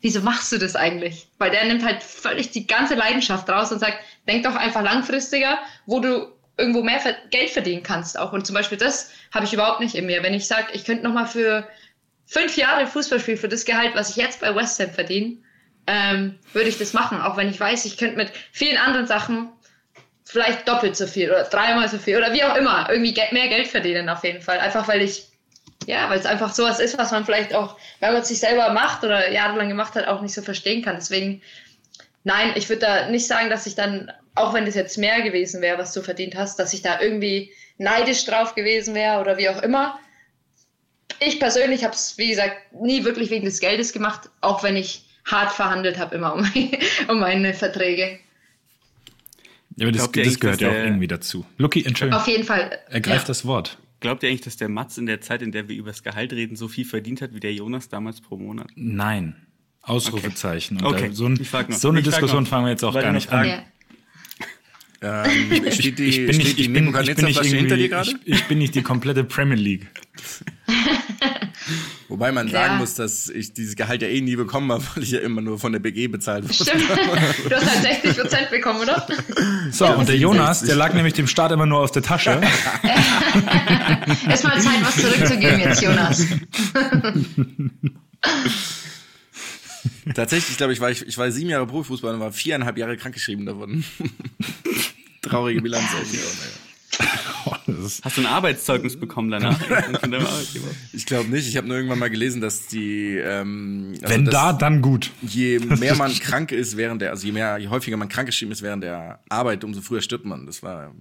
wieso 0.00 0.20
machst 0.20 0.52
du 0.52 0.58
das 0.58 0.76
eigentlich? 0.76 1.28
Weil 1.38 1.50
der 1.50 1.64
nimmt 1.64 1.84
halt 1.84 2.02
völlig 2.02 2.50
die 2.50 2.66
ganze 2.66 2.94
Leidenschaft 2.94 3.48
raus 3.48 3.72
und 3.72 3.78
sagt, 3.78 3.98
denk 4.26 4.44
doch 4.44 4.56
einfach 4.56 4.82
langfristiger, 4.82 5.58
wo 5.86 6.00
du 6.00 6.32
irgendwo 6.56 6.82
mehr 6.82 7.00
Geld 7.30 7.50
verdienen 7.50 7.82
kannst 7.82 8.18
auch. 8.18 8.32
Und 8.32 8.46
zum 8.46 8.54
Beispiel 8.54 8.78
das 8.78 9.10
habe 9.32 9.44
ich 9.44 9.52
überhaupt 9.52 9.80
nicht 9.80 9.94
in 9.94 10.06
mir. 10.06 10.22
Wenn 10.22 10.34
ich 10.34 10.46
sage, 10.46 10.68
ich 10.72 10.84
könnte 10.84 11.04
noch 11.04 11.12
mal 11.12 11.26
für 11.26 11.66
fünf 12.26 12.56
Jahre 12.56 12.86
Fußball 12.86 13.20
spielen 13.20 13.38
für 13.38 13.48
das 13.48 13.64
Gehalt, 13.64 13.94
was 13.94 14.10
ich 14.10 14.16
jetzt 14.16 14.40
bei 14.40 14.54
West 14.54 14.78
Ham 14.80 14.90
verdiene, 14.90 15.38
ähm, 15.86 16.38
würde 16.52 16.68
ich 16.68 16.78
das 16.78 16.92
machen, 16.92 17.20
auch 17.20 17.36
wenn 17.36 17.50
ich 17.50 17.60
weiß, 17.60 17.84
ich 17.84 17.96
könnte 17.96 18.16
mit 18.16 18.30
vielen 18.52 18.78
anderen 18.78 19.06
Sachen 19.06 19.50
vielleicht 20.24 20.66
doppelt 20.66 20.96
so 20.96 21.06
viel 21.06 21.30
oder 21.30 21.44
dreimal 21.44 21.88
so 21.88 21.98
viel 21.98 22.16
oder 22.16 22.32
wie 22.32 22.44
auch 22.44 22.56
immer 22.56 22.88
irgendwie 22.90 23.12
ge 23.12 23.24
mehr 23.32 23.48
Geld 23.48 23.68
verdienen 23.68 24.08
auf 24.08 24.24
jeden 24.24 24.42
Fall. 24.42 24.58
Einfach 24.58 24.88
weil 24.88 25.02
ich, 25.02 25.28
ja, 25.86 26.08
weil 26.08 26.18
es 26.18 26.26
einfach 26.26 26.52
sowas 26.52 26.80
ist, 26.80 26.96
was 26.98 27.12
man 27.12 27.24
vielleicht 27.24 27.54
auch, 27.54 27.76
wenn 28.00 28.12
man 28.12 28.22
es 28.22 28.28
sich 28.28 28.40
selber 28.40 28.72
macht 28.72 29.04
oder 29.04 29.30
jahrelang 29.30 29.68
gemacht 29.68 29.94
hat, 29.94 30.08
auch 30.08 30.22
nicht 30.22 30.34
so 30.34 30.42
verstehen 30.42 30.82
kann. 30.82 30.96
Deswegen, 30.96 31.42
nein, 32.24 32.52
ich 32.54 32.68
würde 32.68 32.80
da 32.80 33.08
nicht 33.10 33.26
sagen, 33.26 33.50
dass 33.50 33.66
ich 33.66 33.74
dann, 33.74 34.10
auch 34.34 34.54
wenn 34.54 34.64
das 34.64 34.74
jetzt 34.74 34.96
mehr 34.96 35.20
gewesen 35.22 35.60
wäre, 35.60 35.78
was 35.78 35.92
du 35.92 36.00
verdient 36.00 36.34
hast, 36.34 36.58
dass 36.58 36.72
ich 36.72 36.82
da 36.82 37.00
irgendwie 37.00 37.52
neidisch 37.76 38.24
drauf 38.24 38.54
gewesen 38.54 38.94
wäre 38.94 39.20
oder 39.20 39.36
wie 39.36 39.50
auch 39.50 39.62
immer. 39.62 39.98
Ich 41.20 41.38
persönlich 41.38 41.84
habe 41.84 41.94
es, 41.94 42.16
wie 42.18 42.30
gesagt, 42.30 42.72
nie 42.72 43.04
wirklich 43.04 43.30
wegen 43.30 43.44
des 43.44 43.60
Geldes 43.60 43.92
gemacht, 43.92 44.30
auch 44.40 44.62
wenn 44.62 44.76
ich 44.76 45.04
hart 45.24 45.52
verhandelt 45.52 45.98
habe 45.98 46.14
immer 46.16 46.34
um, 46.34 46.46
um 47.08 47.18
meine 47.20 47.54
Verträge. 47.54 48.18
Ja, 49.76 49.86
aber 49.86 49.92
das, 49.92 50.12
Glaubt 50.12 50.26
das 50.28 50.38
gehört 50.40 50.60
ja 50.60 50.68
auch 50.68 50.72
der- 50.72 50.84
irgendwie 50.84 51.08
dazu. 51.08 51.44
Lucky, 51.58 51.84
Entschuldigung, 51.84 52.20
Auf 52.20 52.28
jeden 52.28 52.44
Fall. 52.44 52.78
ergreift 52.90 53.24
ja. 53.24 53.28
das 53.28 53.44
Wort. 53.44 53.78
Glaubt 54.00 54.22
ihr 54.22 54.28
eigentlich, 54.28 54.42
dass 54.42 54.56
der 54.56 54.68
Mats 54.68 54.98
in 54.98 55.06
der 55.06 55.20
Zeit, 55.20 55.40
in 55.42 55.50
der 55.50 55.68
wir 55.68 55.76
über 55.76 55.90
das 55.90 56.02
Gehalt 56.02 56.32
reden, 56.32 56.56
so 56.56 56.68
viel 56.68 56.84
verdient 56.84 57.22
hat 57.22 57.34
wie 57.34 57.40
der 57.40 57.54
Jonas 57.54 57.88
damals 57.88 58.20
pro 58.20 58.36
Monat? 58.36 58.68
Nein. 58.76 59.34
Ausrufezeichen. 59.82 60.76
Und 60.78 60.84
Okay, 60.86 61.08
da, 61.08 61.14
so, 61.14 61.26
ein, 61.26 61.38
ich 61.40 61.48
frag 61.48 61.68
noch. 61.68 61.76
so 61.76 61.88
eine 61.88 62.00
Ich 62.00 62.04
frag 62.06 62.12
Diskussion 62.14 62.42
noch. 62.44 62.50
fangen 62.50 62.66
wir 62.66 62.70
jetzt 62.70 62.84
auch 62.84 62.94
Weil 62.94 63.02
gar 63.02 63.12
nicht 63.12 63.30
an. 63.32 63.46
Ja. 63.46 63.62
Ähm, 65.26 65.48
bin 65.50 65.64
nicht, 65.64 65.82
bin, 65.82 65.96
bin 65.96 66.26
nicht 66.38 66.58
ich 66.58 66.72
bin 68.48 68.58
nicht 68.58 68.74
die 68.74 68.82
komplette 68.82 69.24
Premier 69.24 69.56
League. 69.56 69.86
Wobei 72.14 72.30
man 72.30 72.46
Ja. 72.46 72.52
sagen 72.62 72.78
muss, 72.78 72.94
dass 72.94 73.28
ich 73.28 73.54
dieses 73.54 73.74
Gehalt 73.74 74.00
ja 74.00 74.06
eh 74.06 74.20
nie 74.20 74.36
bekommen 74.36 74.70
habe, 74.70 74.84
weil 74.94 75.02
ich 75.02 75.10
ja 75.10 75.18
immer 75.18 75.40
nur 75.40 75.58
von 75.58 75.72
der 75.72 75.80
BG 75.80 76.06
bezahlt 76.06 76.44
wurde. 76.44 76.54
Stimmt. 76.54 76.84
Du 77.48 77.56
hast 77.56 77.68
halt 77.68 77.82
60 78.04 78.16
Prozent 78.22 78.50
bekommen, 78.50 78.80
oder? 78.82 79.04
So, 79.72 79.86
und 79.88 80.08
der 80.08 80.16
Jonas, 80.16 80.60
der 80.60 80.76
lag 80.76 80.94
nämlich 80.94 81.14
dem 81.14 81.26
Staat 81.26 81.50
immer 81.50 81.66
nur 81.66 81.80
aus 81.80 81.90
der 81.90 82.02
Tasche. 82.02 82.40
Ist 84.32 84.44
mal 84.44 84.60
Zeit, 84.60 84.80
was 84.80 84.94
zurückzugeben 84.96 85.58
jetzt, 85.58 85.82
Jonas. 85.82 86.24
Tatsächlich, 90.14 90.56
glaube 90.56 90.72
ich, 90.72 90.80
war 90.80 90.90
ich, 90.92 91.06
ich 91.06 91.18
war 91.18 91.30
sieben 91.32 91.50
Jahre 91.50 91.66
Profifußballer 91.66 92.14
und 92.14 92.20
war 92.20 92.32
viereinhalb 92.32 92.78
Jahre 92.78 92.96
krankgeschrieben 92.96 93.44
davon. 93.44 93.84
Traurige 95.22 95.60
Bilanz. 95.62 95.86
Das 95.98 96.12
ist- 96.12 96.63
Hast 98.02 98.16
du 98.16 98.20
ein 98.22 98.26
Arbeitszeugnis 98.26 98.98
bekommen 98.98 99.30
danach? 99.30 99.58
Von 100.00 100.10
deinem 100.10 100.26
Arbeitgeber? 100.26 100.66
Ich 100.92 101.06
glaube 101.06 101.30
nicht. 101.30 101.48
Ich 101.48 101.56
habe 101.56 101.66
nur 101.66 101.76
irgendwann 101.76 101.98
mal 101.98 102.10
gelesen, 102.10 102.40
dass 102.40 102.66
die, 102.66 103.16
ähm, 103.16 103.94
also 104.02 104.14
Wenn 104.14 104.24
dass 104.24 104.34
da, 104.34 104.52
dann 104.52 104.82
gut. 104.82 105.10
je 105.22 105.58
mehr 105.58 105.94
man 105.96 106.12
krank 106.18 106.52
ist 106.52 106.76
während 106.76 107.02
der, 107.02 107.10
also 107.10 107.26
je 107.26 107.32
mehr, 107.32 107.58
je 107.58 107.68
häufiger 107.68 107.96
man 107.96 108.08
krankgeschrieben 108.08 108.52
ist 108.52 108.62
während 108.62 108.82
der 108.82 109.20
Arbeit, 109.28 109.64
umso 109.64 109.80
früher 109.80 110.00
stirbt 110.00 110.24
man. 110.24 110.46
Das 110.46 110.62
war 110.62 110.94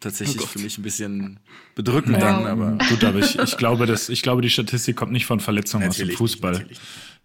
tatsächlich 0.00 0.42
für 0.46 0.58
mich 0.58 0.78
ein 0.78 0.82
bisschen 0.82 1.40
bedrückend 1.74 2.20
dann, 2.20 2.46
aber 2.46 2.78
Gut, 2.88 3.02
aber 3.04 3.18
ich, 3.18 3.38
ich 3.38 3.56
glaube, 3.56 3.86
dass, 3.86 4.08
ich 4.08 4.22
glaube, 4.22 4.42
die 4.42 4.50
Statistik 4.50 4.96
kommt 4.96 5.12
nicht 5.12 5.26
von 5.26 5.40
Verletzungen 5.40 5.88
aus 5.88 5.96
dem 5.96 6.02
Natürlich 6.02 6.18
Fußball. 6.18 6.52
natürlich 6.52 6.78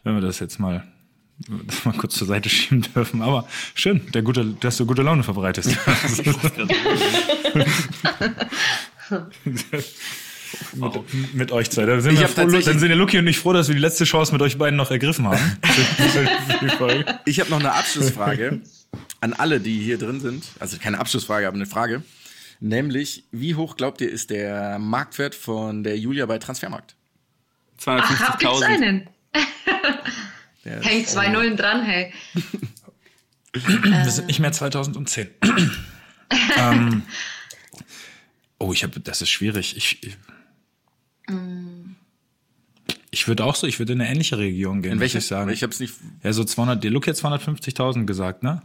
Wenn 0.04 0.16
wir 0.16 0.22
das 0.22 0.40
jetzt 0.40 0.60
mal, 0.60 0.84
das 1.68 1.86
mal 1.86 1.94
kurz 1.94 2.16
zur 2.16 2.28
Seite 2.28 2.50
schieben 2.50 2.86
dürfen. 2.96 3.22
Aber 3.22 3.48
schön, 3.76 4.02
der 4.14 4.22
gute, 4.22 4.46
dass 4.60 4.78
du 4.78 4.86
gute 4.86 5.02
Laune 5.02 5.24
verbreitest. 5.24 5.78
mit, 10.74 11.34
mit 11.34 11.52
euch 11.52 11.70
zwei. 11.70 11.86
Da 11.86 12.00
sind, 12.00 12.14
Ich 12.14 12.20
wir 12.20 12.28
froh, 12.28 12.48
dann 12.48 12.80
sind 12.80 12.90
der 12.90 12.96
Lucky 12.96 13.18
und 13.18 13.28
ich 13.28 13.40
froh, 13.40 13.54
dass 13.54 13.68
wir 13.68 13.76
die 13.76 13.82
letzte 13.82 14.06
Chance 14.06 14.32
mit 14.32 14.42
euch 14.42 14.58
beiden 14.58 14.78
noch 14.78 14.92
ergriffen 14.92 15.28
haben. 15.28 15.58
Ich 17.26 17.40
habe 17.40 17.50
noch 17.50 17.60
eine 17.60 17.74
Abschlussfrage 17.74 18.62
an 19.22 19.34
alle, 19.34 19.60
die 19.60 19.80
hier 19.80 19.98
drin 19.98 20.20
sind. 20.20 20.46
Also 20.60 20.78
keine 20.78 21.00
Abschlussfrage, 21.00 21.48
aber 21.48 21.56
eine 21.56 21.66
Frage. 21.66 22.04
Nämlich, 22.60 23.24
wie 23.32 23.56
hoch 23.56 23.76
glaubt 23.76 24.02
ihr, 24.02 24.10
ist 24.10 24.30
der 24.30 24.80
Marktwert 24.80 25.36
von 25.36 25.84
der 25.84 25.98
Julia 25.98 26.26
bei 26.26 26.38
Transfermarkt? 26.38 26.96
Ach, 27.86 28.38
gibt's 28.38 28.54
250.000. 28.62 28.64
einen? 28.64 29.10
Der 30.66 30.78
ist, 30.78 30.86
Hängt 30.86 31.10
zwei 31.10 31.28
Nullen 31.28 31.58
dran, 31.58 31.84
hey. 31.84 32.14
Wir 33.52 34.10
sind 34.10 34.28
nicht 34.28 34.40
mehr 34.40 34.54
2010. 34.54 35.30
ähm, 36.58 37.02
oh, 38.60 38.74
ich 38.74 38.84
habe, 38.84 39.00
das 39.00 39.22
ist 39.22 39.30
schwierig. 39.30 39.76
Ich, 39.78 40.04
ich, 40.04 40.18
ich 43.12 43.28
würde 43.28 43.46
auch 43.46 43.56
so, 43.56 43.68
ich 43.68 43.80
würde 43.80 43.94
in 43.94 44.02
eine 44.02 44.10
ähnliche 44.10 44.38
Region 44.38 44.82
gehen, 44.82 44.94
In 44.94 45.00
welche? 45.00 45.20
ich 45.20 45.28
sagen. 45.28 45.52
Ich 45.52 45.64
habe 45.64 45.72
es 45.72 45.80
nicht. 45.80 45.94
ja, 46.24 46.34
so 46.34 46.44
200, 46.44 46.84
der 46.84 46.92
Look 46.92 47.08
hat 47.08 47.16
250.000 47.16 48.06
gesagt, 48.06 48.44
ne? 48.44 48.62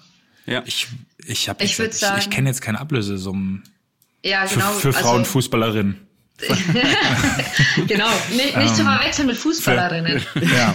Ja. 0.46 0.62
Ich, 0.64 0.88
ich 1.26 1.48
habe 1.48 1.62
Ich 1.62 1.76
jetzt, 1.76 2.02
ich, 2.02 2.18
ich 2.18 2.30
kenne 2.30 2.48
jetzt 2.48 2.62
keine 2.62 2.80
Ablösesummen 2.80 3.62
Ja, 4.24 4.46
für, 4.46 4.54
genau. 4.58 4.72
für 4.72 4.88
also, 4.88 5.00
Frauenfußballerinnen. 5.00 6.07
Genau. 7.86 8.08
Nicht, 8.30 8.56
nicht 8.56 8.76
zu 8.76 8.84
verwechseln 8.84 9.26
mit 9.26 9.36
Fußballerinnen. 9.36 10.22
Ja. 10.40 10.74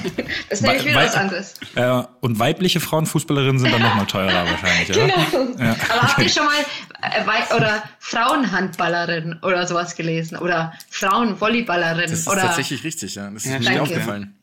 Das 0.49 0.59
ist 0.59 0.61
nämlich 0.61 0.86
wieder 0.86 0.95
was 0.95 1.16
anderes. 1.16 1.53
äh, 1.76 2.03
und 2.22 2.39
weibliche 2.39 2.80
Frauenfußballerinnen 2.80 3.59
sind 3.59 3.72
dann 3.72 3.82
nochmal 3.82 4.05
teurer 4.05 4.45
wahrscheinlich, 4.49 4.89
oder? 4.89 5.07
Genau. 5.07 5.76
Aber 5.89 6.01
habt 6.01 6.20
ihr 6.22 6.30
schon 6.30 6.45
mal 6.45 6.53
äh, 7.01 7.55
oder 7.55 7.84
Frauenhandballerin 7.99 9.39
oder 9.41 9.66
sowas 9.68 9.95
gelesen? 9.95 10.38
Oder 10.38 10.74
Frauenvolleyballerin? 10.89 12.09
Das 12.09 12.20
ist 12.20 12.28
oder 12.28 12.41
tatsächlich 12.41 12.84
richtig, 12.84 13.16
ja. 13.16 13.30
Das 13.30 13.45
ist 13.45 13.51
mir 13.51 13.59
danke. 13.61 13.82
aufgefallen. 13.82 14.36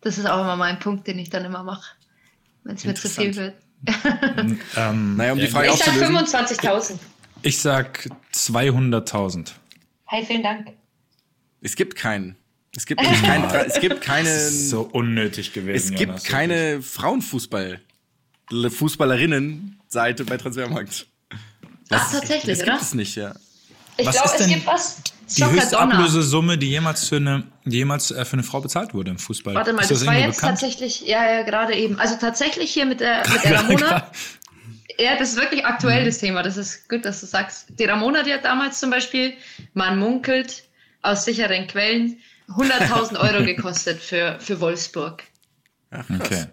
Das 0.00 0.18
ist 0.18 0.26
auch 0.26 0.40
immer 0.40 0.56
mein 0.56 0.78
Punkt, 0.78 1.06
den 1.06 1.18
ich 1.18 1.30
dann 1.30 1.44
immer 1.44 1.62
mache. 1.62 1.92
wenn 2.64 2.76
es 2.76 2.84
mir 2.84 2.94
zu 2.94 3.08
viel 3.08 3.34
wird. 3.36 3.54
Ähm, 4.76 5.16
Naja, 5.16 5.32
um 5.32 5.38
die 5.38 5.44
ja, 5.44 5.50
Frage 5.50 5.68
Ich 5.68 5.76
sag 5.76 5.88
aufzulösen. 5.88 6.16
25.000. 6.16 6.98
Ich 7.42 7.58
sag 7.60 8.08
200.000. 8.34 9.52
Hey, 10.12 10.24
vielen 10.26 10.42
Dank. 10.42 10.72
Es 11.60 11.76
gibt 11.76 11.94
keinen. 11.94 12.34
Es 12.76 12.84
gibt 12.84 13.00
keinen, 13.00 13.44
es 13.66 13.78
gibt 13.78 14.00
keine, 14.00 14.28
Das 14.28 14.42
ist 14.48 14.70
so 14.70 14.82
unnötig 14.92 15.52
gewesen. 15.52 15.92
es 15.94 15.96
gibt 15.96 16.10
Jonas, 16.10 16.24
keine 16.24 16.82
Frauenfußball, 16.82 17.80
Fußballerinnen-Seite 18.50 20.24
bei 20.24 20.36
Transfermarkt. 20.36 21.06
Ach, 21.90 22.10
tatsächlich, 22.10 22.58
Das 22.58 22.64
oder? 22.64 22.72
gibt 22.72 22.82
es 22.82 22.94
nicht, 22.94 23.14
ja. 23.14 23.36
Ich 23.98 24.06
Was 24.06 24.16
glaube, 24.16 24.28
ist 24.28 24.34
es 24.34 24.40
denn 24.40 24.54
gibt 24.54 24.66
was. 24.66 25.00
Die 25.36 25.44
höchste. 25.44 25.78
Ablösesumme, 25.78 26.58
die 26.58 26.70
jemals 26.70 27.08
für 27.08 27.16
eine, 27.16 27.44
die 27.64 27.76
jemals 27.76 28.10
äh, 28.10 28.24
für 28.24 28.32
eine 28.32 28.42
Frau 28.42 28.60
bezahlt 28.60 28.94
wurde 28.94 29.12
im 29.12 29.18
Fußball. 29.18 29.54
Warte 29.54 29.72
mal, 29.72 29.82
ist 29.82 29.92
das, 29.92 30.00
das, 30.00 30.08
war 30.08 30.16
jetzt 30.16 30.40
bekannt? 30.40 30.58
tatsächlich, 30.58 31.02
ja, 31.02 31.24
ja, 31.34 31.42
gerade 31.42 31.76
eben. 31.76 32.00
Also 32.00 32.16
tatsächlich 32.16 32.72
hier 32.72 32.84
mit 32.84 32.98
der, 32.98 33.22
mit 33.28 33.44
der 33.44 33.60
Ramona. 33.60 34.10
Ja, 35.00 35.16
das 35.16 35.30
ist 35.30 35.40
wirklich 35.40 35.64
aktuell, 35.64 36.04
das 36.04 36.18
Thema. 36.18 36.42
Das 36.42 36.58
ist 36.58 36.88
gut, 36.88 37.06
dass 37.06 37.20
du 37.20 37.26
sagst. 37.26 37.68
Die 37.78 37.84
Ramona, 37.84 38.22
die 38.22 38.34
hat 38.34 38.44
damals 38.44 38.80
zum 38.80 38.90
Beispiel, 38.90 39.32
man 39.72 39.98
munkelt 39.98 40.64
aus 41.00 41.24
sicheren 41.24 41.66
Quellen, 41.66 42.18
100.000 42.48 43.18
Euro 43.34 43.44
gekostet 43.44 43.98
für, 44.00 44.38
für 44.40 44.60
Wolfsburg. 44.60 45.22
Ach, 45.90 46.06
krass. 46.06 46.20
Okay. 46.20 46.44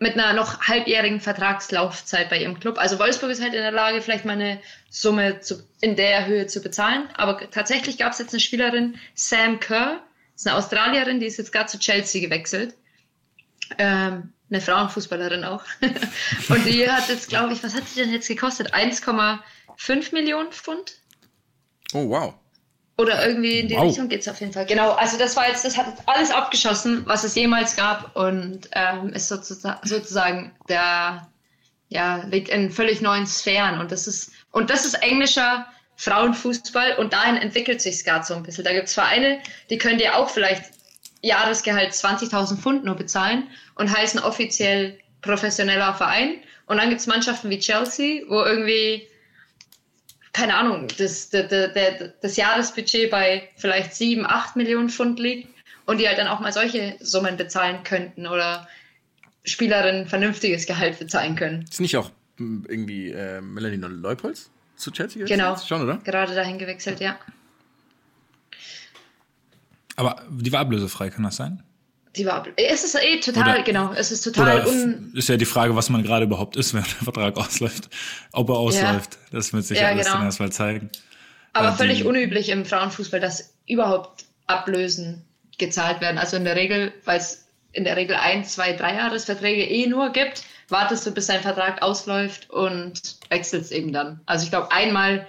Mit 0.00 0.14
einer 0.14 0.32
noch 0.32 0.62
halbjährigen 0.62 1.20
Vertragslaufzeit 1.20 2.28
bei 2.28 2.40
ihrem 2.40 2.58
Club. 2.58 2.76
Also 2.76 2.98
Wolfsburg 2.98 3.30
ist 3.30 3.40
halt 3.40 3.54
in 3.54 3.62
der 3.62 3.70
Lage, 3.70 4.02
vielleicht 4.02 4.24
mal 4.24 4.32
eine 4.32 4.60
Summe 4.90 5.38
zu, 5.38 5.62
in 5.80 5.94
der 5.94 6.26
Höhe 6.26 6.48
zu 6.48 6.60
bezahlen. 6.60 7.08
Aber 7.14 7.38
tatsächlich 7.52 7.98
gab 7.98 8.12
es 8.12 8.18
jetzt 8.18 8.32
eine 8.32 8.40
Spielerin, 8.40 8.96
Sam 9.14 9.60
Kerr, 9.60 10.02
ist 10.34 10.48
eine 10.48 10.56
Australierin, 10.56 11.20
die 11.20 11.26
ist 11.26 11.36
jetzt 11.36 11.52
gerade 11.52 11.66
zu 11.66 11.78
Chelsea 11.78 12.20
gewechselt. 12.20 12.74
Ähm, 13.78 14.32
eine 14.52 14.60
Frauenfußballerin 14.60 15.44
auch. 15.44 15.64
Und 16.48 16.64
die 16.66 16.88
hat 16.88 17.08
jetzt, 17.08 17.28
glaube 17.28 17.52
ich, 17.52 17.64
was 17.64 17.74
hat 17.74 17.88
sie 17.88 18.00
denn 18.00 18.12
jetzt 18.12 18.28
gekostet? 18.28 18.74
1,5 18.74 20.12
Millionen 20.12 20.52
Pfund? 20.52 20.94
Oh, 21.94 22.08
wow. 22.08 22.34
Oder 22.98 23.26
irgendwie 23.26 23.60
in 23.60 23.68
die 23.68 23.74
Wow. 23.74 23.84
Richtung 23.84 24.08
geht's 24.08 24.28
auf 24.28 24.40
jeden 24.40 24.52
Fall. 24.52 24.66
Genau, 24.66 24.92
also 24.92 25.18
das 25.18 25.34
war 25.34 25.48
jetzt, 25.48 25.64
das 25.64 25.76
hat 25.76 25.86
jetzt 25.88 26.02
alles 26.06 26.30
abgeschossen, 26.30 27.02
was 27.06 27.24
es 27.24 27.34
jemals 27.34 27.74
gab 27.74 28.14
und 28.14 28.68
ähm, 28.72 29.08
ist 29.14 29.28
sozusagen, 29.28 29.80
sozusagen 29.86 30.52
der, 30.68 31.26
ja, 31.88 32.16
liegt 32.24 32.50
in 32.50 32.70
völlig 32.70 33.00
neuen 33.00 33.26
Sphären 33.26 33.80
und 33.80 33.90
das 33.90 34.06
ist, 34.06 34.32
und 34.50 34.68
das 34.68 34.84
ist 34.84 34.94
englischer 35.02 35.66
Frauenfußball 35.96 36.96
und 36.98 37.12
dahin 37.12 37.36
entwickelt 37.36 37.80
sich 37.80 38.04
gerade 38.04 38.24
so 38.24 38.34
ein 38.34 38.42
bisschen. 38.42 38.64
Da 38.64 38.72
gibt's 38.72 38.94
Vereine, 38.94 39.40
die 39.70 39.78
können 39.78 39.98
dir 39.98 40.16
auch 40.16 40.28
vielleicht 40.28 40.64
Jahresgehalt 41.22 41.92
20.000 41.92 42.58
Pfund 42.58 42.84
nur 42.84 42.96
bezahlen 42.96 43.48
und 43.74 43.96
heißen 43.96 44.20
offiziell 44.20 44.98
professioneller 45.20 45.94
Verein. 45.94 46.36
Und 46.66 46.78
dann 46.78 46.90
gibt's 46.90 47.06
Mannschaften 47.06 47.50
wie 47.50 47.58
Chelsea, 47.58 48.22
wo 48.28 48.42
irgendwie 48.42 49.06
keine 50.32 50.54
Ahnung, 50.54 50.88
das, 50.98 51.28
das, 51.28 51.48
das, 51.50 51.74
das 52.20 52.36
Jahresbudget 52.36 53.10
bei 53.10 53.48
vielleicht 53.56 53.94
sieben, 53.94 54.24
acht 54.26 54.56
Millionen 54.56 54.88
Pfund 54.88 55.18
liegt 55.18 55.48
und 55.86 55.98
die 55.98 56.08
halt 56.08 56.18
dann 56.18 56.26
auch 56.26 56.40
mal 56.40 56.52
solche 56.52 56.96
Summen 57.00 57.36
bezahlen 57.36 57.84
könnten 57.84 58.26
oder 58.26 58.66
Spielerinnen 59.44 60.06
vernünftiges 60.06 60.66
Gehalt 60.66 60.98
bezahlen 60.98 61.36
können. 61.36 61.64
Ist 61.68 61.80
nicht 61.80 61.96
auch 61.96 62.10
m, 62.38 62.64
irgendwie 62.68 63.10
äh, 63.10 63.40
Melanie 63.40 63.76
Leupolz 63.76 64.50
zu 64.76 64.90
Chelsea 64.90 65.18
gewechselt? 65.18 65.38
Genau. 65.38 65.56
Schon, 65.58 65.82
oder? 65.82 65.98
Gerade 65.98 66.34
dahin 66.34 66.58
gewechselt, 66.58 67.00
ja. 67.00 67.18
Aber 69.96 70.22
die 70.30 70.50
war 70.50 70.60
ablösefrei, 70.60 71.10
kann 71.10 71.24
das 71.24 71.36
sein? 71.36 71.62
Die 72.16 72.26
war, 72.26 72.46
es 72.56 72.84
ist 72.84 72.94
eh 72.94 73.20
total, 73.20 73.54
Oder- 73.54 73.62
genau, 73.62 73.92
es 73.94 74.12
ist 74.12 74.22
total 74.22 74.66
un, 74.66 75.12
ist 75.14 75.28
ja 75.30 75.36
die 75.38 75.46
Frage, 75.46 75.74
was 75.74 75.88
man 75.88 76.02
gerade 76.02 76.26
überhaupt 76.26 76.56
ist, 76.56 76.74
wenn 76.74 76.82
der 76.82 76.90
Vertrag 77.04 77.36
ausläuft. 77.38 77.88
Ob 78.32 78.50
er 78.50 78.56
ausläuft. 78.56 79.18
Das 79.30 79.52
wird 79.52 79.64
sich 79.64 79.78
Ja, 79.78 79.88
alles 79.88 80.06
genau. 80.06 80.18
dann 80.18 80.26
erstmal 80.26 80.52
zeigen. 80.52 80.90
aber 81.54 81.68
äh, 81.68 81.70
die- 81.72 81.76
völlig 81.78 82.04
unüblich 82.04 82.48
im 82.50 82.64
Frauenfußball, 82.66 83.20
dass 83.20 83.54
überhaupt 83.66 84.24
Ablösen 84.46 85.24
gezahlt 85.58 86.00
werden. 86.00 86.18
Also 86.18 86.36
in 86.36 86.44
der 86.44 86.56
Regel, 86.56 86.92
weil 87.04 87.18
es 87.18 87.46
in 87.72 87.84
der 87.84 87.96
Regel 87.96 88.16
ein, 88.16 88.44
zwei, 88.44 88.74
drei 88.74 88.94
Jahresverträge 88.96 89.64
eh 89.64 89.86
nur 89.86 90.10
gibt, 90.10 90.42
wartest 90.68 91.06
du, 91.06 91.10
bis 91.12 91.26
dein 91.26 91.40
Vertrag 91.40 91.80
ausläuft 91.82 92.50
und 92.50 93.00
wechselst 93.30 93.72
eben 93.72 93.92
dann. 93.92 94.20
Also 94.26 94.44
ich 94.44 94.50
glaube, 94.50 94.70
einmal 94.72 95.26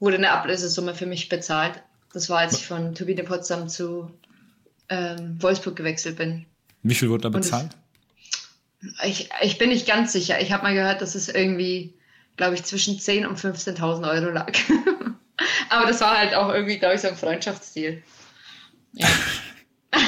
wurde 0.00 0.16
eine 0.16 0.32
Ablösesumme 0.32 0.94
für 0.96 1.06
mich 1.06 1.28
bezahlt. 1.28 1.74
Das 2.12 2.28
war, 2.28 2.38
als 2.40 2.56
ich 2.58 2.66
von 2.66 2.94
Turbine 2.96 3.22
Potsdam 3.22 3.68
zu 3.68 4.10
ähm, 4.92 5.42
Wolfsburg 5.42 5.76
gewechselt 5.76 6.16
bin. 6.16 6.44
Wie 6.82 6.94
viel 6.94 7.08
wurde 7.08 7.22
da 7.22 7.28
bezahlt? 7.30 7.70
Ich, 9.04 9.30
ich 9.40 9.58
bin 9.58 9.70
nicht 9.70 9.86
ganz 9.86 10.12
sicher. 10.12 10.40
Ich 10.40 10.52
habe 10.52 10.64
mal 10.64 10.74
gehört, 10.74 11.00
dass 11.00 11.14
es 11.14 11.28
irgendwie, 11.28 11.94
glaube 12.36 12.54
ich, 12.54 12.64
zwischen 12.64 12.98
10.000 12.98 13.26
und 13.26 13.38
15.000 13.38 14.10
Euro 14.10 14.30
lag. 14.30 14.52
Aber 15.70 15.86
das 15.86 16.00
war 16.00 16.18
halt 16.18 16.34
auch 16.34 16.52
irgendwie, 16.52 16.78
glaube 16.78 16.96
ich, 16.96 17.00
so 17.00 17.08
ein 17.08 17.16
Freundschaftsdeal. 17.16 18.02
Ja. 18.92 19.08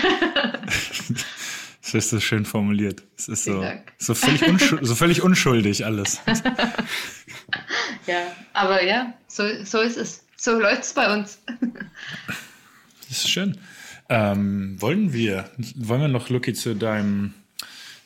Das 1.94 2.06
ist 2.06 2.10
so 2.10 2.18
schön 2.18 2.44
formuliert. 2.44 3.04
Es 3.16 3.28
ist 3.28 3.44
so, 3.44 3.64
so, 3.98 4.14
völlig 4.14 4.42
unschuldig, 4.42 4.88
so 4.88 4.94
völlig 4.96 5.22
unschuldig 5.22 5.86
alles. 5.86 6.18
ja, 8.06 8.34
aber 8.52 8.82
ja, 8.82 9.12
so, 9.28 9.44
so 9.64 9.80
ist 9.80 9.96
es. 9.96 10.24
So 10.36 10.58
läuft 10.58 10.82
es 10.82 10.92
bei 10.92 11.14
uns. 11.14 11.38
Das 13.08 13.18
ist 13.18 13.30
schön. 13.30 13.58
Ähm, 14.08 14.76
wollen 14.80 15.12
wir, 15.12 15.50
wollen 15.76 16.00
wir 16.02 16.08
noch, 16.08 16.28
Lucky, 16.28 16.52
zu 16.52 16.74
deinem, 16.74 17.34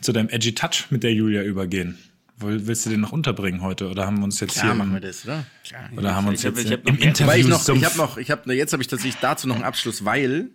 zu 0.01 0.12
deinem 0.12 0.28
Edgy 0.28 0.55
Touch 0.55 0.86
mit 0.90 1.03
der 1.03 1.12
Julia 1.12 1.42
übergehen? 1.42 1.99
Willst 2.40 2.86
du 2.86 2.90
den 2.90 3.01
noch 3.01 3.11
unterbringen 3.11 3.62
heute? 3.62 3.88
Oder 3.88 4.07
haben 4.07 4.18
wir 4.18 4.24
uns 4.24 4.38
jetzt 4.38 4.53
Klar, 4.55 4.66
hier 4.66 4.74
machen 4.74 4.92
wir 4.92 5.01
das, 5.01 5.24
oder? 5.24 5.44
Klar. 5.66 5.90
oder 5.96 6.14
haben 6.14 6.24
wir 6.26 6.30
uns 6.30 6.40
Ich 6.44 6.46
hab- 6.46 6.57
jetzt 6.57 6.70
hab 6.70 6.88
im. 6.88 6.96
Interview 6.99 7.32
ich 7.32 7.46
noch, 7.49 7.68
ich 7.68 7.84
habe 7.84 7.96
noch, 7.96 8.16
ich 8.16 8.30
habe, 8.30 8.55
jetzt 8.55 8.72
habe 8.72 8.80
ich 8.82 8.86
tatsächlich 8.86 9.20
dazu 9.20 9.49
noch 9.49 9.57
einen 9.57 9.64
Abschluss, 9.64 10.05
weil, 10.05 10.51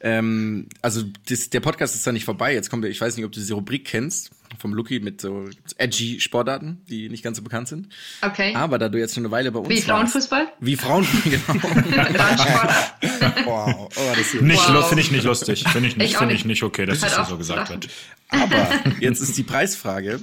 ähm, 0.00 0.68
also 0.82 1.02
das, 1.28 1.50
der 1.50 1.60
Podcast 1.60 1.94
ist 1.94 2.06
da 2.06 2.12
nicht 2.12 2.24
vorbei. 2.24 2.54
Jetzt 2.54 2.70
kommen 2.70 2.82
wir, 2.82 2.90
ich 2.90 3.00
weiß 3.00 3.16
nicht, 3.16 3.24
ob 3.24 3.32
du 3.32 3.40
diese 3.40 3.54
Rubrik 3.54 3.84
kennst 3.84 4.30
vom 4.58 4.72
Lucky 4.72 5.00
mit 5.00 5.20
so 5.20 5.48
edgy 5.76 6.20
Sportarten, 6.20 6.80
die 6.88 7.08
nicht 7.10 7.22
ganz 7.22 7.36
so 7.36 7.42
bekannt 7.42 7.68
sind. 7.68 7.88
Okay. 8.22 8.54
Aber 8.54 8.78
da 8.78 8.88
du 8.88 8.98
jetzt 8.98 9.14
schon 9.14 9.24
eine 9.24 9.30
Weile 9.30 9.52
bei 9.52 9.58
uns 9.58 9.68
Wie 9.68 9.74
warst, 9.74 9.86
Frauenfußball? 9.88 10.48
wie 10.60 10.76
Frauen, 10.76 11.06
genau. 11.24 11.42
Wow, 13.44 13.88
oh, 13.94 14.12
das. 14.16 14.34
Nicht, 14.40 14.58
Wow. 14.68 14.88
finde 14.88 15.02
ich 15.02 15.10
nicht 15.10 15.24
lustig. 15.24 15.64
Finde 15.68 15.88
ich 15.88 15.96
nicht, 15.98 16.16
finde 16.16 16.34
ich 16.34 16.44
nicht. 16.44 16.46
nicht 16.46 16.62
okay, 16.62 16.86
dass 16.86 17.00
das 17.00 17.18
auf 17.18 17.28
so 17.28 17.36
gesagt 17.38 17.70
wird. 17.70 17.88
Aber 18.28 18.68
jetzt 19.00 19.20
ist 19.20 19.36
die 19.36 19.42
Preisfrage. 19.42 20.20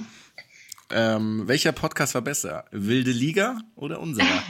Ähm, 0.90 1.42
welcher 1.46 1.72
Podcast 1.72 2.14
war 2.14 2.22
besser? 2.22 2.64
Wilde 2.70 3.10
Liga 3.10 3.58
oder 3.74 4.00
unserer? 4.00 4.42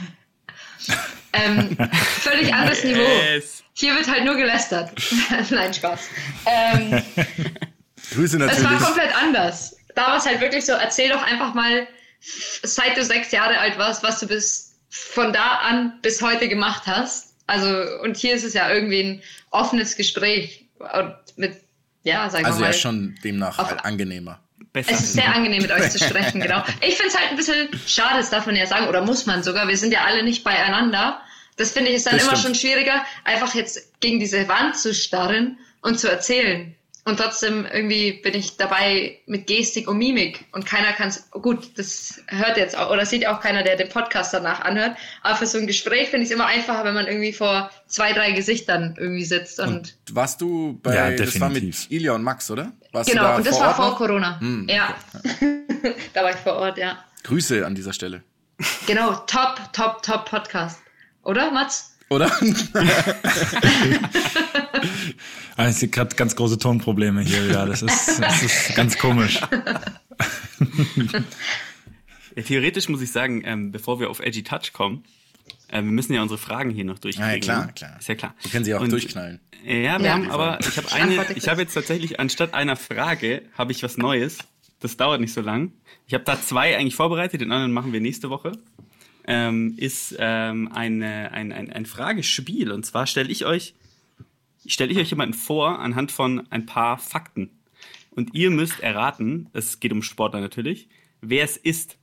Ähm, 1.45 1.77
völlig 2.21 2.53
anderes 2.53 2.83
Niveau. 2.83 3.01
Yes. 3.33 3.63
Hier 3.73 3.95
wird 3.95 4.07
halt 4.09 4.25
nur 4.25 4.35
gelästert. 4.35 4.91
Nein, 5.49 5.73
Spaß. 5.73 5.99
Ähm, 6.45 7.03
Grüße 8.13 8.37
Es 8.37 8.63
war 8.63 8.71
natürlich. 8.71 8.79
komplett 8.87 9.15
anders. 9.15 9.75
Da 9.95 10.07
war 10.07 10.17
es 10.17 10.25
halt 10.25 10.41
wirklich 10.41 10.65
so, 10.65 10.73
erzähl 10.73 11.09
doch 11.09 11.21
einfach 11.23 11.53
mal, 11.53 11.87
seit 12.63 12.97
du 12.97 13.03
sechs 13.03 13.31
Jahre 13.31 13.57
alt 13.59 13.77
warst, 13.77 14.03
was 14.03 14.19
du 14.19 14.27
bis 14.27 14.75
von 14.89 15.33
da 15.33 15.57
an 15.57 15.99
bis 16.01 16.21
heute 16.21 16.47
gemacht 16.47 16.83
hast. 16.85 17.35
Also, 17.47 17.67
und 18.03 18.17
hier 18.17 18.33
ist 18.35 18.43
es 18.43 18.53
ja 18.53 18.69
irgendwie 18.71 19.01
ein 19.03 19.21
offenes 19.51 19.95
Gespräch. 19.95 20.65
Und 20.79 21.15
mit, 21.37 21.57
ja, 22.03 22.29
sag 22.29 22.45
Also 22.45 22.59
mal. 22.59 22.67
ja 22.67 22.73
schon 22.73 23.15
demnach 23.23 23.57
Auf- 23.59 23.69
halt 23.69 23.85
angenehmer. 23.85 24.39
Besser. 24.73 24.91
Es 24.91 24.99
ist 24.99 25.13
sehr 25.13 25.33
angenehm, 25.33 25.61
mit 25.61 25.71
euch 25.71 25.89
zu 25.89 25.97
sprechen, 25.99 26.39
genau. 26.41 26.63
Ich 26.81 26.95
finde 26.97 27.09
es 27.11 27.17
halt 27.17 27.31
ein 27.31 27.37
bisschen 27.37 27.69
schade, 27.87 28.17
das 28.17 28.29
darf 28.29 28.45
man 28.45 28.55
ja 28.55 28.65
sagen, 28.67 28.87
oder 28.87 29.01
muss 29.01 29.25
man 29.25 29.41
sogar. 29.43 29.67
Wir 29.67 29.77
sind 29.77 29.91
ja 29.93 30.03
alle 30.03 30.23
nicht 30.23 30.43
beieinander. 30.43 31.21
Das 31.57 31.71
finde 31.71 31.89
ich 31.89 31.97
ist 31.97 32.05
dann 32.07 32.13
Das 32.13 32.23
immer 32.23 32.37
stimmt. 32.37 32.55
schon 32.57 32.69
schwieriger, 32.69 33.03
einfach 33.23 33.53
jetzt 33.55 33.99
gegen 33.99 34.19
diese 34.19 34.47
Wand 34.47 34.77
zu 34.77 34.93
starren 34.93 35.57
und 35.81 35.99
zu 35.99 36.09
erzählen. 36.09 36.73
Und 37.03 37.17
trotzdem 37.21 37.65
irgendwie 37.71 38.19
bin 38.21 38.33
ich 38.35 38.57
dabei 38.57 39.19
mit 39.27 39.47
Gestik 39.47 39.87
und 39.87 39.97
Mimik 39.97 40.43
und 40.51 40.65
keiner 40.65 40.91
kann 40.91 41.07
es. 41.07 41.31
Gut, 41.31 41.69
das 41.77 42.21
hört 42.27 42.57
jetzt 42.57 42.77
auch 42.77 42.91
oder 42.91 43.05
sieht 43.05 43.25
auch 43.25 43.39
keiner, 43.39 43.63
der 43.63 43.77
den 43.77 43.87
Podcast 43.87 44.33
danach 44.33 44.59
anhört. 44.59 44.97
Aber 45.23 45.37
für 45.37 45.45
so 45.45 45.57
ein 45.57 45.67
Gespräch 45.67 46.09
finde 46.09 46.25
ich 46.25 46.29
es 46.31 46.35
immer 46.35 46.47
einfacher, 46.47 46.83
wenn 46.83 46.93
man 46.93 47.07
irgendwie 47.07 47.31
vor 47.31 47.71
zwei, 47.87 48.11
drei 48.11 48.31
Gesichtern 48.33 48.95
irgendwie 48.99 49.23
sitzt 49.23 49.57
und, 49.61 49.69
Und 49.69 49.95
warst 50.11 50.41
du 50.41 50.77
bei, 50.83 50.95
Ja, 50.95 51.11
das 51.11 51.39
war 51.39 51.49
mit. 51.49 51.89
Ilja 51.89 52.11
und 52.11 52.23
Max, 52.23 52.51
oder? 52.51 52.73
Warst 52.91 53.07
du 53.07 53.13
genau. 53.13 53.23
da 53.29 53.35
Und 53.37 53.47
das 53.47 53.55
vor 53.55 53.61
war 53.61 53.67
Ort 53.69 53.77
vor 53.77 53.89
noch? 53.91 53.97
Corona. 53.97 54.39
Hm, 54.41 54.67
ja, 54.69 54.93
da 56.13 56.23
war 56.23 56.31
ich 56.31 56.37
vor 56.37 56.55
Ort, 56.57 56.77
ja. 56.77 57.05
Grüße 57.23 57.65
an 57.65 57.73
dieser 57.73 57.93
Stelle. 57.93 58.21
Genau, 58.85 59.13
top, 59.27 59.61
top, 59.71 60.03
top 60.03 60.25
Podcast. 60.29 60.81
Oder, 61.27 61.51
Mats? 61.51 61.93
Oder? 62.09 62.31
Ah, 65.57 65.69
Ich 65.69 65.75
sehe 65.77 65.89
gerade 65.89 66.15
ganz 66.15 66.35
große 66.35 66.59
Tonprobleme 66.59 67.21
hier 67.21 67.49
wieder. 67.49 67.65
Das 67.65 67.81
ist, 67.81 68.19
das 68.21 68.43
ist 68.43 68.75
ganz 68.75 68.95
komisch. 68.97 69.41
Ja, 72.35 72.43
theoretisch 72.43 72.89
muss 72.89 73.01
ich 73.01 73.11
sagen, 73.11 73.41
ähm, 73.43 73.71
bevor 73.71 73.99
wir 73.99 74.11
auf 74.11 74.19
Edgy 74.19 74.43
Touch 74.43 74.71
kommen, 74.71 75.03
äh, 75.69 75.77
wir 75.77 75.81
müssen 75.91 76.13
ja 76.13 76.21
unsere 76.21 76.37
Fragen 76.37 76.69
hier 76.69 76.85
noch 76.85 76.99
durchkriegen. 76.99 77.27
Ja, 77.29 77.35
ja, 77.35 77.41
klar, 77.41 77.65
ne? 77.65 77.73
klar. 77.73 77.97
Ist 77.99 78.07
ja 78.07 78.13
klar. 78.15 78.35
Wir 78.43 78.51
können 78.51 78.65
sie 78.65 78.75
auch 78.75 78.81
Und- 78.81 78.91
durchknallen. 78.91 79.39
Ja, 79.65 79.97
wir 79.99 80.05
Ja. 80.05 80.13
haben 80.13 80.29
aber, 80.29 80.59
ich 80.61 80.77
habe 80.77 80.91
eine, 80.91 81.25
ich 81.35 81.47
habe 81.47 81.61
jetzt 81.61 81.73
tatsächlich 81.73 82.19
anstatt 82.19 82.53
einer 82.53 82.75
Frage, 82.75 83.41
habe 83.57 83.71
ich 83.71 83.81
was 83.81 83.97
Neues. 83.97 84.37
das 84.79 84.95
dauert 84.95 85.19
nicht 85.21 85.33
so 85.33 85.41
lang. 85.41 85.71
Ich 86.05 86.13
habe 86.13 86.23
da 86.23 86.39
zwei 86.39 86.77
eigentlich 86.77 86.95
vorbereitet, 86.95 87.41
den 87.41 87.51
anderen 87.51 87.71
machen 87.73 87.91
wir 87.93 87.99
nächste 87.99 88.29
Woche. 88.29 88.51
Ähm, 89.27 89.73
ist 89.77 90.15
ähm, 90.19 90.71
eine, 90.71 91.31
ein, 91.33 91.51
ein, 91.51 91.71
ein 91.71 91.85
Fragespiel. 91.85 92.71
Und 92.71 92.85
zwar 92.85 93.07
stelle 93.07 93.29
ich 93.29 93.45
euch, 93.45 93.75
stelle 94.65 94.91
ich 94.91 94.97
euch 94.97 95.09
jemanden 95.09 95.33
vor 95.33 95.79
anhand 95.79 96.11
von 96.11 96.49
ein 96.49 96.65
paar 96.65 96.97
Fakten. 96.97 97.51
Und 98.11 98.33
ihr 98.33 98.49
müsst 98.49 98.79
erraten, 98.79 99.49
es 99.53 99.79
geht 99.79 99.91
um 99.91 100.01
Sportler 100.01 100.39
natürlich, 100.39 100.87
wer 101.21 101.43
es 101.43 101.57
ist. 101.57 101.97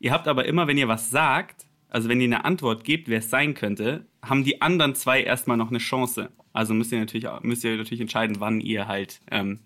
Ihr 0.00 0.10
habt 0.10 0.26
aber 0.26 0.46
immer, 0.46 0.66
wenn 0.66 0.78
ihr 0.78 0.88
was 0.88 1.10
sagt, 1.10 1.66
also 1.90 2.08
wenn 2.08 2.20
ihr 2.20 2.26
eine 2.26 2.44
Antwort 2.44 2.84
gebt, 2.84 3.08
wer 3.08 3.18
es 3.18 3.30
sein 3.30 3.54
könnte, 3.54 4.06
haben 4.22 4.44
die 4.44 4.60
anderen 4.60 4.94
zwei 4.94 5.22
erstmal 5.22 5.56
noch 5.56 5.68
eine 5.68 5.78
Chance. 5.78 6.30
Also 6.52 6.74
müsst 6.74 6.92
ihr 6.92 6.98
natürlich, 6.98 7.26
müsst 7.42 7.64
ihr 7.64 7.76
natürlich 7.76 8.00
entscheiden, 8.00 8.40
wann 8.40 8.60
ihr 8.60 8.88
halt 8.88 9.20
ähm, 9.30 9.60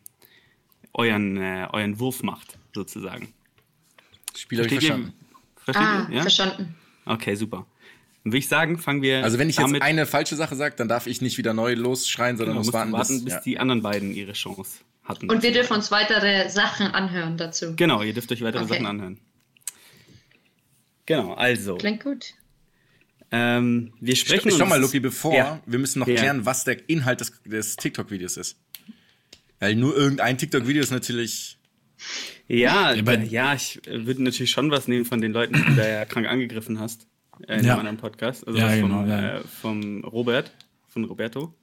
euren, 0.95 1.37
äh, 1.39 1.69
euren 1.73 1.99
Wurf 1.99 2.23
macht, 2.23 2.59
sozusagen. 2.75 3.33
Spiel 4.37 4.59
ihr? 4.59 4.69
verstanden. 4.69 5.13
Versteht 5.65 5.85
Ah, 5.87 6.07
ihr? 6.11 6.17
Ja? 6.17 6.23
verstanden. 6.23 6.75
Okay, 7.05 7.35
super. 7.35 7.67
Dann 8.25 8.33
würde 8.33 8.39
ich 8.39 8.49
sagen, 8.49 8.79
fangen 8.79 9.03
wir 9.03 9.25
Also 9.25 9.39
wenn 9.39 9.51
ich 9.51 9.57
jetzt 9.59 9.83
eine 9.83 10.07
falsche 10.07 10.37
Sache 10.37 10.55
sage, 10.55 10.77
dann 10.77 10.89
darf 10.89 11.07
ich 11.07 11.21
nicht 11.23 11.39
wieder 11.39 11.55
neu 11.55 11.75
losschreien, 11.75 12.37
sondern 12.37 12.55
genau, 12.55 12.65
muss 12.65 12.73
warten, 12.73 12.93
warten, 12.93 13.15
bis, 13.17 13.25
bis 13.25 13.35
ja. 13.35 13.41
die 13.41 13.59
anderen 13.59 13.83
beiden 13.83 14.15
ihre 14.15 14.33
Chance 14.33 14.79
hatten. 15.05 15.29
Und 15.29 15.43
wir 15.43 15.53
dürfen 15.53 15.75
uns 15.75 15.91
weitere 15.91 16.49
Sachen 16.49 16.87
anhören 16.89 17.37
dazu. 17.37 17.75
genau, 17.77 18.03
ihr 18.03 18.13
dürft 18.15 18.31
euch 18.31 18.43
weitere 18.43 18.63
Okay. 18.65 18.75
Sachen 18.75 18.87
anhören. 18.87 19.19
Genau, 21.07 21.35
also. 21.35 21.77
Klingt 21.77 22.03
gut. 22.05 22.35
Ähm, 23.33 23.93
wir 24.01 24.15
sprechen 24.15 24.51
Schau 24.51 24.61
uns- 24.61 24.69
mal, 24.69 24.81
Luki, 24.81 25.01
bevor, 25.01 25.35
Ja. 25.35 25.61
wir 25.67 25.79
müssen 25.79 25.99
noch 25.99 26.07
Ja. 26.07 26.15
klären, 26.17 26.45
was 26.47 26.65
der 26.65 26.89
Inhalt 26.89 27.21
des, 27.21 27.33
des 27.45 27.77
TikTok-Videos 27.77 28.37
ist. 28.37 28.57
Weil 29.59 29.75
nur 29.75 29.97
irgendein 29.97 30.39
TikTok-Video 30.39 30.83
ist 30.83 30.91
natürlich. 30.91 31.59
Ja, 32.49 32.95
d- 32.95 33.25
ja, 33.31 33.55
ich 33.55 33.81
äh, 33.87 34.07
würde 34.07 34.23
natürlich 34.23 34.51
schon 34.51 34.71
was 34.71 34.89
nehmen 34.89 35.05
von 35.05 35.21
den 35.21 35.33
Leuten, 35.33 35.55
die 35.55 35.63
du 35.63 35.75
da 35.77 35.89
ja 35.89 36.05
krank 36.05 36.27
angegriffen 36.27 36.79
hast 36.81 37.07
äh, 37.47 37.59
in 37.59 37.65
Ja. 37.65 37.73
einem 37.73 37.81
anderen 37.81 37.97
Podcast. 37.99 38.47
Also 38.47 38.59
Ja, 38.59 38.67
was 38.69 38.79
vom, 38.81 38.91
genau, 38.91 39.05
ja. 39.07 39.37
äh, 39.39 39.41
vom 39.61 40.05
Robert, 40.05 40.53
von 40.89 41.05
Roberto. 41.05 41.55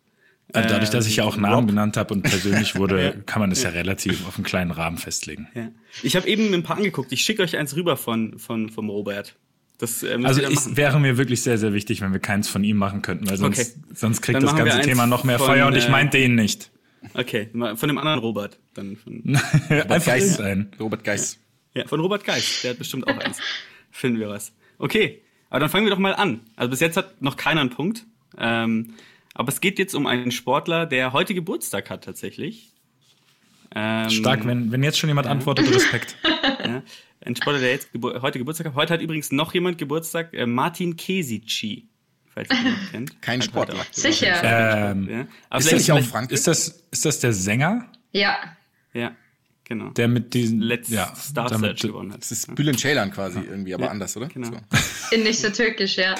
Also 0.51 0.67
dadurch, 0.69 0.89
dass 0.89 1.05
ich 1.05 1.17
ja 1.17 1.25
auch 1.25 1.37
Namen 1.37 1.53
Rob. 1.55 1.67
genannt 1.67 1.95
habe 1.95 2.11
und 2.13 2.23
persönlich 2.23 2.75
wurde, 2.75 3.21
kann 3.27 3.39
man 3.39 3.51
das 3.51 3.61
ja 3.61 3.69
relativ 3.69 4.27
auf 4.27 4.35
einen 4.37 4.45
kleinen 4.45 4.71
Rahmen 4.71 4.97
festlegen. 4.97 5.47
Ja. 5.53 5.69
Ich 6.01 6.15
habe 6.15 6.27
eben 6.27 6.51
ein 6.55 6.63
paar 6.63 6.77
angeguckt. 6.77 7.11
Ich 7.11 7.21
schicke 7.21 7.43
euch 7.43 7.55
eins 7.55 7.75
rüber 7.75 7.97
von, 7.97 8.39
von 8.39 8.69
vom 8.69 8.89
Robert. 8.89 9.35
Das 9.77 10.01
äh, 10.01 10.17
Also 10.23 10.41
es 10.41 10.75
wäre 10.75 10.99
mir 10.99 11.17
wirklich 11.17 11.43
sehr, 11.43 11.59
sehr 11.59 11.71
wichtig, 11.73 12.01
wenn 12.01 12.11
wir 12.13 12.19
keins 12.19 12.49
von 12.49 12.63
ihm 12.63 12.77
machen 12.77 13.03
könnten, 13.03 13.29
weil 13.29 13.37
sonst, 13.37 13.59
Okay. 13.59 13.69
sonst 13.93 14.21
kriegt 14.21 14.37
Dann 14.37 14.43
das 14.45 14.55
ganze 14.55 14.81
Thema 14.81 15.05
noch 15.05 15.23
mehr 15.23 15.37
von, 15.37 15.47
Feuer 15.47 15.67
und 15.67 15.75
ich 15.77 15.85
äh, 15.85 15.91
meinte 15.91 16.17
ihn 16.17 16.33
nicht. 16.33 16.71
Okay, 17.13 17.49
mal 17.53 17.77
von 17.77 17.87
dem 17.89 17.97
anderen 17.97 18.19
Robert. 18.19 18.59
Dann 18.73 18.95
von, 18.97 19.23
Einfach 19.69 20.05
Geist. 20.05 20.35
sein. 20.35 20.71
Robert 20.79 21.03
Geist. 21.03 21.39
ja, 21.73 21.87
von 21.87 21.99
Robert 21.99 22.23
Geist. 22.23 22.63
Der 22.63 22.71
hat 22.71 22.77
bestimmt 22.79 23.07
auch 23.07 23.17
eins. 23.17 23.39
Finden 23.91 24.19
wir 24.19 24.29
was. 24.29 24.53
Okay, 24.77 25.21
aber 25.49 25.59
dann 25.61 25.69
fangen 25.69 25.85
wir 25.85 25.91
doch 25.91 25.99
mal 25.99 26.13
an. 26.15 26.41
Also 26.55 26.69
bis 26.69 26.79
jetzt 26.79 26.97
hat 26.97 27.21
noch 27.21 27.37
keiner 27.37 27.61
einen 27.61 27.69
Punkt. 27.69 28.05
Ähm, 28.37 28.93
aber 29.33 29.49
es 29.49 29.61
geht 29.61 29.79
jetzt 29.79 29.95
um 29.95 30.05
einen 30.07 30.31
Sportler, 30.31 30.85
der 30.85 31.13
heute 31.13 31.33
Geburtstag 31.33 31.89
hat 31.89 32.03
tatsächlich. 32.03 32.73
Ähm, 33.75 34.09
Stark, 34.09 34.45
wenn, 34.45 34.71
wenn 34.71 34.83
jetzt 34.83 34.97
schon 34.97 35.09
jemand 35.09 35.27
antwortet, 35.27 35.73
Respekt. 35.73 36.15
Ja, 36.65 36.83
ein 37.21 37.35
Sportler, 37.35 37.59
der 37.61 37.71
jetzt 37.71 37.91
Gebur 37.93 38.21
heute 38.21 38.37
Geburtstag 38.39 38.67
hat. 38.67 38.75
Heute 38.75 38.93
hat 38.93 39.01
übrigens 39.01 39.31
noch 39.31 39.53
jemand 39.53 39.77
Geburtstag, 39.77 40.33
äh, 40.33 40.45
Martin 40.45 40.97
Kesici, 40.97 41.87
falls 42.47 42.49
ihr 42.63 42.69
ihn 42.69 42.75
kennt. 42.91 43.21
Kein 43.21 43.41
auch 43.41 43.85
Sicher. 43.91 44.41
Ähm, 44.43 45.09
Ja. 45.09 45.27
Aber 45.49 45.59
Ist 45.63 45.71
nicht 45.73 45.91
auch 45.91 46.01
Frank? 46.03 46.31
ist, 46.31 46.47
das, 46.47 46.83
ist 46.91 47.05
das 47.05 47.19
der 47.19 47.33
Sänger, 47.33 47.91
Ja. 48.11 48.55
Ja, 48.93 49.15
genau. 49.65 49.89
der 49.91 50.07
mit 50.07 50.33
diesen 50.33 50.61
Let's 50.61 50.89
ja, 50.89 51.13
Star 51.15 51.49
Search 51.49 51.81
gewonnen 51.81 52.11
hat. 52.11 52.21
Das 52.21 52.31
ist 52.31 52.55
Bülent 52.55 52.79
Ceylan 52.79 53.11
quasi 53.11 53.39
irgendwie, 53.39 53.73
aber 53.75 53.91
anders, 53.91 54.17
oder? 54.17 54.27
genau. 54.27 54.49
So. 54.49 54.57
In 55.15 55.23
nicht 55.23 55.39
so 55.39 55.49
türkisch, 55.49 55.97
ja. 55.97 56.15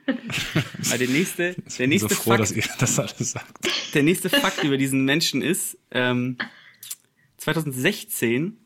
Aber 0.88 0.98
der 0.98 1.08
nächste, 1.08 1.54
der 1.54 1.64
Ich 1.66 1.78
bin 1.78 1.88
nächste 1.90 2.08
so 2.08 2.14
froh, 2.14 2.36
dass 2.36 2.52
Fakt, 2.52 2.66
ihr 2.66 2.72
das 2.78 2.98
alles 2.98 3.30
sagt. 3.32 3.94
der 3.94 4.02
nächste 4.02 4.28
Fakt 4.30 4.62
über 4.64 4.76
diesen 4.76 5.04
Menschen 5.04 5.42
ist, 5.42 5.78
ähm, 5.90 6.36
2016 7.38 8.56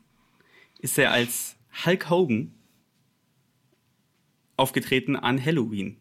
ist 0.80 0.98
er 0.98 1.12
als 1.12 1.56
Hulk 1.84 2.08
Hogan 2.10 2.54
aufgetreten 4.56 5.16
an 5.16 5.42
Halloween. 5.44 5.96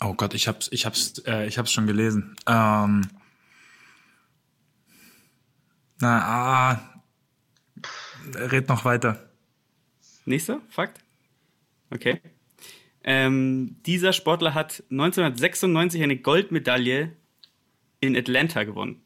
Oh 0.00 0.14
Gott, 0.14 0.34
ich 0.34 0.46
hab's, 0.46 0.68
ich 0.70 0.86
hab's, 0.86 1.18
äh, 1.26 1.46
ich 1.46 1.58
hab's 1.58 1.72
schon 1.72 1.86
gelesen. 1.86 2.36
Ähm, 2.46 3.08
na, 6.00 6.22
ah, 6.22 7.02
red 8.34 8.68
noch 8.68 8.84
weiter. 8.84 9.30
Nächster 10.24 10.60
Fakt. 10.68 11.00
Okay. 11.90 12.20
Ähm, 13.02 13.76
dieser 13.86 14.12
Sportler 14.12 14.54
hat 14.54 14.84
1996 14.90 16.02
eine 16.02 16.18
Goldmedaille 16.18 17.16
in 18.00 18.16
Atlanta 18.16 18.64
gewonnen. 18.64 19.02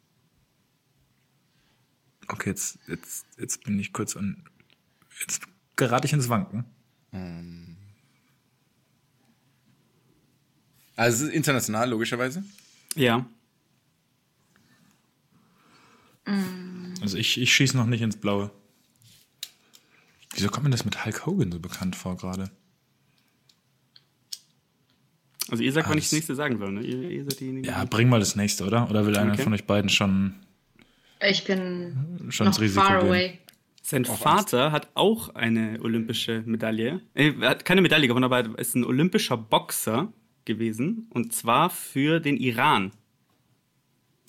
Okay, 2.28 2.50
jetzt, 2.50 2.78
jetzt, 2.88 3.26
jetzt 3.38 3.64
bin 3.64 3.78
ich 3.78 3.92
kurz 3.92 4.16
an, 4.16 4.44
jetzt 5.20 5.42
gerate 5.76 6.06
ich 6.06 6.12
ins 6.12 6.28
Wanken. 6.28 6.64
Also 11.02 11.24
es 11.24 11.30
ist 11.30 11.34
international, 11.36 11.90
logischerweise. 11.90 12.44
Ja. 12.94 13.26
Also 17.00 17.16
ich, 17.18 17.40
ich 17.40 17.52
schieße 17.54 17.76
noch 17.76 17.86
nicht 17.86 18.00
ins 18.02 18.16
Blaue. 18.16 18.50
Wieso 20.34 20.48
kommt 20.48 20.64
mir 20.64 20.70
das 20.70 20.84
mit 20.84 21.04
Hulk 21.04 21.26
Hogan 21.26 21.52
so 21.52 21.58
bekannt 21.60 21.96
vor 21.96 22.16
gerade? 22.16 22.50
Also 25.50 25.62
ihr 25.62 25.72
sagt, 25.72 25.88
wann 25.90 25.98
ich 25.98 26.04
das 26.04 26.12
nächste 26.12 26.34
sagen 26.34 26.58
soll, 26.58 26.72
ne? 26.72 26.80
Ihr, 26.82 27.10
ihr 27.10 27.24
seid 27.24 27.40
diejenigen. 27.40 27.66
Ja, 27.66 27.84
bring 27.84 28.08
mal 28.08 28.20
das 28.20 28.36
nächste, 28.36 28.64
oder? 28.64 28.88
Oder 28.88 29.04
will 29.06 29.16
einer 29.16 29.32
Okay. 29.32 29.42
von 29.42 29.52
euch 29.52 29.64
beiden 29.66 29.90
schon, 29.90 30.34
Ich 31.28 31.44
bin 31.44 32.26
schon 32.30 32.46
noch 32.46 32.54
far 32.70 33.00
gehen? 33.00 33.08
away. 33.08 33.38
Sein 33.82 34.04
Vater 34.04 34.70
hat 34.70 34.88
auch 34.94 35.34
eine 35.34 35.80
olympische 35.82 36.42
Medaille. 36.46 37.02
Äh, 37.14 37.32
Er 37.40 37.50
hat 37.50 37.64
keine 37.64 37.82
Medaille 37.82 38.06
gewonnen, 38.06 38.24
aber 38.24 38.38
er 38.38 38.58
ist 38.58 38.76
ein 38.76 38.84
olympischer 38.84 39.36
Boxer 39.36 40.12
gewesen. 40.44 41.06
Und 41.10 41.32
zwar 41.34 41.70
für 41.70 42.20
den 42.20 42.36
Iran. 42.36 42.92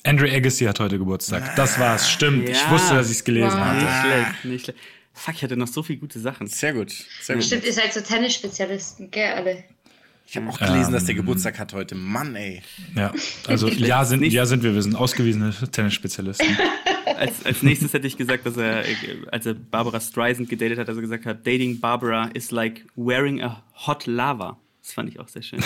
Andrew 0.05 0.27
Agassi 0.27 0.65
hat 0.65 0.79
heute 0.79 0.97
Geburtstag. 0.99 1.55
Das 1.55 1.79
war's, 1.79 2.09
stimmt. 2.09 2.49
Ich 2.49 2.59
Ja. 2.61 2.71
wusste, 2.71 2.95
dass 2.95 3.07
ich 3.09 3.17
es 3.17 3.23
gelesen 3.23 3.51
Wow. 3.57 3.65
hatte. 3.65 3.83
Nicht 3.85 4.01
schlecht, 4.01 4.45
nicht 4.45 4.63
schlecht. 4.65 4.79
Fuck, 5.13 5.35
ich 5.35 5.43
hatte 5.43 5.55
noch 5.57 5.67
so 5.67 5.83
viele 5.83 5.99
gute 5.99 6.19
Sachen. 6.19 6.47
Sehr 6.47 6.73
gut. 6.73 6.91
Sehr 7.21 7.35
gut. 7.35 7.45
Stimmt, 7.45 7.63
ihr 7.65 7.73
seid 7.73 7.93
so 7.93 8.01
Tennisspezialisten, 8.01 9.11
gell, 9.11 9.33
alle? 9.33 9.63
Ich 10.25 10.35
habe 10.37 10.49
auch 10.49 10.57
gelesen, 10.57 10.91
dass 10.91 11.03
Ähm. 11.03 11.07
der 11.07 11.15
Geburtstag 11.15 11.59
hat 11.59 11.73
heute. 11.73 11.95
Mann, 11.95 12.35
ey. 12.35 12.61
Ja, 12.95 13.13
also 13.47 13.67
ja 13.67 14.03
sind, 14.05 14.23
ja 14.23 14.45
sind 14.45 14.63
wir, 14.63 14.73
wir 14.73 14.81
sind 14.81 14.95
ausgewiesene 14.95 15.53
Tennisspezialisten. 15.71 16.47
Als, 17.17 17.45
als 17.45 17.61
nächstes 17.61 17.93
hätte 17.93 18.07
ich 18.07 18.17
gesagt, 18.17 18.45
dass 18.45 18.57
er, 18.57 18.83
als 19.31 19.45
er 19.45 19.53
Barbara 19.53 19.99
Streisand 19.99 20.49
gedatet 20.49 20.79
hat, 20.79 20.87
dass 20.87 20.95
er 20.95 21.01
gesagt 21.01 21.25
hat, 21.25 21.45
dating 21.45 21.79
Barbara 21.79 22.29
is 22.33 22.49
like 22.51 22.85
wearing 22.95 23.41
a 23.41 23.63
hot 23.85 24.07
lava. 24.07 24.57
Das 24.83 24.91
fand 24.93 25.07
ich 25.09 25.17
auch 25.19 25.29
sehr 25.29 25.41
schön. 25.41 25.61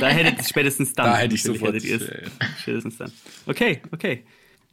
da 0.00 0.08
hättet 0.08 0.38
ihr 0.38 0.44
spätestens 0.44 0.92
dann. 0.92 1.06
Da 1.06 1.16
hätte 1.16 1.34
ich 1.34 1.42
sofort, 1.42 1.72
hättet 1.74 1.88
ihr 1.88 1.96
es. 1.96 2.08
äh, 2.08 2.28
Spätestens 2.60 2.98
dann. 2.98 3.10
Okay, 3.46 3.80
okay. 3.90 4.22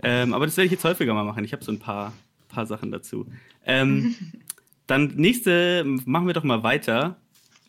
Ähm, 0.04 0.34
aber 0.34 0.46
das 0.46 0.58
werde 0.58 0.66
ich 0.66 0.74
jetzt 0.74 0.84
häufiger 0.84 1.14
mal 1.14 1.24
machen. 1.24 1.46
Ich 1.46 1.54
habe 1.54 1.64
so 1.64 1.72
ein 1.72 1.80
paar, 1.80 2.12
paar 2.50 2.66
Sachen 2.66 2.92
dazu. 2.92 3.26
Ähm, 3.66 4.14
dann 4.88 5.08
nächste, 5.16 5.84
machen 5.86 6.28
wir 6.28 6.34
doch 6.34 6.44
mal 6.44 6.64
weiter 6.64 7.16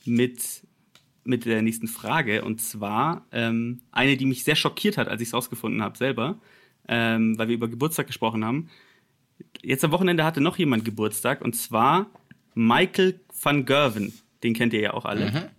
mit, 0.05 0.43
mit 1.22 1.45
der 1.45 1.62
nächsten 1.62 1.87
Frage. 1.87 2.43
Und 2.45 2.61
zwar 2.61 3.24
ähm, 3.30 3.80
eine, 3.93 4.16
die 4.16 4.26
mich 4.26 4.43
sehr 4.43 4.57
schockiert 4.57 4.99
hat, 4.99 5.07
als 5.07 5.22
ich 5.22 5.28
es 5.28 5.34
rausgefunden 5.34 5.82
habe 5.82 5.97
selber, 5.97 6.41
ähm, 6.89 7.39
weil 7.39 7.47
wir 7.47 7.55
über 7.55 7.68
Geburtstag 7.68 8.09
gesprochen 8.09 8.45
haben. 8.45 8.70
Jetzt 9.62 9.84
am 9.84 9.93
Wochenende 9.93 10.24
hatte 10.24 10.41
noch 10.41 10.59
jemand 10.59 10.84
Geburtstag 10.84 11.43
und 11.43 11.55
zwar 11.55 12.11
Michael 12.55 13.20
van 13.41 13.64
Gerven. 13.64 14.12
Den 14.43 14.53
kennt 14.55 14.72
ihr 14.72 14.80
ja 14.80 14.95
auch 14.95 15.05
alle, 15.05 15.51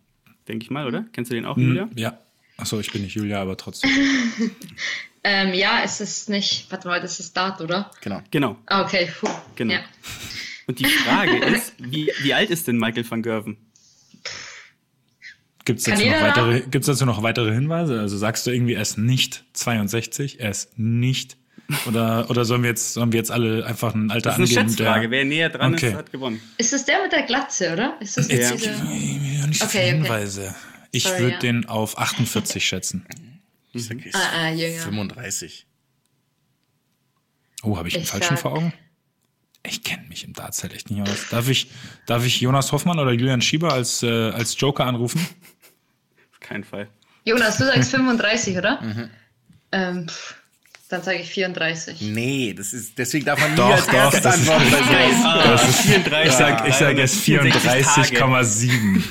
denke 0.48 0.64
ich 0.64 0.72
mal, 0.72 0.88
oder? 0.88 1.06
Kennst 1.14 1.32
du 1.32 1.36
den 1.36 1.46
auch, 1.46 1.58
Julia? 1.58 1.90
ja. 1.96 2.18
Achso, 2.60 2.80
ich 2.80 2.92
bin 2.92 3.04
nicht 3.04 3.14
Julia, 3.14 3.40
aber 3.40 3.56
trotzdem. 3.56 3.92
Ähm, 5.30 5.54
ja, 5.54 5.82
es 5.84 6.00
ist 6.00 6.30
nicht. 6.30 6.72
Warte 6.72 6.88
mal, 6.88 7.02
das 7.02 7.20
ist 7.20 7.36
Dart, 7.36 7.60
oder? 7.60 7.92
Genau. 8.00 8.22
Genau. 8.32 8.56
Ah, 8.66 8.84
okay, 8.84 9.10
puh. 9.20 9.28
Genau. 9.56 9.74
Ja. 9.74 9.82
Und 10.68 10.80
die 10.80 10.86
Frage 10.86 11.36
ist, 11.46 11.74
wie, 11.80 12.10
wie 12.22 12.34
alt 12.34 12.50
ist 12.50 12.66
denn 12.66 12.78
Michael 12.78 13.10
van 13.10 13.24
Gerven? 13.24 13.58
Gibt 15.66 15.80
es 15.80 15.86
dazu, 15.86 16.06
noch 16.06 16.22
weitere, 16.22 16.62
gibt's 16.62 16.88
dazu 16.88 17.06
noch 17.06 17.24
weitere 17.24 17.54
Hinweise? 17.54 18.00
Also 18.00 18.18
sagst 18.18 18.48
du 18.48 18.52
irgendwie, 18.52 18.76
er 18.76 18.82
ist 18.82 18.98
nicht 18.98 19.44
62, 19.52 20.40
er 20.40 20.50
ist 20.50 20.80
nicht. 20.80 21.36
Oder, 21.86 22.30
oder 22.30 22.46
sollen 22.46 22.64
wir 22.64 22.70
jetzt, 22.70 22.94
sollen 22.94 23.12
wir 23.12 23.18
jetzt 23.18 23.32
alle 23.32 23.66
einfach 23.66 23.94
ein 23.94 24.10
Alter 24.10 24.30
Das 24.30 24.40
ist 24.40 24.52
eine 24.52 24.62
angeben? 24.62 24.78
Schätzfrage. 24.78 25.12
Wer 25.12 25.26
näher 25.26 25.50
dran 25.50 25.74
Okay. 25.74 25.90
ist, 25.90 25.96
hat 25.96 26.12
gewonnen. 26.12 26.42
Ist 26.58 26.72
das 26.74 26.86
der 26.86 27.04
mit 27.04 27.12
der 27.12 27.24
Glatze, 27.24 27.74
oder? 27.74 27.98
Ist 28.00 28.16
das 28.18 28.30
Ja. 28.30 28.36
jetzt. 28.36 28.66
Ja, 28.66 28.72
nicht 29.48 29.60
so 29.60 29.66
Okay, 29.66 29.68
viele 29.68 29.84
okay. 29.84 29.92
Hinweise. 29.92 30.56
Ich 30.92 31.06
würde 31.10 31.32
ja. 31.32 31.40
den 31.40 31.66
auf 31.66 31.98
48 31.98 32.66
schätzen. 32.66 33.06
Ich 33.74 33.86
sag, 33.86 33.98
ich 34.06 34.16
Ah, 34.16 34.20
ah, 34.46 34.50
jünger. 34.52 34.80
35. 34.82 35.66
Oh, 37.64 37.78
habe 37.78 37.88
ich 37.90 37.96
einen 37.96 38.04
Ich 38.04 38.10
falschen 38.10 38.30
sag- 38.36 38.40
vor 38.40 38.54
Augen? 38.54 38.74
Ich 39.66 39.84
kenne 39.84 40.04
mich 40.08 40.24
im 40.24 40.32
Darts 40.34 40.64
halt 40.64 40.74
echt 40.74 40.90
nicht 40.90 41.02
aus. 41.02 41.28
Darf 41.30 41.50
ich, 41.50 41.70
darf 42.06 42.26
ich 42.26 42.40
Jonas 42.40 42.72
Hoffmann 42.72 43.00
oder 43.00 43.12
Julian 43.12 43.42
Schieber 43.42 43.74
als, 43.74 44.02
äh, 44.04 44.08
als 44.30 44.58
Joker 44.60 44.86
anrufen? 44.86 45.20
Auf 46.32 46.40
keinen 46.40 46.64
Fall. 46.64 46.88
Jonas, 47.26 47.58
du 47.58 47.66
sagst 47.66 47.92
35, 47.92 48.58
oder? 48.58 48.82
Mhm. 48.82 49.10
Ähm, 49.74 50.08
pff, 50.08 50.36
dann 50.90 51.04
sage 51.04 51.20
ich 51.20 51.30
34. 51.30 52.02
Nee, 52.02 52.54
das 52.58 52.72
ist, 52.74 52.98
deswegen 52.98 53.26
darf 53.26 53.40
man 53.40 53.52
nie 53.52 53.58
Doch, 53.58 53.72
als 53.72 53.86
doch, 53.88 53.94
erstes 53.94 54.22
das 54.24 54.38
ist- 54.42 54.50
antworten. 54.50 54.86
sowas. 54.86 55.26
Ah, 55.26 55.48
Das 55.52 55.70
ist- 55.70 55.80
34. 55.82 56.32
Ich 56.32 56.38
sag, 56.38 56.68
ich 56.68 56.76
sag 56.76 56.98
jetzt 56.98 57.16
34,7. 57.22 59.04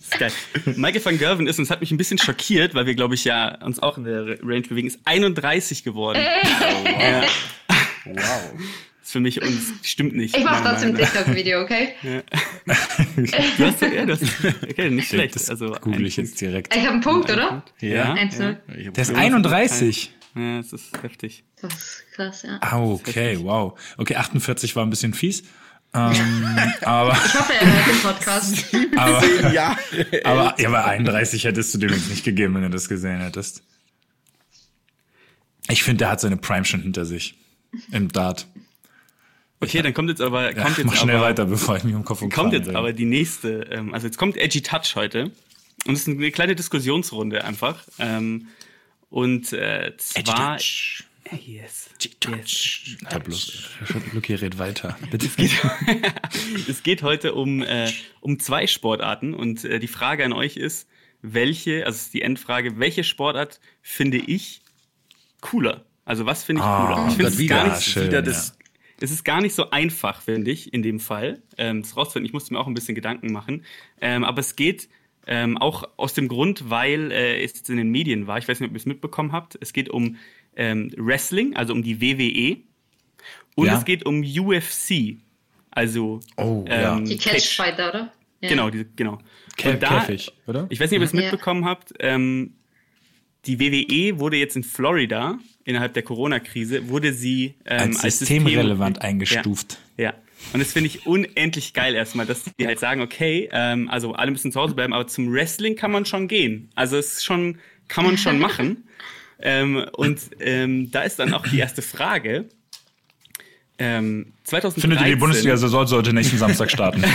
ist 0.00 0.18
geil. 0.18 0.32
Michael 0.76 1.04
van 1.04 1.18
Gerven 1.18 1.46
ist, 1.46 1.58
und 1.58 1.64
es 1.64 1.70
hat 1.70 1.80
mich 1.80 1.90
ein 1.90 1.96
bisschen 1.96 2.18
schockiert, 2.18 2.74
weil 2.74 2.86
wir, 2.86 2.94
glaube 2.94 3.14
ich, 3.14 3.24
ja 3.24 3.56
uns 3.64 3.78
auch 3.80 3.96
in 3.98 4.04
der 4.04 4.38
Range 4.42 4.62
bewegen, 4.62 4.88
ist 4.88 4.98
31 5.04 5.84
geworden. 5.84 6.20
Ja, 6.22 7.22
Wow. 8.04 8.52
Ist 9.02 9.12
für 9.12 9.20
mich 9.20 9.42
und 9.42 9.48
es 9.48 9.72
stimmt 9.88 10.14
nicht. 10.14 10.36
Ich 10.36 10.44
mache 10.44 10.62
trotzdem 10.62 10.90
ein. 10.90 10.96
TikTok-Video, 10.96 11.62
okay? 11.62 11.94
Du 13.56 13.64
hast, 13.66 13.82
ja, 13.82 14.06
du 14.06 14.12
hast, 14.12 14.22
okay, 14.62 14.90
nicht 14.90 15.08
schlecht. 15.08 15.34
Das 15.34 15.50
Also 15.50 15.76
google 15.80 16.00
ein 16.00 16.06
ich 16.06 16.16
jetzt 16.16 16.40
direkt. 16.40 16.74
Ich 16.74 16.82
habe 16.82 16.92
einen 16.92 17.00
Punkt, 17.00 17.30
oder? 17.30 17.64
Ja. 17.80 18.14
1-0. 18.14 18.56
Ich 18.78 18.86
hab 18.86 18.94
Der 18.94 19.02
ist 19.02 19.10
Ja. 19.10 19.16
31. 19.16 20.12
Ja, 20.34 20.58
es 20.60 20.72
ist 20.72 21.02
heftig. 21.02 21.44
Das 21.60 21.74
ist 21.74 22.04
krass, 22.14 22.42
ja. 22.42 22.58
Ah, 22.60 22.80
okay, 22.80 23.38
wow. 23.40 23.78
Okay, 23.98 24.16
48 24.16 24.74
war 24.76 24.86
ein 24.86 24.90
bisschen 24.90 25.12
fies. 25.12 25.42
Ähm, 25.94 26.14
aber, 26.82 27.12
Ich 27.12 27.34
hoffe, 27.34 27.52
er 27.52 27.66
hört 27.66 27.86
den 27.86 28.00
Podcast. 28.00 28.64
aber, 28.96 29.52
Jahre. 29.52 29.76
aber, 30.24 30.54
ja, 30.58 30.68
aber 30.68 30.86
31 30.86 31.44
hättest 31.44 31.74
du 31.74 31.78
dem 31.78 31.90
jetzt 31.90 32.08
nicht 32.08 32.24
gegeben, 32.24 32.54
wenn 32.54 32.62
du 32.62 32.70
das 32.70 32.88
gesehen 32.88 33.20
hättest. 33.20 33.62
Ich 35.68 35.82
finde, 35.82 35.98
der 35.98 36.10
hat 36.10 36.20
seine 36.20 36.36
Prime 36.38 36.64
schon 36.64 36.80
hinter 36.82 37.04
sich. 37.04 37.34
Im 37.90 38.08
Dart. 38.10 38.46
Okay, 39.62 39.82
dann 39.82 39.94
kommt 39.94 40.08
jetzt 40.10 40.20
aber, 40.20 40.54
Ja, 40.54 40.62
kommt 40.64 40.78
jetzt 40.78 40.86
mach 40.86 40.96
schnell 40.96 41.16
aber, 41.16 41.26
weiter, 41.26 41.44
bevor 41.46 41.76
ich 41.76 41.84
mich 41.84 41.94
um 41.94 42.04
Kopf 42.04 42.20
kommt 42.30 42.52
jetzt 42.52 42.64
bringe. 42.64 42.78
aber 42.78 42.92
die 42.92 43.04
nächste, 43.04 43.62
ähm, 43.70 43.94
also 43.94 44.06
jetzt 44.06 44.18
kommt 44.18 44.36
Edgy 44.36 44.60
Touch 44.62 44.94
heute. 44.96 45.30
Und 45.86 45.94
es 45.94 46.00
ist 46.06 46.08
eine 46.08 46.30
kleine 46.30 46.54
Diskussionsrunde 46.54 47.44
einfach. 47.44 47.82
Ähm, 47.98 48.48
und 49.10 49.52
äh, 49.52 49.92
zwar. 49.96 50.56
Äh, 50.56 50.60
Yes. 51.46 51.88
yes. 52.28 52.98
Ja, 53.10 53.18
bloß, 53.18 53.62
Lucky, 54.12 54.34
red 54.34 54.58
weiter. 54.58 54.98
Bitte. 55.10 55.28
Es 56.68 56.82
geht 56.82 57.02
heute 57.02 57.34
um, 57.34 57.62
äh, 57.62 57.90
um 58.20 58.38
zwei 58.38 58.66
Sportarten 58.66 59.32
und 59.32 59.64
äh, 59.64 59.78
die 59.78 59.86
Frage 59.88 60.24
an 60.24 60.32
euch 60.34 60.56
ist, 60.56 60.88
welche, 61.22 61.86
also 61.86 61.96
es 61.96 62.02
ist 62.02 62.14
die 62.14 62.22
Endfrage, 62.22 62.78
welche 62.78 63.04
Sportart 63.04 63.60
finde 63.80 64.18
ich 64.18 64.60
cooler? 65.40 65.84
Also 66.04 66.26
was 66.26 66.42
finde 66.44 66.60
ich 66.60 66.66
Ah, 66.66 66.86
cooler? 66.86 67.06
Ich 67.08 67.14
finde 67.14 67.28
es 67.44 67.48
gar 67.48 67.66
Ja, 67.68 67.74
nicht 67.76 67.86
schön, 67.86 68.06
wieder 68.08 68.20
das. 68.22 68.58
Es 69.02 69.10
ist 69.10 69.24
gar 69.24 69.40
nicht 69.40 69.54
so 69.54 69.70
einfach, 69.70 70.22
finde 70.22 70.50
ich, 70.50 70.72
in 70.72 70.82
dem 70.82 71.00
Fall. 71.00 71.42
Ähm, 71.58 71.82
das 71.82 71.96
rauszufinden. 71.96 72.26
Ich 72.26 72.32
musste 72.32 72.52
mir 72.54 72.60
auch 72.60 72.66
ein 72.66 72.74
bisschen 72.74 72.94
Gedanken 72.94 73.32
machen. 73.32 73.64
Ähm, 74.00 74.24
aber 74.24 74.40
es 74.40 74.56
geht 74.56 74.88
ähm, 75.26 75.56
auch 75.58 75.84
aus 75.96 76.14
dem 76.14 76.28
Grund, 76.28 76.70
weil 76.70 77.12
äh, 77.12 77.42
es 77.42 77.54
jetzt 77.54 77.70
in 77.70 77.76
den 77.76 77.90
Medien 77.90 78.26
war. 78.26 78.38
Ich 78.38 78.48
weiß 78.48 78.60
nicht, 78.60 78.68
ob 78.70 78.74
ihr 78.74 78.78
es 78.80 78.86
mitbekommen 78.86 79.32
habt. 79.32 79.56
Es 79.60 79.72
geht 79.72 79.88
um 79.88 80.16
ähm, 80.56 80.90
Wrestling, 80.96 81.56
also 81.56 81.72
um 81.72 81.82
die 81.82 82.00
WWE. 82.00 82.58
Und 83.54 83.66
Ja. 83.66 83.76
es 83.78 83.84
geht 83.84 84.04
um 84.06 84.22
UFC. 84.22 85.18
Also 85.70 86.20
Oh, 86.36 86.64
ja. 86.68 86.96
ähm, 86.98 87.04
Die 87.04 87.16
Catchfighter, 87.18 87.88
oder? 87.90 88.12
Ja. 88.40 88.48
Genau, 88.48 88.70
diese, 88.70 88.84
genau. 88.96 89.18
Und 89.64 89.82
da- 89.82 90.00
Käfig, 90.00 90.32
oder? 90.46 90.66
Ich 90.70 90.80
weiß 90.80 90.90
nicht, 90.90 90.98
ob 90.98 91.02
ihr 91.02 91.06
es 91.06 91.12
Ja. 91.12 91.20
mitbekommen 91.20 91.64
habt. 91.64 91.92
Ähm, 92.00 92.54
die 93.46 93.58
WWE 93.60 94.18
wurde 94.18 94.36
jetzt 94.36 94.56
in 94.56 94.64
Florida 94.64 95.38
innerhalb 95.64 95.94
der 95.94 96.02
Corona-Krise 96.02 96.88
wurde 96.88 97.12
sie 97.12 97.54
ähm, 97.64 97.96
als 98.00 98.18
systemrelevant 98.18 98.96
System- 98.96 99.08
eingestuft. 99.08 99.78
Ja. 99.96 100.04
ja. 100.04 100.14
Und 100.52 100.60
das 100.60 100.72
finde 100.72 100.88
ich 100.88 101.06
unendlich 101.06 101.72
geil 101.72 101.94
erstmal, 101.94 102.26
dass 102.26 102.44
die 102.58 102.66
halt 102.66 102.80
sagen, 102.80 103.00
okay, 103.00 103.48
ähm, 103.52 103.88
also 103.88 104.12
alle 104.14 104.32
müssen 104.32 104.50
zu 104.50 104.60
Hause 104.60 104.74
bleiben, 104.74 104.92
aber 104.92 105.06
zum 105.06 105.32
Wrestling 105.32 105.76
kann 105.76 105.92
man 105.92 106.04
schon 106.04 106.26
gehen. 106.26 106.68
Also 106.74 106.96
es 106.96 107.14
ist 107.14 107.24
schon, 107.24 107.58
kann 107.88 108.04
man 108.04 108.18
schon 108.18 108.38
machen. 108.40 108.88
Ähm, 109.40 109.84
und 109.92 110.20
ähm, 110.40 110.90
da 110.90 111.02
ist 111.02 111.18
dann 111.18 111.32
auch 111.32 111.46
die 111.46 111.58
erste 111.58 111.82
Frage. 111.82 112.48
Ähm, 113.84 114.32
2013, 114.44 114.80
Findet 114.80 115.00
ihr, 115.00 115.14
die 115.14 115.20
Bundesliga-Saison 115.20 115.86
sollte 115.88 116.12
nächsten 116.12 116.38
Samstag 116.38 116.70
starten? 116.70 117.02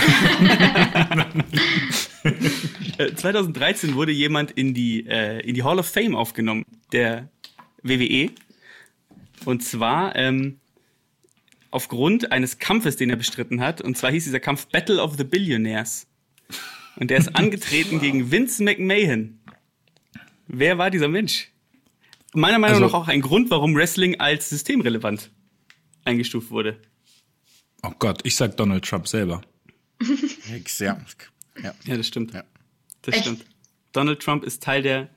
Äh, 2.98 3.14
2013 3.14 3.94
wurde 3.94 4.12
jemand 4.12 4.50
in 4.50 4.74
die, 4.74 5.06
äh, 5.06 5.40
in 5.40 5.54
die 5.54 5.62
Hall 5.62 5.78
of 5.78 5.86
Fame 5.86 6.16
aufgenommen, 6.16 6.64
der 6.92 7.28
WWE. 7.82 8.30
Und 9.44 9.62
zwar 9.62 10.16
ähm, 10.16 10.58
aufgrund 11.70 12.32
eines 12.32 12.58
Kampfes, 12.58 12.96
den 12.96 13.08
er 13.10 13.16
bestritten 13.16 13.60
hat. 13.60 13.80
Und 13.80 13.96
zwar 13.96 14.10
hieß 14.10 14.24
dieser 14.24 14.40
Kampf 14.40 14.66
Battle 14.66 15.00
of 15.00 15.16
the 15.16 15.24
Billionaires. 15.24 16.06
Und 16.96 17.10
der 17.10 17.18
ist 17.18 17.28
angetreten 17.36 18.00
gegen 18.00 18.32
Vince 18.32 18.62
McMahon. 18.64 19.38
Wer 20.48 20.76
war 20.78 20.90
dieser 20.90 21.08
Mensch? 21.08 21.52
Meiner 22.34 22.58
Meinung 22.58 22.82
Also- 22.82 22.86
nach 22.86 22.94
auch 22.94 23.08
ein 23.08 23.20
Grund, 23.20 23.50
warum 23.50 23.76
Wrestling 23.76 24.18
als 24.18 24.50
systemrelevant 24.50 25.30
eingestuft 26.08 26.50
wurde. 26.50 26.80
Oh 27.82 27.92
Gott, 27.98 28.20
ich 28.24 28.34
sag 28.34 28.56
Donald 28.56 28.84
Trump 28.84 29.06
selber. 29.06 29.42
Nix, 30.50 30.78
ja. 30.78 31.00
ja. 31.62 31.74
Ja, 31.84 31.96
das 31.96 32.08
stimmt. 32.08 32.32
Ja. 32.32 32.44
Das 33.02 33.14
Echt? 33.14 33.24
stimmt. 33.24 33.44
Donald 33.92 34.20
Trump 34.20 34.44
ist 34.44 34.62
Teil 34.62 34.82
der 34.82 35.08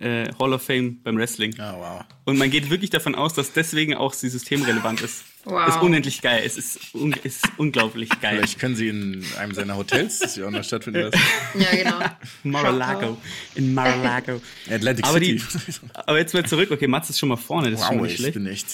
äh, 0.00 0.30
Hall 0.38 0.52
of 0.52 0.62
Fame 0.62 1.00
beim 1.02 1.16
Wrestling. 1.16 1.58
Ah, 1.58 1.74
wow. 1.76 2.04
Und 2.24 2.38
man 2.38 2.50
geht 2.50 2.70
wirklich 2.70 2.90
davon 2.90 3.14
aus, 3.14 3.34
dass 3.34 3.52
deswegen 3.52 3.94
auch 3.94 4.12
sie 4.12 4.28
systemrelevant 4.28 5.00
ist. 5.02 5.24
Wow. 5.44 5.68
Ist 5.68 5.80
unendlich 5.80 6.20
geil. 6.20 6.42
Es 6.44 6.58
ist, 6.58 6.94
un 6.94 7.14
ist 7.22 7.44
unglaublich 7.56 8.10
geil. 8.20 8.36
Vielleicht 8.36 8.58
können 8.58 8.76
sie 8.76 8.88
in 8.88 9.24
einem 9.38 9.54
seiner 9.54 9.76
Hotels, 9.76 10.18
das 10.18 10.36
ja 10.36 10.46
auch 10.46 10.50
noch 10.50 10.64
stattfinden 10.64 11.10
lassen. 11.10 11.20
Ja, 11.58 11.70
genau. 11.74 11.98
Mar-a-Lago. 12.44 13.16
In 13.54 13.72
Mar-a-Lago. 13.72 14.40
Atlantic 14.70 15.06
aber, 15.06 15.18
die, 15.18 15.38
City. 15.38 15.72
aber 15.94 16.18
jetzt 16.18 16.34
mal 16.34 16.44
zurück. 16.44 16.70
Okay, 16.70 16.86
Mats 16.86 17.08
ist 17.08 17.18
schon 17.18 17.30
mal 17.30 17.36
vorne. 17.36 17.70
Das 17.70 17.80
ist 17.80 17.86
schon 17.86 17.96
wow, 17.96 18.02
nicht 18.02 18.12
ich 18.12 18.18
schlecht. 18.18 18.34
bin 18.34 18.46
echt. 18.46 18.68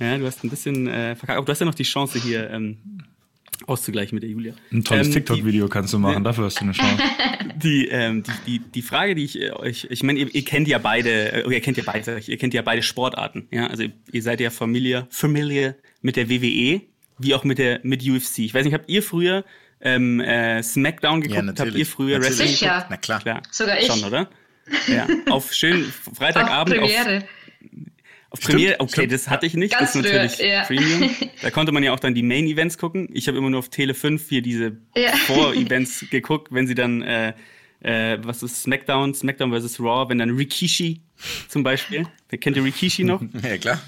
Ja, 0.00 0.18
du 0.18 0.26
hast 0.26 0.42
ein 0.44 0.50
bisschen 0.50 0.86
äh, 0.88 1.14
verkackt. 1.14 1.36
Aber 1.36 1.44
du 1.46 1.52
hast 1.52 1.60
ja 1.60 1.66
noch 1.66 1.74
die 1.74 1.82
Chance 1.84 2.18
hier 2.18 2.50
ähm, 2.50 2.78
auszugleichen 3.66 4.16
mit 4.16 4.22
der 4.22 4.30
Julia. 4.30 4.54
Ein 4.72 4.82
tolles 4.84 5.08
Ähm, 5.08 5.12
TikTok-Video 5.14 5.68
kannst 5.68 5.92
du 5.92 5.98
machen, 5.98 6.24
dafür 6.24 6.44
hast 6.46 6.56
du 6.60 6.64
eine 6.64 6.72
Chance. 6.72 7.02
Die, 7.56 7.88
ähm, 7.88 8.22
die, 8.22 8.32
die, 8.46 8.58
die 8.70 8.80
Frage, 8.80 9.14
die 9.14 9.24
ich 9.24 9.38
äh, 9.38 9.50
euch, 9.50 9.86
ich 9.90 10.02
meine, 10.02 10.18
ihr, 10.18 10.34
ihr 10.34 10.44
kennt 10.46 10.66
ja 10.66 10.78
beide, 10.78 11.44
äh, 11.44 11.52
ihr 11.52 11.60
kennt 11.60 11.76
ja 11.76 11.82
beide, 11.84 12.18
ihr 12.18 12.38
kennt 12.38 12.54
ja 12.54 12.62
beide 12.62 12.82
Sportarten, 12.82 13.48
ja, 13.50 13.66
also 13.66 13.82
ihr, 13.82 13.92
ihr 14.12 14.22
seid 14.22 14.40
ja 14.40 14.48
familiar, 14.48 15.06
familiar 15.10 15.74
mit 16.00 16.16
der 16.16 16.30
WWE, 16.30 16.80
wie 17.18 17.34
auch 17.34 17.44
mit 17.44 17.58
der, 17.58 17.80
mit 17.82 18.02
UFC. 18.02 18.38
Ich 18.38 18.54
weiß 18.54 18.64
nicht, 18.64 18.72
habt 18.72 18.88
ihr 18.88 19.02
früher 19.02 19.44
ähm, 19.82 20.20
äh, 20.20 20.62
Smackdown 20.62 21.20
geguckt? 21.20 21.36
habt 21.36 21.46
natürlich. 21.58 21.78
ihr 21.80 21.86
früher 21.86 22.18
Natürlich. 22.18 22.38
Wrestling 22.38 22.48
Sicher. 22.56 22.68
geguckt? 22.72 22.86
Na 22.90 22.96
klar. 22.96 23.20
Klar. 23.20 23.42
Sogar 23.50 23.78
ich. 23.78 23.86
Schon, 23.86 24.04
oder? 24.04 24.30
Ja, 24.86 25.06
auf 25.30 25.52
schön 25.52 25.84
Auf 26.06 26.16
Freitagabend 26.16 26.78
auf, 26.78 26.84
Premiere. 26.88 27.18
auf 27.18 27.24
Premiere. 28.38 28.74
Stimmt, 28.74 28.80
Okay, 28.82 28.92
stimmt. 28.92 29.12
das 29.12 29.28
hatte 29.28 29.46
ich 29.46 29.54
nicht. 29.54 29.72
Ganz 29.72 29.92
das 29.92 30.04
ist 30.04 30.12
natürlich 30.12 30.32
früher, 30.32 30.46
ja. 30.46 30.62
Premium. 30.64 31.10
Da 31.42 31.50
konnte 31.50 31.72
man 31.72 31.82
ja 31.82 31.92
auch 31.92 31.98
dann 32.00 32.14
die 32.14 32.22
Main 32.22 32.46
Events 32.46 32.78
gucken. 32.78 33.08
Ich 33.12 33.26
habe 33.28 33.38
immer 33.38 33.50
nur 33.50 33.58
auf 33.58 33.68
Tele 33.70 33.94
5 33.94 34.28
hier 34.28 34.42
diese 34.42 34.76
Ja. 34.96 35.10
Vor-Events 35.26 36.06
geguckt, 36.10 36.48
wenn 36.52 36.66
sie 36.66 36.74
dann, 36.74 37.02
äh, 37.02 37.32
äh, 37.80 38.18
was 38.22 38.42
ist 38.42 38.62
SmackDown, 38.62 39.14
SmackDown 39.14 39.52
vs. 39.58 39.80
Raw, 39.80 40.08
wenn 40.08 40.18
dann 40.18 40.30
Rikishi 40.30 41.00
zum 41.48 41.62
Beispiel. 41.62 42.06
Kennt 42.40 42.56
ihr 42.56 42.64
Rikishi 42.64 43.04
noch? 43.04 43.20
Ja, 43.42 43.56
klar. 43.58 43.80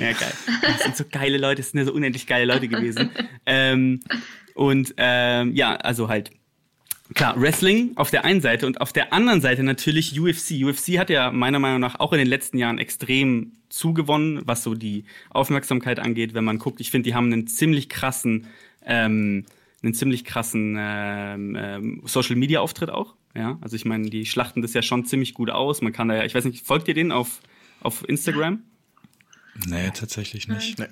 Ja, 0.00 0.12
geil. 0.12 0.32
Das 0.62 0.82
sind 0.82 0.96
so 0.96 1.04
geile 1.10 1.38
Leute, 1.38 1.62
das 1.62 1.70
sind 1.70 1.78
ja 1.80 1.86
so 1.86 1.92
unendlich 1.92 2.26
geile 2.26 2.44
Leute 2.52 2.68
gewesen. 2.68 3.10
ähm, 3.46 4.00
und 4.54 4.92
ähm, 4.96 5.54
ja, 5.54 5.76
also 5.76 6.08
halt 6.08 6.30
Klar, 7.14 7.40
Wrestling 7.40 7.92
auf 7.96 8.10
der 8.10 8.24
einen 8.24 8.40
Seite 8.40 8.66
und 8.66 8.80
auf 8.80 8.92
der 8.92 9.12
anderen 9.12 9.40
Seite 9.40 9.62
natürlich 9.62 10.18
UFC. 10.20 10.62
UFC 10.62 10.98
hat 10.98 11.08
ja 11.08 11.30
meiner 11.30 11.58
Meinung 11.58 11.80
nach 11.80 12.00
auch 12.00 12.12
in 12.12 12.18
den 12.18 12.28
letzten 12.28 12.58
Jahren 12.58 12.78
extrem 12.78 13.52
zugewonnen, 13.70 14.42
was 14.44 14.62
so 14.62 14.74
die 14.74 15.04
Aufmerksamkeit 15.30 16.00
angeht, 16.00 16.34
wenn 16.34 16.44
man 16.44 16.58
guckt. 16.58 16.80
Ich 16.80 16.90
finde, 16.90 17.08
die 17.08 17.14
haben 17.14 17.32
einen 17.32 17.46
ziemlich 17.46 17.88
krassen, 17.88 18.46
ähm, 18.84 19.46
einen 19.82 19.94
ziemlich 19.94 20.24
krassen 20.24 20.76
ähm, 20.78 21.56
ähm, 21.58 22.02
Social 22.04 22.36
Media 22.36 22.60
Auftritt 22.60 22.90
auch. 22.90 23.14
Ja, 23.34 23.58
also 23.60 23.76
ich 23.76 23.84
meine, 23.84 24.10
die 24.10 24.26
schlachten 24.26 24.62
das 24.62 24.74
ja 24.74 24.82
schon 24.82 25.04
ziemlich 25.06 25.32
gut 25.32 25.50
aus. 25.50 25.80
Man 25.80 25.92
kann 25.92 26.08
da 26.08 26.16
ja, 26.16 26.24
ich 26.24 26.34
weiß 26.34 26.44
nicht, 26.44 26.66
folgt 26.66 26.88
ihr 26.88 26.94
den 26.94 27.12
auf 27.12 27.40
auf 27.80 28.08
Instagram? 28.08 28.62
Nee, 29.66 29.90
tatsächlich 29.90 30.48
nicht. 30.48 30.78
Nee. 30.78 30.86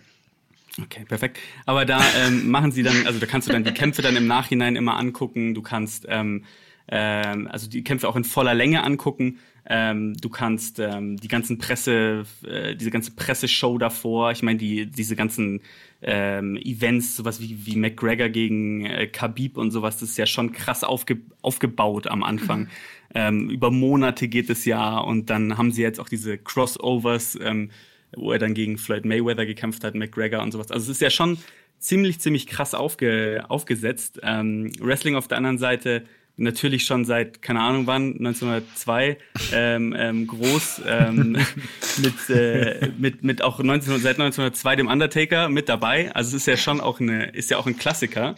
Okay, 0.82 1.04
perfekt. 1.06 1.38
Aber 1.64 1.84
da 1.84 2.00
ähm, 2.18 2.50
machen 2.50 2.70
sie 2.70 2.82
dann, 2.82 3.06
also 3.06 3.18
da 3.18 3.26
kannst 3.26 3.48
du 3.48 3.52
dann 3.52 3.64
die 3.64 3.72
Kämpfe 3.72 4.02
dann 4.02 4.16
im 4.16 4.26
Nachhinein 4.26 4.76
immer 4.76 4.96
angucken. 4.96 5.54
Du 5.54 5.62
kannst 5.62 6.06
ähm, 6.08 6.44
ähm, 6.88 7.48
also 7.50 7.68
die 7.68 7.82
Kämpfe 7.82 8.08
auch 8.08 8.16
in 8.16 8.24
voller 8.24 8.54
Länge 8.54 8.84
angucken. 8.84 9.38
Ähm, 9.68 10.14
du 10.14 10.28
kannst 10.28 10.78
ähm, 10.78 11.16
die 11.16 11.28
ganzen 11.28 11.58
Presse, 11.58 12.24
äh, 12.46 12.76
diese 12.76 12.90
ganze 12.90 13.12
Presseshow 13.12 13.78
davor. 13.78 14.30
Ich 14.30 14.42
meine, 14.42 14.58
die 14.58 14.86
diese 14.86 15.16
ganzen 15.16 15.60
ähm, 16.02 16.56
Events, 16.56 17.16
sowas 17.16 17.40
wie 17.40 17.66
wie 17.66 17.76
McGregor 17.76 18.28
gegen 18.28 18.86
äh, 18.86 19.08
Khabib 19.08 19.56
und 19.56 19.72
sowas, 19.72 19.98
das 19.98 20.10
ist 20.10 20.18
ja 20.18 20.26
schon 20.26 20.52
krass 20.52 20.84
aufge 20.84 21.18
aufgebaut 21.42 22.06
am 22.06 22.22
Anfang. 22.22 22.68
Ähm, 23.14 23.50
über 23.50 23.70
Monate 23.70 24.28
geht 24.28 24.50
es 24.50 24.64
ja 24.64 24.98
und 24.98 25.30
dann 25.30 25.58
haben 25.58 25.72
sie 25.72 25.82
jetzt 25.82 25.98
auch 25.98 26.08
diese 26.08 26.38
Crossovers. 26.38 27.36
Ähm, 27.42 27.70
wo 28.16 28.32
er 28.32 28.38
dann 28.38 28.54
gegen 28.54 28.78
Floyd 28.78 29.04
Mayweather 29.04 29.46
gekämpft 29.46 29.84
hat, 29.84 29.94
McGregor 29.94 30.42
und 30.42 30.52
sowas. 30.52 30.70
Also 30.70 30.84
es 30.90 30.96
ist 30.96 31.02
ja 31.02 31.10
schon 31.10 31.38
ziemlich, 31.78 32.20
ziemlich 32.20 32.46
krass 32.46 32.74
aufge, 32.74 33.44
aufgesetzt. 33.48 34.20
Ähm, 34.22 34.72
Wrestling 34.80 35.16
auf 35.16 35.28
der 35.28 35.38
anderen 35.38 35.58
Seite 35.58 36.04
natürlich 36.36 36.84
schon 36.84 37.04
seit, 37.04 37.40
keine 37.40 37.60
Ahnung 37.60 37.86
wann, 37.86 38.14
1902, 38.18 39.18
ähm, 39.52 39.94
ähm, 39.96 40.26
groß, 40.26 40.82
ähm, 40.86 41.32
mit, 41.98 42.30
äh, 42.30 42.90
mit, 42.98 43.24
mit 43.24 43.42
auch 43.42 43.58
19, 43.58 43.98
seit 43.98 44.18
1902 44.20 44.76
dem 44.76 44.88
Undertaker 44.88 45.48
mit 45.48 45.68
dabei. 45.68 46.14
Also 46.14 46.36
es 46.36 46.42
ist 46.42 46.46
ja 46.46 46.56
schon 46.56 46.80
auch 46.80 47.00
eine, 47.00 47.30
ist 47.30 47.50
ja 47.50 47.58
auch 47.58 47.66
ein 47.66 47.76
Klassiker. 47.76 48.34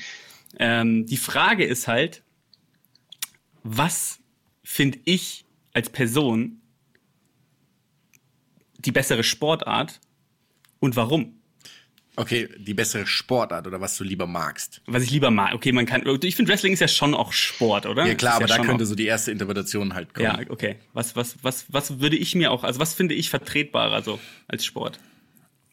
Ähm, 0.59 1.07
die 1.07 1.17
Frage 1.17 1.65
ist 1.65 1.89
halt, 1.89 2.23
was 3.65 4.21
finde 4.63 4.99
ich 5.05 5.45
als 5.73 5.91
Person 5.91 6.61
die 8.79 8.93
bessere 8.93 9.23
Sportart 9.25 10.01
und 10.81 10.97
warum? 10.97 11.35
Okay, 12.17 12.49
die 12.59 12.75
bessere 12.75 13.07
Sportart 13.07 13.69
oder 13.69 13.81
was 13.81 13.97
du 13.97 14.03
lieber 14.03 14.27
magst. 14.27 14.81
Was 14.87 15.05
ich 15.05 15.11
lieber 15.11 15.31
mag. 15.31 15.55
Okay, 15.55 15.71
man 15.71 15.87
kann. 15.87 16.03
Ich 16.23 16.35
finde, 16.35 16.51
Wrestling 16.51 16.73
ist 16.73 16.81
ja 16.81 16.89
schon 16.89 17.15
auch 17.15 17.33
Sport, 17.33 17.87
oder? 17.87 18.07
Ja 18.07 18.15
klar, 18.15 18.33
Ist 18.35 18.37
aber 18.43 18.49
ja 18.49 18.57
da 18.57 18.65
könnte 18.65 18.83
auch, 18.83 18.89
so 18.89 18.97
die 18.97 19.07
erste 19.07 19.31
Interpretation 19.31 19.95
halt 19.95 20.15
kommen. 20.15 20.25
Ja, 20.27 20.41
okay. 20.49 20.77
Was, 20.95 21.15
was, 21.15 21.37
was, 21.43 21.67
was 21.69 22.01
würde 22.01 22.17
ich 22.17 22.35
mir 22.35 22.51
auch, 22.51 22.65
also 22.65 22.81
was 22.81 22.93
finde 22.95 23.15
ich 23.15 23.31
vertretbarer 23.31 24.03
so 24.03 24.19
als 24.49 24.65
Sport? 24.65 24.99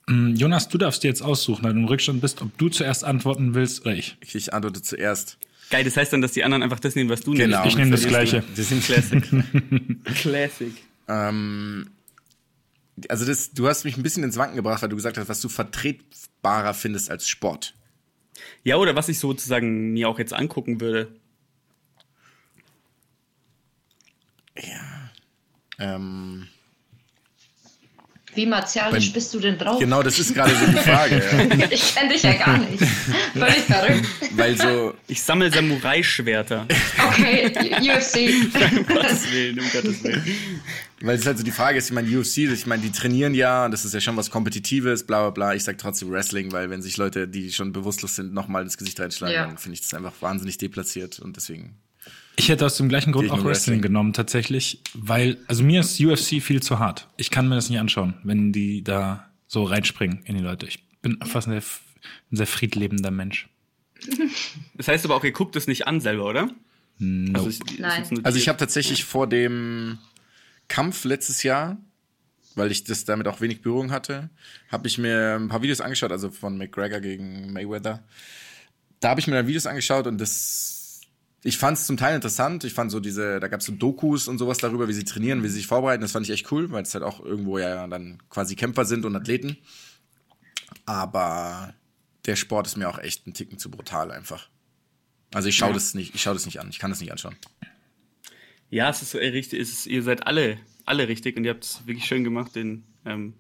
Hm, 0.07 0.36
Jonas, 0.36 0.69
du 0.69 0.77
darfst 0.77 1.03
dir 1.03 1.07
jetzt 1.07 1.23
aussuchen, 1.23 1.64
weil 1.64 1.73
du 1.73 1.80
im 1.80 1.86
Rückstand 1.86 2.22
bist, 2.22 2.40
ob 2.44 2.56
du 2.60 2.69
zuerst 2.69 3.03
antworten 3.03 3.56
willst 3.56 3.82
oder 3.84 3.95
ich. 3.95 4.15
Ich, 4.22 4.36
ich 4.36 4.53
antworte 4.53 4.84
zuerst. 4.84 5.40
Geil, 5.72 5.84
das 5.84 5.98
heißt 5.98 6.14
dann, 6.14 6.22
dass 6.22 6.34
die 6.34 6.44
anderen 6.44 6.61
einfach 6.61 6.80
das 6.80 6.94
nehmen, 6.94 7.10
was 7.10 7.22
du 7.22 7.34
Genau. 7.34 7.57
nimmst. 7.57 7.72
Ich 7.72 7.76
nehme 7.76 7.90
das 7.90 8.06
Gleiche. 8.06 8.44
Das 8.52 8.60
ist 8.60 8.72
ein 8.72 8.82
Classic. 8.82 9.23
Classic. 10.22 10.73
Ähm, 11.07 11.86
also 13.09 13.26
das, 13.26 13.51
du 13.51 13.67
hast 13.67 13.84
mich 13.84 13.97
ein 13.97 14.03
bisschen 14.03 14.23
ins 14.23 14.38
Wanken 14.38 14.55
gebracht, 14.55 14.81
weil 14.81 14.89
du 14.89 14.95
gesagt 14.95 15.17
hast, 15.17 15.30
was 15.30 15.41
du 15.41 15.49
vertretbarer 15.49 16.73
findest 16.73 17.09
als 17.11 17.27
Sport. 17.27 17.76
Ja, 18.63 18.77
oder 18.77 18.95
was 18.95 19.09
ich 19.09 19.19
sozusagen 19.19 19.93
mir 19.93 20.09
auch 20.09 20.19
jetzt 20.19 20.34
angucken 20.34 20.81
würde. 20.81 21.15
Ähm, 25.77 26.47
Wie 28.35 28.45
martialisch 28.45 29.11
bist 29.13 29.33
du 29.33 29.39
denn 29.39 29.57
drauf? 29.57 29.79
genau, 29.79 30.03
das 30.03 30.19
ist 30.19 30.33
gerade 30.33 30.53
so 30.55 30.65
die 30.67 30.77
Frage. 30.77 31.17
ja. 31.59 31.67
Ich 31.71 31.95
kenne 31.95 32.13
dich 32.13 32.23
ja 32.23 32.33
gar 32.33 32.57
nicht. 32.57 32.83
Völlig 33.33 33.55
verrückt. 33.67 34.05
Weil 34.31 34.57
so, 34.57 34.93
Ich 35.07 35.21
sammle 35.21 35.51
Samurai-Schwerter. 35.51 36.67
Okay, 37.09 37.51
UFC. 37.81 38.53
um 38.77 38.85
Gottes 38.87 39.31
Willen, 39.31 39.59
um 39.59 39.65
Gottes 39.71 40.03
Willen. 40.03 40.23
weil 41.01 41.17
es 41.17 41.25
halt 41.25 41.37
so 41.37 41.43
die 41.43 41.51
Frage 41.51 41.77
ist, 41.77 41.85
ich 41.87 41.93
meine, 41.93 42.07
UFC, 42.19 42.37
ich 42.39 42.65
meine, 42.65 42.81
die 42.81 42.91
trainieren 42.91 43.33
ja, 43.33 43.69
das 43.69 43.85
ist 43.85 43.93
ja 43.93 44.01
schon 44.01 44.17
was 44.17 44.29
Kompetitives, 44.29 45.05
bla 45.05 45.21
bla 45.21 45.29
bla. 45.29 45.53
Ich 45.55 45.63
sag 45.63 45.77
trotzdem 45.77 46.11
Wrestling, 46.11 46.51
weil 46.51 46.69
wenn 46.69 46.81
sich 46.81 46.97
Leute, 46.97 47.27
die 47.27 47.51
schon 47.51 47.71
bewusstlos 47.73 48.15
sind, 48.15 48.33
nochmal 48.33 48.63
ins 48.63 48.77
Gesicht 48.77 48.99
reinschlagen, 48.99 49.33
Ja. 49.35 49.45
dann 49.45 49.57
finde 49.57 49.75
ich 49.75 49.81
das 49.81 49.93
einfach 49.93 50.13
wahnsinnig 50.21 50.57
deplatziert 50.57 51.19
und 51.19 51.35
deswegen. 51.37 51.77
Ich 52.37 52.49
hätte 52.49 52.65
aus 52.65 52.77
dem 52.77 52.89
gleichen 52.89 53.11
Grund 53.11 53.25
ich 53.25 53.31
auch 53.31 53.37
Wrestling 53.37 53.49
Wrestling. 53.49 53.81
genommen, 53.81 54.13
tatsächlich, 54.13 54.81
weil, 54.93 55.37
also 55.47 55.63
mir 55.63 55.81
ist 55.81 55.99
UFC 55.99 56.41
viel 56.41 56.61
zu 56.61 56.79
hart. 56.79 57.07
Ich 57.17 57.31
kann 57.31 57.47
mir 57.47 57.55
das 57.55 57.69
nicht 57.69 57.79
anschauen, 57.79 58.15
wenn 58.23 58.51
die 58.51 58.83
da 58.83 59.29
so 59.47 59.63
reinspringen 59.63 60.23
in 60.25 60.35
die 60.35 60.43
Leute. 60.43 60.65
Ich 60.65 60.83
bin 61.01 61.19
fast 61.25 61.47
ein 61.47 61.59
sehr, 61.59 61.71
ein 62.31 62.35
sehr 62.35 62.47
friedlebender 62.47 63.11
Mensch. 63.11 63.49
Das 64.77 64.89
heißt 64.89 65.05
aber 65.05 65.15
auch, 65.15 65.23
ihr 65.23 65.31
guckt 65.31 65.55
es 65.55 65.67
nicht 65.67 65.87
an 65.87 66.01
selber, 66.01 66.25
oder? 66.25 66.49
No. 66.97 67.39
Also, 67.39 67.47
ist 67.47 67.63
Nein. 67.79 68.03
Also 68.23 68.37
ich 68.37 68.49
habe 68.49 68.57
tatsächlich 68.57 69.05
vor 69.05 69.27
dem 69.27 69.99
Kampf 70.67 71.05
letztes 71.05 71.43
Jahr, 71.43 71.77
weil 72.55 72.71
ich 72.71 72.83
das 72.83 73.05
damit 73.05 73.27
auch 73.27 73.39
wenig 73.39 73.61
Berührung 73.61 73.91
hatte, 73.91 74.29
habe 74.69 74.87
ich 74.87 74.97
mir 74.97 75.35
ein 75.35 75.47
paar 75.47 75.61
Videos 75.61 75.79
angeschaut, 75.79 76.11
also 76.11 76.29
von 76.29 76.57
McGregor 76.57 76.99
gegen 76.99 77.53
Mayweather. 77.53 78.03
Da 78.99 79.09
habe 79.09 79.21
ich 79.21 79.27
mir 79.27 79.33
dann 79.35 79.47
Videos 79.47 79.65
angeschaut 79.65 80.07
und 80.07 80.19
das 80.19 80.74
ich 81.47 81.57
fand 81.59 81.77
es 81.77 81.85
zum 81.85 81.95
Teil 81.95 82.15
interessant. 82.15 82.63
Ich 82.63 82.73
fand 82.73 82.89
so 82.89 82.99
diese, 82.99 83.39
da 83.39 83.47
gab 83.47 83.59
es 83.59 83.67
so 83.67 83.72
Dokus 83.72 84.27
und 84.27 84.39
sowas 84.39 84.57
darüber, 84.57 84.88
wie 84.88 84.93
sie 84.93 85.03
trainieren, 85.03 85.43
wie 85.43 85.47
sie 85.47 85.57
sich 85.57 85.67
vorbereiten. 85.67 86.01
Das 86.01 86.11
fand 86.11 86.26
ich 86.26 86.31
echt 86.34 86.51
cool, 86.51 86.72
weil 86.72 86.81
es 86.81 86.93
halt 86.95 87.03
auch 87.03 87.23
irgendwo 87.23 87.59
ja 87.59 87.85
dann 87.88 88.17
quasi 88.30 88.55
Kämpfer 88.55 88.84
sind 88.84 89.05
und 89.05 89.15
Athleten. 89.15 89.55
Aber 90.85 91.73
der 92.26 92.35
Sport 92.35 92.67
ist 92.67 92.77
mir 92.77 92.89
auch 92.89 92.97
echt 92.99 93.27
ein 93.27 93.34
Ticken 93.34 93.59
zu 93.59 93.69
brutal 93.69 94.11
einfach. 94.11 94.49
Also 95.34 95.47
ich 95.49 95.55
schaue 95.55 95.69
Ja. 95.69 95.73
das 95.76 95.93
nicht, 95.93 96.15
ich 96.15 96.22
schaue 96.23 96.34
das 96.34 96.45
nicht 96.45 96.59
an, 96.59 96.69
ich 96.69 96.80
kann 96.80 96.89
das 96.89 96.99
nicht 96.99 97.11
anschauen. 97.11 97.35
Ja, 98.69 98.89
es 98.89 99.01
ist 99.03 99.13
äh, 99.13 99.27
richtig, 99.27 99.59
es 99.61 99.72
ist, 99.72 99.85
ihr 99.85 100.01
seid 100.01 100.26
alle, 100.26 100.57
alle 100.85 101.07
richtig 101.07 101.38
und 101.38 101.43
ihr 101.43 101.51
habt 101.51 101.63
es 101.63 101.85
wirklich 101.85 102.05
schön 102.05 102.23
gemacht, 102.23 102.55
den, 102.55 102.84
ähm, 103.05 103.34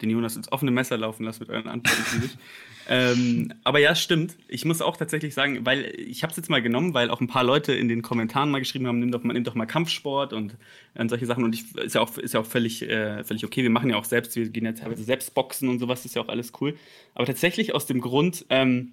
den 0.00 0.08
Jonas 0.10 0.36
ins 0.36 0.50
offene 0.50 0.70
Messer 0.70 0.96
laufen 0.96 1.24
lassen 1.24 1.40
mit 1.40 1.50
euren 1.50 1.68
Antworten. 1.68 2.30
ähm, 2.88 3.52
aber 3.64 3.78
ja, 3.78 3.94
stimmt. 3.94 4.36
Ich 4.48 4.64
muss 4.64 4.82
auch 4.82 4.96
tatsächlich 4.96 5.34
sagen, 5.34 5.64
weil 5.64 5.94
ich 5.96 6.22
habe 6.22 6.30
es 6.30 6.36
jetzt 6.36 6.50
mal 6.50 6.62
genommen, 6.62 6.94
weil 6.94 7.10
auch 7.10 7.20
ein 7.20 7.26
paar 7.26 7.44
Leute 7.44 7.72
in 7.72 7.88
den 7.88 8.02
Kommentaren 8.02 8.50
mal 8.50 8.58
geschrieben 8.58 8.86
haben, 8.86 8.98
nimm 8.98 9.10
doch 9.10 9.22
nimm 9.22 9.44
doch 9.44 9.54
mal 9.54 9.66
Kampfsport 9.66 10.32
und, 10.32 10.56
und 10.94 11.08
solche 11.08 11.26
Sachen. 11.26 11.44
Und 11.44 11.54
ich 11.54 11.74
ist 11.76 11.94
ja 11.94 12.00
auch, 12.00 12.16
ist 12.18 12.34
ja 12.34 12.40
auch 12.40 12.46
völlig, 12.46 12.82
äh, 12.82 13.24
völlig 13.24 13.44
okay. 13.44 13.62
Wir 13.62 13.70
machen 13.70 13.90
ja 13.90 13.96
auch 13.96 14.04
selbst, 14.04 14.34
wir 14.36 14.48
gehen 14.48 14.64
ja 14.64 14.72
teilweise 14.72 15.04
selbst 15.04 15.34
boxen 15.34 15.68
und 15.68 15.78
sowas, 15.78 16.04
ist 16.04 16.14
ja 16.14 16.22
auch 16.22 16.28
alles 16.28 16.52
cool. 16.60 16.74
Aber 17.14 17.26
tatsächlich 17.26 17.74
aus 17.74 17.86
dem 17.86 18.00
Grund, 18.00 18.46
ähm, 18.50 18.92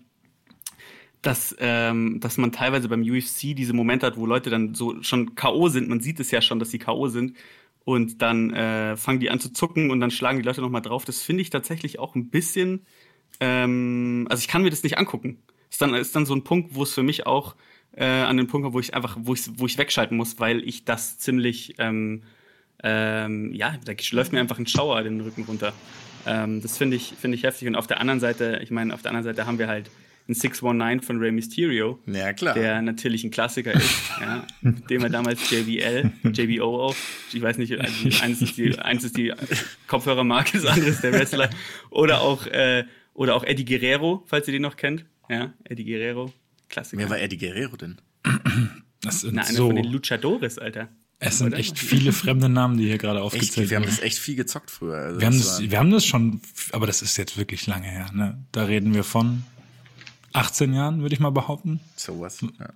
dass, 1.22 1.56
ähm, 1.60 2.20
dass 2.20 2.38
man 2.38 2.52
teilweise 2.52 2.88
beim 2.88 3.02
UFC 3.02 3.56
diese 3.56 3.74
Momente 3.74 4.06
hat, 4.06 4.18
wo 4.18 4.26
Leute 4.26 4.49
dann 4.49 4.74
so 4.74 5.02
schon 5.03 5.36
K.O. 5.36 5.68
sind. 5.68 5.90
Man 5.90 5.99
sieht 5.99 6.20
es 6.20 6.32
ja 6.32 6.41
schon, 6.41 6.60
dass 6.60 6.72
sie 6.72 6.80
K.O. 6.80 7.07
sind. 7.07 7.36
Und 7.86 8.22
dann 8.22 8.53
äh, 8.53 8.95
fangen 8.98 9.20
die 9.20 9.30
an 9.30 9.40
zu 9.40 9.52
zucken 9.52 9.90
und 9.90 9.99
dann 9.99 10.11
schlagen 10.11 10.38
die 10.38 10.45
Leute 10.45 10.61
nochmal 10.61 10.82
drauf. 10.82 11.06
Das 11.06 11.22
finde 11.22 11.41
ich 11.41 11.49
tatsächlich 11.49 11.98
auch 11.98 12.16
ein 12.16 12.30
bisschen. 12.30 12.86
Ähm, 13.40 14.28
also 14.30 14.41
ich 14.41 14.48
kann 14.48 14.61
mir 14.61 14.70
das 14.70 14.84
nicht 14.84 14.98
angucken. 14.98 15.38
Ist 15.70 15.82
dann, 15.82 15.94
ist 15.94 16.16
dann 16.16 16.26
so 16.26 16.34
ein 16.36 16.44
Punkt, 16.44 16.76
wo 16.76 16.84
es 16.84 16.94
für 16.94 17.03
mich 17.03 17.26
auch 17.26 17.56
äh, 17.95 18.06
an 18.06 18.38
den 18.38 18.48
Punkt 18.48 18.64
kommt, 18.66 18.74
wo 18.76 18.80
ich 18.80 18.94
einfach, 18.94 19.18
wo 19.20 19.34
ich, 19.34 19.41
wo 19.57 19.66
ich 19.66 19.78
wegschalten 19.78 20.18
muss, 20.18 20.40
weil 20.40 20.64
ich 20.68 20.86
das 20.86 21.18
ziemlich, 21.18 21.76
ähm, 21.78 22.24
ähm, 22.84 23.53
ja, 23.53 23.76
da 23.86 23.94
läuft 24.11 24.32
mir 24.34 24.40
einfach 24.40 24.57
ein 24.60 24.68
Schauer 24.68 25.03
den 25.03 25.22
Rücken 25.22 25.44
runter. 25.44 25.74
Ähm, 26.26 26.61
das 26.61 26.78
finde 26.78 26.98
ich, 26.98 27.14
finde 27.20 27.36
ich 27.38 27.44
heftig. 27.44 27.68
Und 27.68 27.76
auf 27.76 27.88
der 27.88 27.99
anderen 27.99 28.20
Seite, 28.20 28.60
ich 28.64 28.72
meine, 28.72 28.94
auf 28.94 29.02
der 29.02 29.11
anderen 29.11 29.24
Seite 29.26 29.45
haben 29.45 29.60
wir 29.60 29.68
halt 29.68 29.90
einen 30.28 30.36
619 30.36 31.02
von 31.02 31.18
Rey 31.20 31.32
Mysterio, 31.32 31.98
Ja, 32.06 32.34
klar. 32.34 32.53
der 32.53 32.82
natürlich 32.84 33.24
ein 33.24 33.32
Klassiker 33.32 33.74
ist, 33.74 33.95
ja, 34.22 34.45
dem 34.61 35.02
er 35.02 35.10
damals 35.10 35.49
JBL, 35.49 36.11
JBO 36.32 36.86
auch, 36.86 36.95
ich 37.34 37.41
weiß 37.41 37.57
nicht, 37.57 37.80
also 37.80 38.24
eins 38.24 38.40
ist 38.41 38.56
die, 38.57 38.78
eins 38.78 39.03
ist 39.03 39.18
die 39.18 39.34
Kopfhörermarke, 39.88 40.60
das 40.60 40.68
andere 40.68 40.90
ist 40.91 41.03
der 41.03 41.14
Wrestler, 41.14 41.49
oder 41.90 42.22
auch, 42.22 42.45
äh, 42.45 42.84
oder 43.20 43.36
auch 43.36 43.44
Eddie 43.44 43.66
Guerrero, 43.66 44.24
falls 44.28 44.48
ihr 44.48 44.54
den 44.54 44.62
noch 44.62 44.78
kennt, 44.78 45.04
ja, 45.30 45.54
Eddie 45.66 45.84
Guerrero, 45.84 46.32
Klassiker. 46.70 47.02
Wer 47.02 47.10
war 47.10 47.20
Eddie 47.20 47.38
Guerrero 47.38 47.76
denn? 47.76 47.98
Das 49.02 49.22
sind 49.22 49.36
Na, 49.36 49.41
einer 49.44 49.52
so, 49.54 49.68
von 49.68 49.76
den 49.76 49.86
Luchadores, 49.91 50.58
Alter. 50.58 50.88
es 51.20 51.38
sind 51.40 51.48
oder? 51.48 51.58
echt 51.58 51.78
viele 51.78 52.12
fremde 52.14 52.48
Namen, 52.50 52.78
die 52.78 52.86
hier 52.86 52.98
gerade 52.98 53.22
aufgezählt 53.22 53.70
wir 53.70 53.78
haben 53.78 53.84
werden. 53.84 53.96
das 53.96 54.04
echt 54.06 54.18
viel 54.20 54.36
gezockt 54.36 54.72
früher. 54.72 54.96
Also 54.96 55.20
Wir 55.20 55.28
haben, 55.28 55.38
das 55.38 55.60
wir 55.62 55.78
haben 55.80 55.91
das 55.91 56.06
schon, 56.06 56.40
aber 56.72 56.88
das 56.88 57.02
ist 57.02 57.18
jetzt 57.18 57.38
wirklich 57.38 57.68
lange 57.68 57.88
her. 57.88 58.10
Ne? 58.14 58.44
Da 58.54 58.64
reden 58.64 58.94
wir 58.94 59.04
von 59.04 59.44
18 60.34 60.74
Jahren, 60.74 61.02
würde 61.02 61.14
ich 61.14 61.20
mal 61.20 61.32
behaupten. 61.32 61.80
sowas. 61.96 62.40
Ja. 62.60 62.70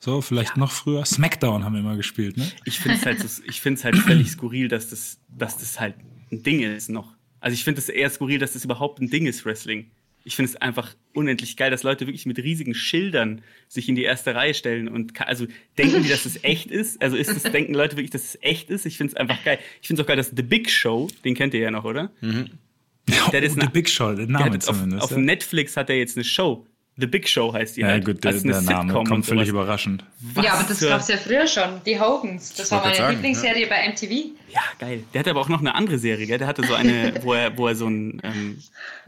So, 0.00 0.20
vielleicht 0.20 0.56
noch 0.58 0.70
früher. 0.70 1.04
Smackdown 1.04 1.64
haben 1.64 1.72
wir 1.74 1.80
immer 1.80 1.96
gespielt, 1.96 2.36
ne? 2.36 2.46
ich 2.64 2.78
finde 2.78 2.98
es 2.98 3.06
halt, 3.06 3.20
so- 3.28 3.42
ich 3.46 3.60
find's 3.60 3.84
halt 3.84 3.96
völlig 3.96 4.30
skurril, 4.30 4.68
dass 4.68 4.90
das, 4.90 5.18
dass 5.28 5.58
das 5.58 5.78
halt 5.80 5.94
ein 6.30 6.42
Ding 6.42 6.60
ist 6.62 6.90
noch. 6.90 7.13
Also 7.44 7.54
ich 7.56 7.62
finde 7.64 7.78
es 7.78 7.90
eher 7.90 8.08
skurril, 8.08 8.38
dass 8.38 8.54
das 8.54 8.64
überhaupt 8.64 9.00
ein 9.02 9.10
Ding 9.10 9.26
ist, 9.26 9.44
Wrestling. 9.44 9.90
Ich 10.24 10.34
finde 10.34 10.48
es 10.52 10.56
einfach 10.56 10.94
unendlich 11.12 11.58
geil, 11.58 11.70
dass 11.70 11.82
Leute 11.82 12.06
wirklich 12.06 12.24
mit 12.24 12.38
riesigen 12.38 12.74
Schildern 12.74 13.42
sich 13.68 13.86
in 13.90 13.94
die 13.96 14.04
erste 14.04 14.34
Reihe 14.34 14.54
stellen 14.54 14.88
und 14.88 15.20
also 15.20 15.46
denken 15.76 16.02
die, 16.02 16.08
dass 16.08 16.24
es 16.24 16.38
echt 16.42 16.70
ist. 16.70 17.02
Also 17.02 17.18
ist 17.18 17.28
es, 17.28 17.42
denken 17.42 17.74
Leute 17.74 17.96
wirklich, 17.98 18.12
dass 18.12 18.24
es 18.24 18.38
echt 18.40 18.70
ist? 18.70 18.86
Ich 18.86 18.96
finde 18.96 19.10
es 19.12 19.16
einfach 19.16 19.44
geil. 19.44 19.58
Ich 19.82 19.88
finde 19.88 20.00
es 20.00 20.04
auch 20.04 20.08
geil, 20.08 20.16
dass 20.16 20.32
The 20.34 20.42
Big 20.42 20.70
Show, 20.70 21.08
den 21.26 21.34
kennt 21.34 21.52
ihr 21.52 21.60
ja 21.60 21.70
noch, 21.70 21.84
oder? 21.84 22.10
Der 22.22 23.42
ist 23.42 23.56
oh, 23.56 23.60
eine- 23.60 23.64
The 23.64 23.68
Big 23.74 23.90
Show, 23.90 24.06
der 24.14 24.24
Der 24.24 24.26
Name 24.28 24.56
auf, 24.56 24.58
zumindest. 24.60 25.02
auf 25.02 25.10
ja. 25.10 25.18
Netflix 25.18 25.76
hat 25.76 25.90
er 25.90 25.96
jetzt 25.98 26.16
eine 26.16 26.24
Show. 26.24 26.66
The 26.96 27.06
Big 27.06 27.28
Show 27.28 27.52
heißt 27.52 27.76
die 27.76 27.80
ja, 27.80 27.88
halt. 27.88 28.04
gut, 28.04 28.22
der, 28.22 28.32
Also 28.32 28.44
eine 28.44 28.52
der 28.52 28.62
Name 28.62 28.82
Sitcom 28.82 29.00
und 29.00 29.08
kommt 29.08 29.26
völlig 29.26 29.48
überraschend. 29.48 30.04
Was 30.34 30.44
ja, 30.44 30.52
aber 30.52 30.68
das 30.68 30.80
gab 30.80 31.00
es 31.00 31.08
ja 31.08 31.16
früher 31.16 31.46
schon. 31.46 31.80
Die 31.84 31.98
Hogans. 31.98 32.54
Das 32.54 32.70
war 32.70 32.82
meine 32.82 32.94
sagen, 32.94 33.14
Lieblingsserie 33.14 33.66
bei 33.66 33.88
MTV. 33.88 34.30
Ja, 34.52 34.60
geil. 34.78 35.02
Der 35.12 35.18
hatte 35.18 35.30
aber 35.30 35.40
auch 35.40 35.48
noch 35.48 35.58
eine 35.58 35.74
andere 35.74 35.98
Serie, 35.98 36.26
gell? 36.26 36.38
Der 36.38 36.46
hatte 36.46 36.64
so 36.64 36.74
eine, 36.74 37.14
wo 37.22 37.34
er, 37.34 37.58
wo 37.58 37.66
er 37.66 37.74
so 37.74 37.88
ein, 37.88 38.20
ähm, 38.22 38.58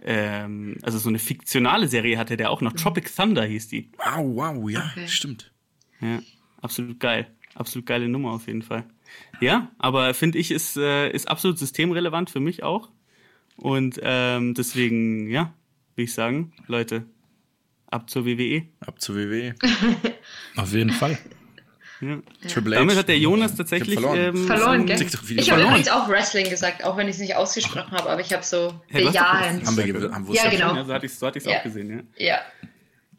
ähm, 0.05 0.77
also 0.83 0.99
so 0.99 1.09
eine 1.09 1.21
fiktionale 1.21 1.87
Serie 1.87 2.19
hatte, 2.19 2.37
der 2.37 2.51
auch 2.51 2.61
noch 2.61 2.73
Tropic 2.73 3.09
Thunder 3.15 3.45
hieß 3.45 3.69
die. 3.69 3.91
Wow, 3.99 4.25
wow, 4.35 4.71
ja, 4.71 4.91
Okay. 4.93 5.07
stimmt. 5.07 5.53
Ja, 6.01 6.21
absolut 6.61 6.99
geil. 6.99 7.29
Absolut 7.55 7.87
geile 7.87 8.09
Nummer 8.09 8.33
auf 8.33 8.49
jeden 8.49 8.63
Fall. 8.63 8.85
Ja, 9.41 9.71
aber 9.79 10.13
finde 10.15 10.39
ich, 10.39 10.51
ist, 10.51 10.77
äh, 10.77 11.09
ist 11.11 11.29
absolut 11.29 11.59
systemrelevant 11.59 12.31
für 12.31 12.41
mich 12.41 12.65
auch. 12.65 12.91
Und 13.57 14.01
ähm, 14.03 14.55
deswegen, 14.55 15.31
ja, 15.31 15.55
will 15.95 16.05
ich 16.05 16.13
sagen, 16.13 16.53
Leute, 16.67 17.07
ab 17.91 18.09
zur. 18.11 18.25
WWE. 18.27 18.63
Ab 18.81 19.01
zur 19.01 19.17
WWE. 19.17 19.55
Auf 20.57 20.73
jeden 20.73 20.91
Fall. 20.91 21.19
Triple 22.49 22.77
H. 22.77 22.81
Damit 22.81 22.97
hat 22.97 23.09
der 23.09 23.19
Jonas 23.19 23.53
Ich 23.53 23.57
tatsächlich 23.57 23.97
hab 23.97 24.03
verloren. 24.05 24.37
ähm, 24.37 24.47
Verloren, 24.47 24.81
so- 24.81 24.87
gell? 24.87 24.97
TikTok-Video 24.99 25.43
Ich 25.43 25.51
habe 25.51 25.63
übrigens 25.63 25.89
auch 25.89 26.09
Wrestling 26.11 26.51
gesagt, 26.51 26.85
auch 26.85 26.97
wenn 26.99 27.09
ich 27.09 27.15
es 27.15 27.21
nicht 27.21 27.35
ausgesprochen 27.37 27.91
habe, 27.93 28.11
aber 28.11 28.21
ich 28.21 28.33
habe 28.35 28.43
so 28.43 28.79
Hey, 28.89 29.05
bejahend. 29.07 29.67
Haben 29.67 29.77
wir 29.79 30.13
haben 30.13 30.33
Ja, 30.35 30.51
genau. 30.51 30.75
Ja, 30.77 30.85
so 30.85 30.93
hatte 30.93 31.07
ich 31.07 31.13
es 31.13 31.19
so 31.19 31.27
Ja. 31.27 31.59
auch 31.59 31.63
gesehen, 31.63 32.07
ja. 32.19 32.27
Ja. 32.27 32.39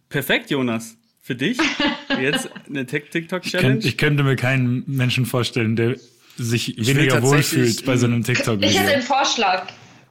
Perfekt, 0.10 0.52
Jonas. 0.52 0.95
Für 1.22 1.35
dich 1.35 1.57
jetzt 2.22 2.49
eine 2.68 2.84
Tik- 2.85 3.06
Ich, 3.06 3.10
TikTok-Challenge. 3.10 3.68
könnt, 3.73 3.85
ich 3.85 3.98
könnte 3.98 4.23
mir 4.23 4.35
keinen 4.35 4.84
Menschen 4.85 5.26
vorstellen, 5.26 5.76
der 5.76 5.95
sich 6.38 6.77
will 6.77 6.85
weniger 6.98 7.23
wohlfühlt 7.23 7.84
bei 7.84 7.98
so 7.98 8.06
einem 8.06 8.22
Ich 8.22 8.27
hätte 8.27 8.35
TikTok-Video. 8.44 8.81
einen 8.81 9.02
Vorschlag. 9.02 9.68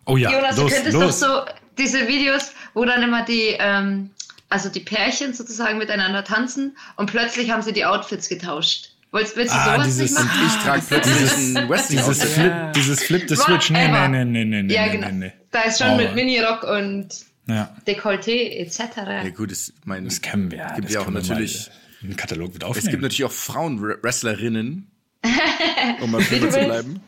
Oh 0.06 0.16
ja, 0.16 0.32
Jonas, 0.32 0.56
los, 0.56 0.70
du 0.70 0.74
könntest 0.76 0.94
los. 0.94 1.20
doch 1.20 1.46
so 1.46 1.52
diese 1.78 2.08
Videos, 2.08 2.52
wo 2.74 2.84
dann 2.84 3.02
immer 3.02 3.24
die, 3.24 3.54
ähm, 3.58 4.10
also 4.48 4.68
die 4.68 4.80
Pärchen 4.80 5.34
sozusagen 5.34 5.78
miteinander 5.78 6.24
tanzen 6.24 6.76
und 6.96 7.10
plötzlich 7.10 7.50
haben 7.50 7.62
sie 7.62 7.72
die 7.72 7.84
Outfits 7.84 8.28
getauscht. 8.28 8.90
Willst, 9.12 9.36
willst 9.36 9.54
du 9.54 9.58
Ah, 9.58 9.72
sowas 9.74 9.86
dieses- 9.86 10.10
nicht 10.10 10.14
machen? 10.24 10.40
Ich 10.46 10.62
trage 10.62 10.82
plötzlich 10.86 11.56
ein 11.56 11.68
Wrestling 11.68 11.98
dieses. 12.06 12.32
Flip, 12.34 12.52
dieses 12.74 13.02
Flip 13.02 13.28
the 13.28 13.36
Switch. 13.36 13.70
Nee, 13.70 13.88
nee, 13.88 14.08
nee, 14.08 14.24
nee, 14.24 14.44
nee, 14.44 14.62
nee, 14.62 14.74
ja, 14.74 14.86
nee, 14.86 14.92
genau. 14.92 15.06
nee, 15.08 15.12
nee. 15.14 15.32
Da 15.50 15.60
ist 15.62 15.78
schon 15.78 15.90
Oh. 15.92 15.96
mit 15.96 16.14
Minirock 16.14 16.64
und 16.64 17.08
Ja, 17.48 17.74
Dekolleté 17.86 18.58
etc. 18.58 18.80
Ja 19.06 19.28
gut, 19.30 19.52
es, 19.52 19.72
mein, 19.84 20.04
das 20.04 20.20
kennen 20.20 20.50
wir. 20.50 20.66
gibt 20.74 20.88
das 20.88 20.94
ja 20.94 21.00
auch 21.00 21.08
natürlich, 21.08 21.70
im 22.02 22.16
Katalog 22.16 22.52
es 22.56 22.62
aufnehmen. 22.62 22.90
gibt 22.90 23.02
natürlich 23.04 23.24
auch 23.24 23.32
Frauen-Wrestlerinnen, 23.32 24.90
um 26.00 26.10
mal 26.10 26.22
du 26.22 26.50
zu 26.50 26.58
bleiben. 26.58 27.00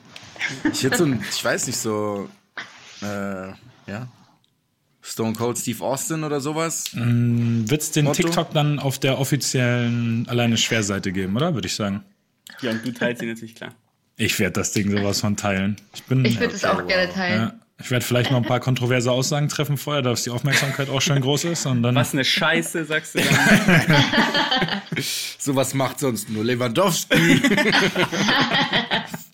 Ich 0.72 0.84
hätte 0.84 0.96
so 0.98 1.04
ein, 1.04 1.22
ich 1.30 1.44
weiß 1.44 1.66
nicht, 1.66 1.78
so, 1.78 2.28
äh, 3.02 3.48
ja, 3.90 4.08
Stone 5.08 5.32
Cold 5.34 5.56
Steve 5.58 5.82
Austin 5.82 6.22
oder 6.24 6.40
sowas. 6.40 6.84
Wird 6.92 7.80
es 7.80 7.90
den 7.92 8.04
Motto? 8.04 8.22
TikTok 8.22 8.52
dann 8.52 8.78
auf 8.78 8.98
der 8.98 9.18
offiziellen 9.18 10.26
alleine 10.28 10.56
Schwerseite 10.58 11.12
geben, 11.12 11.34
oder? 11.36 11.54
Würde 11.54 11.66
ich 11.66 11.74
sagen. 11.74 12.02
Ja, 12.60 12.72
und 12.72 12.84
du 12.86 12.92
teilst 12.92 13.22
ihn 13.22 13.28
natürlich 13.28 13.54
klar. 13.54 13.74
Ich 14.16 14.38
werde 14.38 14.52
das 14.54 14.72
Ding 14.72 14.90
sowas 14.90 15.20
von 15.20 15.36
teilen. 15.36 15.76
Ich 15.94 16.02
bin. 16.04 16.24
Ich 16.24 16.38
würde 16.40 16.54
es 16.54 16.64
auch 16.64 16.86
gerne 16.86 17.12
teilen. 17.12 17.40
ja, 17.40 17.54
ich 17.80 17.90
werde 17.90 18.04
vielleicht 18.04 18.30
noch 18.32 18.38
ein 18.38 18.44
paar 18.44 18.60
kontroverse 18.60 19.10
Aussagen 19.12 19.48
treffen 19.48 19.76
vorher, 19.76 20.02
dass 20.02 20.24
die 20.24 20.30
Aufmerksamkeit 20.30 20.90
auch 20.90 21.00
schön 21.00 21.20
groß 21.20 21.44
ist. 21.44 21.66
Und 21.66 21.82
dann 21.84 21.94
Was 21.94 22.12
eine 22.12 22.24
Scheiße, 22.24 22.84
sagst 22.84 23.14
du 23.14 23.20
dann. 23.20 24.04
Sowas 25.38 25.72
macht 25.74 26.00
sonst 26.00 26.28
nur 26.28 26.44
Lewandowski. 26.44 27.40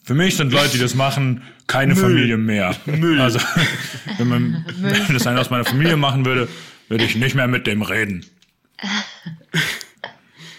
Für 0.04 0.12
mich 0.12 0.36
sind 0.36 0.52
Leute, 0.52 0.72
die 0.72 0.78
das 0.78 0.94
machen, 0.94 1.42
keine 1.66 1.96
Familie 1.96 2.36
mehr. 2.36 2.76
Also, 3.18 3.38
wenn, 4.18 4.28
man, 4.28 4.66
wenn 4.76 5.14
das 5.14 5.26
einer 5.26 5.40
aus 5.40 5.48
meiner 5.48 5.64
Familie 5.64 5.96
machen 5.96 6.26
würde, 6.26 6.46
würde 6.88 7.04
ich 7.04 7.16
nicht 7.16 7.34
mehr 7.34 7.48
mit 7.48 7.66
dem 7.66 7.80
reden. 7.80 8.26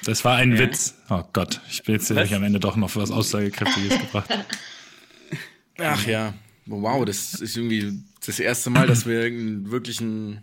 Das 0.03 0.25
war 0.25 0.37
ein 0.37 0.57
Witz. 0.57 0.95
Oh 1.09 1.23
Gott, 1.31 1.61
ich 1.69 1.83
bin 1.83 1.93
jetzt 1.93 2.13
Was? 2.15 2.33
am 2.33 2.43
Ende 2.43 2.59
doch 2.59 2.75
noch 2.75 2.95
was 2.95 3.11
Aussagekräftiges 3.11 3.99
gebracht. 3.99 4.29
Ach 5.77 6.07
ja. 6.07 6.33
Wow, 6.65 7.05
das 7.05 7.35
ist 7.35 7.55
irgendwie 7.55 7.99
das 8.25 8.39
erste 8.39 8.71
Mal, 8.71 8.87
dass 8.87 9.05
wir 9.05 9.21
irgendeinen 9.21 9.69
wirklichen. 9.69 10.41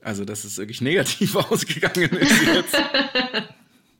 Also, 0.00 0.24
dass 0.24 0.44
es 0.44 0.58
wirklich 0.58 0.80
negativ 0.80 1.34
ausgegangen 1.34 2.10
ist 2.10 2.42
jetzt. 2.46 2.76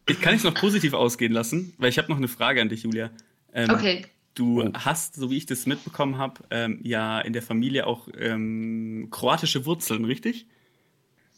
Ich 0.07 0.21
kann 0.21 0.37
es 0.37 0.45
noch 0.45 0.55
positiv 0.55 0.95
ausgehen 0.95 1.33
lassen, 1.33 1.75
weil 1.79 1.91
ich 1.91 1.99
habe 1.99 2.09
noch 2.09 2.19
eine 2.19 2.29
Frage 2.29 2.63
an 2.63 2.69
dich, 2.69 2.85
Julia. 2.85 3.11
Ähm, 3.53 3.71
Okay. 3.71 4.07
Du 4.35 4.73
hast, 4.73 5.17
so 5.17 5.31
wie 5.33 5.37
ich 5.37 5.47
das 5.47 5.67
mitbekommen 5.67 6.17
habe, 6.17 6.43
ähm, 6.53 6.79
ja 6.85 7.21
in 7.21 7.33
der 7.33 7.43
Familie 7.43 7.87
auch 7.89 8.07
ähm, 8.17 9.09
kroatische 9.11 9.67
Wurzeln, 9.67 10.05
richtig? 10.05 10.47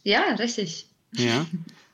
Ja, 0.02 0.34
richtig. 0.38 0.86
Ja. 1.14 1.46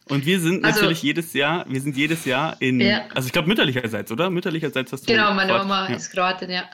Und 0.09 0.26
wir 0.26 0.40
sind 0.40 0.64
Also- 0.64 0.80
natürlich 0.80 1.02
jedes 1.02 1.32
Jahr, 1.32 1.64
wir 1.68 1.80
sind 1.80 1.97
jedes 1.97 2.24
Jahr 2.24 2.60
in, 2.60 2.80
Ja. 2.80 3.06
also 3.14 3.26
ich 3.26 3.32
glaube 3.32 3.47
mütterlicherseits, 3.48 4.10
oder? 4.10 4.30
Mütterlicherseits 4.30 4.93
hast 4.93 5.02
du. 5.09 5.12
Genau, 5.12 5.32
meine 5.34 5.52
Kroat- 5.52 5.59
Mama 5.68 5.88
ja. 5.88 5.94
ist 5.97 6.10
Kroatin, 6.10 6.51
ja. 6.51 6.64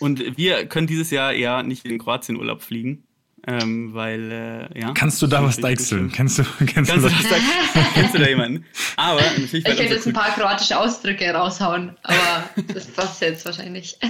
Und 0.00 0.36
wir 0.36 0.66
können 0.66 0.88
dieses 0.88 1.10
Jahr 1.12 1.32
ja 1.32 1.62
nicht 1.62 1.84
in 1.86 1.98
Kroatien 1.98 2.36
Urlaub 2.38 2.62
fliegen, 2.62 3.04
ähm, 3.46 3.92
weil, 3.92 4.30
äh, 4.72 4.80
ja. 4.80 4.92
Kannst 4.92 5.20
du 5.20 5.26
da 5.26 5.42
was 5.42 5.56
deichseln? 5.56 6.12
Kennst 6.12 6.38
du, 6.38 6.44
kennst 6.66 6.90
Kannst 6.90 7.06
du, 7.06 7.10
das? 7.10 7.14
Kennst 7.94 8.14
du 8.14 8.18
da 8.18 8.28
jemanden? 8.28 8.64
Aber 8.96 9.20
natürlich. 9.20 9.54
Ich 9.54 9.64
könnte 9.64 9.82
jetzt 9.82 10.06
ein 10.06 10.12
paar 10.12 10.32
kroatische 10.34 10.78
Ausdrücke 10.78 11.28
raushauen, 11.30 11.96
aber 12.02 12.50
das 12.72 12.86
passt 12.86 13.20
jetzt 13.20 13.44
wahrscheinlich. 13.44 13.98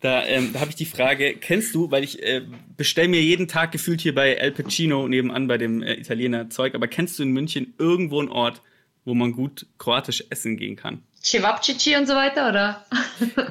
Da, 0.00 0.24
ähm, 0.26 0.52
da 0.52 0.60
habe 0.60 0.70
ich 0.70 0.76
die 0.76 0.84
Frage, 0.84 1.34
kennst 1.34 1.74
du, 1.74 1.90
weil 1.90 2.04
ich 2.04 2.22
äh, 2.22 2.42
bestell 2.76 3.08
mir 3.08 3.20
jeden 3.20 3.48
Tag 3.48 3.72
gefühlt 3.72 4.00
hier 4.00 4.14
bei 4.14 4.34
El 4.34 4.52
Pacino 4.52 5.08
nebenan 5.08 5.48
bei 5.48 5.58
dem 5.58 5.82
äh, 5.82 5.94
Italiener 5.94 6.50
Zeug, 6.50 6.76
aber 6.76 6.86
kennst 6.86 7.18
du 7.18 7.24
in 7.24 7.32
München 7.32 7.74
irgendwo 7.78 8.20
einen 8.20 8.28
Ort, 8.28 8.62
wo 9.04 9.14
man 9.14 9.32
gut 9.32 9.66
kroatisch 9.76 10.22
essen 10.30 10.56
gehen 10.56 10.76
kann? 10.76 11.02
Cevapcici 11.20 11.96
und 11.96 12.06
so 12.06 12.14
weiter, 12.14 12.48
oder? 12.48 12.86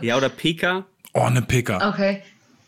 Ja, 0.01 0.15
oder 0.15 0.29
Peka? 0.29 0.85
Oh, 1.13 1.23
eine 1.23 1.41
Pika. 1.41 1.89
Okay. 1.89 2.21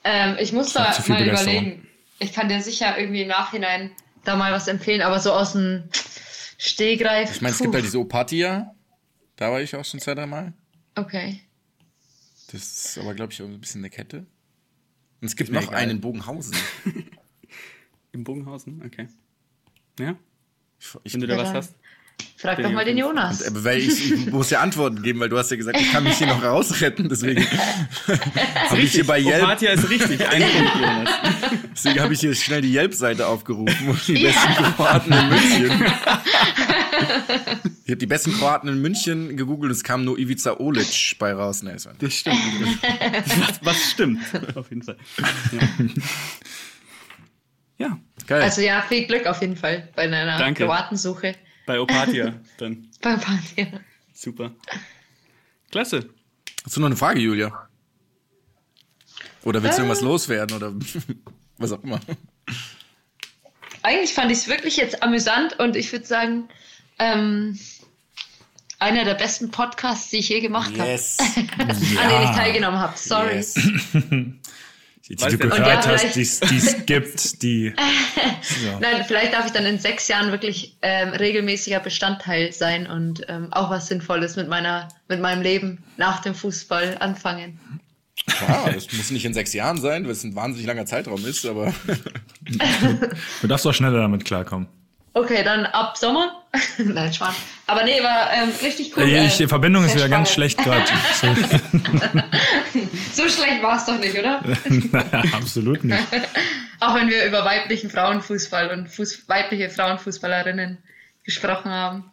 Ähm, 0.04 0.36
ich 0.42 0.52
muss 0.52 0.74
da 0.74 0.94
mal 1.08 1.26
überlegen. 1.26 1.88
Ich 2.20 2.34
kann 2.34 2.50
dir 2.50 2.62
sicher 2.62 2.98
irgendwie 2.98 3.22
im 3.22 3.30
Nachhinein 3.30 3.92
da 4.24 4.36
mal 4.36 4.52
was 4.52 4.68
empfehlen, 4.68 5.02
aber 5.02 5.20
so 5.20 5.32
aus 5.32 5.54
dem 5.54 5.90
Stehgreif. 6.58 7.36
Ich 7.36 7.42
meine, 7.42 7.54
es 7.54 7.60
gibt 7.60 7.74
halt 7.74 7.86
diese 7.86 8.00
Opatia. 8.00 8.76
Da 9.38 9.52
war 9.52 9.62
ich 9.62 9.76
auch 9.76 9.86
schon 9.86 10.00
zwei, 10.00 10.16
drei 10.16 10.26
Mal. 10.26 10.54
Okay. 10.96 11.42
Das 12.52 12.62
ist 12.62 12.98
aber, 12.98 13.14
glaube 13.14 13.32
ich, 13.32 13.42
auch 13.42 13.46
ein 13.46 13.60
bisschen 13.60 13.82
eine 13.82 13.90
Kette. 13.90 14.26
Und 15.22 15.28
es 15.28 15.36
gibt 15.36 15.52
noch 15.52 15.64
egal. 15.64 15.76
einen 15.76 15.92
in 15.92 16.02
Bogenhausen. 16.02 16.56
Im 18.12 18.24
Bogenhausen? 18.24 18.82
Okay. 18.86 19.08
Ja, 20.00 20.18
Ich, 20.80 20.88
ich, 21.04 21.14
wenn 21.14 21.22
du 21.22 21.28
da 21.28 21.36
Ja, 21.38 21.44
was 21.44 21.54
hast. 21.54 21.76
Frag 22.42 22.62
doch 22.64 22.72
mal 22.72 22.86
den. 22.86 22.98
Jonas. 22.98 23.46
aber 23.46 23.66
weil 23.66 23.80
ich, 23.80 24.12
ich 24.14 24.26
muss 24.32 24.50
ja 24.50 24.62
Antworten 24.62 25.02
geben, 25.04 25.20
weil 25.20 25.28
du 25.28 25.38
hast 25.38 25.52
ja 25.52 25.58
gesagt, 25.58 25.78
ich 25.80 25.92
kann 25.92 26.06
mich 26.06 26.18
hier 26.18 26.28
noch 26.28 26.42
rausretten. 26.42 27.10
Deswegen 27.10 27.46
habe 28.70 28.80
ich 28.82 28.94
hier 28.94 29.06
bei 29.06 29.20
Yelp, 29.20 29.44
Opatia 29.44 29.72
ist 29.72 29.90
richtig. 29.90 30.26
Ein 30.26 30.42
Punkt, 30.42 30.76
Jonas. 30.82 31.10
deswegen 31.74 32.00
habe 32.00 32.14
ich 32.14 32.20
hier 32.22 32.34
schnell 32.36 32.62
die 32.62 32.74
Yelp-Seite 32.74 33.28
aufgerufen 33.28 33.90
und 33.90 34.08
die 34.08 34.24
besten 34.24 34.54
Kroaten 34.54 35.12
in 35.14 35.30
München. 35.30 35.86
Ich 37.86 37.92
habe 37.92 37.98
die 37.98 38.06
besten 38.08 38.34
Kroaten 38.34 38.68
in 38.70 38.82
München 38.82 39.36
gegoogelt 39.36 39.72
und 39.72 39.76
es 39.76 39.84
kam 39.84 40.04
nur 40.04 40.20
Ivica 40.20 40.60
Olic 40.60 41.16
bei 41.18 41.34
raus. 41.34 41.64
Nee, 41.64 41.72
war- 41.72 41.94
Das 41.98 42.14
stimmt. 42.14 42.38
was, 42.82 43.60
was 43.64 43.92
stimmt? 43.92 44.20
Auf 44.56 44.70
jeden 44.70 44.84
Fall. 44.84 44.98
Ja. 47.78 47.88
ja. 47.88 47.98
Geil. 48.28 48.42
Also 48.44 48.62
ja, 48.62 48.84
viel 48.88 49.06
Glück 49.08 49.26
auf 49.26 49.42
jeden 49.42 49.56
Fall 49.56 49.90
bei 49.96 50.06
deiner 50.08 50.38
Danke. 50.38 50.66
Kroatensuche. 50.66 51.34
Bei 51.70 51.80
Opatia 51.80 52.34
dann. 52.58 52.90
Beim 53.02 53.22
Party. 53.22 53.68
Super. 54.12 54.56
Klasse. 55.70 56.10
Hast 56.66 56.76
du 56.76 56.80
noch 56.80 56.88
eine 56.88 56.96
Frage, 56.96 57.20
Julia? 57.20 57.70
Oder 59.44 59.62
willst 59.62 59.78
du 59.78 59.84
irgendwas 59.84 60.02
loswerden 60.02 60.58
oder 60.58 60.74
was 61.60 61.72
auch 61.72 61.84
immer? 61.84 62.00
Eigentlich 63.84 64.16
fand 64.16 64.32
ich 64.32 64.40
es 64.40 64.48
wirklich 64.48 64.78
jetzt 64.78 65.04
amüsant 65.04 65.60
und 65.60 65.76
ich 65.76 65.92
würde 65.92 66.08
sagen, 66.08 66.50
ähm, 66.98 67.60
einer 68.80 69.06
der 69.06 69.14
besten 69.14 69.52
Podcasts, 69.52 70.10
die 70.10 70.18
ich 70.18 70.30
je 70.30 70.40
gemacht 70.40 70.72
habe. 70.76 70.90
An 71.60 72.10
denen 72.10 72.24
ich 72.24 72.36
teilgenommen 72.36 72.80
habe. 72.80 72.98
Sorry. 72.98 73.36
Yes. 73.36 73.54
Die, 75.10 75.16
die 75.16 75.26
du 75.26 75.38
du- 75.38 75.50
gehört 75.50 75.86
ja, 75.86 75.92
hast, 75.92 76.16
die 76.16 76.22
es- 76.22 76.86
gibt, 76.86 77.42
die. 77.42 77.74
So. 78.42 78.80
Nein, 78.80 79.04
vielleicht 79.06 79.34
darf 79.34 79.46
ich 79.48 79.52
dann 79.52 79.66
in 79.66 79.80
sechs 79.80 80.08
Jahren 80.08 80.32
wirklich 80.32 80.78
ähm, 80.82 81.10
regelmäßiger 81.10 81.80
Bestandteil 81.82 82.52
sein 82.54 82.88
und 82.88 83.22
ähm, 83.28 83.52
auch 83.52 83.70
was 83.70 83.88
Sinnvolles 83.88 84.36
mit 84.38 84.48
meiner, 84.48 84.88
mit 85.10 85.20
meinem 85.20 85.42
Leben 85.42 85.84
nach 85.98 86.22
dem 86.22 86.34
Fußball 86.34 86.98
anfangen. 87.00 87.60
Ja, 88.48 88.70
das 88.72 88.92
muss 88.94 89.12
nicht 89.12 89.26
in 89.26 89.34
sechs 89.34 89.54
Jahren 89.54 89.78
sein, 89.80 90.06
weil 90.06 90.12
es 90.12 90.24
ein 90.24 90.36
wahnsinnig 90.36 90.68
langer 90.68 90.86
Zeitraum 90.86 91.24
ist, 91.26 91.46
aber 91.46 91.74
Du 93.42 93.48
darfst 93.48 93.66
auch 93.68 93.74
schneller 93.74 94.00
damit 94.00 94.26
klarkommen. 94.26 94.68
Okay, 95.14 95.44
dann 95.44 95.66
ab 95.66 95.98
Sommer. 95.98 96.39
Nein, 96.80 97.14
Schwan. 97.14 97.34
Aber 97.68 97.84
nee, 97.84 98.02
war 98.02 98.32
ähm, 98.34 98.50
richtig 98.64 98.96
cool. 98.98 99.04
Äh, 99.04 99.28
ich, 99.28 99.38
die 99.38 99.48
Verbindung 99.48 99.86
ist 99.86 99.96
wieder 99.96 100.10
ganz 100.10 100.32
schlecht 100.32 100.58
gerade. 100.58 100.84
So, 103.14 103.28
schlecht 103.28 103.62
war 103.62 103.76
es 103.78 103.86
doch 103.86 104.00
nicht, 104.00 104.18
oder? 104.18 104.42
naja, 104.92 105.24
absolut 105.34 105.84
nicht. 105.84 106.00
Auch 106.80 106.96
wenn 106.96 107.10
wir 107.10 107.26
über 107.26 107.44
weiblichen 107.44 107.90
Frauenfußball 107.90 108.70
und 108.70 108.88
Fuß 108.88 109.28
weibliche 109.28 109.70
Frauenfußballerinnen 109.70 110.78
gesprochen 111.24 111.70
haben, 111.72 112.06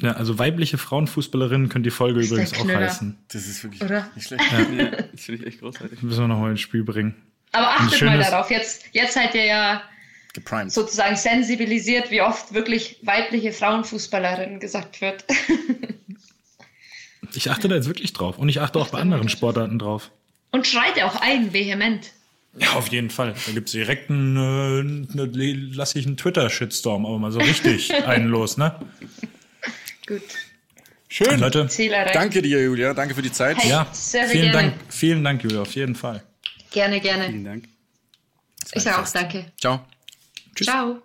Ja, 0.00 0.12
also 0.12 0.38
weibliche 0.38 0.78
Frauenfußballerinnen 0.78 1.68
können 1.68 1.82
die 1.82 1.90
Folge 1.90 2.20
übrigens 2.20 2.54
auch 2.54 2.68
heißen. 2.68 3.18
das 3.28 3.46
ist 3.46 3.64
wirklich 3.64 3.82
Oder? 3.82 4.08
nicht 4.14 4.28
schlecht. 4.28 4.44
Ja, 4.52 4.58
das 5.12 5.24
finde 5.24 5.40
ich 5.42 5.46
echt 5.46 5.60
großartig. 5.60 6.02
Müssen 6.02 6.20
wir 6.20 6.28
noch 6.28 6.38
mal 6.38 6.50
ins 6.50 6.60
Spiel 6.60 6.84
bringen. 6.84 7.14
Aber 7.52 7.68
achtet 7.68 8.02
mal 8.02 8.18
darauf. 8.18 8.50
Jetzt, 8.50 8.84
jetzt 8.92 9.14
seid 9.14 9.34
ihr 9.34 9.44
ja 9.46 9.82
Geprimed. 10.32 10.72
sozusagen 10.72 11.16
sensibilisiert, 11.16 12.10
wie 12.10 12.22
oft 12.22 12.54
wirklich 12.54 12.98
weibliche 13.02 13.52
Frauenfußballerinnen 13.52 14.60
gesagt 14.60 15.00
wird. 15.00 15.24
Ich 17.34 17.50
achte 17.50 17.68
da 17.68 17.76
jetzt 17.76 17.86
wirklich 17.86 18.12
drauf. 18.12 18.38
Und 18.38 18.48
ich 18.48 18.60
achte 18.60 18.78
auch 18.78 18.88
bei 18.88 18.98
anderen 18.98 19.28
Sportarten 19.28 19.78
drauf. 19.78 20.10
Und 20.50 20.66
schreit 20.66 21.02
auch 21.02 21.16
ein, 21.20 21.52
vehement. 21.52 22.12
Ja, 22.58 22.72
auf 22.72 22.88
jeden 22.88 23.08
Fall. 23.08 23.34
Da 23.46 23.52
gibt's 23.52 23.72
direkt 23.72 24.10
einen, 24.10 24.36
äh, 25.12 25.16
ne, 25.16 25.70
lass 25.72 25.94
ich 25.94 26.06
einen 26.06 26.18
Twitter-Shitstorm, 26.18 27.06
aber 27.06 27.18
mal 27.18 27.32
so 27.32 27.38
richtig 27.38 27.94
einen 28.06 28.26
los, 28.28 28.58
ne? 28.58 28.78
Gut. 30.06 30.22
Schön. 31.08 31.40
Leute. 31.40 31.68
Danke 32.12 32.42
dir, 32.42 32.62
Julia. 32.62 32.92
Danke 32.92 33.14
für 33.14 33.22
die 33.22 33.32
Zeit. 33.32 33.58
Hey. 33.58 33.70
ja, 33.70 33.86
Sehr, 33.92 34.22
sehr 34.22 34.28
vielen 34.28 34.52
gerne. 34.52 34.70
Dank, 34.70 34.80
vielen 34.88 35.24
Dank, 35.24 35.42
Julia, 35.42 35.62
auf 35.62 35.74
jeden 35.74 35.94
Fall. 35.94 36.22
Gerne, 36.70 37.00
gerne. 37.00 37.26
Vielen 37.26 37.44
Dank. 37.44 37.68
Ich 38.72 38.82
sage 38.82 38.98
auch 39.02 39.08
danke. 39.10 39.46
Ciao. 39.58 39.86
Ciao. 40.56 41.02